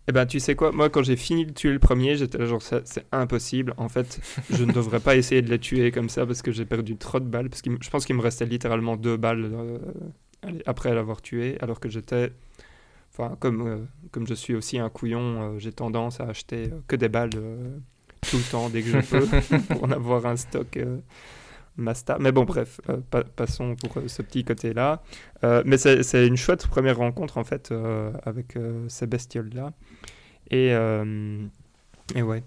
Eh 0.07 0.11
ben, 0.11 0.25
tu 0.25 0.39
sais 0.39 0.55
quoi, 0.55 0.71
moi, 0.71 0.89
quand 0.89 1.03
j'ai 1.03 1.15
fini 1.15 1.45
de 1.45 1.51
tuer 1.53 1.71
le 1.71 1.77
premier, 1.79 2.15
j'étais 2.15 2.39
là, 2.39 2.45
genre, 2.45 2.61
c'est 2.63 3.05
impossible. 3.11 3.73
En 3.77 3.89
fait, 3.89 4.19
je 4.49 4.63
ne 4.63 4.71
devrais 4.71 4.99
pas 4.99 5.15
essayer 5.15 5.41
de 5.43 5.49
les 5.49 5.59
tuer 5.59 5.91
comme 5.91 6.09
ça 6.09 6.25
parce 6.25 6.41
que 6.41 6.51
j'ai 6.51 6.65
perdu 6.65 6.97
trop 6.97 7.19
de 7.19 7.25
balles. 7.25 7.49
Parce 7.49 7.61
que 7.61 7.69
je 7.79 7.89
pense 7.91 8.05
qu'il 8.05 8.15
me 8.15 8.21
restait 8.21 8.45
littéralement 8.47 8.97
deux 8.97 9.17
balles 9.17 9.51
euh, 9.53 9.77
après 10.65 10.93
l'avoir 10.95 11.21
tué, 11.21 11.57
alors 11.61 11.79
que 11.79 11.89
j'étais. 11.89 12.31
Enfin, 13.19 13.35
comme, 13.39 13.67
euh, 13.67 13.77
comme 14.11 14.25
je 14.27 14.33
suis 14.33 14.55
aussi 14.55 14.79
un 14.79 14.89
couillon, 14.89 15.19
euh, 15.55 15.59
j'ai 15.59 15.73
tendance 15.73 16.21
à 16.21 16.25
acheter 16.25 16.71
que 16.87 16.95
des 16.95 17.09
balles 17.09 17.31
tout 17.31 18.37
le 18.37 18.51
temps 18.51 18.69
dès 18.69 18.81
que 18.81 18.89
je 18.89 18.99
peux 18.99 19.57
pour 19.73 19.83
en 19.83 19.91
avoir 19.91 20.25
un 20.25 20.37
stock. 20.37 20.79
Masta. 21.77 22.17
Mais 22.19 22.33
bon, 22.33 22.43
bref, 22.43 22.81
passons 23.37 23.75
pour 23.75 24.01
ce 24.07 24.21
petit 24.21 24.43
côté-là. 24.43 25.01
mais 25.43 25.77
c'est 25.77 26.27
une 26.27 26.35
chouette 26.35 26.67
première 26.67 26.97
rencontre, 26.97 27.37
en 27.37 27.45
fait, 27.45 27.73
avec 28.25 28.57
ces 28.89 29.07
bestioles-là. 29.07 29.71
Et, 30.51 30.73
euh, 30.73 31.45
et 32.15 32.21
ouais. 32.21 32.43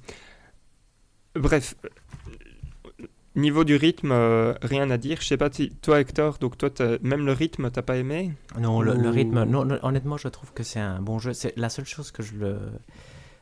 Bref, 1.35 1.77
niveau 3.37 3.65
du 3.65 3.77
rythme, 3.77 4.13
euh, 4.13 4.55
rien 4.63 4.91
à 4.91 4.99
dire. 4.99 5.19
Je 5.21 5.27
sais 5.27 5.37
pas, 5.37 5.51
si, 5.51 5.71
toi 5.77 6.01
Hector, 6.01 6.39
donc 6.39 6.59
toi, 6.59 6.71
même 7.03 7.27
le 7.27 7.33
rythme, 7.33 7.71
t'as 7.71 7.83
pas 7.83 7.97
aimé? 7.97 8.33
Non, 8.59 8.81
le, 8.81 8.93
rythme, 9.09 9.45
non, 9.45 9.67
honnêtement, 9.83 10.17
je 10.17 10.29
trouve 10.29 10.53
que 10.53 10.63
c'est 10.63 10.81
un 10.81 11.01
bon 11.01 11.19
jeu. 11.19 11.33
C'est 11.33 11.57
la 11.57 11.69
seule 11.69 11.87
chose 11.87 12.11
que 12.11 12.23
je 12.23 12.35
le. 12.35 12.59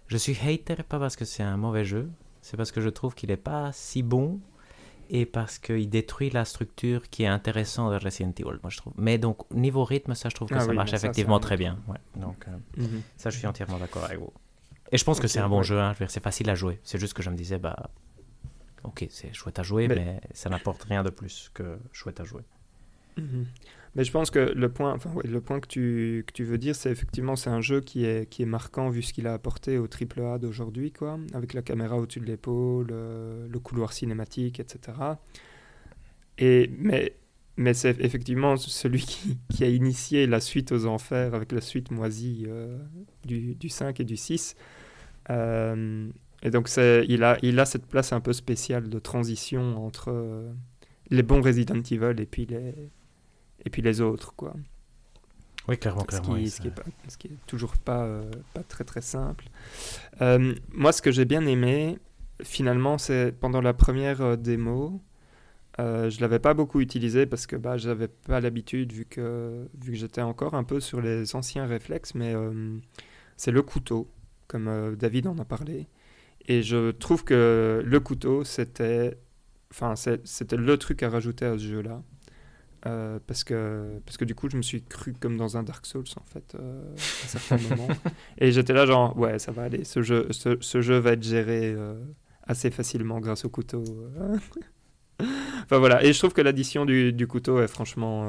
Je 0.06 0.16
suis 0.16 0.36
hater, 0.44 0.82
pas 0.88 0.98
parce 0.98 1.16
que 1.16 1.24
c'est 1.24 1.42
un 1.42 1.56
mauvais 1.56 1.84
jeu, 1.84 2.10
c'est 2.42 2.56
parce 2.56 2.72
que 2.72 2.80
je 2.80 2.88
trouve 2.88 3.14
qu'il 3.14 3.30
est 3.30 3.36
pas 3.36 3.70
si 3.72 4.02
bon 4.02 4.40
et 5.08 5.26
parce 5.26 5.58
qu'il 5.58 5.88
détruit 5.88 6.30
la 6.30 6.44
structure 6.44 7.08
qui 7.10 7.24
est 7.24 7.28
intéressante 7.28 7.92
de 7.92 8.04
Resident 8.04 8.32
Evil, 8.38 8.58
moi 8.62 8.70
je 8.70 8.76
trouve. 8.76 8.92
Mais 8.96 9.18
donc, 9.18 9.38
niveau 9.52 9.84
rythme, 9.84 10.14
ça, 10.14 10.28
je 10.28 10.34
trouve 10.34 10.48
que 10.48 10.54
ah 10.54 10.60
ça 10.60 10.72
marche 10.72 10.92
effectivement 10.92 11.40
très 11.40 11.56
bien. 11.56 11.78
Ouais, 11.88 11.98
donc, 12.16 12.44
euh, 12.48 12.82
mhm. 12.82 13.02
ça, 13.16 13.30
je 13.30 13.38
suis 13.38 13.46
entièrement 13.46 13.78
d'accord 13.78 14.04
avec 14.04 14.18
vous. 14.18 14.32
Et 14.92 14.98
je 14.98 15.04
pense 15.04 15.20
que 15.20 15.28
c'est 15.28 15.38
un 15.38 15.48
bon 15.48 15.62
jeu, 15.62 15.80
hein. 15.80 15.94
c'est 16.08 16.22
facile 16.22 16.50
à 16.50 16.54
jouer. 16.54 16.80
C'est 16.82 16.98
juste 16.98 17.14
que 17.14 17.22
je 17.22 17.30
me 17.30 17.36
disais, 17.36 17.58
bah, 17.58 17.90
ok, 18.84 19.06
c'est 19.10 19.32
chouette 19.32 19.58
à 19.58 19.62
jouer, 19.62 19.88
mais, 19.88 20.20
ça 20.32 20.50
n'apporte 20.50 20.82
rien 20.84 21.02
de 21.02 21.10
plus 21.10 21.50
que 21.54 21.78
chouette 21.92 22.20
à 22.20 22.24
jouer. 22.24 22.42
Mhm. 23.16 23.46
Mais 23.96 24.04
je 24.04 24.12
pense 24.12 24.30
que 24.30 24.38
le 24.38 24.68
point, 24.68 24.94
enfin, 24.94 25.10
le 25.24 25.40
point 25.40 25.58
que, 25.58 25.66
tu, 25.66 26.24
que 26.26 26.32
tu 26.32 26.44
veux 26.44 26.58
dire, 26.58 26.76
c'est 26.76 26.92
effectivement 26.92 27.34
c'est 27.34 27.50
un 27.50 27.60
jeu 27.60 27.80
qui 27.80 28.04
est, 28.04 28.28
qui 28.30 28.42
est 28.42 28.46
marquant 28.46 28.88
vu 28.88 29.02
ce 29.02 29.12
qu'il 29.12 29.26
a 29.26 29.34
apporté 29.34 29.78
au 29.78 29.88
AAA 29.88 30.38
d'aujourd'hui, 30.38 30.92
quoi, 30.92 31.18
avec 31.34 31.54
la 31.54 31.62
caméra 31.62 31.96
au-dessus 31.96 32.20
de 32.20 32.26
l'épaule, 32.26 32.86
le, 32.88 33.48
le, 33.48 33.58
couloir 33.58 33.92
cinématique, 33.92 34.60
etc. 34.60 34.96
Et, 36.38 36.70
mais 36.78 37.16
mais 37.60 37.74
c'est 37.74 38.00
effectivement 38.00 38.56
celui 38.56 39.02
qui, 39.02 39.38
qui, 39.52 39.64
a 39.64 39.68
initié 39.68 40.26
la 40.26 40.40
suite 40.40 40.72
aux 40.72 40.86
enfers 40.86 41.34
avec 41.34 41.52
la 41.52 41.60
suite 41.60 41.90
moisie 41.90 42.46
euh, 42.48 42.78
du, 43.26 43.54
du, 43.54 43.68
5 43.68 44.00
et 44.00 44.04
du 44.04 44.16
6. 44.16 44.56
Euh, 45.28 46.08
et 46.42 46.50
donc, 46.50 46.70
il 46.76 47.24
a, 47.24 47.38
il 47.42 47.58
a 47.58 47.64
cette 47.64 47.86
place 47.86 48.12
un 48.12 48.20
peu 48.20 48.32
spéciale 48.32 48.88
de 48.88 48.98
transition 48.98 49.84
entre 49.84 50.10
euh, 50.10 50.50
les 51.10 51.22
bons 51.22 51.42
Resident 51.42 51.82
Evil 51.90 52.20
et 52.20 52.26
puis 52.26 52.46
les, 52.46 52.74
et 53.64 53.70
puis 53.70 53.82
les 53.82 54.00
autres, 54.00 54.34
quoi. 54.34 54.54
Oui, 55.68 55.76
clairement, 55.76 56.04
clairement. 56.04 56.36
Ce 56.46 56.56
qui, 56.60 56.68
n'est 56.68 56.68
est, 56.68 57.16
qui 57.18 57.26
est 57.28 57.46
toujours 57.46 57.76
pas, 57.76 58.04
euh, 58.04 58.30
pas 58.54 58.62
très 58.62 58.84
très 58.84 59.02
simple. 59.02 59.44
moi, 60.72 60.92
ce 60.92 61.02
que 61.02 61.12
j'ai 61.12 61.26
bien 61.26 61.44
aimé, 61.46 61.98
finalement, 62.42 62.96
c'est 62.96 63.32
pendant 63.38 63.60
la 63.60 63.74
première 63.74 64.38
démo, 64.38 65.02
euh, 65.78 66.10
je 66.10 66.20
l'avais 66.20 66.38
pas 66.38 66.54
beaucoup 66.54 66.80
utilisé 66.80 67.26
parce 67.26 67.46
que 67.46 67.56
bah, 67.56 67.76
j'avais 67.76 68.08
pas 68.08 68.40
l'habitude 68.40 68.92
vu 68.92 69.04
que, 69.04 69.68
vu 69.80 69.92
que 69.92 69.98
j'étais 69.98 70.22
encore 70.22 70.54
un 70.54 70.64
peu 70.64 70.80
sur 70.80 71.00
les 71.00 71.36
anciens 71.36 71.66
réflexes, 71.66 72.14
mais 72.14 72.34
c'est 73.36 73.52
le 73.52 73.62
couteau 73.62 74.10
comme 74.50 74.68
euh, 74.68 74.96
David 74.96 75.28
en 75.28 75.38
a 75.38 75.44
parlé. 75.44 75.86
Et 76.50 76.64
je 76.64 76.90
trouve 76.90 77.22
que 77.22 77.80
le 77.86 78.00
couteau, 78.00 78.42
c'était 78.42 79.16
enfin, 79.70 79.94
c'était 79.94 80.56
le 80.56 80.76
truc 80.78 81.00
à 81.04 81.08
rajouter 81.08 81.44
à 81.44 81.56
ce 81.56 81.62
jeu-là. 81.62 82.02
Euh, 82.86 83.20
parce, 83.24 83.44
que, 83.44 84.00
parce 84.04 84.16
que 84.16 84.24
du 84.24 84.34
coup, 84.34 84.48
je 84.50 84.56
me 84.56 84.62
suis 84.62 84.82
cru 84.82 85.12
comme 85.12 85.36
dans 85.36 85.56
un 85.56 85.62
Dark 85.62 85.86
Souls, 85.86 86.02
en 86.16 86.24
fait, 86.24 86.56
euh, 86.56 86.92
à 86.92 86.96
certains 86.98 87.58
moments. 87.68 87.94
Et 88.38 88.50
j'étais 88.50 88.72
là, 88.72 88.84
genre, 88.84 89.16
ouais, 89.16 89.38
ça 89.38 89.52
va 89.52 89.62
aller, 89.62 89.84
ce 89.84 90.02
jeu, 90.02 90.26
ce, 90.32 90.56
ce 90.60 90.80
jeu 90.80 90.98
va 90.98 91.12
être 91.12 91.22
géré 91.22 91.76
assez 92.42 92.72
facilement 92.72 93.20
grâce 93.20 93.44
au 93.44 93.48
couteau. 93.48 93.84
enfin 95.20 95.78
voilà, 95.78 96.02
et 96.02 96.12
je 96.12 96.18
trouve 96.18 96.32
que 96.32 96.40
l'addition 96.40 96.84
du, 96.84 97.12
du, 97.12 97.28
couteau 97.28 97.62
est 97.62 97.68
franchement, 97.68 98.28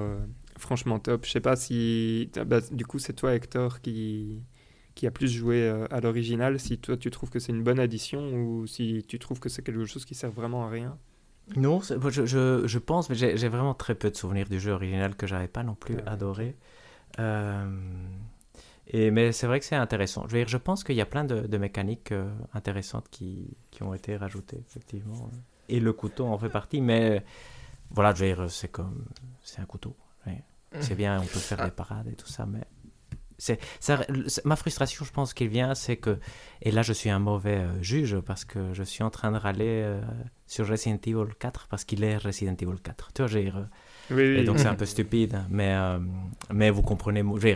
franchement 0.59 0.99
top. 0.99 1.25
Je 1.25 1.31
sais 1.31 1.41
pas 1.41 1.55
si. 1.55 2.29
Bah, 2.45 2.59
du 2.71 2.85
coup, 2.85 2.99
c'est 2.99 3.13
toi, 3.13 3.33
Hector, 3.33 3.81
qui, 3.81 4.43
qui 4.95 5.07
a 5.07 5.11
plus 5.11 5.27
joué 5.27 5.63
euh, 5.63 5.87
à 5.91 6.01
l'original, 6.01 6.59
si 6.59 6.77
toi 6.77 6.97
tu 6.97 7.11
trouves 7.11 7.29
que 7.29 7.39
c'est 7.39 7.51
une 7.51 7.63
bonne 7.63 7.79
addition 7.79 8.33
ou 8.33 8.67
si 8.67 9.05
tu 9.07 9.19
trouves 9.19 9.39
que 9.39 9.49
c'est 9.49 9.61
quelque 9.61 9.85
chose 9.85 10.05
qui 10.05 10.15
sert 10.15 10.31
vraiment 10.31 10.65
à 10.65 10.69
rien? 10.69 10.97
Non, 11.55 11.81
je, 11.81 12.25
je, 12.25 12.63
je, 12.65 12.79
pense, 12.79 13.09
mais 13.09 13.15
j'ai 13.15 13.49
vraiment 13.49 13.73
très 13.73 13.95
peu 13.95 14.09
de 14.09 14.15
souvenirs 14.15 14.47
du 14.47 14.59
jeu 14.59 14.71
original 14.71 15.15
que 15.15 15.27
j'avais 15.27 15.47
pas 15.47 15.63
non 15.63 15.75
plus 15.75 15.97
adoré. 16.05 16.55
Euh, 17.19 17.65
et, 18.87 19.11
mais 19.11 19.31
c'est 19.31 19.47
vrai 19.47 19.59
que 19.59 19.65
c'est 19.65 19.75
intéressant. 19.75 20.23
Je, 20.27 20.33
veux 20.33 20.39
dire, 20.39 20.47
je 20.47 20.57
pense 20.57 20.83
qu'il 20.83 20.95
y 20.95 21.01
a 21.01 21.05
plein 21.05 21.25
de, 21.25 21.47
de 21.47 21.57
mécaniques 21.57 22.11
euh, 22.11 22.31
intéressantes 22.53 23.07
qui, 23.09 23.57
qui, 23.69 23.83
ont 23.83 23.93
été 23.93 24.15
rajoutées, 24.15 24.63
effectivement. 24.65 25.29
Et 25.67 25.79
le 25.79 25.91
couteau 25.91 26.27
en 26.27 26.37
fait 26.37 26.49
partie, 26.49 26.79
mais 26.79 27.23
voilà, 27.89 28.13
je 28.13 28.23
veux 28.23 28.33
dire, 28.33 28.49
c'est 28.49 28.69
comme. 28.69 29.05
C'est 29.41 29.61
un 29.61 29.65
couteau. 29.65 29.95
C'est 30.79 30.95
bien, 30.95 31.19
on 31.19 31.25
peut 31.25 31.39
faire 31.39 31.57
ah. 31.59 31.65
des 31.65 31.71
parades 31.71 32.07
et 32.07 32.15
tout 32.15 32.29
ça, 32.29 32.45
mais 32.45 32.63
c'est 33.41 34.45
ma 34.45 34.55
frustration, 34.55 35.03
je 35.03 35.11
pense 35.11 35.33
qu'elle 35.33 35.47
vient, 35.47 35.73
c'est 35.73 35.97
que, 35.97 36.17
et 36.61 36.69
là 36.69 36.83
je 36.83 36.93
suis 36.93 37.09
un 37.09 37.17
mauvais 37.17 37.57
euh, 37.57 37.81
juge 37.81 38.19
parce 38.19 38.45
que 38.45 38.73
je 38.73 38.83
suis 38.83 39.03
en 39.03 39.09
train 39.09 39.31
de 39.31 39.37
râler 39.37 39.81
euh, 39.83 39.99
sur 40.45 40.67
Resident 40.67 40.99
Evil 41.07 41.33
4 41.39 41.67
parce 41.67 41.83
qu'il 41.83 42.03
est 42.03 42.17
Resident 42.17 42.55
Evil 42.61 42.79
4. 42.83 43.13
Tu 43.13 43.21
vois, 43.23 43.31
j'ai, 43.31 43.51
oui, 44.11 44.21
Et 44.21 44.43
donc 44.43 44.59
c'est 44.59 44.67
un 44.67 44.75
peu 44.75 44.85
stupide, 44.85 45.39
mais, 45.49 45.73
euh, 45.73 45.97
mais 46.53 46.69
vous 46.69 46.83
comprenez, 46.83 47.23
je, 47.41 47.55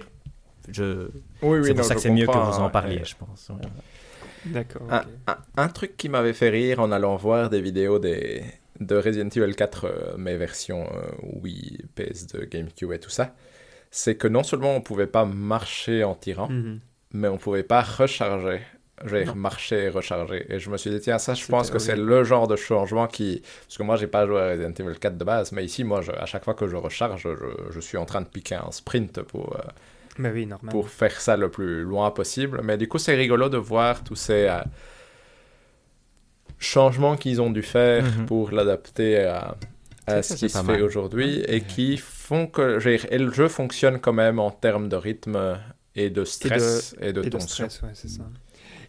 je, 0.71 1.09
c'est 1.63 1.73
pour 1.75 1.85
ça 1.85 1.93
que 1.93 2.01
c'est 2.01 2.09
mieux 2.09 2.25
que 2.25 2.31
vous 2.31 2.59
en 2.59 2.69
parliez, 2.71 3.03
je 3.05 3.15
pense. 3.15 3.51
D'accord. 4.45 4.87
Un, 5.57 5.67
truc 5.69 5.97
qui 5.97 6.09
m'avait 6.09 6.33
fait 6.33 6.49
rire 6.49 6.79
en 6.79 6.91
allant 6.91 7.15
voir 7.15 7.51
des 7.51 7.61
vidéos 7.61 7.99
des, 7.99 8.43
de 8.79 8.95
Resident 8.95 9.29
Evil 9.29 9.55
4, 9.55 10.15
mes 10.17 10.35
versions 10.35 10.89
Wii, 11.21 11.85
PS 11.93 12.25
de 12.27 12.45
GameCube 12.45 12.91
et 12.91 12.99
tout 12.99 13.09
ça, 13.11 13.35
c'est 13.95 14.15
que 14.15 14.27
non 14.27 14.43
seulement 14.43 14.75
on 14.75 14.81
pouvait 14.81 15.07
pas 15.07 15.23
marcher 15.23 16.03
en 16.03 16.15
tirant, 16.15 16.49
mhm. 16.49 16.81
mais 17.13 17.29
on 17.29 17.37
pouvait 17.37 17.63
pas 17.63 17.81
recharger. 17.81 18.59
J'ai 19.05 19.23
marcher 19.33 19.83
et 19.85 19.89
recharger. 19.89 20.45
Et 20.49 20.59
je 20.59 20.69
me 20.69 20.75
suis 20.75 20.89
dit, 20.89 20.99
tiens, 20.99 21.17
ça, 21.17 21.33
je 21.33 21.45
pense 21.45 21.69
que 21.69 21.79
c'est 21.79 21.95
le 21.95 22.23
genre 22.25 22.47
de 22.47 22.57
changement 22.57 23.07
qui. 23.07 23.41
Parce 23.65 23.77
que 23.77 23.83
moi, 23.83 23.95
j'ai 23.95 24.07
pas 24.07 24.25
joué 24.25 24.39
à 24.39 24.49
Resident 24.49 24.71
Evil 24.71 24.99
4 24.99 25.17
de 25.17 25.23
base, 25.23 25.51
mais 25.53 25.63
ici, 25.63 25.83
moi, 25.85 26.01
à 26.17 26.25
chaque 26.25 26.43
fois 26.43 26.53
que 26.53 26.67
je 26.67 26.75
recharge, 26.75 27.27
je, 27.71 27.79
suis 27.79 27.97
en 27.97 28.05
train 28.05 28.21
de 28.21 28.27
piquer 28.27 28.55
un 28.55 28.71
sprint 28.71 29.21
pour. 29.21 29.55
Euh, 29.55 29.61
mais 30.17 30.29
oui, 30.29 30.45
normal. 30.45 30.71
Pour 30.71 30.89
faire 30.89 31.19
ça 31.19 31.37
le 31.37 31.49
plus 31.49 31.83
loin 31.83 32.11
possible. 32.11 32.61
Mais 32.63 32.77
du 32.77 32.89
coup, 32.89 32.97
c'est 32.97 33.15
rigolo 33.15 33.47
de 33.47 33.57
voir 33.57 34.03
tous 34.03 34.15
ces. 34.15 34.47
Euh, 34.49 34.61
changements 36.57 37.17
qu'ils 37.17 37.41
ont 37.41 37.51
dû 37.51 37.61
faire 37.61 38.03
mhm. 38.03 38.25
pour 38.25 38.51
l'adapter 38.51 39.23
à, 39.25 39.55
à 40.07 40.21
ce 40.23 40.35
qui 40.35 40.49
se 40.49 40.63
fait 40.63 40.81
aujourd'hui 40.81 41.41
et 41.47 41.61
qui 41.61 41.97
font 41.97 42.47
que 42.47 42.79
et 42.87 43.17
le 43.17 43.31
jeu 43.31 43.47
fonctionne 43.47 43.99
quand 43.99 44.13
même 44.13 44.39
en 44.39 44.51
termes 44.51 44.89
de 44.89 44.95
rythme 44.95 45.57
et 45.95 46.09
de 46.09 46.23
stress 46.25 46.95
et 46.99 47.13
de, 47.13 47.23
tension. 47.23 47.67
c'est 47.93 48.09
ça. 48.09 48.23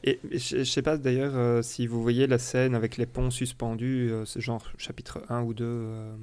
Et 0.04 0.20
je, 0.30 0.58
ne 0.58 0.64
sais 0.64 0.82
pas 0.82 0.96
d'ailleurs 0.96 1.36
euh, 1.36 1.62
si 1.62 1.86
vous 1.86 2.02
voyez 2.02 2.26
la 2.26 2.38
scène 2.38 2.74
avec 2.74 2.96
les 2.96 3.06
ponts 3.06 3.30
suspendus, 3.30 4.10
euh, 4.10 4.24
c'est 4.24 4.40
genre 4.40 4.62
chapitre 4.78 5.22
1 5.28 5.42
ou 5.42 5.54
2. 5.54 5.64
Euh, 5.64 6.16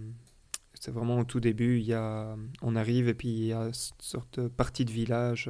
c'est 0.73 0.91
vraiment 0.91 1.19
au 1.19 1.23
tout 1.23 1.39
début, 1.39 1.79
il 1.79 1.85
y 1.85 1.93
a, 1.93 2.35
on 2.61 2.75
arrive 2.75 3.07
et 3.07 3.13
puis 3.13 3.29
il 3.29 3.45
y 3.45 3.53
a 3.53 3.63
une 3.67 3.73
sorte 3.73 4.39
de 4.39 4.47
partie 4.47 4.85
de 4.85 4.91
village 4.91 5.49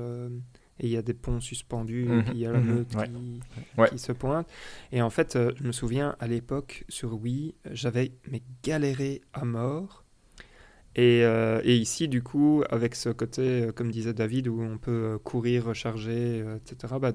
et 0.79 0.87
il 0.87 0.91
y 0.91 0.97
a 0.97 1.01
des 1.01 1.13
ponts 1.13 1.39
suspendus, 1.39 2.05
et 2.05 2.07
mhm. 2.07 2.23
puis 2.23 2.33
il 2.33 2.39
y 2.39 2.45
a 2.45 2.51
la 2.51 2.59
mhm. 2.59 2.75
meute 2.75 2.95
qui, 3.91 3.99
se 3.99 4.11
pointe. 4.11 4.47
Et 4.91 5.01
en 5.01 5.09
fait, 5.09 5.35
euh, 5.35 5.51
je 5.55 5.63
me 5.63 5.71
souviens, 5.71 6.15
à 6.19 6.27
l'époque, 6.27 6.83
sur 6.89 7.13
Wii, 7.21 7.53
j'avais 7.71 8.11
mais 8.29 8.41
galéré 8.63 9.21
à 9.33 9.45
mort. 9.45 10.03
Et, 10.95 11.23
euh, 11.23 11.61
et, 11.63 11.75
ici, 11.75 12.07
du 12.07 12.21
coup, 12.21 12.63
avec 12.69 12.95
ce 12.95 13.09
côté, 13.09 13.41
euh, 13.41 13.71
comme 13.71 13.91
disait 13.91 14.13
David, 14.13 14.47
où 14.47 14.61
on 14.61 14.77
peut 14.77 15.19
courir, 15.23 15.65
recharger, 15.65 16.43
etc., 16.57 16.95
bah, 16.99 17.13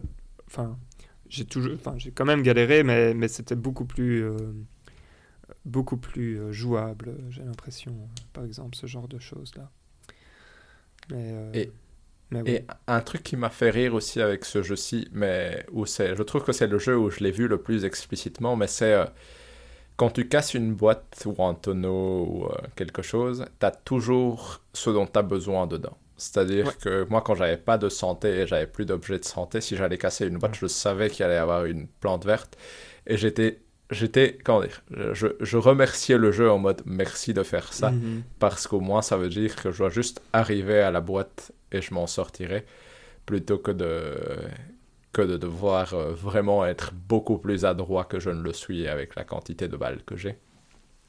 j'ai 1.28 1.44
toujours, 1.44 1.74
enfin, 1.74 1.94
j'ai 1.98 2.10
quand 2.10 2.24
même 2.24 2.42
galéré, 2.42 2.82
mais, 2.82 3.12
mais 3.14 3.28
c'était 3.28 3.54
beaucoup 3.54 3.84
plus, 3.84 4.24
beaucoup 5.64 5.98
plus 5.98 6.52
jouable, 6.52 7.18
j'ai 7.28 7.42
l'impression, 7.42 7.94
par 8.32 8.44
exemple, 8.44 8.76
ce 8.76 8.86
genre 8.86 9.08
de 9.08 9.18
choses-là. 9.18 9.70
Mais, 11.10 11.34
et 11.54 11.72
et 12.46 12.64
un 12.86 13.00
truc 13.00 13.22
qui 13.22 13.36
m'a 13.36 13.50
fait 13.50 13.70
rire 13.70 13.94
aussi 13.94 14.20
avec 14.20 14.44
ce 14.44 14.62
jeu-ci, 14.62 15.08
mais 15.12 15.64
où 15.72 15.86
c'est, 15.86 16.14
je 16.14 16.22
trouve 16.22 16.44
que 16.44 16.52
c'est 16.52 16.66
le 16.66 16.78
jeu 16.78 16.96
où 16.96 17.10
je 17.10 17.20
l'ai 17.20 17.30
vu 17.30 17.48
le 17.48 17.58
plus 17.58 17.84
explicitement, 17.84 18.54
mais 18.56 18.66
c'est 18.66 18.92
euh, 18.94 19.04
quand 19.96 20.10
tu 20.10 20.28
casses 20.28 20.54
une 20.54 20.74
boîte 20.74 21.26
ou 21.26 21.42
un 21.42 21.54
tonneau 21.54 22.26
ou 22.28 22.44
euh, 22.46 22.54
quelque 22.76 23.02
chose, 23.02 23.46
tu 23.58 23.66
as 23.66 23.70
toujours 23.70 24.60
ce 24.72 24.90
dont 24.90 25.06
tu 25.06 25.18
as 25.18 25.22
besoin 25.22 25.66
dedans. 25.66 25.96
C'est-à-dire 26.16 26.76
que 26.78 27.06
moi, 27.08 27.20
quand 27.22 27.34
j'avais 27.36 27.56
pas 27.56 27.78
de 27.78 27.88
santé 27.88 28.28
et 28.40 28.46
j'avais 28.46 28.66
plus 28.66 28.84
d'objets 28.84 29.20
de 29.20 29.24
santé, 29.24 29.60
si 29.60 29.76
j'allais 29.76 29.98
casser 29.98 30.26
une 30.26 30.38
boîte, 30.38 30.56
je 30.60 30.66
savais 30.66 31.10
qu'il 31.10 31.24
allait 31.24 31.36
y 31.36 31.38
avoir 31.38 31.64
une 31.64 31.86
plante 31.86 32.26
verte. 32.26 32.56
Et 33.06 33.16
j'étais, 33.16 33.60
j'étais, 33.90 34.36
comment 34.44 34.60
dire, 34.62 34.82
je, 35.12 35.28
je, 35.40 35.56
remerciais 35.56 36.18
le 36.18 36.32
jeu 36.32 36.50
en 36.50 36.58
mode 36.58 36.82
merci 36.86 37.34
de 37.34 37.42
faire 37.44 37.72
ça, 37.72 37.92
Mhm. 37.92 38.22
parce 38.40 38.66
qu'au 38.66 38.80
moins 38.80 39.00
ça 39.00 39.16
veut 39.16 39.28
dire 39.28 39.54
que 39.56 39.70
je 39.70 39.78
dois 39.78 39.90
juste 39.90 40.20
arriver 40.32 40.80
à 40.80 40.90
la 40.90 41.00
boîte 41.00 41.52
et 41.72 41.80
je 41.82 41.92
m'en 41.94 42.06
sortirai, 42.06 42.64
plutôt 43.26 43.58
que 43.58 43.70
de, 43.70 44.16
que 45.12 45.22
de 45.22 45.36
devoir 45.36 45.94
euh, 45.94 46.12
vraiment 46.12 46.64
être 46.66 46.92
beaucoup 46.94 47.38
plus 47.38 47.64
adroit 47.64 48.04
que 48.04 48.18
je 48.20 48.30
ne 48.30 48.42
le 48.42 48.52
suis 48.52 48.86
avec 48.88 49.14
la 49.16 49.24
quantité 49.24 49.68
de 49.68 49.76
balles 49.76 50.02
que 50.04 50.16
j'ai. 50.16 50.36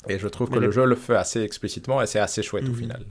Et 0.08 0.18
je 0.20 0.28
trouve 0.28 0.50
Mais 0.50 0.56
que 0.56 0.60
les- 0.62 0.66
le 0.68 0.72
jeu 0.72 0.86
le 0.86 0.96
fait 0.96 1.16
assez 1.16 1.42
explicitement 1.42 2.02
et 2.02 2.08
c'est 2.08 2.20
assez 2.20 2.42
chouette 2.44 2.66
au 2.66 2.70
Mhm. 2.72 2.76
final. 2.76 3.06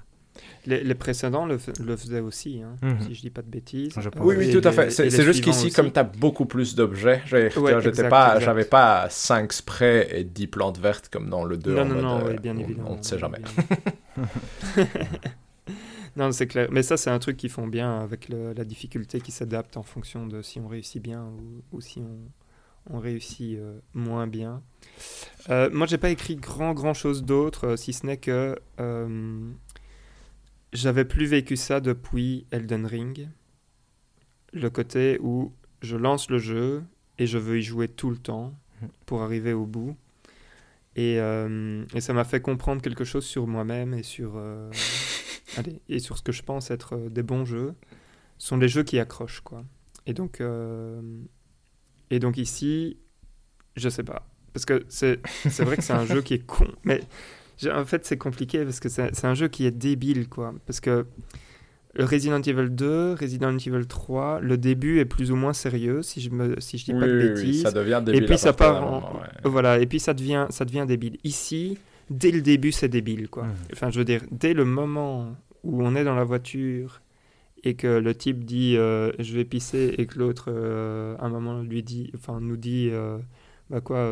Les, 0.66 0.84
les 0.84 0.94
précédents 0.94 1.46
le, 1.46 1.58
faisaient 1.58 2.20
aussi, 2.20 2.62
hein, 2.62 2.76
Mhm. 2.82 3.00
si 3.00 3.14
je 3.14 3.20
dis 3.22 3.30
pas 3.30 3.42
de 3.42 3.48
bêtises. 3.50 3.92
Je. 3.98 4.08
Oui, 4.20 4.36
oui, 4.38 4.50
tout 4.52 4.66
à 4.66 4.72
fait. 4.72 4.90
C'est 4.90 5.10
juste 5.22 5.42
qu'ici, 5.42 5.70
comme 5.72 5.90
tu 5.92 5.98
as 5.98 6.04
beaucoup 6.04 6.46
plus 6.46 6.74
d'objets, 6.76 7.22
exact, 7.32 8.08
pas, 8.08 8.38
j'avais 8.40 8.64
pas 8.64 9.08
5 9.10 9.52
sprays 9.52 10.08
et 10.12 10.24
10 10.24 10.46
plantes 10.46 10.78
vertes 10.78 11.08
comme 11.10 11.28
dans 11.28 11.44
le 11.44 11.56
2. 11.56 11.74
Non, 11.74 11.82
en 11.82 11.84
non, 11.86 11.94
mode, 11.94 12.02
non, 12.04 12.18
euh, 12.26 12.30
oui, 12.32 12.38
bien 12.38 12.56
on- 12.56 12.60
évidemment. 12.60 12.90
On 12.92 12.96
ne 12.98 13.02
sait 13.02 13.18
jamais. 13.18 13.38
non, 16.18 16.32
c'est 16.32 16.48
clair. 16.48 16.66
Mais 16.72 16.82
ça, 16.82 16.96
c'est 16.96 17.10
un 17.10 17.20
truc 17.20 17.36
qu'ils 17.36 17.48
font 17.48 17.68
bien 17.68 18.00
avec 18.00 18.28
la 18.28 18.64
difficulté 18.64 19.20
qui 19.20 19.30
s'adapte 19.30 19.76
en 19.76 19.84
fonction 19.84 20.26
de 20.26 20.42
si 20.42 20.58
on 20.58 20.66
réussit 20.66 21.00
bien 21.00 21.30
ou, 21.70 21.80
si 21.80 22.02
on, 22.90 22.98
réussit 22.98 23.56
euh, 23.56 23.78
moins 23.94 24.26
bien. 24.26 24.60
Euh, 25.48 25.70
moi, 25.72 25.86
j'ai 25.86 25.96
pas 25.96 26.10
écrit 26.10 26.34
grand, 26.34 26.74
grand 26.74 26.92
chose 26.92 27.22
d'autre, 27.22 27.68
euh, 27.68 27.76
si 27.76 27.92
ce 27.92 28.04
n'est 28.04 28.16
que 28.16 28.58
euh, 28.80 29.48
j'avais 30.72 31.04
plus 31.04 31.26
vécu 31.26 31.54
ça 31.54 31.78
depuis 31.78 32.46
Elden 32.50 32.84
Ring. 32.84 33.28
Le 34.52 34.70
côté 34.70 35.20
où 35.20 35.52
je 35.82 35.96
lance 35.96 36.30
le 36.30 36.38
jeu 36.38 36.82
et 37.18 37.28
je 37.28 37.38
veux 37.38 37.58
y 37.58 37.62
jouer 37.62 37.86
tout 37.86 38.10
le 38.10 38.18
temps 38.18 38.54
pour 39.06 39.22
arriver 39.22 39.52
au 39.52 39.66
bout. 39.66 39.96
Et, 40.96 41.18
ça 42.00 42.12
m'a 42.12 42.24
fait 42.24 42.40
comprendre 42.40 42.82
quelque 42.82 43.04
chose 43.04 43.24
sur 43.24 43.46
moi-même 43.46 43.94
et 43.94 44.02
sur, 44.02 44.32
allez, 45.56 45.80
et 45.88 45.98
sur 45.98 46.16
ce 46.18 46.22
que 46.22 46.32
je 46.32 46.42
pense 46.42 46.70
être 46.70 46.94
euh, 46.96 47.08
des 47.08 47.22
bons 47.22 47.44
jeux. 47.44 47.74
Sont 48.38 48.56
les 48.56 48.68
jeux 48.68 48.84
qui 48.84 48.98
accrochent, 49.00 49.40
quoi. 49.40 49.64
Et 50.06 50.12
donc, 50.14 50.40
euh, 50.40 51.00
et 52.10 52.18
donc 52.20 52.36
ici, 52.38 52.96
je 53.76 53.88
sais 53.88 54.04
pas. 54.04 54.26
Parce 54.52 54.64
que 54.64 54.84
c'est 54.88 55.20
vrai 55.64 55.76
que 55.76 55.82
c'est 55.82 55.92
un 55.92 56.06
jeu 56.06 56.22
qui 56.22 56.34
est 56.34 56.46
con. 56.46 56.68
Mais 56.84 57.00
en 57.72 57.84
fait, 57.84 58.06
c'est 58.06 58.16
compliqué 58.18 58.64
parce 58.64 58.78
que 58.80 58.88
c'est 58.88 59.24
un 59.24 59.34
jeu 59.34 59.48
qui 59.48 59.66
est 59.66 59.70
débile, 59.72 60.28
quoi. 60.28 60.54
Parce 60.66 60.78
que 60.80 61.06
Resident 61.98 62.40
Evil 62.42 62.68
2, 62.70 63.14
Resident 63.14 63.56
Evil 63.58 63.86
3, 63.86 64.40
le 64.40 64.56
début 64.56 65.00
est 65.00 65.04
plus 65.04 65.32
ou 65.32 65.36
moins 65.36 65.52
sérieux, 65.52 66.02
si 66.02 66.20
je, 66.20 66.30
me, 66.30 66.60
si 66.60 66.78
je 66.78 66.84
dis 66.84 66.92
Oui, 66.92 67.00
pas 67.00 67.06
de 67.08 67.12
oui, 67.18 67.22
oui, 67.24 67.34
bêtises. 67.34 67.62
ça 67.62 67.72
devient 67.72 68.00
débile. 68.04 68.24
puis 68.26 68.34
à 68.34 68.38
ça 68.38 68.52
part 68.52 68.84
en- 68.84 69.00
ouais. 69.20 69.26
Voilà, 69.44 69.80
et 69.80 69.86
puis 69.86 69.98
ça 69.98 70.14
devient, 70.14 70.46
ça 70.50 70.64
devient 70.64 70.84
débile. 70.86 71.18
Ici, 71.24 71.76
dès 72.10 72.30
le 72.30 72.40
début, 72.40 72.72
c'est 72.72 72.88
débile, 72.88 73.28
quoi. 73.28 73.44
Mhm. 73.44 73.54
Enfin, 73.72 73.90
je 73.90 73.98
veux 73.98 74.04
dire, 74.04 74.22
dès 74.30 74.54
le 74.54 74.64
moment 74.64 75.36
où 75.64 75.82
on 75.82 75.94
est 75.94 76.04
dans 76.04 76.14
la 76.14 76.24
voiture 76.24 77.02
et 77.64 77.74
que 77.74 77.86
le 77.86 78.14
type 78.14 78.44
dit 78.44 78.76
euh, 78.76 79.10
je 79.18 79.34
vais 79.34 79.44
pisser 79.44 79.94
et 79.98 80.06
que 80.06 80.18
l'autre, 80.18 80.46
euh, 80.48 81.16
à 81.18 81.26
un 81.26 81.28
moment, 81.28 81.60
lui 81.62 81.82
dit, 81.82 82.10
enfin, 82.14 82.40
nous 82.40 82.56
dit 82.56 82.88
euh, 82.90 83.18
bah 83.70 83.80
quoi, 83.80 84.08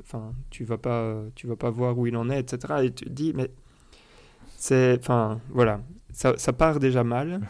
enfin, 0.00 0.32
tu 0.50 0.64
vas 0.64 0.78
pas, 0.78 1.22
tu 1.34 1.46
vas 1.46 1.56
pas 1.56 1.70
voir 1.70 1.98
où 1.98 2.06
il 2.06 2.16
en 2.16 2.30
est, 2.30 2.40
etc. 2.40 2.74
Et 2.84 2.92
tu 2.92 3.04
te 3.04 3.10
dis, 3.10 3.32
mais 3.34 3.50
c'est, 4.56 4.98
enfin, 4.98 5.40
voilà, 5.50 5.80
ça, 6.12 6.34
ça 6.36 6.52
part 6.52 6.80
déjà 6.80 7.04
mal. 7.04 7.40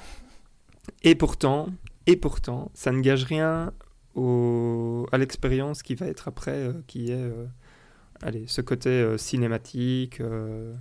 Et 1.02 1.14
pourtant, 1.14 1.68
et 2.06 2.16
pourtant, 2.16 2.70
ça 2.74 2.92
ne 2.92 3.00
gage 3.00 3.24
rien 3.24 3.72
au, 4.14 5.06
à 5.12 5.18
l'expérience 5.18 5.82
qui 5.82 5.94
va 5.94 6.06
être 6.06 6.28
après, 6.28 6.70
qui 6.86 7.10
est 7.10 7.30
allez, 8.22 8.44
ce 8.46 8.60
côté 8.60 8.88
euh, 8.90 9.18
cinématique. 9.18 10.20
euh, 10.20 10.74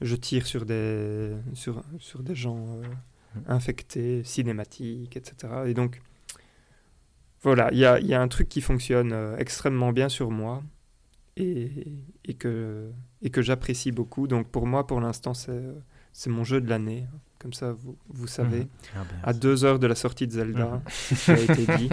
je 0.00 0.14
tire 0.16 0.46
sur 0.46 0.64
des, 0.64 1.32
sur, 1.54 1.82
sur 1.98 2.22
des 2.22 2.34
gens 2.36 2.64
euh, 2.76 2.82
infectés, 3.48 4.22
cinématiques, 4.24 5.16
etc. 5.16 5.34
Et 5.66 5.74
donc, 5.74 6.00
voilà, 7.42 7.68
il 7.72 7.78
y 7.78 7.84
a, 7.84 7.98
y 8.00 8.14
a 8.14 8.20
un 8.20 8.28
truc 8.28 8.48
qui 8.48 8.60
fonctionne 8.60 9.12
euh, 9.12 9.36
extrêmement 9.38 9.92
bien 9.92 10.08
sur 10.08 10.30
moi 10.30 10.62
et, 11.36 11.70
et 12.24 12.34
que, 12.34 12.90
et 13.22 13.30
que 13.30 13.42
j'apprécie 13.42 13.92
beaucoup. 13.92 14.26
Donc, 14.28 14.48
pour 14.48 14.66
moi, 14.66 14.86
pour 14.86 15.00
l'instant, 15.00 15.34
c'est 15.34 15.60
c'est 16.12 16.30
mon 16.30 16.42
jeu 16.42 16.60
de 16.60 16.68
l'année. 16.68 17.06
Comme 17.38 17.52
ça, 17.52 17.72
vous, 17.72 17.96
vous 18.08 18.26
savez. 18.26 18.60
Mhm. 18.60 18.68
Ah, 18.96 19.04
bien. 19.08 19.18
À 19.22 19.32
deux 19.32 19.64
heures 19.64 19.78
de 19.78 19.86
la 19.86 19.94
sortie 19.94 20.26
de 20.26 20.32
Zelda, 20.32 20.66
Mhm. 20.66 20.80
ça 21.16 21.32
a 21.34 21.38
été 21.38 21.66
dit. 21.76 21.88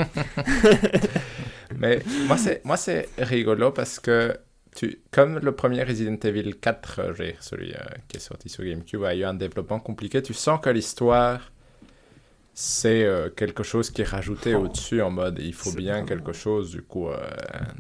Mais 1.77 2.01
moi, 2.27 2.37
c'est, 2.37 2.63
moi, 2.65 2.77
c'est 2.77 3.09
rigolo 3.19 3.71
parce 3.71 3.99
que, 3.99 4.35
tu, 4.75 4.99
comme 5.11 5.39
le 5.39 5.51
premier 5.53 5.83
Resident 5.83 6.17
Evil 6.23 6.55
4, 6.59 6.99
euh, 6.99 7.31
celui 7.39 7.73
euh, 7.73 7.77
qui 8.07 8.17
est 8.17 8.19
sorti 8.19 8.49
sur 8.49 8.63
GameCube, 8.63 9.03
a 9.03 9.15
eu 9.15 9.23
un 9.23 9.33
développement 9.33 9.79
compliqué, 9.79 10.21
tu 10.21 10.33
sens 10.33 10.59
que 10.61 10.69
l'histoire, 10.69 11.51
c'est 12.53 13.03
euh, 13.03 13.29
quelque 13.29 13.63
chose 13.63 13.89
qui 13.89 14.01
est 14.01 14.05
rajouté 14.07 14.55
Oh. 14.55 14.59
au-dessus 14.63 15.01
en 15.01 15.11
mode 15.11 15.39
il 15.41 15.53
faut 15.53 15.71
bien 15.73 15.93
vraiment- 15.93 16.07
quelque 16.07 16.33
chose, 16.33 16.71
du 16.71 16.81
coup. 16.81 17.09
euh, 17.09 17.17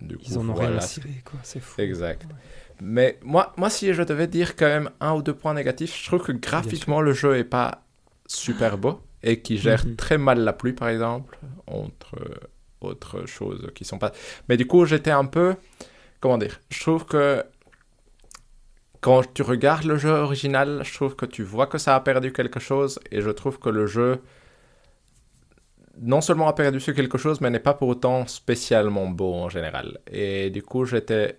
du 0.01 0.17
Ils 0.21 0.33
coup, 0.33 0.39
en 0.39 0.49
ont 0.49 0.53
voilà. 0.53 0.79
rien 0.79 1.11
quoi. 1.23 1.39
C'est 1.43 1.61
fou. 1.61 1.79
Exact. 1.81 2.25
Mais 2.81 3.17
moi, 3.23 3.53
moi, 3.55 3.69
si 3.69 3.93
je 3.93 4.01
devais 4.03 4.27
dire 4.27 4.55
quand 4.57 4.65
même 4.65 4.89
un 4.99 5.13
ou 5.15 5.21
deux 5.21 5.33
points 5.33 5.53
négatifs, 5.53 5.97
je 5.97 6.05
trouve 6.07 6.23
que 6.23 6.33
graphiquement, 6.33 6.99
le 6.99 7.13
jeu 7.13 7.37
est 7.37 7.45
pas 7.45 7.85
super 8.27 8.77
beau 8.77 9.01
et 9.23 9.39
qui 9.41 9.57
gère 9.57 9.85
Mhm. 9.85 9.95
très 9.95 10.17
mal 10.17 10.39
la 10.39 10.51
pluie, 10.51 10.73
par 10.73 10.89
exemple, 10.89 11.37
entre 11.67 12.15
autres 12.81 13.25
choses 13.25 13.71
qui 13.75 13.85
sont 13.85 13.97
pas. 13.97 14.11
Mais 14.49 14.57
du 14.57 14.67
coup, 14.67 14.85
j'étais 14.85 15.11
un 15.11 15.25
peu. 15.25 15.55
Comment 16.25 16.39
dire? 16.39 16.59
Je 16.71 16.79
trouve 16.79 17.05
que. 17.05 17.43
Quand 18.99 19.31
tu 19.35 19.43
regardes 19.43 19.83
le 19.83 19.95
jeu 19.95 20.09
original, 20.09 20.81
je 20.83 20.91
trouve 20.91 21.15
que 21.15 21.27
tu 21.27 21.43
vois 21.43 21.67
que 21.67 21.77
ça 21.77 21.93
a 21.95 21.99
perdu 21.99 22.33
quelque 22.33 22.59
chose 22.59 22.99
et 23.11 23.21
je 23.21 23.29
trouve 23.29 23.59
que 23.59 23.69
le 23.69 23.85
jeu 23.85 24.23
non 26.01 26.21
seulement 26.21 26.47
a 26.47 26.53
perdu 26.53 26.79
ce 26.79 26.89
quelque 26.89 27.19
chose, 27.19 27.41
mais 27.41 27.51
n'est 27.51 27.59
pas 27.59 27.75
pour 27.75 27.89
autant 27.89 28.25
spécialement 28.25 29.05
beau 29.07 29.35
en 29.35 29.49
général. 29.49 29.99
Et 30.11 30.49
du 30.49 30.63
coup, 30.63 30.85
j'étais. 30.85 31.37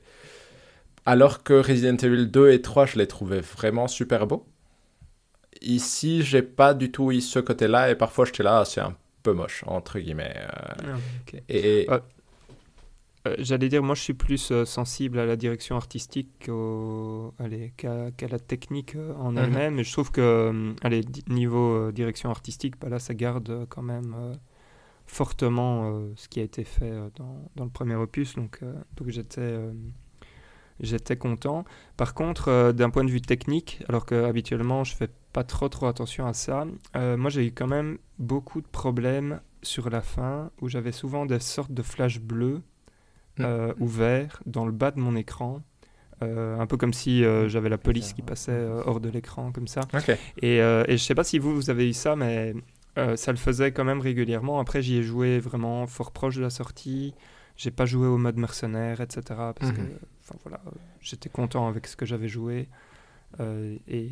Alors 1.04 1.42
que 1.42 1.54
Resident 1.54 1.96
Evil 1.96 2.26
2 2.28 2.52
et 2.52 2.62
3, 2.62 2.86
je 2.86 2.96
les 2.98 3.08
trouvais 3.08 3.40
vraiment 3.40 3.88
super 3.88 4.28
beaux. 4.28 4.46
Ici, 5.62 6.22
j'ai 6.22 6.42
pas 6.42 6.74
du 6.74 6.92
tout 6.92 7.10
eu 7.10 7.20
ce 7.20 7.40
côté-là, 7.40 7.90
et 7.90 7.96
parfois 7.96 8.24
j'étais 8.24 8.44
là, 8.44 8.60
ah, 8.60 8.64
c'est 8.64 8.82
un 8.82 8.94
peu 9.24 9.32
moche, 9.32 9.64
entre 9.66 9.98
guillemets. 9.98 10.36
euh, 10.36 10.94
Ah, 10.94 11.36
et 11.48 11.86
Ah. 11.90 12.02
Euh, 13.26 13.34
J'allais 13.38 13.68
dire, 13.68 13.82
moi 13.82 13.94
je 13.94 14.02
suis 14.02 14.14
plus 14.14 14.50
euh, 14.52 14.64
sensible 14.64 15.18
à 15.18 15.26
la 15.26 15.36
direction 15.36 15.76
artistique 15.76 16.28
qu'à 16.38 18.28
la 18.28 18.38
technique 18.38 18.94
euh, 18.96 19.14
en 19.14 19.32
Mhm. 19.32 19.38
elle-même. 19.38 19.78
Et 19.78 19.84
je 19.84 19.92
trouve 19.92 20.10
que, 20.10 20.74
allez, 20.82 21.02
niveau 21.28 21.90
direction 21.92 22.30
artistique, 22.30 22.78
bah 22.80 22.88
là 22.88 22.98
ça 22.98 23.14
garde 23.14 23.66
quand 23.68 23.82
même 23.82 24.14
fortement 25.06 26.00
ce 26.16 26.28
qui 26.28 26.40
a 26.40 26.42
été 26.42 26.64
fait 26.64 26.92
dans, 27.16 27.48
dans 27.54 27.64
le 27.64 27.70
premier 27.70 27.94
opus. 27.94 28.34
Donc, 28.34 28.60
donc 28.96 29.08
j'étais. 29.08 29.58
J'étais 30.78 31.16
content. 31.16 31.64
Par 31.96 32.12
contre, 32.12 32.70
d'un 32.72 32.90
point 32.90 33.02
de 33.02 33.10
vue 33.10 33.22
technique, 33.22 33.82
alors 33.88 34.04
que 34.04 34.24
habituellement 34.26 34.84
je 34.84 34.94
fais 34.94 35.08
pas 35.32 35.42
trop 35.42 35.70
trop 35.70 35.86
attention 35.86 36.26
à 36.26 36.34
ça, 36.34 36.66
moi 36.94 37.30
j'ai 37.30 37.46
eu 37.46 37.52
quand 37.52 37.66
même 37.66 37.96
beaucoup 38.18 38.60
de 38.60 38.66
problèmes 38.66 39.40
sur 39.62 39.88
la 39.88 40.02
fin 40.02 40.50
où 40.60 40.68
j'avais 40.68 40.92
souvent 40.92 41.24
des 41.24 41.40
sortes 41.40 41.72
de 41.72 41.80
flashs 41.80 42.20
bleus. 42.20 42.60
Euh, 43.40 43.72
ou 43.78 43.86
verts 43.86 44.42
dans 44.46 44.64
le 44.66 44.72
bas 44.72 44.90
de 44.90 44.98
mon 45.00 45.16
écran. 45.16 45.62
Euh, 46.22 46.58
un 46.58 46.66
peu 46.66 46.78
comme 46.78 46.94
si 46.94 47.22
euh, 47.24 47.46
j'avais 47.48 47.68
la 47.68 47.76
police 47.76 48.14
qui 48.14 48.22
passait 48.22 48.50
euh, 48.52 48.82
hors 48.86 49.00
de 49.00 49.10
l'écran 49.10 49.52
comme 49.52 49.68
ça. 49.68 49.82
Et, 50.40 50.62
euh, 50.62 50.82
et 50.88 50.96
je 50.96 51.02
sais 51.02 51.14
pas 51.14 51.24
si 51.24 51.38
vous, 51.38 51.54
vous 51.54 51.68
avez 51.68 51.86
eu 51.88 51.92
ça, 51.92 52.16
mais 52.16 52.54
euh, 52.96 53.16
ça 53.16 53.32
le 53.32 53.36
faisait 53.36 53.70
quand 53.72 53.84
même 53.84 54.00
régulièrement. 54.00 54.58
Après, 54.58 54.80
j'y 54.80 54.96
ai 54.96 55.02
joué 55.02 55.38
vraiment 55.38 55.86
fort 55.86 56.12
proche 56.12 56.36
de 56.36 56.42
la 56.42 56.48
sortie. 56.50 57.12
J'ai 57.58 57.70
pas 57.70 57.84
joué 57.84 58.06
au 58.06 58.16
mode 58.16 58.36
mercenaire, 58.38 59.00
etc. 59.02 59.20
Parce 59.28 59.72
que, 59.72 59.80
Mhm. 59.80 59.98
enfin 60.22 60.36
voilà, 60.42 60.60
euh, 60.66 60.70
j'étais 61.00 61.28
content 61.28 61.68
avec 61.68 61.86
ce 61.86 61.96
que 61.96 62.06
j'avais 62.06 62.28
joué. 62.28 62.68
Euh, 63.40 63.76
et 63.88 64.10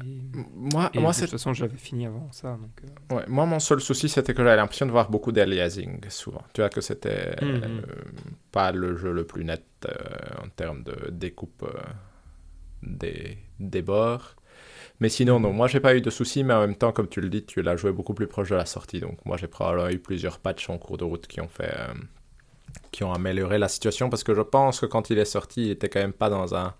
Moi, 0.54 0.90
et 0.94 0.98
moi, 1.00 1.12
de 1.12 1.18
toute 1.20 1.30
façon, 1.30 1.52
j'avais 1.54 1.76
fini 1.78 2.06
avant 2.06 2.30
ça. 2.32 2.58
Donc, 2.60 2.70
euh, 3.12 3.16
Ouais, 3.16 3.24
moi, 3.28 3.46
mon 3.46 3.58
seul 3.58 3.80
souci, 3.80 4.08
c'était 4.08 4.34
que 4.34 4.42
j'avais 4.42 4.56
l'impression 4.56 4.86
de 4.86 4.90
voir 4.90 5.10
beaucoup 5.10 5.32
d'aliasing 5.32 6.00
souvent. 6.10 6.42
Tu 6.52 6.60
vois 6.60 6.70
que 6.70 6.80
c'était 6.80 7.34
Mhm. 7.42 7.62
euh, 7.64 7.82
pas 8.52 8.72
le 8.72 8.96
jeu 8.96 9.12
le 9.12 9.24
plus 9.26 9.44
net 9.44 9.64
en 10.42 10.48
termes 10.50 10.82
de 10.82 11.10
découpe 11.10 11.66
des, 12.82 13.38
des 13.58 13.82
bords. 13.82 14.36
Mais 15.00 15.08
sinon, 15.08 15.40
non, 15.40 15.52
moi, 15.52 15.66
j'ai 15.68 15.80
pas 15.80 15.96
eu 15.96 16.00
de 16.00 16.10
soucis, 16.10 16.44
mais 16.44 16.54
en 16.54 16.60
même 16.60 16.76
temps, 16.76 16.92
comme 16.92 17.08
tu 17.08 17.20
le 17.20 17.28
dis, 17.28 17.44
tu 17.44 17.62
l'as 17.62 17.76
joué 17.76 17.92
beaucoup 17.92 18.14
plus 18.14 18.26
proche 18.28 18.50
de 18.50 18.54
la 18.54 18.66
sortie. 18.66 19.00
Donc, 19.00 19.24
moi, 19.24 19.36
j'ai 19.36 19.48
probablement 19.48 19.88
eu 19.90 19.98
plusieurs 19.98 20.38
patchs 20.38 20.70
en 20.70 20.78
cours 20.78 20.98
de 20.98 21.04
route 21.04 21.26
qui 21.26 21.40
ont 21.40 21.48
fait. 21.48 21.74
qui 22.90 23.04
ont 23.04 23.12
amélioré 23.12 23.58
la 23.58 23.68
situation 23.68 24.08
parce 24.10 24.24
que 24.24 24.34
je 24.34 24.40
pense 24.40 24.80
que 24.80 24.86
quand 24.86 25.10
il 25.10 25.18
est 25.18 25.24
sorti, 25.24 25.66
il 25.66 25.70
était 25.72 25.88
quand 25.88 26.00
même 26.00 26.12
pas 26.12 26.30
dans 26.30 26.54
un. 26.54 26.74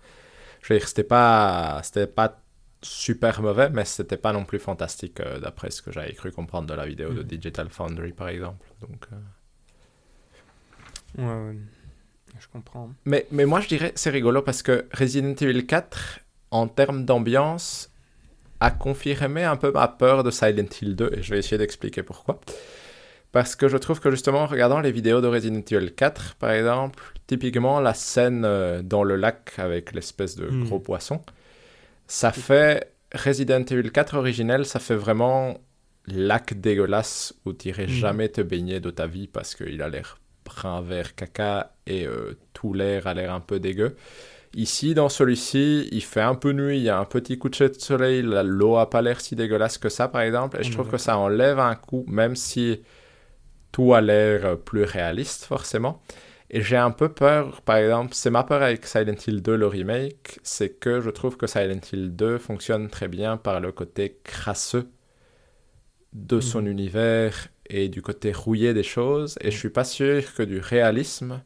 Je 0.67 0.73
veux 0.73 0.79
dire, 0.79 0.87
c'était 0.87 1.03
pas. 1.03 1.79
C'était 1.83 2.07
pas 2.07 2.41
super 2.81 3.41
mauvais, 3.41 3.69
mais 3.69 3.85
c'était 3.85 4.17
pas 4.17 4.31
non 4.33 4.45
plus 4.45 4.59
fantastique 4.59 5.19
euh, 5.19 5.39
d'après 5.39 5.71
ce 5.71 5.81
que 5.81 5.91
j'avais 5.91 6.13
cru 6.13 6.31
comprendre 6.31 6.67
de 6.67 6.73
la 6.73 6.85
vidéo 6.85 7.09
de 7.13 7.21
Mhm. 7.21 7.27
Digital 7.27 7.69
Foundry 7.69 8.13
par 8.13 8.29
exemple. 8.29 8.65
Donc, 8.81 9.05
euh, 9.11 9.15
Ouais, 11.17 11.49
ouais. 11.51 11.57
Je 12.39 12.47
comprends. 12.51 12.91
mais, 13.05 13.25
mais 13.31 13.45
moi 13.45 13.61
je 13.61 13.67
dirais 13.69 13.93
c'est 13.95 14.09
rigolo 14.09 14.41
parce 14.41 14.61
que 14.61 14.85
Resident 14.93 15.33
Evil 15.39 15.65
4, 15.65 16.19
en 16.51 16.67
termes 16.67 17.05
d'ambiance, 17.05 17.89
a 18.59 18.71
confirmé 18.71 19.43
un 19.45 19.55
peu 19.55 19.71
ma 19.71 19.87
peur 19.87 20.23
de 20.23 20.31
Silent 20.31 20.67
Hill 20.81 20.95
2 20.95 21.11
et 21.13 21.23
je 21.23 21.31
vais 21.31 21.39
essayer 21.39 21.57
d'expliquer 21.57 22.03
pourquoi. 22.03 22.41
Parce 23.35 23.57
que 23.57 23.67
je 23.67 23.75
trouve 23.75 23.99
que 23.99 24.09
justement 24.11 24.43
en 24.43 24.45
regardant 24.45 24.79
les 24.79 24.93
vidéos 24.93 25.19
de 25.19 25.27
Resident 25.27 25.59
Evil 25.69 25.91
4 25.93 26.35
par 26.35 26.51
exemple, 26.51 27.03
typiquement 27.27 27.81
la 27.81 27.93
scène 27.93 28.43
euh, 28.45 28.81
dans 28.81 29.03
le 29.03 29.17
lac 29.17 29.51
avec 29.57 29.91
l'espèce 29.93 30.37
de 30.37 30.45
Mhm. 30.47 30.63
gros 30.63 30.79
poisson, 30.79 31.19
ça 32.07 32.31
fait 32.31 32.93
Resident 33.13 33.63
Evil 33.69 33.91
4 33.91 34.15
originel, 34.17 34.65
ça 34.65 34.79
fait 34.79 34.95
vraiment 34.95 35.57
lac 36.07 36.53
dégueulasse 36.61 37.33
où 37.45 37.51
tu 37.51 37.69
irais 37.69 37.87
Mhm. 37.87 37.93
jamais 37.93 38.29
te 38.29 38.39
baigner 38.39 38.79
de 38.79 38.89
ta 38.89 39.05
vie 39.05 39.27
parce 39.27 39.53
qu'il 39.53 39.81
a 39.81 39.89
l'air 39.89 40.17
brun 40.45 40.81
vert 40.81 41.13
caca 41.15 41.73
et 41.87 42.07
euh, 42.07 42.37
tout 42.53 42.73
l'air 42.73 43.05
a 43.07 43.13
l'air 43.13 43.33
un 43.33 43.41
peu 43.41 43.59
dégueu. 43.59 43.97
Ici, 44.53 44.93
dans 44.93 45.09
celui-ci, 45.09 45.89
il 45.91 46.03
fait 46.03 46.21
un 46.21 46.35
peu 46.35 46.53
nuit, 46.53 46.77
il 46.77 46.83
y 46.83 46.89
a 46.89 46.97
un 46.97 47.03
petit 47.03 47.37
coup 47.37 47.49
de 47.49 47.55
soleil, 47.77 48.21
l'eau 48.21 48.77
a 48.77 48.89
pas 48.89 49.01
l'air 49.01 49.19
si 49.19 49.35
dégueulasse 49.35 49.77
que 49.77 49.89
ça, 49.89 50.07
par 50.07 50.21
exemple, 50.21 50.57
et 50.57 50.63
je 50.63 50.71
trouve 50.71 50.89
que 50.89 50.97
ça 50.97 51.17
enlève 51.17 51.59
un 51.59 51.75
coup, 51.75 52.05
même 52.07 52.37
si 52.37 52.79
tout 53.75 53.93
a 53.93 54.01
l'air 54.01 54.45
euh, 54.45 54.55
plus 54.55 54.83
réaliste, 54.85 55.45
forcément. 55.45 56.01
Et 56.49 56.61
j'ai 56.61 56.77
un 56.77 56.91
peu 56.91 57.09
peur, 57.09 57.61
par 57.63 57.77
exemple, 57.77 58.13
c'est 58.15 58.29
ma 58.31 58.43
peur 58.43 58.61
avec 58.63 58.85
Silent 58.87 59.15
Hill 59.27 59.41
2, 59.41 59.57
le 59.57 59.67
remake, 59.67 60.39
c'est 60.43 60.71
que 60.79 61.01
je 61.01 61.09
trouve 61.09 61.37
que 61.37 61.47
Silent 61.47 61.81
Hill 61.91 62.15
2 62.15 62.37
fonctionne 62.37 62.89
très 62.89 63.07
bien 63.09 63.37
par 63.37 63.59
le 63.61 63.71
côté 63.71 64.19
crasseux 64.23 64.89
de 66.13 66.39
son 66.39 66.65
Mhm. 66.65 66.65
univers 66.65 67.49
et 67.69 67.89
du 67.89 68.01
côté 68.01 68.31
rouillé 68.31 68.73
des 68.73 68.81
choses, 68.83 69.37
et 69.41 69.51
je 69.51 69.57
suis 69.57 69.69
pas 69.69 69.83
sûr 69.83 70.33
que 70.33 70.41
du 70.43 70.59
réalisme 70.59 71.43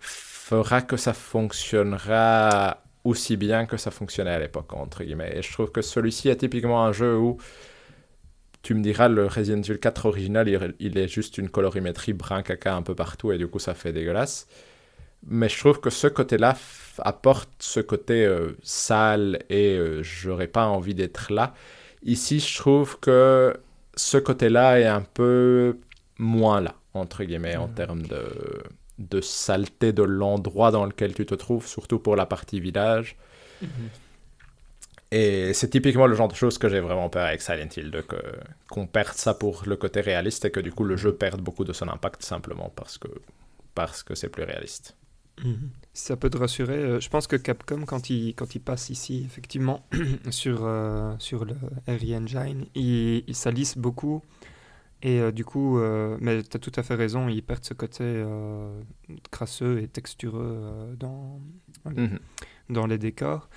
fera 0.00 0.82
que 0.82 0.96
ça 0.96 1.12
fonctionnera 1.12 2.82
aussi 3.04 3.36
bien 3.36 3.66
que 3.66 3.76
ça 3.76 3.90
fonctionnait 3.90 4.30
à 4.32 4.38
l'époque, 4.38 4.72
entre 4.74 5.04
guillemets. 5.04 5.32
Et 5.36 5.42
je 5.42 5.52
trouve 5.52 5.70
que 5.70 5.82
celui-ci 5.82 6.28
est 6.28 6.36
typiquement 6.36 6.84
un 6.84 6.92
jeu 6.92 7.16
où 7.16 7.38
tu 8.66 8.74
me 8.74 8.82
diras, 8.82 9.08
le 9.08 9.26
Resident 9.26 9.62
Evil 9.62 9.78
4 9.80 10.06
original, 10.06 10.48
il, 10.48 10.74
il 10.80 10.98
est 10.98 11.08
juste 11.08 11.38
une 11.38 11.48
colorimétrie 11.50 12.12
brun 12.12 12.42
caca 12.42 12.74
un 12.76 12.82
peu 12.82 12.94
partout 12.94 13.32
et 13.32 13.38
du 13.38 13.48
coup 13.48 13.58
ça 13.60 13.74
fait 13.74 13.92
dégueulasse. 13.92 14.48
Mais 15.26 15.48
je 15.48 15.58
trouve 15.58 15.80
que 15.80 15.90
ce 15.90 16.06
côté-là 16.06 16.56
apporte 16.98 17.50
ce 17.60 17.80
côté 17.80 18.24
euh, 18.26 18.56
sale 18.62 19.40
et 19.50 19.76
euh, 19.76 20.02
j'aurais 20.02 20.46
pas 20.48 20.66
envie 20.66 20.94
d'être 20.94 21.32
là. 21.32 21.54
Ici, 22.04 22.40
je 22.40 22.56
trouve 22.58 22.98
que 23.00 23.54
ce 23.96 24.18
côté-là 24.18 24.80
est 24.80 24.86
un 24.86 25.02
peu 25.02 25.78
moins 26.18 26.60
là, 26.60 26.74
entre 26.94 27.24
guillemets, 27.24 27.56
en 27.56 27.68
Mhm. 27.68 27.68
termes 27.68 28.02
de, 28.06 28.24
de 28.98 29.20
saleté 29.20 29.92
de 29.92 30.02
l'endroit 30.04 30.70
dans 30.70 30.86
lequel 30.86 31.14
tu 31.14 31.26
te 31.26 31.34
trouves, 31.34 31.66
surtout 31.66 31.98
pour 31.98 32.16
la 32.16 32.26
partie 32.26 32.60
village. 32.60 33.16
Et 35.16 35.52
c'est 35.54 35.70
typiquement 35.70 36.06
le 36.06 36.14
genre 36.14 36.28
de 36.28 36.34
choses 36.42 36.58
que 36.58 36.68
j'ai 36.68 36.80
vraiment 36.80 37.08
peur 37.08 37.26
avec 37.26 37.40
Silent 37.40 37.68
Hill 37.76 37.90
2, 37.90 38.02
que, 38.02 38.16
qu'on 38.70 38.86
perde 38.86 39.16
ça 39.16 39.32
pour 39.42 39.62
le 39.66 39.76
côté 39.76 40.00
réaliste 40.00 40.44
et 40.46 40.50
que 40.50 40.60
du 40.60 40.72
coup 40.72 40.84
le 40.84 40.96
jeu 40.96 41.12
perde 41.14 41.40
beaucoup 41.40 41.64
de 41.64 41.72
son 41.72 41.88
impact 41.88 42.22
simplement 42.22 42.70
parce 42.76 42.98
que, 42.98 43.08
parce 43.74 44.02
que 44.02 44.14
c'est 44.14 44.28
plus 44.28 44.44
réaliste. 44.44 44.96
Mhm. 45.42 45.70
Si 45.92 46.04
ça 46.04 46.16
peut 46.16 46.30
te 46.30 46.36
rassurer, 46.38 46.74
euh, 46.78 47.00
je 47.00 47.08
pense 47.08 47.26
que 47.26 47.36
Capcom, 47.36 47.82
quand 47.86 48.10
il, 48.10 48.34
quand 48.34 48.54
il 48.54 48.60
passe 48.60 48.90
ici, 48.90 49.22
effectivement, 49.24 49.86
sur, 50.30 50.58
euh, 50.64 51.14
sur 51.18 51.44
le 51.44 51.54
RE 51.88 52.14
Engine, 52.22 52.66
il, 52.74 53.24
il- 53.26 53.34
ça 53.34 53.50
lisse 53.50 53.76
beaucoup. 53.78 54.22
Et 55.02 55.20
euh, 55.20 55.30
du 55.32 55.44
coup, 55.44 55.78
euh, 55.78 56.16
mais 56.20 56.42
tu 56.42 56.56
as 56.56 56.60
tout 56.60 56.72
à 56.76 56.82
fait 56.82 56.94
raison, 56.94 57.28
ils 57.28 57.42
perdent 57.42 57.64
ce 57.64 57.74
côté 57.74 58.24
crasseux 59.30 59.80
et 59.82 59.88
textureux 59.88 60.96
dans, 60.98 61.40
dans 62.70 62.86
les 62.86 62.98
décors. 62.98 63.48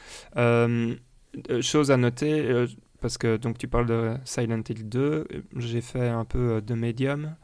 Euh, 1.50 1.62
chose 1.62 1.92
à 1.92 1.98
noter, 1.98 2.42
euh, 2.50 2.68
parce 3.02 3.18
que 3.18 3.38
donc 3.38 3.58
tu 3.58 3.68
parles 3.68 3.86
de 3.86 4.16
Silent 4.26 4.62
Hill 4.68 4.90
2, 4.90 5.00
euh, 5.02 5.26
j'ai 5.58 5.82
fait 5.82 6.08
un 6.10 6.26
peu 6.26 6.62
de 6.62 6.74
Medium, 6.74 7.36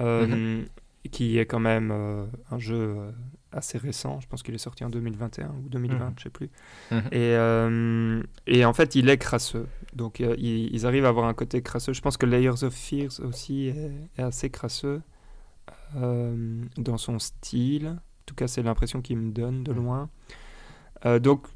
euh, 0.00 0.64
qui 1.10 1.38
est 1.38 1.46
quand 1.46 1.60
même 1.60 1.90
euh, 1.92 2.26
un 2.50 2.58
jeu 2.58 2.96
assez 3.52 3.78
récent. 3.78 4.20
Je 4.20 4.26
pense 4.28 4.42
qu'il 4.42 4.54
est 4.54 4.58
sorti 4.58 4.84
en 4.84 4.90
2021 4.90 5.48
ou 5.64 5.68
2020, 5.68 6.06
Mhm. 6.06 6.14
je 6.18 6.22
sais 6.24 6.30
plus. 6.30 6.50
Mhm. 6.90 6.98
Et, 7.12 7.34
euh, 7.36 8.22
et 8.46 8.64
en 8.64 8.72
fait, 8.72 8.94
il 8.96 9.08
est 9.08 9.18
crasseux. 9.18 9.66
Donc 9.94 10.20
ils, 10.20 10.74
ils 10.74 10.86
arrivent 10.86 11.04
à 11.04 11.08
avoir 11.08 11.26
un 11.26 11.34
côté 11.34 11.62
crasseux. 11.62 11.92
Je 11.92 12.00
pense 12.00 12.16
que 12.16 12.26
Layers 12.26 12.62
of 12.64 12.74
Fears 12.74 13.20
aussi 13.20 13.68
est, 13.68 13.90
est 14.18 14.22
assez 14.22 14.50
crasseux 14.50 15.02
dans 15.94 16.96
son 16.98 17.18
style. 17.18 17.88
En 17.88 17.96
tout 18.26 18.34
cas, 18.34 18.46
c'est 18.46 18.62
l'impression 18.62 19.00
qu'il 19.02 19.16
me 19.18 19.32
donne 19.32 19.64
de 19.64 19.72
Mhm. 19.72 19.78
loin. 19.84 20.08
Donc 21.20 21.46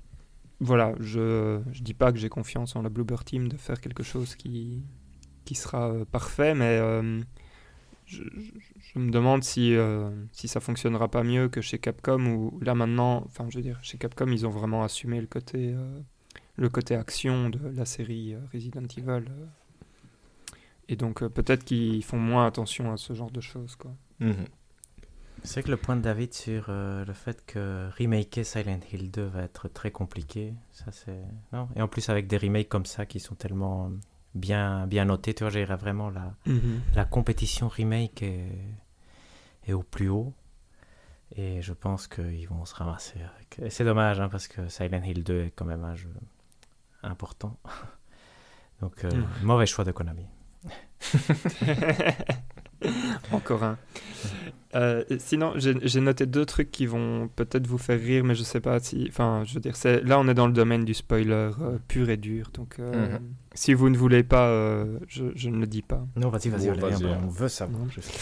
voilà, 0.60 0.94
je 1.00 1.60
je 1.72 1.82
dis 1.82 1.94
pas 1.94 2.12
que 2.12 2.18
j'ai 2.18 2.28
confiance 2.28 2.76
en 2.76 2.82
la 2.82 2.88
Bloober 2.88 3.16
Team 3.24 3.48
de 3.48 3.56
faire 3.56 3.80
quelque 3.80 4.02
chose 4.02 4.36
qui, 4.36 4.82
qui 5.44 5.54
sera 5.54 5.90
euh, 5.90 6.04
parfait, 6.04 6.54
mais 6.54 6.78
euh, 6.78 7.20
je, 8.06 8.22
me 8.96 9.10
demande 9.10 9.42
si, 9.42 9.74
euh, 9.74 10.10
si 10.32 10.48
ça 10.48 10.60
fonctionnera 10.60 11.08
pas 11.08 11.22
mieux 11.22 11.48
que 11.48 11.60
chez 11.60 11.78
Capcom, 11.78 12.26
où 12.26 12.60
là 12.60 12.74
maintenant, 12.74 13.24
enfin 13.26 13.46
je 13.50 13.56
veux 13.56 13.62
dire, 13.62 13.78
chez 13.82 13.98
Capcom, 13.98 14.28
ils 14.28 14.46
ont 14.46 14.50
vraiment 14.50 14.84
assumé 14.84 15.20
le 15.20 15.26
côté, 15.26 15.72
euh, 15.74 16.00
le 16.56 16.68
côté 16.68 16.94
action 16.94 17.50
de 17.50 17.58
la 17.68 17.84
série 17.84 18.36
Resident 18.52 18.86
Evil. 18.96 19.24
et 20.88 20.96
donc 20.96 21.26
peut-être 21.28 21.64
qu'ils 21.64 22.04
font 22.04 22.18
moins 22.18 22.46
attention 22.46 22.92
à 22.92 22.96
ce 22.96 23.12
genre 23.14 23.30
de 23.30 23.40
choses. 23.40 23.76
Quoi. 23.76 23.94
Mhm. 24.20 24.46
C'est 25.46 25.62
que 25.62 25.70
le 25.70 25.76
point 25.76 25.94
de 25.96 26.00
David 26.00 26.32
sur 26.32 26.66
euh, 26.68 27.04
le 27.04 27.12
fait 27.12 27.44
que 27.44 27.88
remaker 27.98 28.44
Silent 28.46 28.80
Hill 28.92 29.10
2 29.10 29.24
va 29.26 29.42
être 29.42 29.68
très 29.68 29.90
compliqué, 29.90 30.54
ça 30.72 30.90
c'est... 30.90 31.20
Non? 31.52 31.68
Et 31.76 31.82
en 31.82 31.88
plus 31.88 32.08
avec 32.08 32.26
des 32.26 32.38
remakes 32.38 32.68
comme 32.70 32.86
ça 32.86 33.04
qui 33.04 33.20
sont 33.20 33.34
tellement 33.34 33.90
bien, 34.34 34.86
bien 34.86 35.04
notés, 35.04 35.34
tu 35.34 35.44
vois, 35.44 35.50
j'irais 35.50 35.76
vraiment 35.76 36.08
la, 36.10 36.34
la 36.94 37.04
compétition 37.04 37.68
remake 37.68 38.22
est, 38.22 38.48
est 39.66 39.74
au 39.74 39.82
plus 39.82 40.08
haut. 40.08 40.32
Et 41.36 41.60
je 41.62 41.72
pense 41.74 42.06
qu'ils 42.08 42.48
vont 42.48 42.64
se 42.64 42.74
ramasser 42.74 43.18
avec... 43.20 43.70
C'est 43.70 43.84
dommage, 43.84 44.20
hein, 44.20 44.28
parce 44.30 44.48
que 44.48 44.68
Silent 44.68 45.02
Hill 45.02 45.24
2 45.24 45.40
est 45.44 45.50
quand 45.50 45.64
même 45.66 45.84
un 45.84 45.94
jeu 45.94 46.10
important. 47.02 47.58
Donc, 48.80 49.04
euh, 49.04 49.10
Mm. 49.10 49.26
mauvais 49.44 49.66
choix 49.66 49.84
de 49.84 49.92
Konami. 49.92 50.26
Encore 53.32 53.62
un. 53.62 53.78
Euh, 54.74 55.04
sinon, 55.18 55.52
j'ai 55.56 56.00
noté 56.00 56.26
deux 56.26 56.44
trucs 56.44 56.72
qui 56.72 56.86
vont 56.86 57.28
peut-être 57.28 57.66
vous 57.68 57.78
faire 57.78 58.00
rire, 58.00 58.24
mais 58.24 58.34
je 58.34 58.42
sais 58.42 58.60
pas 58.60 58.80
si. 58.80 59.06
Enfin, 59.08 59.44
je 59.46 59.54
veux 59.54 59.60
dire, 59.60 59.74
là, 60.02 60.18
on 60.18 60.26
est 60.26 60.34
dans 60.34 60.48
le 60.48 60.52
domaine 60.52 60.84
du 60.84 60.94
spoiler 60.94 61.30
euh, 61.60 61.78
pur 61.86 62.10
et 62.10 62.16
dur. 62.16 62.50
Donc, 62.52 62.76
euh, 62.80 63.12
Mhm. 63.18 63.20
si 63.54 63.72
vous 63.72 63.88
ne 63.88 63.96
voulez 63.96 64.24
pas, 64.24 64.48
euh, 64.48 64.98
je, 65.06 65.26
je 65.36 65.48
ne 65.48 65.58
le 65.58 65.66
dis 65.68 65.82
pas. 65.82 66.04
Non, 66.16 66.28
vas-y, 66.28 66.48
vas-y, 66.48 66.68
Bon, 66.70 66.74
Valérie, 66.80 67.04
vas-y, 67.04 67.04
on, 67.04 67.24
on 67.26 67.28
veut 67.28 67.48
savoir. 67.48 67.80
Non. 67.82 67.88
justement. 67.88 68.18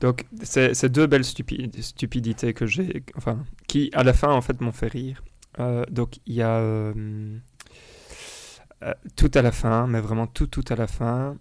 Donc, 0.00 0.24
c'est 0.42 0.88
deux 0.88 1.06
belles 1.06 1.20
stupi- 1.24 1.70
stupidités 1.82 2.54
que 2.54 2.64
j'ai. 2.66 3.02
Enfin, 3.16 3.44
qui, 3.68 3.90
à 3.92 4.02
la 4.02 4.14
fin, 4.14 4.28
en 4.32 4.40
fait, 4.40 4.58
m'ont 4.62 4.72
fait 4.72 4.88
rire. 4.88 5.22
Euh, 5.58 5.84
donc, 5.90 6.16
il 6.24 6.34
y 6.36 6.40
a. 6.42 6.56
euh, 6.60 6.94
euh, 8.82 8.94
tout 9.16 9.30
à 9.34 9.42
la 9.42 9.52
fin, 9.52 9.86
mais 9.86 10.00
vraiment 10.00 10.26
tout, 10.26 10.46
tout 10.46 10.64
à 10.70 10.76
la 10.76 10.86
fin. 10.86 11.36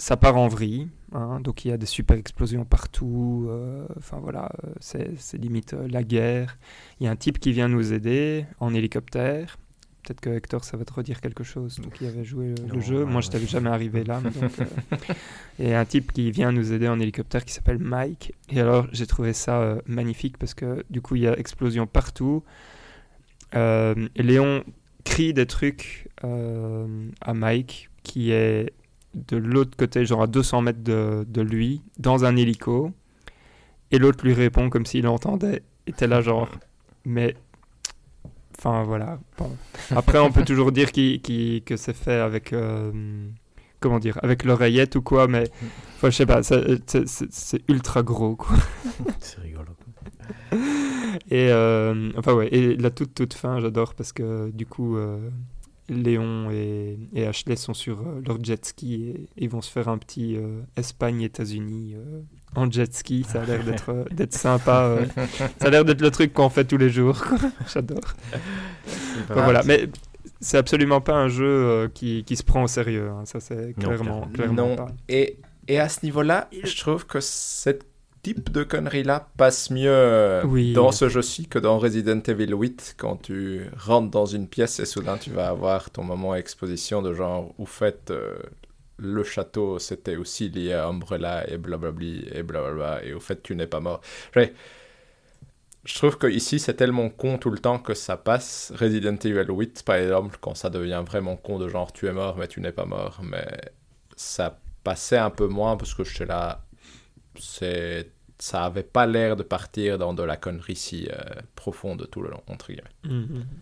Ça 0.00 0.16
part 0.16 0.36
en 0.36 0.46
vrille. 0.46 0.88
hein, 1.12 1.40
donc, 1.40 1.64
il 1.64 1.68
y 1.68 1.72
a 1.72 1.76
des 1.76 1.86
super 1.86 2.16
explosions 2.16 2.64
partout. 2.64 3.46
euh, 3.50 3.84
Enfin, 3.96 4.18
voilà, 4.22 4.50
euh, 4.64 4.72
c'est 4.78 5.36
limite 5.38 5.74
euh, 5.74 5.88
la 5.88 6.04
guerre. 6.04 6.56
Il 7.00 7.04
y 7.04 7.08
a 7.08 7.10
un 7.10 7.16
type 7.16 7.40
qui 7.40 7.50
vient 7.52 7.66
nous 7.68 7.92
aider 7.92 8.46
en 8.60 8.72
hélicoptère. 8.74 9.58
Peut-être 10.04 10.20
que 10.20 10.30
Hector, 10.30 10.62
ça 10.62 10.76
va 10.76 10.84
te 10.84 10.92
redire 10.92 11.20
quelque 11.20 11.42
chose, 11.42 11.80
donc 11.80 12.00
il 12.00 12.06
avait 12.06 12.24
joué 12.24 12.54
le, 12.72 12.80
jeu. 12.80 13.00
ouais, 13.04 13.10
Moi, 13.10 13.20
je 13.20 13.28
t'avais 13.28 13.46
jamais 13.46 13.68
arrivé 13.70 14.04
là. 14.04 14.20
mais 14.22 14.30
donc, 14.30 14.52
euh, 14.60 14.96
et 15.58 15.74
un 15.74 15.84
type 15.84 16.12
qui 16.12 16.30
vient 16.30 16.52
nous 16.52 16.72
aider 16.72 16.86
en 16.88 17.00
hélicoptère 17.00 17.44
qui 17.44 17.52
s'appelle 17.52 17.78
Mike. 17.78 18.32
Et 18.50 18.60
alors, 18.60 18.86
j'ai 18.92 19.06
trouvé 19.06 19.32
ça 19.32 19.78
magnifique 19.86 20.38
parce 20.38 20.54
que 20.54 20.84
du 20.88 21.02
coup, 21.02 21.16
il 21.16 21.22
y 21.22 21.26
a 21.26 21.36
explosion 21.36 21.86
partout. 21.88 22.44
Léon 23.52 24.62
crie 25.04 25.34
des 25.34 25.46
trucs 25.46 26.08
à 26.22 27.34
Mike 27.34 27.90
qui 28.04 28.30
est 28.30 28.72
de 29.28 29.36
l'autre 29.36 29.76
côté, 29.76 30.04
genre 30.04 30.22
à 30.22 30.26
200 30.26 30.62
mètres 30.62 30.82
de, 30.82 31.24
de 31.28 31.40
lui, 31.42 31.82
dans 31.98 32.24
un 32.24 32.36
hélico. 32.36 32.92
Et 33.90 33.98
l'autre 33.98 34.24
lui 34.24 34.34
répond 34.34 34.68
comme 34.70 34.86
s'il 34.86 35.06
entendait. 35.08 35.62
Et 35.86 35.92
t'es 35.92 36.06
là, 36.06 36.20
genre, 36.20 36.48
mais. 37.04 37.34
Enfin, 38.58 38.82
voilà. 38.84 39.18
Bon. 39.38 39.50
Après, 39.94 40.18
on 40.18 40.30
peut 40.32 40.44
toujours 40.46 40.72
dire 40.72 40.92
qu'il- 40.92 41.20
qu'il- 41.22 41.62
que 41.64 41.76
c'est 41.76 41.94
fait 41.96 42.16
avec. 42.20 42.52
euh, 42.52 42.92
comment 43.80 43.98
dire 43.98 44.18
Avec 44.22 44.44
l'oreillette 44.44 44.96
ou 44.96 45.02
quoi, 45.02 45.26
mais. 45.28 45.44
Enfin, 45.96 46.10
je 46.10 46.16
sais 46.16 46.26
pas, 46.26 46.42
c'est- 46.42 47.62
ultra 47.68 48.02
gros, 48.02 48.36
quoi. 48.36 48.56
C'est 49.20 49.40
rigolo. 49.40 49.72
quoi. 49.72 50.58
Et 51.30 51.50
euh, 51.50 52.10
enfin 52.16 52.34
ouais, 52.34 52.48
et 52.52 52.76
la 52.76 52.90
toute 52.90 53.14
toute 53.14 53.34
fin, 53.34 53.60
j'adore 53.60 53.94
parce 53.94 54.12
que 54.12 54.50
du 54.50 54.66
coup, 54.66 54.96
euh, 54.96 55.18
Léon 55.88 56.50
et, 56.50 56.98
et, 57.14 57.26
Ashley 57.26 57.56
sont 57.56 57.74
sur 57.74 58.00
euh, 58.00 58.20
leur 58.26 58.42
jet 58.44 58.64
ski 58.64 59.10
et 59.10 59.28
ils 59.36 59.48
vont 59.48 59.62
se 59.62 59.70
faire 59.70 59.88
un 59.88 59.96
petit 59.98 60.36
euh, 60.36 60.60
Espagne-États-Unis 60.76 61.94
euh, 61.96 62.20
en 62.54 62.70
jet 62.70 62.92
ski. 62.94 63.24
Ça 63.26 63.42
a 63.42 63.44
l'air 63.46 63.64
d'être 63.64 63.90
euh, 63.90 64.04
d'être 64.10 64.34
sympa. 64.34 64.84
euh. 64.84 65.06
ça 65.60 65.66
a 65.66 65.70
l'air 65.70 65.84
d'être 65.84 66.00
le 66.02 66.10
truc 66.10 66.32
qu'on 66.34 66.50
fait 66.50 66.64
tous 66.64 66.76
les 66.76 66.90
jours. 66.90 67.24
j'adore. 67.72 68.14
Enfin, 69.24 69.42
voilà, 69.44 69.62
mais 69.64 69.88
c'est 70.40 70.58
absolument 70.58 71.00
pas 71.00 71.14
un 71.14 71.28
jeu 71.28 71.46
euh, 71.46 71.88
qui, 71.88 72.22
qui 72.24 72.36
se 72.36 72.42
prend 72.42 72.62
au 72.64 72.68
sérieux. 72.68 73.08
hein. 73.10 73.22
Ça 73.24 73.40
c'est 73.40 73.74
clairement, 73.78 73.96
clairement. 73.98 74.28
clairement 74.32 74.68
Non. 74.68 74.76
pas. 74.76 74.88
Et, 75.08 75.38
et 75.68 75.78
à 75.80 75.88
ce 75.88 76.04
niveau-là, 76.04 76.48
je 76.62 76.76
trouve 76.76 77.06
que 77.06 77.20
ce 77.20 77.70
type 78.22 78.50
de 78.52 78.62
conneries-là 78.64 79.28
passe 79.36 79.70
mieux 79.70 80.42
Oui. 80.44 80.72
dans 80.72 80.92
ce 80.92 81.08
jeu-ci 81.08 81.46
que 81.48 81.58
dans 81.58 81.78
Resident 81.78 82.20
Evil 82.26 82.52
8, 82.52 82.94
quand 82.98 83.16
tu 83.16 83.62
rentres 83.76 84.10
dans 84.10 84.26
une 84.26 84.48
pièce 84.48 84.80
et 84.80 84.84
soudain 84.86 85.16
tu 85.18 85.30
vas 85.30 85.48
avoir 85.48 85.90
ton 85.90 86.02
moment 86.02 86.34
exposition 86.34 87.00
de 87.02 87.14
genre, 87.14 87.54
au 87.58 87.66
fait, 87.66 88.10
euh, 88.10 88.36
le 88.98 89.22
château 89.22 89.78
c'était 89.78 90.16
aussi 90.16 90.48
lié 90.48 90.72
à 90.72 90.86
Umbrella 90.88 91.48
et 91.48 91.56
blablabli 91.58 92.26
et 92.32 92.42
blablabla, 92.42 93.04
et 93.04 93.12
au 93.14 93.20
fait 93.20 93.42
tu 93.42 93.54
n'es 93.54 93.66
pas 93.68 93.80
mort. 93.80 94.00
Je, 94.34 94.40
je 95.84 95.94
trouve 95.94 96.18
que 96.18 96.26
ici 96.26 96.58
c'est 96.58 96.74
tellement 96.74 97.08
con 97.08 97.38
tout 97.38 97.50
le 97.50 97.58
temps 97.58 97.78
que 97.78 97.94
ça 97.94 98.16
passe. 98.16 98.72
Resident 98.76 99.16
Evil 99.24 99.46
8, 99.48 99.82
par 99.84 99.96
exemple, 99.96 100.36
quand 100.40 100.54
ça 100.54 100.68
devient 100.70 101.02
vraiment 101.06 101.36
con 101.36 101.58
de 101.58 101.68
genre 101.68 101.92
tu 101.92 102.06
es 102.06 102.12
mort 102.12 102.36
mais 102.36 102.48
tu 102.48 102.60
n'es 102.60 102.72
pas 102.72 102.84
mort, 102.84 103.20
mais 103.22 103.46
ça 104.16 104.58
passait 104.84 105.16
un 105.18 105.30
peu 105.30 105.46
moins 105.46 105.76
parce 105.76 105.94
que 105.94 106.02
j'étais 106.04 106.26
là, 106.26 106.64
c'est 107.38 108.10
ça 108.38 108.64
avait 108.66 108.84
pas 108.84 109.06
l'air 109.06 109.34
de 109.36 109.42
partir 109.42 109.98
dans 109.98 110.14
de 110.14 110.22
la 110.22 110.36
connerie 110.36 110.76
si 110.76 111.08
euh, 111.10 111.16
profonde 111.56 112.08
tout 112.10 112.22
le 112.22 112.30
long, 112.30 112.42
entre 112.46 112.68
guillemets. 112.68 112.88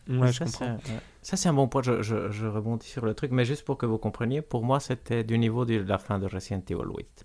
Ouais, 0.09 0.33
je 0.33 0.39
ça, 0.39 0.45
comprends. 0.45 0.79
c'est- 0.85 0.93
ouais. 0.93 1.01
Ça, 1.23 1.37
c'est 1.37 1.49
un 1.49 1.55
bon 1.55 1.67
point. 1.69 1.83
Je, 1.83 2.03
je- 2.03 2.31
je 2.31 2.47
rebondis 2.47 2.87
sur 2.87 3.05
le 3.05 3.15
truc, 3.15 3.33
mais 3.33 3.45
juste 3.45 3.65
pour 3.65 3.79
que 3.79 3.87
vous 3.87 3.99
compreniez, 3.99 4.43
pour 4.43 4.65
moi, 4.65 4.79
c'était 4.81 5.25
du 5.25 5.39
niveau 5.39 5.65
de 5.65 5.77
la 5.79 5.99
fin 5.99 6.19
de 6.19 6.27
Resident 6.27 6.63
Evil 6.69 6.83
8. 6.97 7.25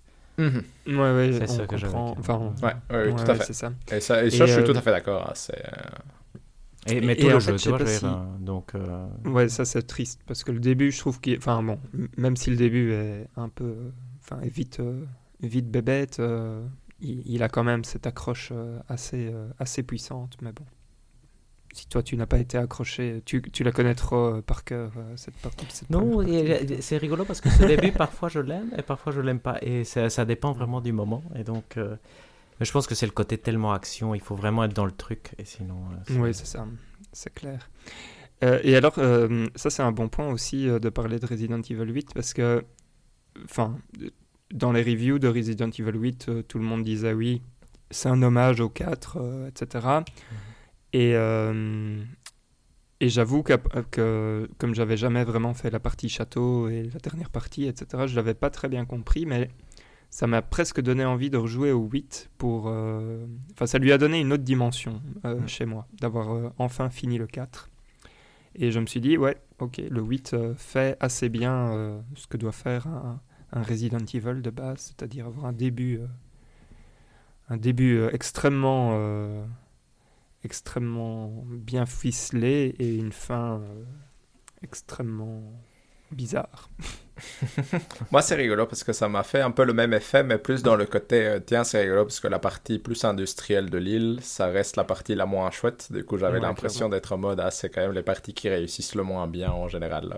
Ouais, 0.86 0.94
ouais, 0.96 1.30
C'est 1.32 1.46
ça 1.46 1.66
que 1.66 1.76
j'avais. 1.76 1.94
Enfin, 2.18 2.34
on- 2.38 2.66
Ouais, 2.66 2.74
ouais, 2.90 3.06
oui, 3.08 3.14
ouais, 3.14 3.24
tout 3.24 3.30
à 3.30 3.34
fait. 3.34 3.44
c'est 3.46 3.52
ça. 3.52 3.72
Et 3.92 4.00
ça, 4.00 4.24
et 4.24 4.26
Et, 4.26 4.30
ça 4.30 4.46
je 4.46 4.52
suis 4.52 4.62
euh, 4.62 4.64
tout 4.64 4.72
à 4.72 4.80
fait 4.80 4.90
d'accord. 4.90 5.28
hein, 5.28 5.32
c'est, 5.34 5.58
euh, 5.58 5.98
Et, 6.88 7.00
mais 7.00 7.14
et 7.14 7.22
tout 7.22 7.28
le 7.28 7.38
fait, 7.40 7.52
jeu, 7.52 7.58
je 7.58 7.62
tu 7.62 7.68
vois, 7.68 7.78
je 7.78 8.06
hein, 8.06 8.26
donc... 8.40 8.74
euh, 8.74 9.06
Ouais, 9.24 9.48
ça 9.48 9.64
c'est 9.64 9.82
triste 9.82 10.20
parce 10.26 10.42
que 10.42 10.50
le 10.50 10.58
début, 10.58 10.90
je 10.90 10.98
trouve 10.98 11.20
qu'il, 11.20 11.38
enfin 11.38 11.62
bon, 11.62 11.78
même 12.16 12.36
si 12.36 12.50
le 12.50 12.56
début 12.56 12.92
est 12.92 13.28
un 13.36 13.48
peu, 13.48 13.74
enfin 14.20 14.40
est 14.40 14.48
vite, 14.48 14.80
euh, 14.80 15.04
vite 15.42 15.70
bébête, 15.70 16.20
euh, 16.20 16.66
il, 17.00 17.22
il 17.26 17.42
a 17.42 17.48
quand 17.48 17.64
même 17.64 17.84
cette 17.84 18.06
accroche 18.06 18.50
euh, 18.52 18.78
assez, 18.88 19.30
euh, 19.32 19.48
assez 19.58 19.82
puissante. 19.82 20.36
Mais 20.40 20.52
bon, 20.52 20.64
si 21.72 21.86
toi 21.88 22.02
tu 22.02 22.16
n'as 22.16 22.26
pas 22.26 22.38
été 22.38 22.58
accroché, 22.58 23.22
tu, 23.24 23.42
tu 23.42 23.64
la 23.64 23.72
connais 23.72 23.94
trop 23.94 24.40
par 24.42 24.64
cœur 24.64 24.92
cette 25.16 25.36
partie. 25.36 25.66
cette 25.70 25.90
Non, 25.90 26.24
c'est 26.80 26.96
rigolo 26.98 27.24
parce 27.24 27.40
que 27.40 27.50
ce 27.50 27.64
début, 27.64 27.92
parfois 27.96 28.28
je 28.28 28.40
l'aime 28.40 28.70
et 28.76 28.82
parfois 28.82 29.12
je 29.12 29.20
l'aime 29.20 29.40
pas. 29.40 29.58
Et 29.62 29.84
ça, 29.84 30.10
ça 30.10 30.24
dépend 30.24 30.52
vraiment 30.52 30.80
du 30.80 30.92
moment. 30.92 31.22
Et 31.34 31.44
donc, 31.44 31.76
euh, 31.76 31.96
je 32.60 32.70
pense 32.70 32.86
que 32.86 32.94
c'est 32.94 33.06
le 33.06 33.12
côté 33.12 33.38
tellement 33.38 33.72
action, 33.72 34.14
il 34.14 34.20
faut 34.20 34.36
vraiment 34.36 34.64
être 34.64 34.74
dans 34.74 34.86
le 34.86 34.92
truc. 34.92 35.34
Et 35.38 35.44
sinon, 35.44 35.82
Oui, 36.10 36.34
c'est 36.34 36.46
ça, 36.46 36.66
c'est 37.12 37.32
clair. 37.34 37.68
Euh, 38.42 38.58
et 38.62 38.76
alors, 38.76 38.94
euh, 38.98 39.46
ça 39.54 39.70
c'est 39.70 39.82
un 39.82 39.92
bon 39.92 40.08
point 40.08 40.28
aussi 40.28 40.68
euh, 40.68 40.78
de 40.78 40.88
parler 40.88 41.18
de 41.18 41.26
Resident 41.26 41.60
Evil 41.60 41.92
8 41.92 42.14
parce 42.14 42.34
que, 42.34 42.64
enfin, 43.44 43.78
dans 44.52 44.72
les 44.72 44.82
reviews 44.82 45.18
de 45.18 45.28
Resident 45.28 45.70
Evil 45.70 45.98
8, 45.98 46.28
euh, 46.28 46.42
tout 46.42 46.58
le 46.58 46.64
monde 46.64 46.82
disait 46.84 47.12
oui, 47.12 47.42
c'est 47.90 48.08
un 48.08 48.22
hommage 48.22 48.60
au 48.60 48.68
4, 48.68 49.18
euh, 49.20 49.48
etc. 49.48 49.86
Et, 50.92 51.12
euh, 51.16 52.02
et 53.00 53.08
j'avoue 53.08 53.42
que, 53.42 53.54
que 53.90 54.48
comme 54.58 54.74
j'avais 54.74 54.96
jamais 54.96 55.24
vraiment 55.24 55.54
fait 55.54 55.70
la 55.70 55.80
partie 55.80 56.08
château 56.08 56.68
et 56.68 56.84
la 56.92 57.00
dernière 57.00 57.30
partie, 57.30 57.64
etc., 57.66 58.04
je 58.06 58.14
l'avais 58.16 58.34
pas 58.34 58.50
très 58.50 58.68
bien 58.68 58.84
compris, 58.84 59.26
mais 59.26 59.48
ça 60.10 60.26
m'a 60.26 60.42
presque 60.42 60.80
donné 60.82 61.04
envie 61.04 61.30
de 61.30 61.38
rejouer 61.38 61.72
au 61.72 61.84
8 61.88 62.30
pour... 62.36 62.64
euh, 62.68 63.24
Enfin, 63.54 63.66
ça 63.66 63.78
lui 63.78 63.92
a 63.92 63.98
donné 63.98 64.20
une 64.20 64.32
autre 64.32 64.44
dimension 64.44 65.00
euh, 65.24 65.40
Mm. 65.40 65.48
chez 65.48 65.64
moi, 65.66 65.86
d'avoir 66.00 66.34
euh, 66.34 66.50
enfin 66.58 66.90
fini 66.90 67.16
le 67.18 67.26
4. 67.26 67.70
Et 68.54 68.70
je 68.70 68.78
me 68.80 68.84
suis 68.86 69.00
dit, 69.00 69.16
ouais, 69.16 69.38
ok, 69.58 69.80
le 69.90 70.02
8 70.02 70.34
euh, 70.34 70.54
fait 70.54 70.98
assez 71.00 71.30
bien 71.30 71.72
euh, 71.72 71.98
ce 72.14 72.26
que 72.26 72.36
doit 72.36 72.52
faire 72.52 72.86
un, 72.86 73.18
un 73.52 73.62
Resident 73.62 74.04
Evil 74.14 74.42
de 74.42 74.50
base, 74.50 74.80
c'est-à-dire 74.96 75.26
avoir 75.26 75.46
un 75.46 75.52
début, 75.52 75.98
euh, 75.98 76.06
un 77.48 77.56
début 77.56 77.98
euh, 77.98 78.10
extrêmement, 78.12 78.90
euh, 78.94 79.44
extrêmement 80.44 81.44
bien 81.46 81.86
ficelé 81.86 82.74
et 82.78 82.96
une 82.96 83.12
fin 83.12 83.62
extrêmement 84.62 85.42
bizarre. 86.10 86.70
Moi, 88.10 88.22
c'est 88.22 88.34
rigolo 88.34 88.66
parce 88.66 88.84
que 88.84 88.92
ça 88.92 89.08
m'a 89.08 89.22
fait 89.22 89.40
un 89.40 89.50
peu 89.50 89.64
le 89.64 89.72
même 89.72 89.92
effet, 89.92 90.22
mais 90.22 90.38
plus 90.38 90.62
dans 90.62 90.76
le 90.76 90.86
côté, 90.86 91.38
tiens, 91.46 91.64
c'est 91.64 91.82
rigolo 91.82 92.04
parce 92.04 92.20
que 92.20 92.28
la 92.28 92.38
partie 92.38 92.78
plus 92.78 93.04
industrielle 93.04 93.70
de 93.70 93.78
l'île, 93.78 94.18
ça 94.22 94.46
reste 94.46 94.76
la 94.76 94.84
partie 94.84 95.14
la 95.14 95.26
moins 95.26 95.50
chouette. 95.50 95.92
Du 95.92 96.04
coup, 96.04 96.18
j'avais 96.18 96.38
Ouais, 96.38 96.40
l'impression 96.40 96.88
d'être 96.88 97.12
en 97.12 97.18
mode, 97.18 97.40
ah, 97.40 97.50
c'est 97.50 97.70
quand 97.70 97.80
même 97.82 97.92
les 97.92 98.02
parties 98.02 98.34
qui 98.34 98.48
réussissent 98.48 98.94
le 98.94 99.02
moins 99.04 99.26
bien 99.28 99.50
en 99.52 99.68
général. 99.68 100.16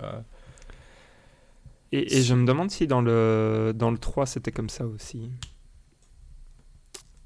Et, 1.91 2.17
et 2.17 2.21
je 2.23 2.33
me 2.33 2.45
demande 2.45 2.71
si 2.71 2.87
dans 2.87 3.01
le, 3.01 3.73
dans 3.75 3.91
le 3.91 3.97
3 3.97 4.25
c'était 4.25 4.51
comme 4.51 4.69
ça 4.69 4.85
aussi. 4.85 5.29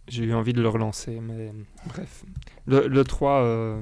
J'ai 0.07 0.23
eu 0.23 0.33
envie 0.33 0.53
de 0.53 0.61
le 0.61 0.69
relancer, 0.69 1.19
mais 1.21 1.53
bref. 1.85 2.23
Le, 2.65 2.87
le 2.87 3.03
3, 3.03 3.31
euh, 3.43 3.81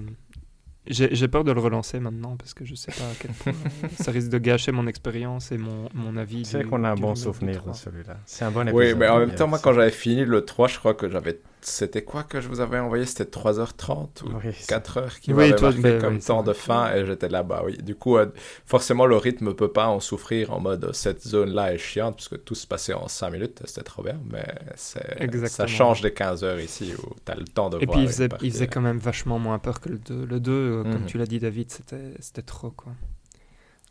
j'ai 0.85 1.13
j'ai 1.15 1.27
peur 1.29 1.43
de 1.45 1.51
le 1.53 1.61
relancer 1.61 1.99
maintenant 2.01 2.35
parce 2.35 2.53
que 2.53 2.65
je 2.65 2.75
sais 2.75 2.91
pas 2.91 3.05
à 3.05 3.13
quel 3.19 3.31
point 3.31 3.53
euh, 3.83 3.87
ça 3.97 4.11
risque 4.11 4.29
de 4.29 4.37
gâcher 4.37 4.71
mon 4.73 4.87
expérience 4.87 5.51
et 5.53 5.57
mon, 5.57 5.87
mon 5.93 6.17
avis. 6.17 6.43
C'est 6.43 6.59
vrai 6.59 6.69
qu'on 6.69 6.83
a 6.83 6.89
un 6.89 6.95
bon 6.95 7.15
souvenir 7.15 7.55
de 7.55 7.59
3. 7.59 7.73
celui-là. 7.73 8.17
C'est 8.25 8.43
un 8.43 8.51
bon 8.51 8.67
épisode. 8.67 8.75
Oui, 8.75 8.93
mais 8.97 9.07
en 9.07 9.19
même 9.19 9.35
temps, 9.35 9.47
moi, 9.47 9.59
quand 9.59 9.73
j'avais 9.73 9.91
fini 9.91 10.25
le 10.25 10.43
3, 10.43 10.67
je 10.67 10.77
crois 10.79 10.93
que 10.93 11.09
j'avais. 11.09 11.39
C'était 11.61 12.03
quoi 12.03 12.23
que 12.23 12.39
je 12.39 12.47
vous 12.47 12.61
avais 12.61 12.79
envoyé? 12.79 13.05
C'était 13.05 13.25
3h30 13.25 14.21
ou 14.23 14.29
Oui, 14.29 14.53
c'est- 14.53 14.67
4h 14.69 15.19
qui 15.19 15.33
Oui, 15.33 15.49
m'avait 15.49 15.61
marqué 15.61 15.81
ben, 15.81 16.01
comme 16.01 16.13
oui, 16.13 16.19
temps 16.21 16.43
de 16.43 16.53
fin 16.53 16.93
et 16.93 17.05
j'étais 17.05 17.27
là, 17.29 17.43
bah 17.43 17.61
oui. 17.65 17.77
Du 17.77 17.95
coup, 17.95 18.17
euh, 18.17 18.27
forcément, 18.65 19.05
le 19.05 19.17
rythme 19.17 19.53
peut 19.53 19.71
pas 19.71 19.87
en 19.87 19.99
souffrir 19.99 20.53
en 20.53 20.59
mode 20.59 20.91
cette 20.93 21.27
zone-là 21.27 21.73
est 21.73 21.77
chiante 21.77 22.15
parce 22.17 22.29
que 22.29 22.35
tout 22.35 22.55
se 22.55 22.67
passait 22.67 22.93
en 22.93 23.07
5 23.07 23.31
minutes, 23.31 23.61
c'était 23.65 23.81
trop 23.83 24.03
bien, 24.03 24.19
mais 24.31 24.45
ça 24.77 25.67
change 25.67 26.01
des 26.01 26.13
15 26.13 26.43
heures 26.43 26.59
ici 26.59 26.93
où 26.97 27.15
tu 27.25 27.31
as 27.31 27.35
le 27.35 27.45
temps 27.45 27.69
de 27.69 27.77
Et 27.81 27.85
voir. 27.85 27.97
puis 27.97 28.05
il 28.05 28.07
faisait, 28.07 28.29
partie. 28.29 28.45
il 28.47 28.51
faisait 28.51 28.67
quand 28.67 28.81
même 28.81 28.97
vachement 28.99 29.39
moins 29.39 29.59
peur 29.59 29.81
que 29.81 29.89
le 29.89 29.97
2. 29.97 30.25
Le 30.25 30.39
2, 30.39 30.51
euh, 30.51 30.83
comme 30.83 31.01
Mhm. 31.01 31.05
tu 31.07 31.17
l'as 31.17 31.25
dit 31.25 31.39
David, 31.39 31.71
c'était 32.19 32.41
trop 32.43 32.71
quoi. 32.71 32.93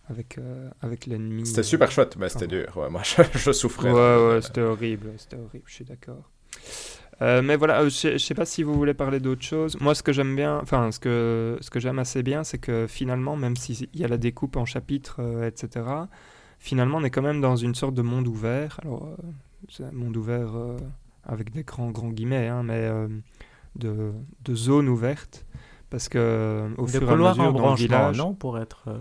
Avec, 0.08 0.38
euh, 0.38 0.70
avec 0.82 1.06
l'ennemi. 1.06 1.44
C'était 1.44 1.60
euh, 1.60 1.64
super 1.64 1.90
chouette, 1.90 2.16
mais 2.16 2.28
c'était 2.28 2.46
dur. 2.46 2.76
Ouais, 2.76 2.88
moi, 2.88 3.02
je, 3.04 3.22
je 3.38 3.50
souffrais. 3.52 3.90
Ouais, 3.90 4.34
ouais, 4.34 4.40
c'était 4.40 4.60
horrible, 4.60 5.12
c'était 5.18 5.36
horrible, 5.36 5.64
je 5.66 5.74
suis 5.74 5.84
d'accord. 5.84 6.30
Euh, 7.22 7.40
mais 7.42 7.56
voilà, 7.56 7.80
euh, 7.80 7.88
je 7.88 8.12
je 8.12 8.18
sais 8.18 8.34
pas 8.34 8.44
si 8.44 8.62
vous 8.62 8.74
voulez 8.74 8.94
parler 8.94 9.20
d'autre 9.20 9.42
chose. 9.42 9.78
Moi, 9.80 9.94
ce 9.94 10.02
que 10.02 10.12
j'aime 10.12 10.36
bien, 10.36 10.58
enfin, 10.62 10.92
ce 10.92 11.00
que, 11.00 11.56
ce 11.60 11.70
que 11.70 11.80
j'aime 11.80 11.98
assez 11.98 12.22
bien, 12.22 12.44
c'est 12.44 12.58
que 12.58 12.86
finalement, 12.86 13.36
même 13.36 13.56
s'il 13.56 13.88
y 13.94 14.04
a 14.04 14.08
la 14.08 14.18
découpe 14.18 14.56
en 14.56 14.66
chapitres, 14.66 15.16
euh, 15.20 15.48
etc., 15.48 15.86
finalement, 16.58 16.98
on 16.98 17.04
est 17.04 17.10
quand 17.10 17.22
même 17.22 17.40
dans 17.40 17.56
une 17.56 17.74
sorte 17.74 17.94
de 17.94 18.02
monde 18.02 18.28
ouvert. 18.28 18.78
Alors, 18.82 19.08
c'est 19.70 19.84
un 19.84 19.92
monde 19.92 20.16
ouvert 20.16 20.52
avec 21.24 21.52
des 21.52 21.62
grands, 21.64 21.90
grands 21.90 22.10
guillemets, 22.10 22.48
hein, 22.48 22.62
mais 22.62 22.90
de, 23.76 24.12
de 24.44 24.54
zones 24.54 24.88
ouvertes. 24.88 25.45
Parce 25.88 26.08
que 26.08 26.18
euh, 26.18 26.68
au 26.78 26.86
Des 26.86 26.98
fur 26.98 27.08
et 27.08 27.12
à 27.12 27.16
mesure 27.16 27.44
en 27.44 27.52
dans 27.52 27.70
le 27.70 27.76
village, 27.76 28.18
non 28.18 28.34
Pour 28.34 28.58
être... 28.58 28.82
euh, 28.88 28.98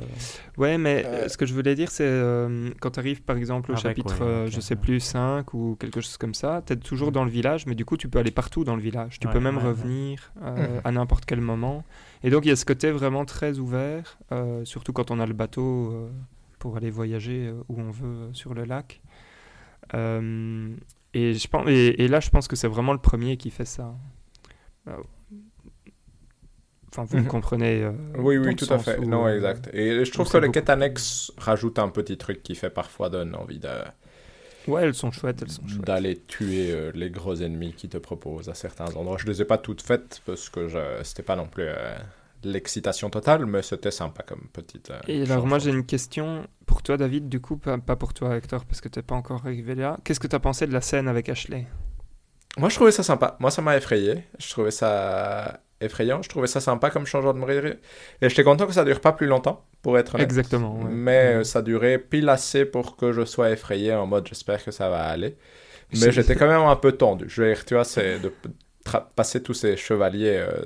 Ouais, 0.56 0.78
mais 0.78 1.02
Euh, 1.04 1.24
euh, 1.24 1.28
ce 1.28 1.36
que 1.36 1.48
je 1.48 1.54
voulais 1.56 1.74
dire, 1.74 1.90
c'est 1.90 2.06
euh, 2.06 2.70
quand 2.80 2.92
tu 2.92 3.00
arrives 3.00 3.24
par 3.24 3.38
exemple 3.38 3.72
au 3.72 3.74
Avec, 3.74 3.82
chapitre, 3.98 4.20
ouais, 4.22 4.28
euh, 4.28 4.46
ok, 4.46 4.52
je 4.54 4.60
sais 4.60 4.76
ouais. 4.76 4.82
plus, 4.82 5.00
5 5.00 5.52
ou 5.56 5.76
quelque 5.80 6.00
chose 6.00 6.18
comme 6.18 6.36
ça, 6.36 6.62
tu 6.64 6.74
es 6.74 6.76
toujours 6.76 7.08
Mhm. 7.08 7.14
dans 7.16 7.24
le 7.26 7.32
village, 7.32 7.66
mais 7.66 7.74
du 7.74 7.86
coup 7.86 7.98
tu 7.98 8.08
peux 8.08 8.20
aller 8.20 8.30
partout 8.30 8.64
dans 8.64 8.76
le 8.76 8.84
village. 8.84 9.18
Tu 9.20 9.26
Ouais, 9.26 9.34
peux 9.34 9.40
même 9.40 9.58
ouais, 9.58 9.64
ouais. 9.64 9.70
revenir 9.70 10.32
euh, 10.44 10.76
Mhm. 10.76 10.82
à 10.84 10.92
n'importe 10.92 11.26
quel 11.26 11.42
moment. 11.42 11.84
Et 12.24 12.30
donc 12.30 12.46
il 12.46 12.50
y 12.50 12.52
a 12.52 12.56
ce 12.56 12.66
côté 12.66 12.92
vraiment 12.92 13.26
très 13.26 13.58
ouvert, 13.58 14.20
euh, 14.32 14.64
surtout 14.64 14.94
quand 14.94 15.10
on 15.10 15.20
a 15.20 15.26
le 15.26 15.34
bateau 15.34 15.92
euh, 15.92 16.10
pour 16.60 16.78
aller 16.78 16.92
voyager 16.92 17.52
où 17.68 17.82
on 17.82 17.90
veut 17.90 18.30
sur 18.34 18.54
le 18.54 18.64
lac. 18.64 19.02
Euh, 19.96 20.76
et, 21.16 21.34
je 21.34 21.48
pense, 21.48 21.66
et, 21.68 22.04
et 22.04 22.08
là, 22.08 22.20
je 22.20 22.30
pense 22.30 22.48
que 22.48 22.56
c'est 22.56 22.68
vraiment 22.68 22.94
le 22.94 23.00
premier 23.00 23.38
qui 23.38 23.50
fait 23.50 23.66
ça. 23.66 23.96
Enfin, 26.98 27.04
vous 27.04 27.18
Mhm. 27.24 27.28
comprenez. 27.28 27.84
euh, 27.84 27.92
Oui, 28.18 28.38
oui, 28.38 28.56
tout 28.56 28.68
à 28.70 28.80
fait. 28.80 28.98
où, 29.00 29.06
Non, 29.06 29.26
euh, 29.28 29.36
exact. 29.36 29.70
Et 29.74 30.06
je 30.06 30.12
trouve 30.12 30.30
que 30.32 30.38
les 30.38 30.50
quêtes 30.52 30.70
annexes 30.70 31.32
rajoutent 31.38 31.80
un 31.80 31.90
petit 31.90 32.18
truc 32.18 32.42
qui 32.42 32.56
fait 32.56 32.70
parfois 32.70 33.10
donne 33.10 33.36
envie 33.36 33.60
de- 33.60 33.68
Ouais, 34.68 34.84
elles 34.84 34.96
sont 34.96 35.12
chouettes, 35.12 35.42
elles 35.44 35.52
sont 35.52 35.68
chouettes. 35.68 35.86
d'aller 35.86 36.18
tuer 36.28 36.72
euh, 36.72 36.92
les 36.96 37.10
gros 37.10 37.36
ennemis 37.36 37.74
qui 37.74 37.88
te 37.90 37.98
proposent 37.98 38.50
à 38.50 38.54
certains 38.56 38.86
endroits. 38.96 39.18
Je 39.20 39.28
les 39.28 39.42
ai 39.42 39.46
pas 39.46 39.58
toutes 39.58 39.82
faites 39.82 40.22
parce 40.26 40.50
que 40.50 40.68
je... 40.68 40.80
c'était 41.04 41.22
pas 41.22 41.36
non 41.36 41.46
plus 41.48 41.66
euh, 41.68 41.96
l'excitation 42.44 43.10
totale, 43.10 43.46
mais 43.46 43.62
c'était 43.62 43.92
sympa 43.92 44.24
comme 44.24 44.48
petite. 44.54 44.92
Et 45.08 45.22
alors, 45.24 45.46
moi, 45.46 45.60
j'ai 45.60 45.70
une 45.72 45.86
question 45.86 46.48
pour 46.66 46.82
toi, 46.82 46.98
David, 46.98 47.30
du 47.30 47.40
coup, 47.42 47.58
pas, 47.58 47.78
pas 47.78 47.96
pour 47.96 48.14
toi, 48.14 48.36
Hector, 48.38 48.66
parce 48.66 48.82
que 48.82 48.88
t'es 48.90 49.02
pas 49.04 49.16
encore 49.16 49.42
arrivé 49.46 49.76
là. 49.76 49.98
Qu'est-ce 50.04 50.20
que 50.20 50.28
tu 50.28 50.36
as 50.36 50.40
pensé 50.40 50.66
de 50.66 50.74
la 50.74 50.82
scène 50.82 51.08
avec 51.08 51.30
Ashley? 51.30 51.68
Moi, 52.58 52.70
je 52.70 52.76
trouvais 52.76 52.92
ça 52.92 53.04
sympa. 53.04 53.36
Moi, 53.40 53.52
ça 53.52 53.62
m'a 53.62 53.76
effrayé. 53.78 54.24
Je 54.40 54.50
trouvais 54.50 54.72
ça 54.72 55.60
effrayant. 55.82 56.22
Je 56.22 56.30
trouvais 56.30 56.48
ça 56.48 56.62
sympa 56.62 56.90
comme 56.90 57.06
changement 57.06 57.34
de 57.34 57.40
mode. 57.40 57.80
Et 58.22 58.30
j'étais 58.30 58.44
content 58.44 58.68
que 58.68 58.74
ça 58.74 58.86
dure 58.86 59.02
pas 59.02 59.14
plus 59.14 59.28
longtemps, 59.28 59.66
pour 59.82 59.98
être 59.98 60.16
honnête. 60.16 60.30
Exactement. 60.30 60.82
ouais. 60.84 60.92
Mais 60.92 61.12
Ouais. 61.22 61.42
euh, 61.42 61.44
ça 61.44 61.62
durait 61.62 62.00
pile 62.00 62.30
assez 62.30 62.66
pour 62.66 62.96
que 62.98 63.12
je 63.14 63.26
sois 63.26 63.52
effrayé 63.52 63.94
en 63.94 64.06
mode 64.08 64.28
j'espère 64.28 64.64
que 64.64 64.72
ça 64.72 64.90
va 64.90 65.04
aller. 65.06 65.38
Mais 65.94 66.12
j'étais 66.12 66.36
quand 66.36 66.48
même 66.48 66.62
un 66.62 66.76
peu 66.76 66.94
tendu. 66.94 67.26
Je 67.30 67.42
veux 67.44 67.54
dire, 67.54 67.66
tu 67.66 67.76
vois, 67.76 67.86
c'est 67.86 68.20
de 68.20 68.34
passer 69.16 69.42
tous 69.44 69.54
ces 69.54 69.78
chevaliers 69.78 70.38
euh, 70.50 70.62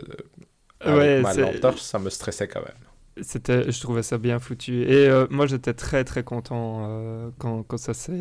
avec 0.81 0.97
Ouais, 0.97 1.21
ma 1.21 1.35
torche, 1.35 1.81
ça 1.81 1.99
me 1.99 2.09
stressait 2.09 2.47
quand 2.47 2.61
même. 2.61 2.77
C'était, 3.21 3.69
je 3.71 3.81
trouvais 3.81 4.03
ça 4.03 4.17
bien 4.17 4.39
foutu. 4.39 4.83
Et 4.83 5.09
euh, 5.09 5.27
moi, 5.29 5.45
j'étais 5.45 5.73
très 5.73 6.03
très 6.05 6.23
content 6.23 6.85
euh, 6.89 7.31
quand, 7.37 7.63
quand 7.63 7.77
ça 7.77 7.93
s'est. 7.93 8.13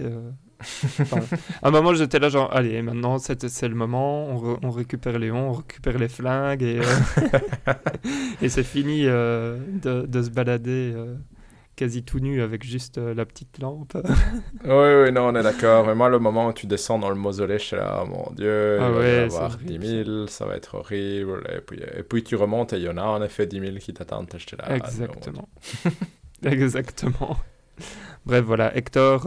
à 1.63 1.69
un 1.69 1.71
moment, 1.71 1.95
j'étais 1.95 2.19
là, 2.19 2.29
genre, 2.29 2.53
allez, 2.55 2.83
maintenant, 2.83 3.19
c'est, 3.19 3.69
le 3.69 3.75
moment, 3.75 4.27
on, 4.27 4.37
re- 4.37 4.59
on 4.63 4.71
récupère 4.71 5.19
Léon, 5.19 5.51
on 5.51 5.53
récupère 5.53 5.99
les 5.99 6.09
flingues, 6.09 6.63
et, 6.63 6.81
euh, 6.81 7.73
et 8.43 8.49
c'est 8.49 8.65
fini 8.65 9.03
euh, 9.07 9.59
de, 9.83 10.07
de 10.07 10.23
se 10.23 10.31
balader 10.31 10.93
euh, 10.95 11.15
quasi 11.77 12.03
tout 12.03 12.19
nu 12.19 12.43
avec 12.43 12.65
juste 12.65 12.99
la 12.99 13.25
petite 13.25 13.61
lampe. 13.61 13.97
Oui, 14.65 14.71
oui, 15.05 15.13
non, 15.13 15.29
on 15.29 15.35
est 15.37 15.43
d'accord. 15.45 15.87
Mais 15.87 15.95
moi, 15.95 16.09
le 16.09 16.19
moment 16.19 16.49
où 16.49 16.53
tu 16.53 16.67
descends 16.67 16.99
dans 16.99 17.09
le 17.11 17.15
mausolée, 17.15 17.59
je 17.59 17.65
suis 17.65 17.77
là, 17.77 18.03
oh 18.03 18.07
mon 18.07 18.33
Dieu, 18.35 18.79
Ah 18.81 18.89
il 18.89 18.95
va 18.95 19.09
y 19.09 19.17
avoir 19.19 19.53
c'est 19.53 19.65
10 19.65 19.77
horrible, 19.77 20.05
000, 20.05 20.27
ça 20.27 20.45
va 20.45 20.57
être 20.57 20.75
horrible. 20.75 21.49
Et 21.57 21.61
puis, 21.61 21.79
et 21.81 22.03
puis 22.03 22.25
tu 22.25 22.35
remontes 22.35 22.73
et 22.73 22.77
il 22.79 22.83
y 22.83 22.89
en 22.89 22.97
a 22.97 23.05
en 23.05 23.23
effet 23.23 23.47
10 23.47 23.61
000 23.61 23.77
qui 23.77 23.95
t'attendent. 23.95 24.29
J'étais 24.37 24.57
là, 24.57 24.65
ah. 24.67 24.77
Exactement. 24.77 25.49
Exactement. 26.43 27.37
Bref, 28.27 28.45
voilà, 28.45 28.77
Hector, 28.77 29.27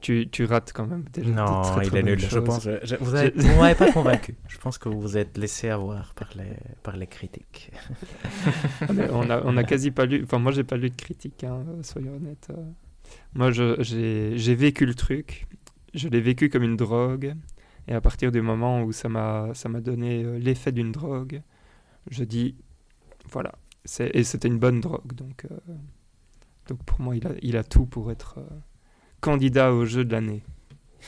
tu, 0.00 0.28
tu 0.30 0.44
rates 0.44 0.72
quand 0.72 0.86
même 0.86 1.04
déjà. 1.12 1.30
Non, 1.30 1.62
très, 1.62 1.86
très 1.86 1.86
il 1.86 1.96
est 1.96 2.02
nul, 2.02 2.18
je 2.20 2.38
pense. 2.38 2.64
Je- 2.82 2.96
vous 2.96 3.06
vous 3.36 3.60
m'avez 3.60 3.74
pas 3.74 3.90
convaincu. 3.98 4.34
Je 4.48 4.58
pense 4.58 4.78
que 4.78 4.88
vous 4.88 5.00
vous 5.00 5.16
êtes 5.16 5.36
laissé 5.38 5.68
avoir 5.68 6.14
par 6.14 6.30
les, 6.36 6.56
par 6.82 6.96
les 6.96 7.06
critiques. 7.06 7.70
Ah, 8.82 8.92
mais 8.92 9.08
on 9.10 9.28
a, 9.30 9.42
on 9.44 9.56
a 9.56 9.64
quasi 9.64 9.90
pas 9.90 10.06
lu. 10.06 10.22
Enfin, 10.24 10.38
moi, 10.38 10.52
j'ai 10.52 10.64
pas 10.64 10.76
lu 10.76 10.90
de 10.90 10.96
critique, 10.96 11.44
hein, 11.44 11.64
soyons 11.82 12.14
honnêtes. 12.16 12.48
euh. 12.50 12.62
Moi, 13.34 13.50
je- 13.52 13.76
j'ai 13.82 14.36
j'ai 14.36 14.54
vécu 14.54 14.84
le 14.86 14.94
truc. 14.94 15.46
Je 15.94 16.08
l'ai 16.08 16.20
vécu 16.20 16.48
comme 16.50 16.62
une 16.62 16.76
drogue. 16.76 17.34
Et 17.88 17.94
à 17.94 18.00
partir 18.00 18.32
du 18.32 18.42
moment 18.42 18.82
où 18.82 18.92
ça 18.92 19.08
m'a 19.08 19.50
ça 19.54 19.68
m'a 19.68 19.80
donné 19.80 20.24
euh, 20.24 20.38
l'effet 20.38 20.72
d'une 20.72 20.90
drogue, 20.92 21.40
je 22.10 22.24
dis 22.24 22.56
voilà. 23.30 23.52
Et 24.00 24.24
c'était 24.24 24.48
une 24.48 24.58
bonne 24.58 24.80
drogue. 24.80 25.12
Donc, 25.14 25.46
euh, 25.50 25.56
donc 26.68 26.82
pour 26.84 27.00
moi, 27.00 27.14
il 27.16 27.24
a, 27.26 27.30
il 27.42 27.56
a 27.56 27.62
tout 27.62 27.86
pour 27.86 28.10
être 28.10 28.38
euh, 28.38 28.42
candidat 29.30 29.72
au 29.72 29.84
jeu 29.84 30.04
de 30.04 30.12
l'année. 30.12 30.42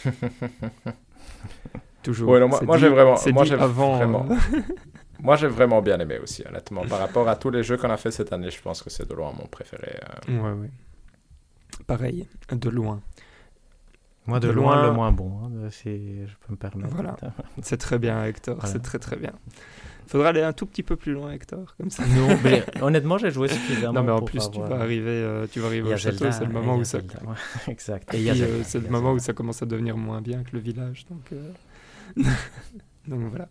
Toujours. 2.03 2.31
Ouais, 2.31 2.41
non, 2.41 2.49
moi- 2.49 2.79
j'ai 2.79 2.89
vraiment- 2.89 3.17
moi, 3.33 3.45
j'ai 3.45 3.55
avant. 3.55 3.97
vraiment- 3.97 4.27
euh, 4.31 4.35
Moi, 5.21 5.35
j'ai 5.35 5.49
vraiment 5.49 5.83
bien 5.83 5.99
aimé 5.99 6.19
aussi, 6.23 6.45
honnêtement. 6.49 6.83
Par 6.87 7.01
rapport 7.01 7.29
à 7.29 7.35
tous 7.35 7.51
les 7.51 7.65
jeux 7.65 7.77
qu'on 7.77 7.91
a 7.91 7.97
fait 7.97 8.13
cette 8.13 8.33
année, 8.33 8.51
je 8.53 8.63
pense 8.63 8.83
que 8.85 8.89
c'est 8.91 9.09
de 9.09 9.15
loin 9.15 9.33
mon 9.37 9.47
préféré. 9.47 9.99
euh. 10.29 10.41
Ouais, 10.43 10.53
ouais. 10.61 10.71
Pareil, 11.89 12.29
de 12.53 12.71
loin. 12.71 13.01
Moi, 14.27 14.39
de, 14.39 14.47
De 14.47 14.53
loin, 14.53 14.77
loin- 14.77 14.87
le 14.87 14.93
moins 14.93 15.11
bon, 15.11 15.31
hein, 15.43 15.71
si 15.71 16.25
je 16.25 16.35
peux 16.47 16.53
me 16.53 16.57
permettre. 16.57 16.95
Voilà. 16.95 17.17
C'est 17.63 17.79
très 17.79 17.99
bien, 17.99 18.25
Hector. 18.25 18.55
Voilà. 18.57 18.73
C'est 18.73 18.79
très 18.81 18.99
très 19.01 19.17
bien. 19.17 19.33
Faudra 20.09 20.31
aller 20.31 20.43
un 20.43 20.53
tout 20.55 20.67
petit 20.67 20.83
peu 20.83 20.97
plus 20.97 21.13
loin, 21.13 21.31
Hector, 21.33 21.75
comme 21.77 21.91
ça. 21.91 22.03
Non, 22.07 22.29
mais 22.43 22.65
honnêtement, 22.83 23.19
j'ai 23.19 23.31
joué 23.31 23.49
suffisamment. 23.49 23.93
Non, 23.93 24.03
mais 24.03 24.13
en 24.13 24.19
pour 24.19 24.31
plus, 24.31 24.51
tu 24.51 24.57
avoir- 24.59 24.71
vas 24.71 24.81
arriver, 24.81 25.11
euh, 25.11 25.47
tu 25.53 25.61
vas 25.61 25.67
arriver 25.69 25.93
au 25.93 25.97
château. 25.97 26.31
C'est 26.33 26.45
le 26.47 26.53
moment 26.53 26.77
où 26.77 26.85
ça. 26.85 26.99
Ouais, 26.99 27.35
exact. 27.69 28.15
Et 28.15 28.31
euh, 28.31 28.63
c'est 28.65 28.81
le 28.81 28.89
moment 28.89 29.13
où 29.13 29.19
ça 29.19 29.33
commence 29.35 29.63
à 29.63 29.67
devenir 29.67 29.97
moins 29.97 30.21
bien 30.23 30.43
que 30.43 30.51
le 30.55 30.61
village. 30.61 31.05
Donc, 31.11 31.31
euh, 31.33 31.53
donc 33.07 33.21
voilà. 33.31 33.49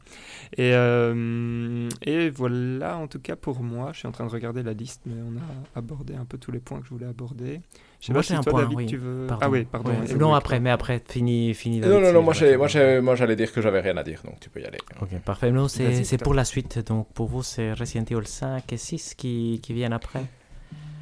Et, 0.57 0.73
euh, 0.73 1.89
et 2.01 2.29
voilà, 2.29 2.97
en 2.97 3.07
tout 3.07 3.19
cas 3.19 3.35
pour 3.35 3.61
moi, 3.63 3.91
je 3.93 3.99
suis 3.99 4.07
en 4.07 4.11
train 4.11 4.25
de 4.25 4.31
regarder 4.31 4.63
la 4.63 4.73
liste, 4.73 5.01
mais 5.05 5.15
on 5.21 5.37
a 5.37 5.77
abordé 5.79 6.15
un 6.15 6.25
peu 6.25 6.37
tous 6.37 6.51
les 6.51 6.59
points 6.59 6.79
que 6.79 6.85
je 6.85 6.91
voulais 6.91 7.05
aborder. 7.07 7.61
Je 7.99 8.05
sais 8.07 8.13
Moi, 8.13 8.19
pas 8.21 8.27
j'ai 8.27 8.27
si 8.27 8.35
un 8.35 8.43
toi, 8.43 8.51
point, 8.51 8.61
David, 8.63 8.77
oui. 8.77 8.85
tu 8.85 8.97
veux. 8.97 9.25
Pardon. 9.27 9.45
Ah 9.45 9.49
oui, 9.49 9.65
pardon. 9.65 9.89
Ouais, 9.89 10.13
non, 10.15 10.33
après, 10.35 10.59
mais 10.59 10.69
après, 10.69 11.01
fini, 11.09 11.53
fini. 11.55 11.79
Non, 11.79 11.87
David, 11.87 12.03
non, 12.03 12.13
non, 12.13 12.19
je 12.19 12.23
moi, 12.25 12.33
j'ai- 12.67 13.01
j'ai- 13.01 13.15
j'allais 13.15 13.35
dire 13.35 13.51
que 13.51 13.59
j'avais 13.61 13.79
rien 13.81 13.97
à 13.97 14.03
dire, 14.03 14.21
donc 14.23 14.39
tu 14.39 14.49
peux 14.51 14.61
y 14.61 14.65
aller. 14.65 14.77
Ok, 15.01 15.09
parfait. 15.25 15.51
Non, 15.51 15.67
c'est 15.67 16.21
pour 16.23 16.33
la 16.33 16.45
suite. 16.45 16.79
Donc, 16.87 17.11
pour 17.13 17.27
vous, 17.27 17.43
c'est 17.43 17.73
Resident 17.73 18.05
Evil 18.09 18.27
5 18.27 18.71
et 18.71 18.77
6 18.77 19.15
qui, 19.15 19.59
qui 19.63 19.73
viennent 19.73 19.93
après 19.93 20.21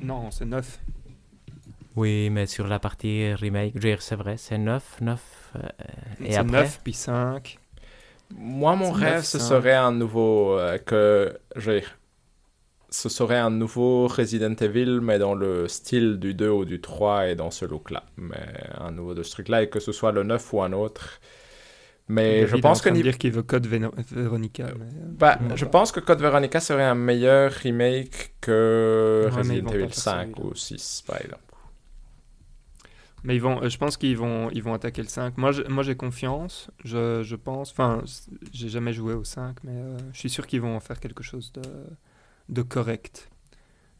Non, 0.02 0.32
c'est 0.32 0.46
9. 0.46 0.80
Oui, 1.96 2.30
mais 2.30 2.46
sur 2.46 2.68
la 2.68 2.80
partie 2.80 3.34
remake, 3.34 3.72
je 3.76 3.80
veux 3.82 3.90
dire, 3.90 4.02
c'est 4.02 4.16
vrai, 4.18 4.36
c'est 4.38 4.58
9, 4.58 4.84
9. 5.02 5.52
euh, 5.56 5.60
et 6.24 6.32
C'est 6.34 6.38
après? 6.38 6.64
9, 6.64 6.80
puis 6.84 6.94
5. 6.94 7.58
Moi, 8.36 8.76
mon 8.76 8.94
C'est 8.94 9.06
rêve, 9.06 9.24
ce 9.24 9.40
serait 9.40 9.76
un 9.76 9.92
nouveau. 9.94 10.58
euh, 10.58 10.78
que. 10.78 11.38
Je 11.56 11.72
veux 11.72 11.80
dire, 11.80 11.98
ce 13.02 13.10
serait 13.10 13.38
un 13.38 13.50
nouveau 13.50 14.08
Resident 14.08 14.54
Evil, 14.56 15.00
mais 15.02 15.20
dans 15.20 15.36
le 15.36 15.68
style 15.68 16.18
du 16.20 16.34
2 16.34 16.50
ou 16.50 16.66
du 16.66 16.82
3 16.82 17.28
et 17.28 17.36
dans 17.36 17.52
ce 17.52 17.66
look-là. 17.66 18.04
Mais 18.18 18.46
un 18.78 18.92
nouveau 18.92 19.14
de 19.14 19.24
ce 19.24 19.32
truc-là, 19.32 19.64
et 19.64 19.70
que 19.70 19.80
ce 19.80 19.92
soit 19.92 20.12
le 20.12 20.24
9 20.24 20.54
ou 20.54 20.62
un 20.62 20.74
autre. 20.74 21.20
Mais 22.08 22.42
David 22.42 22.56
je 22.58 22.62
pense 22.62 22.80
en 22.82 22.84
que. 22.84 22.90
dire 23.02 23.18
qu'il 23.18 23.32
veut 23.32 23.44
Code 23.44 23.66
Véronica. 23.68 24.66
mais, 24.78 24.86
euh, 24.86 25.06
Bah, 25.20 25.40
je 25.56 25.66
pense 25.66 25.92
que 25.92 26.00
Code 26.00 26.22
Veronica 26.22 26.60
serait 26.60 26.84
un 26.84 26.96
meilleur 26.96 27.52
remake 27.52 28.36
que 28.42 29.24
Ouais, 29.26 29.32
Resident 29.38 29.68
Evil 29.72 29.90
faire 29.90 29.94
5 29.94 30.28
celui-là. 30.36 30.50
ou 30.52 30.56
6, 30.56 31.04
par 31.08 31.18
exemple. 31.22 31.42
Mais 33.24 33.36
ils 33.36 33.42
vont, 33.42 33.62
euh, 33.64 33.70
je 33.70 33.78
pense 33.80 33.98
qu'ils 33.98 34.18
vont, 34.18 34.52
ils 34.52 34.62
vont 34.62 34.74
attaquer 34.76 35.02
le 35.02 35.08
5. 35.08 35.38
Moi, 35.38 35.52
je- 35.52 35.64
moi 35.64 35.82
j'ai 35.84 35.96
confiance. 35.96 36.70
Je, 36.84 37.24
je 37.24 37.36
pense. 37.36 37.72
Enfin, 37.72 38.04
j'ai 38.54 38.70
jamais 38.70 38.94
joué 38.94 39.14
au 39.16 39.24
5, 39.24 39.58
mais 39.64 39.72
euh, 39.74 39.98
je 40.14 40.20
suis 40.20 40.30
sûr 40.30 40.46
qu'ils 40.46 40.62
vont 40.62 40.76
en 40.76 40.80
faire 40.80 41.00
quelque 41.00 41.24
chose 41.24 41.52
de, 41.54 41.62
de 42.50 42.62
correct. 42.62 43.30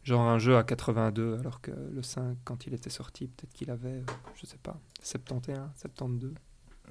Genre 0.04 0.20
un 0.20 0.38
jeu 0.38 0.56
à 0.56 0.62
82, 0.62 1.38
alors 1.40 1.60
que 1.60 1.72
le 1.72 2.02
5, 2.02 2.36
quand 2.44 2.66
il 2.66 2.74
était 2.74 2.90
sorti, 2.90 3.26
peut-être 3.26 3.52
qu'il 3.52 3.70
avait, 3.72 4.04
je 4.40 4.46
sais 4.46 4.58
pas, 4.62 4.78
71, 5.02 5.58
72. 5.74 6.32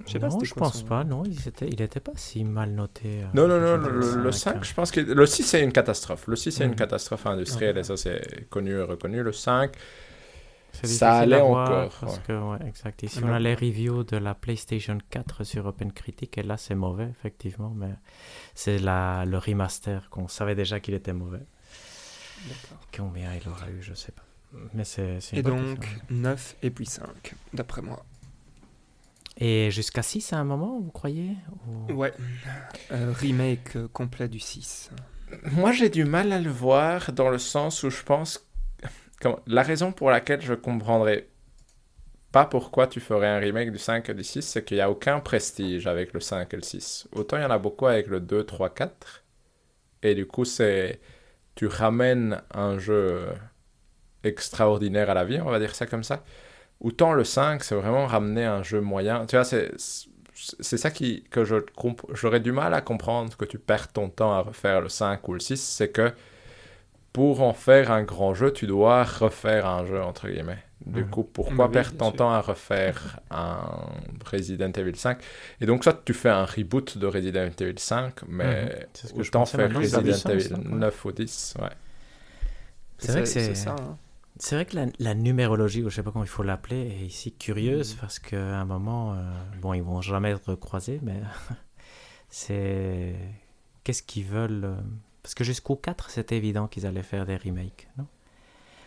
Je 0.05 0.11
sais 0.11 0.19
pas 0.19 0.27
non, 0.27 0.31
c'était 0.33 0.45
je 0.47 0.53
quoi 0.53 0.63
pense 0.63 0.79
son- 0.81 0.85
pas. 0.87 1.03
Non, 1.05 1.23
il 1.23 1.47
était, 1.47 1.69
il 1.69 1.81
était 1.81 2.01
pas 2.01 2.11
si 2.15 2.43
mal 2.43 2.71
noté. 2.71 3.23
euh, 3.23 3.27
Non, 3.33 3.47
non, 3.47 3.61
non, 3.61 3.77
le 3.77 3.99
le, 4.01 4.23
le 4.23 4.31
5, 4.33 4.55
5, 4.55 4.63
je 4.65 4.73
pense 4.73 4.91
que. 4.91 4.99
Le 4.99 5.25
6, 5.25 5.43
c'est 5.43 5.63
une 5.63 5.71
catastrophe. 5.71 6.27
Le 6.27 6.35
6, 6.35 6.51
c'est 6.51 6.65
une 6.65 6.71
Mhm. 6.71 6.75
catastrophe 6.75 7.25
industrielle, 7.27 7.75
Ouais. 7.75 7.79
et 7.79 7.83
ça, 7.85 7.95
c'est 7.95 8.49
connu 8.49 8.71
et 8.73 8.81
reconnu. 8.81 9.23
Le 9.23 9.31
5, 9.31 9.71
C'est 9.75 9.79
Ça 10.83 11.17
allait 11.19 11.41
encore, 11.41 11.89
Parce 11.99 12.15
ouais. 12.17 12.21
que, 12.27 12.33
ouais, 12.33 12.67
exact. 12.67 13.03
Ici, 13.03 13.19
Ouais. 13.19 13.25
on 13.29 13.33
a 13.33 13.39
les 13.39 13.55
reviews 13.55 14.03
de 14.03 14.17
la 14.17 14.33
PlayStation 14.35 14.97
4 15.09 15.43
sur 15.43 15.65
OpenCritic, 15.65 16.37
et 16.37 16.43
là, 16.43 16.57
c'est 16.57 16.75
mauvais, 16.75 17.07
effectivement, 17.09 17.71
mais 17.75 17.93
c'est 18.53 18.77
la, 18.79 19.25
le 19.25 19.37
remaster 19.37 20.09
qu'on 20.09 20.27
savait 20.27 20.55
déjà 20.55 20.79
qu'il 20.79 20.93
était 20.93 21.13
mauvais. 21.13 21.41
Combien 22.95 23.33
il 23.33 23.47
aura 23.49 23.69
eu, 23.69 23.81
je 23.81 23.93
sais 23.93 24.11
pas. 24.11 24.21
Mais 24.73 24.83
c'est 24.85 25.19
Et 25.33 25.41
donc, 25.41 25.79
question. 25.79 25.99
9 26.11 26.55
et 26.63 26.69
puis 26.69 26.85
5, 26.85 27.07
d'après 27.53 27.81
moi. 27.81 28.05
Et 29.37 29.69
jusqu'à 29.71 30.01
6 30.01 30.31
à 30.31 30.37
un 30.37 30.45
moment, 30.45 30.79
vous 30.79 30.91
croyez 30.91 31.31
Ou- 31.67 31.93
Ouais. 31.93 32.13
Euh, 32.91 33.11
remake 33.13 33.75
euh, 33.75 33.87
complet 33.89 34.29
du 34.29 34.39
6. 34.39 34.91
Moi, 35.51 35.73
j'ai 35.73 35.89
du 35.89 36.05
mal 36.05 36.31
à 36.31 36.39
le 36.39 36.49
voir 36.51 37.11
dans 37.11 37.29
le 37.29 37.37
sens 37.39 37.83
où 37.83 37.89
je 37.89 38.01
pense. 38.03 38.44
La 39.47 39.63
raison 39.63 39.91
pour 39.91 40.09
laquelle 40.11 40.41
je 40.41 40.53
comprendrais 40.53 41.27
pas 42.31 42.45
pourquoi 42.45 42.87
tu 42.87 42.99
ferais 42.99 43.27
un 43.27 43.39
remake 43.39 43.71
du 43.71 43.77
5 43.77 44.09
et 44.09 44.13
du 44.13 44.23
6, 44.23 44.41
c'est 44.41 44.63
qu'il 44.65 44.77
n'y 44.77 44.81
a 44.81 44.89
aucun 44.91 45.19
prestige 45.21 45.87
avec 45.87 46.13
le 46.13 46.19
5 46.19 46.53
et 46.53 46.57
le 46.57 46.63
6. 46.63 47.07
Autant 47.13 47.37
il 47.37 47.43
y 47.43 47.45
en 47.45 47.51
a 47.51 47.57
beaucoup 47.57 47.87
avec 47.87 48.07
le 48.07 48.19
2, 48.19 48.43
3, 48.43 48.69
4. 48.73 49.23
Et 50.03 50.15
du 50.15 50.25
coup, 50.27 50.45
c'est. 50.45 50.99
Tu 51.55 51.67
ramènes 51.67 52.41
un 52.53 52.79
jeu 52.79 53.27
extraordinaire 54.23 55.09
à 55.09 55.13
la 55.13 55.23
vie, 55.25 55.39
on 55.41 55.49
va 55.51 55.59
dire 55.59 55.75
ça 55.75 55.85
comme 55.85 56.03
ça. 56.03 56.23
Autant 56.81 57.13
le 57.13 57.23
5, 57.23 57.63
c'est 57.63 57.75
vraiment 57.75 58.07
ramener 58.07 58.45
un 58.45 58.63
jeu 58.63 58.81
moyen. 58.81 59.25
Tu 59.25 59.35
vois, 59.35 59.45
c'est. 59.45 59.71
Ça 60.33 60.91
qui, 60.91 61.23
que 61.31 61.45
je 61.45 61.55
comp- 61.75 62.05
j'aurais 62.13 62.41
du 62.41 62.51
mal 62.51 62.73
à 62.73 62.81
comprendre 62.81 63.37
que 63.37 63.45
tu 63.45 63.57
perds 63.59 63.91
ton 63.93 64.09
temps 64.09 64.33
à 64.33 64.41
refaire 64.41 64.81
le 64.81 64.89
5 64.89 65.27
ou 65.29 65.33
le 65.33 65.39
6, 65.39 65.61
c'est 65.61 65.89
que 65.91 66.11
pour 67.15 67.41
en 67.41 67.53
faire 67.53 67.91
un 67.91 68.03
grand 68.03 68.33
jeu, 68.33 68.51
tu 68.51 68.67
dois 68.67 69.03
refaire 69.03 69.65
un 69.67 69.85
jeu, 69.85 70.01
entre 70.03 70.27
guillemets. 70.27 70.63
Du 70.85 71.03
Mhm. 71.03 71.09
coup, 71.09 71.23
pourquoi 71.23 71.67
Bah 71.67 71.73
perdre 71.73 71.97
ton 71.97 72.09
sûr. 72.09 72.17
temps 72.17 72.31
à 72.31 72.41
refaire 72.41 73.19
un 73.31 73.57
Resident 74.31 74.71
Evil 74.73 74.95
5 74.97 75.19
Et 75.61 75.65
donc, 75.65 75.83
soit 75.83 76.01
tu 76.05 76.13
fais 76.13 76.29
un 76.29 76.45
reboot 76.45 76.97
de 76.97 77.07
Resident 77.07 77.49
Evil 77.59 77.79
5, 77.79 78.21
Mhm. 78.23 78.27
mais 78.29 78.87
C'est 78.93 79.07
ce 79.07 79.13
que 79.13 79.23
je 79.23 79.29
autant 79.29 79.39
pensais 79.39 79.57
faire 79.57 79.73
Resident 79.75 80.01
Evil 80.01 80.53
hein, 80.53 80.57
ouais. 80.71 80.77
9 80.77 81.05
ou 81.05 81.11
10. 81.13 81.55
Ouais. 81.61 81.69
C'est 82.97 83.11
vrai 83.13 83.21
que 83.21 83.27
c'est- 83.27 83.55
ça. 83.55 83.75
hein. 83.79 83.97
C'est 84.37 84.55
vrai 84.55 84.65
que 84.65 84.75
la, 84.75 84.85
la 84.99 85.13
numérologie, 85.15 85.81
ou 85.83 85.89
je 85.89 85.95
sais 85.95 86.03
pas 86.03 86.11
comment 86.11 86.25
il 86.25 86.29
faut 86.29 86.43
l'appeler, 86.43 86.81
est 87.01 87.05
ici 87.05 87.31
curieuse 87.31 87.93
Mhm. 87.93 87.99
parce 88.01 88.19
qu'à 88.19 88.59
un 88.59 88.65
moment, 88.65 89.13
euh, 89.13 89.17
bon, 89.61 89.73
ils 89.73 89.81
vont 89.81 90.01
jamais 90.01 90.31
être 90.31 90.55
croisés, 90.55 90.99
mais 91.01 91.21
c'est. 92.29 93.15
Qu'est-ce 93.83 94.03
qu'ils 94.03 94.25
veulent 94.25 94.65
euh, 94.65 94.75
Parce 95.25 95.33
que 95.33 95.43
jusqu'au 95.43 95.75
4, 95.75 96.11
c'était 96.11 96.37
évident 96.37 96.67
qu'ils 96.67 96.85
allaient 96.85 97.01
faire 97.01 97.25
des 97.25 97.35
remakes, 97.35 97.87
non? 97.97 98.05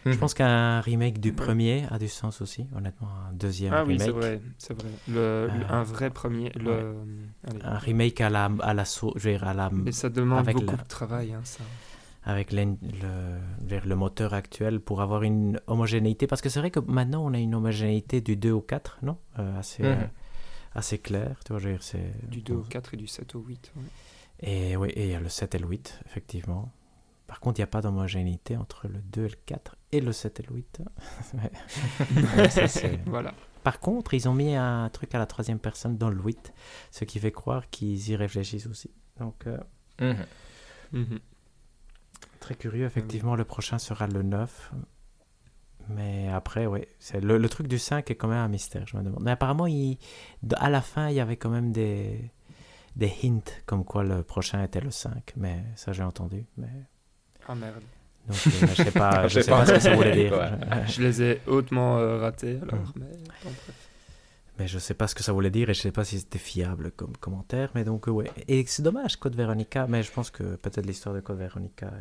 Je 0.06 0.16
pense 0.16 0.34
qu'un 0.34 0.80
remake 0.80 1.18
du 1.18 1.32
premier 1.32 1.84
a 1.90 1.98
du 1.98 2.06
sens 2.06 2.40
aussi, 2.40 2.64
honnêtement. 2.76 3.08
Un 3.28 3.32
deuxième 3.32 3.74
ah 3.74 3.82
remake. 3.82 3.98
oui, 3.98 4.04
c'est 4.04 4.10
vrai, 4.12 4.40
c'est 4.56 4.72
vrai. 4.74 4.88
Le, 5.08 5.48
le- 5.52 5.66
un 5.70 5.82
vrai 5.82 6.10
premier. 6.10 6.50
Le, 6.50 6.70
ouais. 6.70 6.84
allez. 7.50 7.58
Un 7.64 7.76
remake 7.78 8.20
à 8.20 8.30
la, 8.30 8.48
à 8.60 8.72
la, 8.72 8.84
je 8.84 9.06
veux 9.06 9.30
dire, 9.32 9.42
à 9.42 9.52
la, 9.52 9.68
Mais 9.70 9.90
ça 9.90 10.08
demande 10.08 10.38
avec 10.38 10.54
beaucoup 10.54 10.76
la- 10.76 10.76
de 10.82 10.86
travail, 10.88 11.32
hein, 11.34 11.40
ça. 11.42 11.64
avec 12.24 12.52
le, 12.52 12.76
vers 13.62 13.84
le 13.84 13.96
moteur 13.96 14.32
actuel 14.32 14.78
pour 14.80 15.02
avoir 15.02 15.24
une 15.24 15.60
homogénéité. 15.66 16.28
Parce 16.28 16.40
que 16.40 16.48
c'est 16.48 16.60
vrai 16.60 16.70
que 16.70 16.80
maintenant, 16.80 17.26
on 17.26 17.34
a 17.34 17.38
une 17.38 17.56
homogénéité 17.56 18.20
du 18.20 18.36
2 18.36 18.52
au 18.52 18.60
4, 18.62 18.98
non? 19.02 19.18
Euh, 19.40 19.58
assez, 19.58 19.82
Mhm. 19.82 19.88
euh, 19.88 20.04
assez 20.76 20.98
clair. 20.98 21.40
Tu 21.44 21.52
vois, 21.52 21.58
je 21.60 21.68
veux 21.70 21.74
dire. 21.76 22.00
Du 22.28 22.40
2 22.42 22.54
au 22.54 22.62
4 22.62 22.94
et 22.94 22.96
du 22.96 23.08
7 23.08 23.34
au 23.34 23.40
8. 23.40 23.72
ouais. 23.76 23.82
Et 24.40 24.76
oui, 24.76 24.90
et 24.90 25.04
il 25.06 25.10
y 25.10 25.14
a 25.14 25.20
le 25.20 25.28
7 25.28 25.54
et 25.54 25.58
le 25.58 25.66
8, 25.66 26.00
effectivement. 26.06 26.72
Par 27.26 27.40
contre, 27.40 27.58
il 27.58 27.62
n'y 27.62 27.64
a 27.64 27.68
pas 27.68 27.82
d'homogénéité 27.82 28.56
entre 28.56 28.88
le 28.88 29.00
2 29.00 29.24
et 29.26 29.28
le 29.28 29.36
4 29.46 29.76
et 29.92 30.00
le 30.00 30.12
7 30.12 30.40
et 30.40 30.42
le 30.48 30.54
8. 30.56 30.82
Ouais. 32.36 32.48
Ça, 32.48 32.88
voilà. 33.06 33.34
Par 33.64 33.80
contre, 33.80 34.14
ils 34.14 34.28
ont 34.28 34.34
mis 34.34 34.54
un 34.54 34.88
truc 34.90 35.14
à 35.14 35.18
la 35.18 35.26
troisième 35.26 35.58
personne 35.58 35.98
dans 35.98 36.08
le 36.08 36.20
8, 36.22 36.52
ce 36.90 37.04
qui 37.04 37.18
fait 37.18 37.32
croire 37.32 37.68
qu'ils 37.70 38.08
y 38.10 38.16
réfléchissent 38.16 38.66
aussi. 38.66 38.90
Donc, 39.18 39.46
euh, 39.46 39.58
Mhm. 40.00 40.26
Mhm. 40.92 41.18
très 42.40 42.54
curieux, 42.54 42.86
effectivement, 42.86 43.34
le 43.34 43.44
prochain 43.44 43.78
sera 43.78 44.06
le 44.06 44.22
9. 44.22 44.72
Mais 45.88 46.28
après, 46.28 46.66
oui, 46.66 46.82
le, 47.20 47.36
le 47.38 47.48
truc 47.48 47.66
du 47.66 47.78
5 47.78 48.10
est 48.10 48.14
quand 48.14 48.28
même 48.28 48.38
un 48.38 48.48
mystère, 48.48 48.86
je 48.86 48.96
me 48.96 49.02
demande. 49.02 49.22
Mais 49.22 49.32
apparemment, 49.32 49.66
il, 49.66 49.98
à 50.56 50.70
la 50.70 50.80
fin, 50.82 51.08
il 51.08 51.14
y 51.16 51.20
avait 51.20 51.36
quand 51.36 51.50
même 51.50 51.72
des, 51.72 52.30
des 52.98 53.12
hints 53.24 53.40
comme 53.64 53.84
quoi 53.84 54.02
le 54.04 54.22
prochain 54.22 54.62
était 54.62 54.80
le 54.80 54.90
5. 54.90 55.32
Mais 55.36 55.62
ça, 55.76 55.92
j'ai 55.92 56.02
entendu. 56.02 56.44
Mais... 56.58 56.68
Ah 57.46 57.54
merde. 57.54 57.82
Donc, 58.26 58.36
je 58.36 58.74
sais 58.74 58.90
pas, 58.90 59.26
Je 59.28 59.40
sais 59.40 59.50
pas 59.50 59.60
pas 59.60 59.66
ce 59.66 59.72
que 59.72 59.78
ça 59.80 59.94
voulait 59.94 60.14
dire. 60.14 60.32
Ouais. 60.32 60.86
Je 60.88 61.00
les 61.02 61.22
ai 61.22 61.40
hautement 61.46 61.96
euh, 61.98 62.18
ratés 62.18 62.58
alors. 62.60 62.74
Mhm. 62.74 62.92
Mais, 62.96 63.06
bon. 63.44 63.50
Mais 64.58 64.66
je 64.66 64.80
sais 64.80 64.94
pas 64.94 65.06
ce 65.06 65.14
que 65.14 65.22
ça 65.22 65.32
voulait 65.32 65.50
dire 65.52 65.70
et 65.70 65.74
je 65.74 65.80
sais 65.80 65.92
pas 65.92 66.04
si 66.04 66.18
c'était 66.18 66.38
fiable 66.40 66.90
comme 66.90 67.16
commentaire. 67.16 67.70
Mais 67.76 67.84
donc, 67.84 68.08
ouais. 68.08 68.28
Et 68.48 68.64
c'est 68.66 68.82
dommage, 68.82 69.16
Code 69.16 69.36
Veronica. 69.36 69.86
Mais 69.86 70.02
je 70.02 70.10
pense 70.10 70.30
que 70.30 70.56
peut-être 70.56 70.84
l'histoire 70.84 71.14
de 71.14 71.20
Code 71.20 71.38
Veronica 71.38 71.92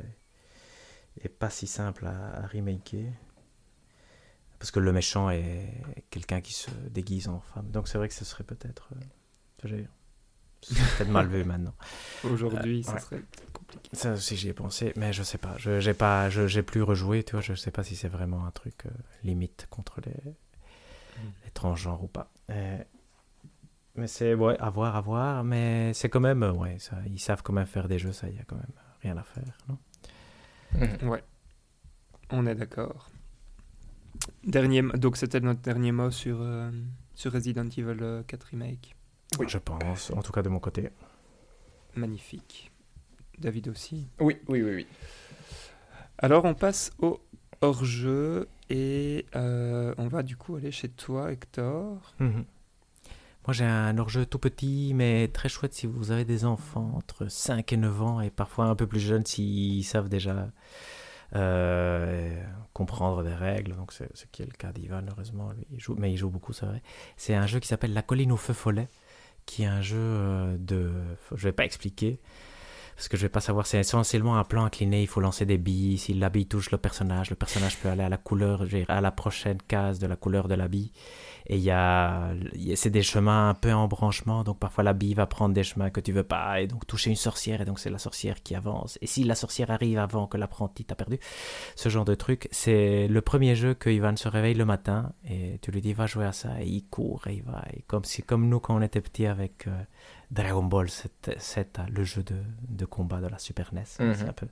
est, 1.19 1.26
est 1.26 1.30
pas 1.30 1.52
si 1.52 1.68
simple 1.68 2.07
à, 2.07 2.40
à 2.44 2.48
remaker. 2.48 3.11
Parce 4.57 4.72
que 4.72 4.80
le 4.80 4.91
méchant 4.91 5.30
est 5.30 5.69
quelqu'un 6.10 6.41
qui 6.41 6.53
se 6.53 6.72
déguise 6.90 7.28
en 7.28 7.41
femme. 7.41 7.69
Donc 7.69 7.88
c'est 7.88 7.99
vrai 7.99 8.07
que 8.07 8.15
ce 8.15 8.26
serait 8.26 8.44
peut-être. 8.44 8.90
euh, 8.95 9.84
je 10.69 10.73
veux 10.73 10.76
dire, 10.76 10.85
ce 10.85 10.91
serait 10.91 10.98
peut-être 10.98 11.10
mal 11.11 11.27
vu 11.27 11.44
maintenant. 11.44 11.73
Aujourd'hui, 12.23 12.80
Euh, 12.80 12.84
ça 12.84 12.94
ouais. 12.94 12.99
serait 12.99 13.23
compliqué. 13.53 13.89
Ça 13.94 14.14
aussi 14.14 14.35
j'y 14.35 14.49
ai 14.49 14.53
pensé, 14.53 14.94
mais 14.95 15.14
je 15.14 15.23
sais 15.23 15.38
pas. 15.38 15.56
Je 15.57 15.80
j'ai 15.80 15.94
pas, 15.94 16.30
je- 16.30 16.48
j'ai 16.48 16.64
plus 16.64 16.81
rejoué, 16.81 17.23
tu 17.23 17.34
vois. 17.34 17.41
Je 17.41 17.53
sais 17.53 17.72
pas 17.72 17.84
si 17.84 17.95
c'est 17.95 18.07
vraiment 18.10 18.45
un 18.45 18.52
truc 18.52 18.85
euh, 18.85 18.89
limite 19.23 19.68
contre 19.69 20.02
les, 20.06 20.14
les 21.45 21.52
transgenres 21.52 22.03
ou 22.03 22.07
pas. 22.07 22.31
Euh, 22.49 22.77
mais 23.95 24.07
c'est 24.07 24.34
ouais, 24.35 24.57
à 24.60 24.69
voir, 24.69 24.95
à 24.95 25.02
voir. 25.02 25.44
Mais 25.44 25.94
c'est 25.94 26.10
quand 26.10 26.19
même, 26.19 26.44
euh, 26.44 26.52
ouais, 26.52 26.77
ça, 26.80 26.98
ils 27.07 27.19
savent 27.19 27.41
quand 27.44 27.53
même 27.53 27.65
faire 27.65 27.88
des 27.88 27.98
jeux, 27.99 28.14
ça, 28.14 28.27
il 28.30 28.35
y 28.35 28.39
a 28.39 28.44
quand 28.44 28.57
même 28.57 28.73
rien 29.02 29.18
à 29.18 29.23
faire, 29.23 29.57
non? 29.69 29.77
Mhm. 30.73 31.07
Ouais. 31.10 31.23
On 32.31 32.45
est 32.45 32.56
d'accord. 32.56 33.10
Dernier, 34.44 34.81
donc 34.81 35.15
c'était 35.18 35.39
notre 35.39 35.61
dernier 35.61 35.91
mot 35.94 36.11
sur, 36.11 36.39
euh, 36.41 36.69
sur 37.15 37.31
Resident 37.31 37.65
Evil 37.69 37.98
euh, 38.02 38.23
4 38.23 38.44
Remake. 38.52 38.97
Je 39.48 39.58
pense, 39.58 40.12
en 40.12 40.22
tout 40.22 40.32
cas 40.32 40.41
de 40.41 40.49
mon 40.49 40.60
côté. 40.60 40.90
Magnifique. 41.95 42.72
David 43.40 43.68
aussi. 43.70 44.08
Oui, 44.20 44.38
oui, 44.48 44.64
oui, 44.64 44.76
oui. 44.76 44.88
Alors 46.18 46.45
on 46.45 46.54
passe 46.56 46.91
au 46.99 47.20
hors-jeu 47.62 48.48
et 48.70 49.26
euh, 49.36 49.94
on 49.98 50.08
va 50.08 50.24
du 50.24 50.36
coup 50.36 50.56
aller 50.56 50.72
chez 50.72 50.90
toi 50.90 51.32
Hector. 51.32 52.14
Mhm. 52.20 52.45
Moi, 53.48 53.54
j'ai 53.54 53.64
un 53.64 53.98
hors-jeu 53.98 54.26
tout 54.26 54.40
petit, 54.40 54.91
mais 54.94 55.30
très 55.30 55.48
chouette 55.48 55.74
si 55.74 55.88
vous 55.88 56.12
avez 56.12 56.26
des 56.26 56.44
enfants 56.44 56.91
entre 56.95 57.30
5 57.30 57.72
et 57.72 57.78
9 57.78 58.02
ans, 58.02 58.20
et 58.20 58.30
parfois 58.30 58.66
un 58.66 58.76
peu 58.76 58.88
plus 58.88 58.99
jeunes 58.99 59.26
s'ils 59.26 59.86
savent 59.86 60.10
déjà 60.10 60.49
euh, 61.34 62.44
comprendre 62.74 63.24
des 63.24 63.34
règles. 63.34 63.74
Donc, 63.78 63.94
c'est 63.94 64.10
ce 64.18 64.26
qui 64.26 64.41
est 64.41 64.45
le 64.45 64.52
cas 64.52 64.74
d'Ivan, 64.74 65.02
heureusement. 65.10 65.49
Lui, 65.54 65.66
il 65.72 65.80
joue, 65.80 65.95
mais 65.98 66.12
il 66.12 66.18
joue 66.18 66.30
beaucoup, 66.30 66.52
c'est 66.52 66.66
vrai. 66.66 66.82
C'est 67.16 67.36
un 67.36 67.48
jeu 67.48 67.62
qui 67.62 67.70
s'appelle 67.70 67.94
La 67.94 68.02
colline 68.02 68.34
au 68.34 68.38
feu 68.38 68.52
follet, 68.52 68.90
qui 69.48 69.64
est 69.64 69.68
un 69.68 69.82
jeu 69.82 69.98
euh, 69.98 70.56
de. 70.60 70.91
Je 71.34 71.44
vais 71.44 71.52
pas 71.52 71.65
expliquer. 71.65 72.19
Parce 72.95 73.10
que 73.10 73.18
je 73.18 73.22
vais 73.24 73.30
pas 73.30 73.41
savoir, 73.41 73.68
c'est 73.68 73.80
essentiellement 73.80 74.38
un 74.38 74.44
plan 74.44 74.65
incliné, 74.65 75.03
il 75.03 75.07
faut 75.07 75.22
lancer 75.22 75.45
des 75.45 75.60
billes, 75.60 75.99
si 75.99 76.15
la 76.15 76.30
bille 76.30 76.48
touche 76.48 76.72
le 76.72 76.80
personnage, 76.80 77.30
le 77.30 77.36
personnage 77.36 77.78
peut 77.78 77.90
aller 77.90 78.02
à 78.02 78.10
la 78.10 78.18
couleur, 78.18 78.65
à 78.88 79.02
la 79.02 79.11
prochaine 79.11 79.60
case 79.68 79.99
de 79.99 80.07
la 80.07 80.15
couleur 80.15 80.48
de 80.48 80.56
la 80.56 80.68
bille. 80.68 80.91
Et 81.49 81.56
il 81.56 81.64
y 81.64 81.72
a, 81.72 82.34
y 82.56 82.74
a- 82.74 82.76
c'est 82.76 82.90
des 82.90 83.03
chemins 83.03 83.49
un 83.49 83.53
peu 83.53 83.72
en 83.74 83.88
branchement, 83.88 84.44
donc 84.44 84.60
parfois 84.60 84.84
la 84.84 84.94
bille 84.94 85.14
va 85.14 85.26
prendre 85.26 85.53
des 85.56 85.64
chemins 85.64 85.90
que 85.90 86.02
tu 86.02 86.11
veux 86.11 86.24
pas, 86.24 86.60
et 86.61 86.68
donc 86.68 86.86
toucher 86.86 87.10
une 87.10 87.15
sorcière, 87.15 87.61
et 87.61 87.65
donc 87.65 87.80
c'est 87.80 87.90
la 87.90 87.99
sorcière 87.99 88.44
qui 88.44 88.53
avance. 88.53 88.98
Et 89.02 89.07
si 89.07 89.24
la 89.24 89.36
sorcière 89.36 89.72
arrive 89.72 89.98
avant 89.98 90.28
que 90.28 90.36
l'apprenti 90.38 90.84
t'a 90.84 90.95
perdu, 90.95 91.19
ce 91.76 91.88
genre 91.88 92.03
de 92.06 92.15
truc, 92.15 92.49
c'est 92.52 93.07
le 93.07 93.22
premier 93.22 93.56
jeu 93.56 93.74
que 93.74 93.90
Ivan 93.90 94.15
se 94.18 94.28
réveille 94.28 94.56
le 94.56 94.65
matin, 94.65 95.14
et 95.30 95.57
tu 95.61 95.72
lui 95.72 95.82
dis 95.82 95.94
va 95.94 96.06
jouer 96.06 96.26
à 96.26 96.34
ça, 96.34 96.61
et 96.61 96.68
il 96.68 96.84
court, 96.86 97.28
et 97.28 97.36
il 97.36 97.44
va, 97.44 97.64
et 97.74 97.84
comme, 97.88 98.03
si, 98.03 98.24
comme 98.24 98.49
nous 98.49 98.60
quand 98.60 98.76
on 98.76 98.82
était 98.82 99.02
petits 99.02 99.26
avec 99.26 99.68
euh, 99.68 99.72
Dragon 100.30 100.62
Ball 100.64 100.90
7, 100.90 101.36
7, 101.38 101.80
le 101.90 102.04
jeu 102.04 102.22
de, 102.22 102.36
de 102.68 102.86
combat 102.86 103.22
de 103.22 103.28
la 103.28 103.40
Super 103.40 103.74
NES, 103.74 103.84
Mhm. 103.99 104.14
c'est 104.14 104.28
un 104.28 104.34
peu, 104.34 104.48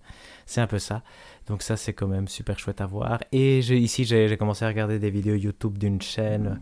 c'est 0.46 0.62
un 0.62 0.68
peu 0.68 0.80
ça. 0.80 1.04
Donc 1.48 1.62
ça 1.64 1.76
c'est 1.76 1.92
quand 1.94 2.08
même 2.08 2.30
super 2.30 2.58
chouette 2.60 2.80
à 2.80 2.86
voir. 2.86 3.20
Et 3.34 3.60
ici 3.60 4.06
j'ai 4.06 4.38
commencé 4.38 4.64
à 4.64 4.70
regarder 4.70 5.00
des 5.00 5.10
vidéos 5.10 5.36
YouTube 5.36 5.78
d'une 5.78 6.02
chaîne 6.02 6.62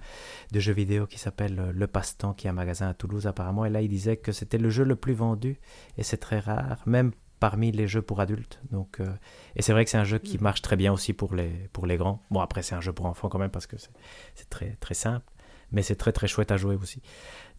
de 0.51 0.59
jeux 0.59 0.73
vidéo 0.73 1.05
qui 1.05 1.19
s'appelle 1.19 1.59
euh, 1.59 1.71
Le 1.73 1.85
Passe-Temps, 1.85 2.33
qui 2.33 2.47
est 2.47 2.49
un 2.49 2.53
magasin 2.53 2.87
à 2.89 2.93
Toulouse 2.95 3.27
apparemment. 3.27 3.65
Et 3.65 3.69
là, 3.69 3.81
il 3.81 3.89
disait 3.89 4.17
que 4.17 4.31
c'était 4.31 4.57
le 4.57 4.69
jeu 4.71 4.83
le 4.83 4.95
plus 4.95 5.13
vendu, 5.13 5.59
et 5.97 6.03
c'est 6.03 6.17
très 6.17 6.39
rare, 6.39 6.81
même 6.87 7.11
parmi 7.39 7.71
les 7.71 7.87
jeux 7.87 8.01
pour 8.01 8.19
adultes. 8.21 8.61
Donc, 8.71 8.99
euh, 8.99 9.13
et 9.55 9.61
c'est 9.61 9.73
vrai 9.73 9.83
que 9.83 9.91
c'est 9.91 9.97
un 9.97 10.05
jeu 10.05 10.17
qui 10.17 10.37
marche 10.37 10.61
très 10.61 10.75
bien 10.77 10.91
aussi 10.93 11.11
pour 11.13 11.35
les, 11.35 11.49
pour 11.73 11.85
les 11.85 11.97
grands. 11.97 12.23
Bon, 12.31 12.39
après, 12.39 12.63
c'est 12.63 12.73
un 12.73 12.79
jeu 12.81 12.93
pour 12.93 13.05
enfants 13.05 13.27
quand 13.29 13.37
même, 13.39 13.51
parce 13.51 13.67
que 13.67 13.77
c'est 13.77 13.91
c'est 14.33 14.49
très, 14.49 14.77
très 14.79 14.93
simple, 14.95 15.25
mais 15.73 15.81
c'est 15.81 15.95
très 15.97 16.11
très 16.13 16.27
chouette 16.27 16.51
à 16.51 16.57
jouer 16.57 16.75
aussi. 16.75 17.01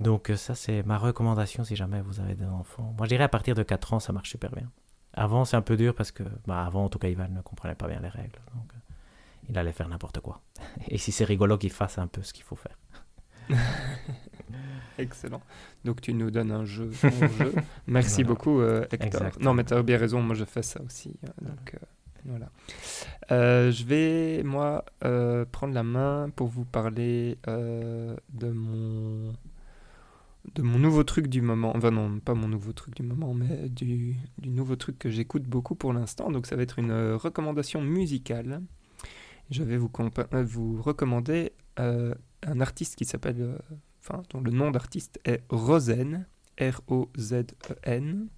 Donc 0.00 0.30
euh, 0.30 0.36
ça, 0.36 0.54
c'est 0.54 0.82
ma 0.84 0.96
recommandation 0.96 1.62
si 1.64 1.76
jamais 1.76 2.00
vous 2.00 2.20
avez 2.20 2.34
des 2.34 2.46
enfants. 2.46 2.94
Moi, 2.96 3.04
je 3.06 3.10
dirais 3.10 3.24
à 3.24 3.28
partir 3.28 3.54
de 3.54 3.62
4 3.62 3.92
ans, 3.94 4.00
ça 4.00 4.12
marche 4.14 4.30
super 4.30 4.50
bien. 4.52 4.70
Avant, 5.12 5.44
c'est 5.44 5.56
un 5.56 5.62
peu 5.62 5.76
dur 5.76 5.94
parce 5.94 6.10
que, 6.10 6.22
bah, 6.46 6.64
avant, 6.64 6.84
en 6.84 6.88
tout 6.88 6.98
cas, 6.98 7.08
Ivan 7.08 7.28
ne 7.28 7.40
comprenait 7.42 7.74
pas 7.76 7.86
bien 7.86 8.00
les 8.00 8.08
règles. 8.08 8.40
Donc, 8.54 8.64
euh, 8.74 8.78
il 9.48 9.58
allait 9.58 9.72
faire 9.72 9.88
n'importe 9.88 10.20
quoi. 10.20 10.40
Et 10.88 10.98
si 10.98 11.12
c'est 11.12 11.24
rigolo 11.24 11.58
qu'il 11.58 11.70
fasse 11.70 11.98
un 11.98 12.06
peu 12.06 12.22
ce 12.22 12.32
qu'il 12.32 12.44
faut 12.44 12.56
faire. 12.56 12.78
Excellent. 14.98 15.42
Donc 15.84 16.00
tu 16.00 16.14
nous 16.14 16.30
donnes 16.30 16.52
un 16.52 16.64
jeu. 16.64 16.90
Merci 17.86 18.22
Voilà. 18.22 18.28
beaucoup 18.28 18.60
euh, 18.60 18.86
Hector. 18.92 19.22
Non 19.40 19.52
mais 19.52 19.64
tu 19.64 19.74
as 19.74 19.82
bien 19.82 19.98
raison, 19.98 20.22
moi 20.22 20.34
je 20.34 20.44
fais 20.44 20.62
ça 20.62 20.80
aussi. 20.82 21.12
hein, 21.26 21.32
donc 21.42 21.74
euh, 21.74 21.78
voilà. 22.24 22.50
Euh, 23.30 23.70
je 23.70 23.84
vais 23.84 24.42
moi 24.42 24.84
euh, 25.04 25.44
prendre 25.50 25.74
la 25.74 25.82
main 25.82 26.30
pour 26.34 26.48
vous 26.48 26.64
parler 26.64 27.38
euh, 27.48 28.16
de 28.32 28.48
mon 28.48 29.34
nouveau 30.78 31.04
truc 31.04 31.28
du 31.28 31.42
moment. 31.42 31.76
Enfin 31.76 31.90
non, 31.90 32.18
pas 32.20 32.34
mon 32.34 32.48
nouveau 32.48 32.72
truc 32.72 32.96
du 32.96 33.02
moment, 33.02 33.34
mais 33.34 33.68
du, 33.68 34.16
nouveau 34.44 34.76
truc 34.76 34.98
que 34.98 35.10
j'écoute 35.10 35.44
beaucoup 35.44 35.74
pour 35.74 35.92
l'instant. 35.92 36.30
Donc 36.30 36.46
ça 36.46 36.56
va 36.56 36.62
être 36.62 36.78
une 36.78 37.14
recommandation 37.14 37.82
musicale. 37.82 38.62
Je 39.50 39.62
vais 39.62 39.76
vous, 39.76 39.90
vous 40.44 40.82
recommander 40.82 41.52
un 41.76 42.60
artiste 42.60 42.96
qui 42.96 43.04
s'appelle, 43.04 43.58
enfin 44.00 44.22
le 44.42 44.50
nom 44.50 44.70
d'artiste 44.70 45.20
est 45.24 45.42
Rosen, 45.50 46.26
R-O-Z-E-N, 46.58 48.28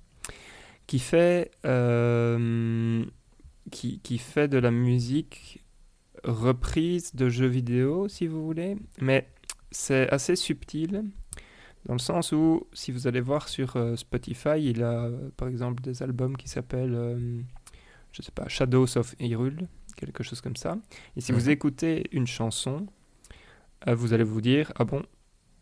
qui 0.87 0.99
fait 0.99 1.53
qui, 3.71 4.01
qui 4.01 4.19
fait 4.19 4.49
de 4.49 4.59
la 4.59 4.71
musique 4.71 5.63
reprise 6.25 7.15
de 7.15 7.29
jeux 7.29 7.47
vidéo, 7.47 8.09
si 8.09 8.27
vous 8.27 8.45
voulez, 8.45 8.77
mais 9.01 9.29
c'est 9.71 10.09
assez 10.11 10.37
subtil 10.37 11.05
dans 11.85 11.93
le 11.95 11.99
sens 12.01 12.33
où, 12.33 12.67
si 12.73 12.91
vous 12.91 13.07
allez 13.07 13.21
voir 13.21 13.49
sur 13.49 13.77
euh, 13.77 13.95
Spotify, 13.95 14.59
il 14.61 14.83
a 14.83 15.09
par 15.37 15.47
exemple 15.47 15.83
des 15.83 16.03
albums 16.03 16.37
qui 16.37 16.49
s'appellent, 16.49 16.95
euh, 16.95 17.41
je 18.13 18.23
sais 18.23 18.33
pas, 18.33 18.49
Shadows 18.49 18.99
of 18.99 19.15
Hyrule, 19.21 19.69
quelque 19.97 20.25
chose 20.25 20.41
comme 20.41 20.57
ça. 20.57 20.79
Et 21.17 21.21
si 21.21 21.31
vous 21.31 21.45
Mhm. 21.45 21.51
écoutez 21.51 22.09
une 22.11 22.27
chanson, 22.27 22.87
euh, 23.87 23.95
vous 23.95 24.13
allez 24.13 24.25
vous 24.25 24.41
dire, 24.41 24.73
ah 24.77 24.85
bon, 24.85 25.03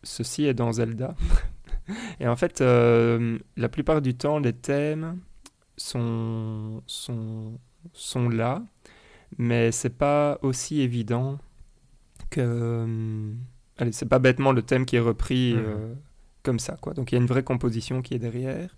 ceci 0.01 0.45
est 0.45 0.55
dans 0.55 0.71
Zelda. 0.71 1.15
Et 2.19 2.27
en 2.27 2.35
fait, 2.35 2.61
la 2.61 3.69
plupart 3.69 4.01
du 4.01 4.15
temps, 4.15 4.39
les 4.39 4.53
thèmes 4.53 5.19
sont, 5.77 6.81
sont, 6.87 7.59
sont 7.93 8.29
là, 8.29 8.63
mais 9.37 9.71
c'est 9.71 9.89
pas 9.97 10.39
aussi 10.41 10.81
évident 10.81 11.39
que. 12.29 12.41
euh, 12.41 13.33
allez, 13.77 13.91
c'est 13.91 14.07
pas 14.09 14.19
bêtement 14.19 14.51
le 14.51 14.61
thème 14.61 14.85
qui 14.85 14.95
est 14.97 14.99
repris 14.99 15.53
Mhm. 15.55 15.63
euh, 15.65 15.93
comme 16.43 16.59
ça, 16.59 16.77
quoi. 16.81 16.93
Donc 16.93 17.11
il 17.11 17.15
y 17.15 17.17
a 17.17 17.21
une 17.21 17.27
vraie 17.27 17.43
composition 17.43 18.01
qui 18.01 18.13
est 18.13 18.19
derrière. 18.19 18.75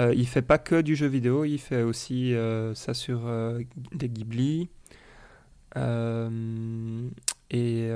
Euh, 0.00 0.12
il 0.16 0.26
fait 0.26 0.42
pas 0.42 0.58
que 0.58 0.80
du 0.82 0.96
jeu 0.96 1.06
vidéo, 1.06 1.44
il 1.44 1.58
fait 1.58 1.82
aussi 1.82 2.34
euh, 2.34 2.74
ça 2.74 2.94
sur 2.94 3.28
des 3.92 4.08
Ghibli. 4.08 4.68
Et 7.50 7.90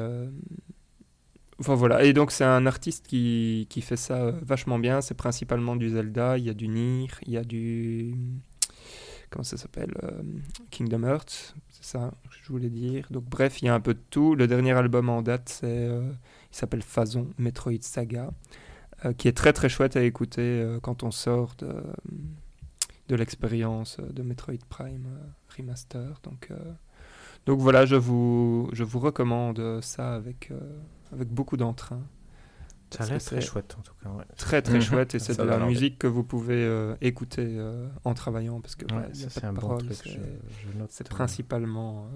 enfin 1.59 1.74
voilà. 1.74 2.05
Et 2.05 2.12
donc 2.12 2.31
c'est 2.32 2.44
un 2.44 2.66
artiste 2.66 3.07
qui, 3.07 3.66
qui 3.70 3.81
fait 3.82 3.97
ça 3.97 4.31
vachement 4.43 4.78
bien. 4.78 5.01
C'est 5.01 5.15
principalement 5.16 5.77
du 5.77 5.90
Zelda. 5.90 6.39
Il 6.39 6.44
y 6.44 6.51
a 6.51 6.55
du 6.55 6.69
Nier, 6.69 7.09
il 7.27 7.32
y 7.32 7.36
a 7.36 7.44
du 7.44 8.15
comment 9.31 9.44
ça 9.44 9.57
s'appelle 9.57 9.94
euh, 10.02 10.23
Kingdom 10.70 11.05
Hearts. 11.05 11.55
C'est 11.69 11.85
ça 11.85 12.12
que 12.28 12.36
je 12.43 12.48
voulais 12.48 12.69
dire. 12.70 13.07
Donc 13.11 13.24
bref, 13.24 13.62
il 13.62 13.66
y 13.66 13.69
a 13.69 13.74
un 13.74 13.81
peu 13.81 13.94
de 13.94 14.02
tout. 14.11 14.35
Le 14.35 14.47
dernier 14.47 14.73
album 14.73 15.09
en 15.09 15.23
date, 15.23 15.48
c'est 15.48 15.66
euh, 15.66 16.11
il 16.52 16.57
s'appelle 16.57 16.82
Phazon 16.82 17.28
Metroid 17.39 17.81
Saga, 17.82 18.31
euh, 19.05 19.12
qui 19.12 19.28
est 19.28 19.36
très 19.36 19.52
très 19.52 19.69
chouette 19.69 19.97
à 19.97 20.02
écouter 20.02 20.78
quand 20.82 21.02
on 21.02 21.11
sort 21.11 21.55
de 21.59 21.82
de 23.09 23.16
l'expérience 23.16 23.98
de 23.98 24.23
Metroid 24.23 24.65
Prime 24.69 25.09
Remaster. 25.57 26.20
Donc, 26.23 26.48
donc 27.44 27.59
voilà, 27.59 27.85
je 27.85 27.97
vous, 27.97 28.70
je 28.73 28.85
vous 28.85 29.01
recommande 29.01 29.81
ça 29.81 30.15
avec, 30.15 30.52
avec 31.12 31.27
beaucoup 31.27 31.57
d'entrain. 31.57 32.05
Ça 32.90 33.04
a 33.04 33.06
l'air 33.06 33.22
très 33.22 33.40
chouette 33.40 33.76
en 33.78 33.82
tout 33.82 33.92
cas. 34.02 34.08
ouais. 34.10 34.24
Très 34.36 34.62
très 34.62 34.80
chouette 34.80 35.14
et 35.14 35.18
c'est 35.18 35.36
de 35.38 35.42
la 35.44 35.58
musique 35.58 35.98
que 35.98 36.06
vous 36.06 36.24
pouvez 36.24 36.64
euh, 36.64 36.94
écouter 37.00 37.46
euh, 37.46 37.88
en 38.04 38.14
travaillant 38.14 38.60
parce 38.60 38.74
que 38.74 38.84
Ouais, 38.94 39.02
ouais, 39.02 39.08
c'est 39.14 39.44
un 39.44 39.52
bon 39.52 39.60
paroles, 39.60 39.84
truc. 39.86 39.92
c'est- 39.94 40.10
Je, 40.10 40.18
je 40.72 40.78
note. 40.78 40.90
c'est 40.90 41.08
principalement 41.08 42.08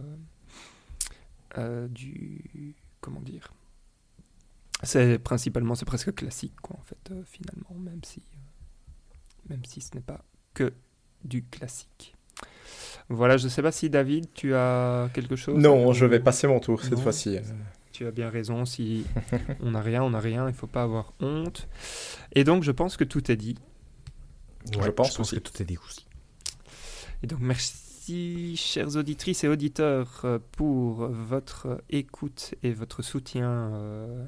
euh, 1.57 1.59
euh, 1.59 1.89
du 1.89 2.75
comment 3.01 3.21
dire 3.21 3.53
c'est 4.83 5.19
principalement 5.19 5.75
c'est 5.75 5.85
presque 5.85 6.15
classique 6.15 6.55
quoi 6.61 6.77
en 6.79 6.83
fait 6.83 6.99
euh, 7.13 7.23
finalement 7.25 7.75
même 7.79 8.01
si 8.05 8.21
euh, 8.35 9.51
même 9.51 9.65
si 9.65 9.81
ce 9.81 9.95
n'est 9.95 10.01
pas 10.03 10.25
que 10.53 10.73
du 11.25 11.45
classique 11.45 12.15
voilà 13.09 13.37
je 13.37 13.47
sais 13.49 13.63
pas 13.63 13.71
si 13.73 13.89
David 13.91 14.27
tu 14.35 14.55
as 14.55 15.09
quelque 15.15 15.37
chose 15.37 15.57
Non, 15.63 15.93
je 15.93 16.05
vais 16.07 16.21
passer 16.21 16.47
mon 16.49 16.59
tour 16.59 16.83
cette 16.83 16.99
fois-ci. 16.99 17.39
Tu 17.95 18.07
as 18.07 18.11
bien 18.11 18.29
raison 18.29 18.65
si 18.65 19.05
on 19.61 19.71
n'a 19.71 19.81
rien 19.81 20.03
on 20.03 20.11
n'a 20.11 20.19
rien 20.19 20.49
il 20.49 20.55
faut 20.55 20.67
pas 20.67 20.83
avoir 20.83 21.15
honte 21.21 21.69
et 22.35 22.43
donc 22.43 22.65
je 22.65 22.73
pense 22.73 22.97
que 22.97 23.05
tout 23.05 23.31
est 23.31 23.37
dit 23.37 23.57
ouais, 24.79 24.93
pense 24.93 25.19
aussi. 25.21 25.37
que 25.37 25.41
tout 25.41 25.63
est 25.63 25.65
dit 25.65 25.79
aussi. 25.79 26.07
Et 27.23 27.27
donc 27.27 27.41
merci 27.41 28.57
chères 28.57 28.97
auditrices 28.97 29.45
et 29.45 29.49
auditeurs 29.49 30.23
euh, 30.25 30.39
pour 30.53 31.07
votre 31.07 31.83
écoute 31.91 32.55
et 32.63 32.73
votre 32.73 33.03
soutien 33.03 33.51
euh, 33.51 34.25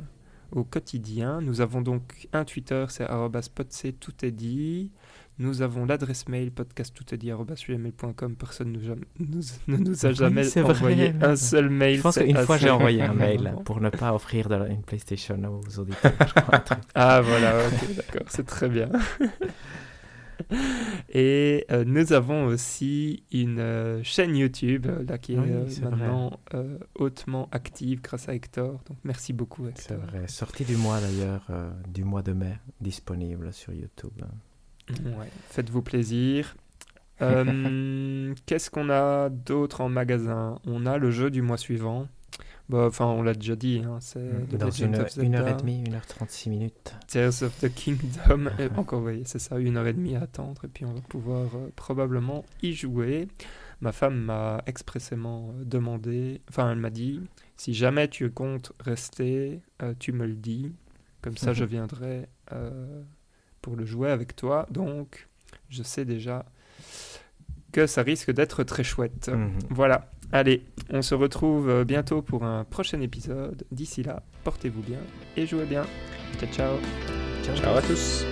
au 0.53 0.65
quotidien. 0.65 1.41
Nous 1.41 1.61
avons 1.61 1.83
donc 1.83 2.29
un 2.33 2.45
Twitter, 2.45 2.87
c'est 2.89 3.07
podc, 3.07 3.95
tout 4.01 4.25
est 4.25 4.31
dit. 4.31 4.93
Nous 5.39 5.61
avons 5.61 5.85
l'adresse 5.85 6.29
mail 6.29 6.51
podcasttoutestdit@gmail.com. 6.51 8.37
Personne 8.37 8.73
nous, 8.73 8.81
jam- 8.81 9.05
nous- 9.19 9.43
ne 9.69 9.77
nous 9.77 10.07
a 10.07 10.13
jamais 10.13 10.45
c'est 10.45 10.63
envoyé 10.63 11.11
vrai. 11.13 11.29
un 11.33 11.37
seul 11.37 11.69
mail. 11.69 11.99
Je 11.99 12.03
pense 12.03 12.15
c'est 12.15 12.25
qu'une 12.27 12.37
fois 12.39 12.57
j'ai 12.57 12.71
envoyé 12.71 13.03
un 13.03 13.13
mail 13.13 13.55
pour 13.67 13.81
ne 13.83 13.91
pas 13.91 14.15
offrir 14.15 14.49
de 14.49 14.55
la- 14.55 14.69
une 14.69 14.83
PlayStation 14.83 15.37
aux 15.45 15.79
auditeurs. 15.79 16.13
je 16.27 16.33
crois. 16.41 16.65
Ah 16.95 17.21
voilà, 17.21 17.67
ok, 17.67 17.97
d'accord, 17.97 18.27
c'est 18.29 18.47
très 18.47 18.69
bien. 18.71 18.89
Et 21.09 21.65
euh, 21.71 21.85
nous 21.87 22.13
avons 22.13 22.45
aussi 22.47 23.25
une 23.33 23.59
euh, 23.59 24.03
chaîne 24.03 24.37
YouTube 24.37 24.87
euh, 24.87 25.03
là, 25.09 25.17
qui 25.19 25.35
est 25.35 25.39
Oui, 25.39 25.51
c'est 25.69 25.83
maintenant 25.83 26.39
hautement 26.95 27.49
active 27.53 28.01
grâce 28.03 28.29
à 28.29 28.35
Hector. 28.35 28.73
Donc 28.89 28.99
merci 29.05 29.33
beaucoup 29.33 29.67
C'est 29.75 29.93
Hector. 29.95 30.07
vrai. 30.11 30.29
Sortie 30.29 30.65
du 30.65 30.77
mois 30.77 30.99
d'ailleurs, 31.01 31.47
du 31.89 32.05
mois 32.05 32.23
de 32.23 32.33
mai, 32.33 32.57
disponible 32.81 33.53
sur 33.53 33.73
YouTube. 33.73 34.13
Ouais, 34.91 35.29
Faites-vous 35.51 35.83
plaisir. 35.83 36.57
Euh, 37.23 38.35
Qu'est-ce 38.45 38.69
qu'on 38.71 38.91
a 38.91 39.31
d'autre 39.31 39.81
en 39.81 39.89
magasin? 39.89 40.59
On 40.67 40.85
a 40.85 40.99
le 40.99 41.11
jeu 41.11 41.31
du 41.31 41.41
mois 41.41 41.57
suivant. 41.57 42.09
Bah, 42.69 42.85
Enfin, 42.89 43.07
on 43.07 43.23
l'a 43.23 43.33
déjà 43.33 43.57
dit, 43.57 43.83
hein, 43.87 43.97
c'est 44.01 44.21
The 44.51 44.57
Dans 44.57 44.71
une, 44.71 44.97
of 44.97 45.17
une 45.17 45.35
heure 45.35 45.49
et 45.49 45.55
demie, 45.55 45.83
une 45.87 45.95
heure 45.95 46.05
trente-six 46.05 46.51
minutes. 46.51 46.95
Tears 47.07 47.43
of 47.43 47.59
the 47.61 47.73
Kingdom. 47.73 48.51
Et 48.59 48.69
encore, 48.77 49.03
oui, 49.03 49.23
c'est 49.25 49.39
ça, 49.39 49.59
une 49.59 49.79
heure 49.79 49.87
et 49.87 49.95
demie 49.95 50.15
à 50.15 50.25
attendre. 50.25 50.63
Et 50.67 50.69
puis, 50.69 50.85
on 50.85 50.93
va 50.93 51.01
pouvoir 51.01 51.47
euh, 51.55 51.71
probablement 51.75 52.45
y 52.63 52.75
jouer. 52.75 53.29
Ma 53.81 53.93
femme 53.93 54.17
m'a 54.17 54.63
expressément 54.67 55.55
euh, 55.59 55.65
demandé, 55.65 56.43
enfin, 56.51 56.71
elle 56.71 56.79
m'a 56.79 56.91
dit 56.91 57.23
si 57.57 57.73
jamais 57.73 58.09
tu 58.09 58.31
comptes 58.31 58.73
rester, 58.81 59.61
euh, 59.83 59.95
tu 59.99 60.13
me 60.13 60.27
le 60.27 60.35
dis. 60.35 60.73
Comme 61.23 61.37
ça, 61.37 61.53
je 61.53 61.65
viendrai 61.65 62.29
euh, 62.53 63.03
pour 63.67 63.75
le 63.75 63.85
jouer 63.85 64.13
avec 64.13 64.37
toi. 64.37 64.65
Donc, 64.71 65.27
je 65.71 65.83
sais 65.83 66.05
déjà 66.05 66.47
que 67.73 67.89
ça 67.89 68.03
risque 68.03 68.31
d'être 68.31 68.63
très 68.63 68.85
chouette. 68.85 69.29
Mhm. 69.29 69.59
Voilà. 69.71 70.09
Allez, 70.31 70.63
on 70.91 71.03
se 71.03 71.17
retrouve 71.17 71.69
euh, 71.69 71.85
bientôt 71.85 72.23
pour 72.23 72.45
un 72.45 72.63
prochain 72.63 73.01
épisode. 73.01 73.65
D'ici 73.73 74.05
là, 74.05 74.23
portez-vous 74.45 74.83
bien 74.83 75.01
et 75.37 75.47
jouez 75.49 75.65
bien. 75.65 75.85
Ciao, 76.39 76.49
ciao. 76.53 77.57
Ciao 77.57 77.77
à 77.77 77.83
tous. 77.83 78.25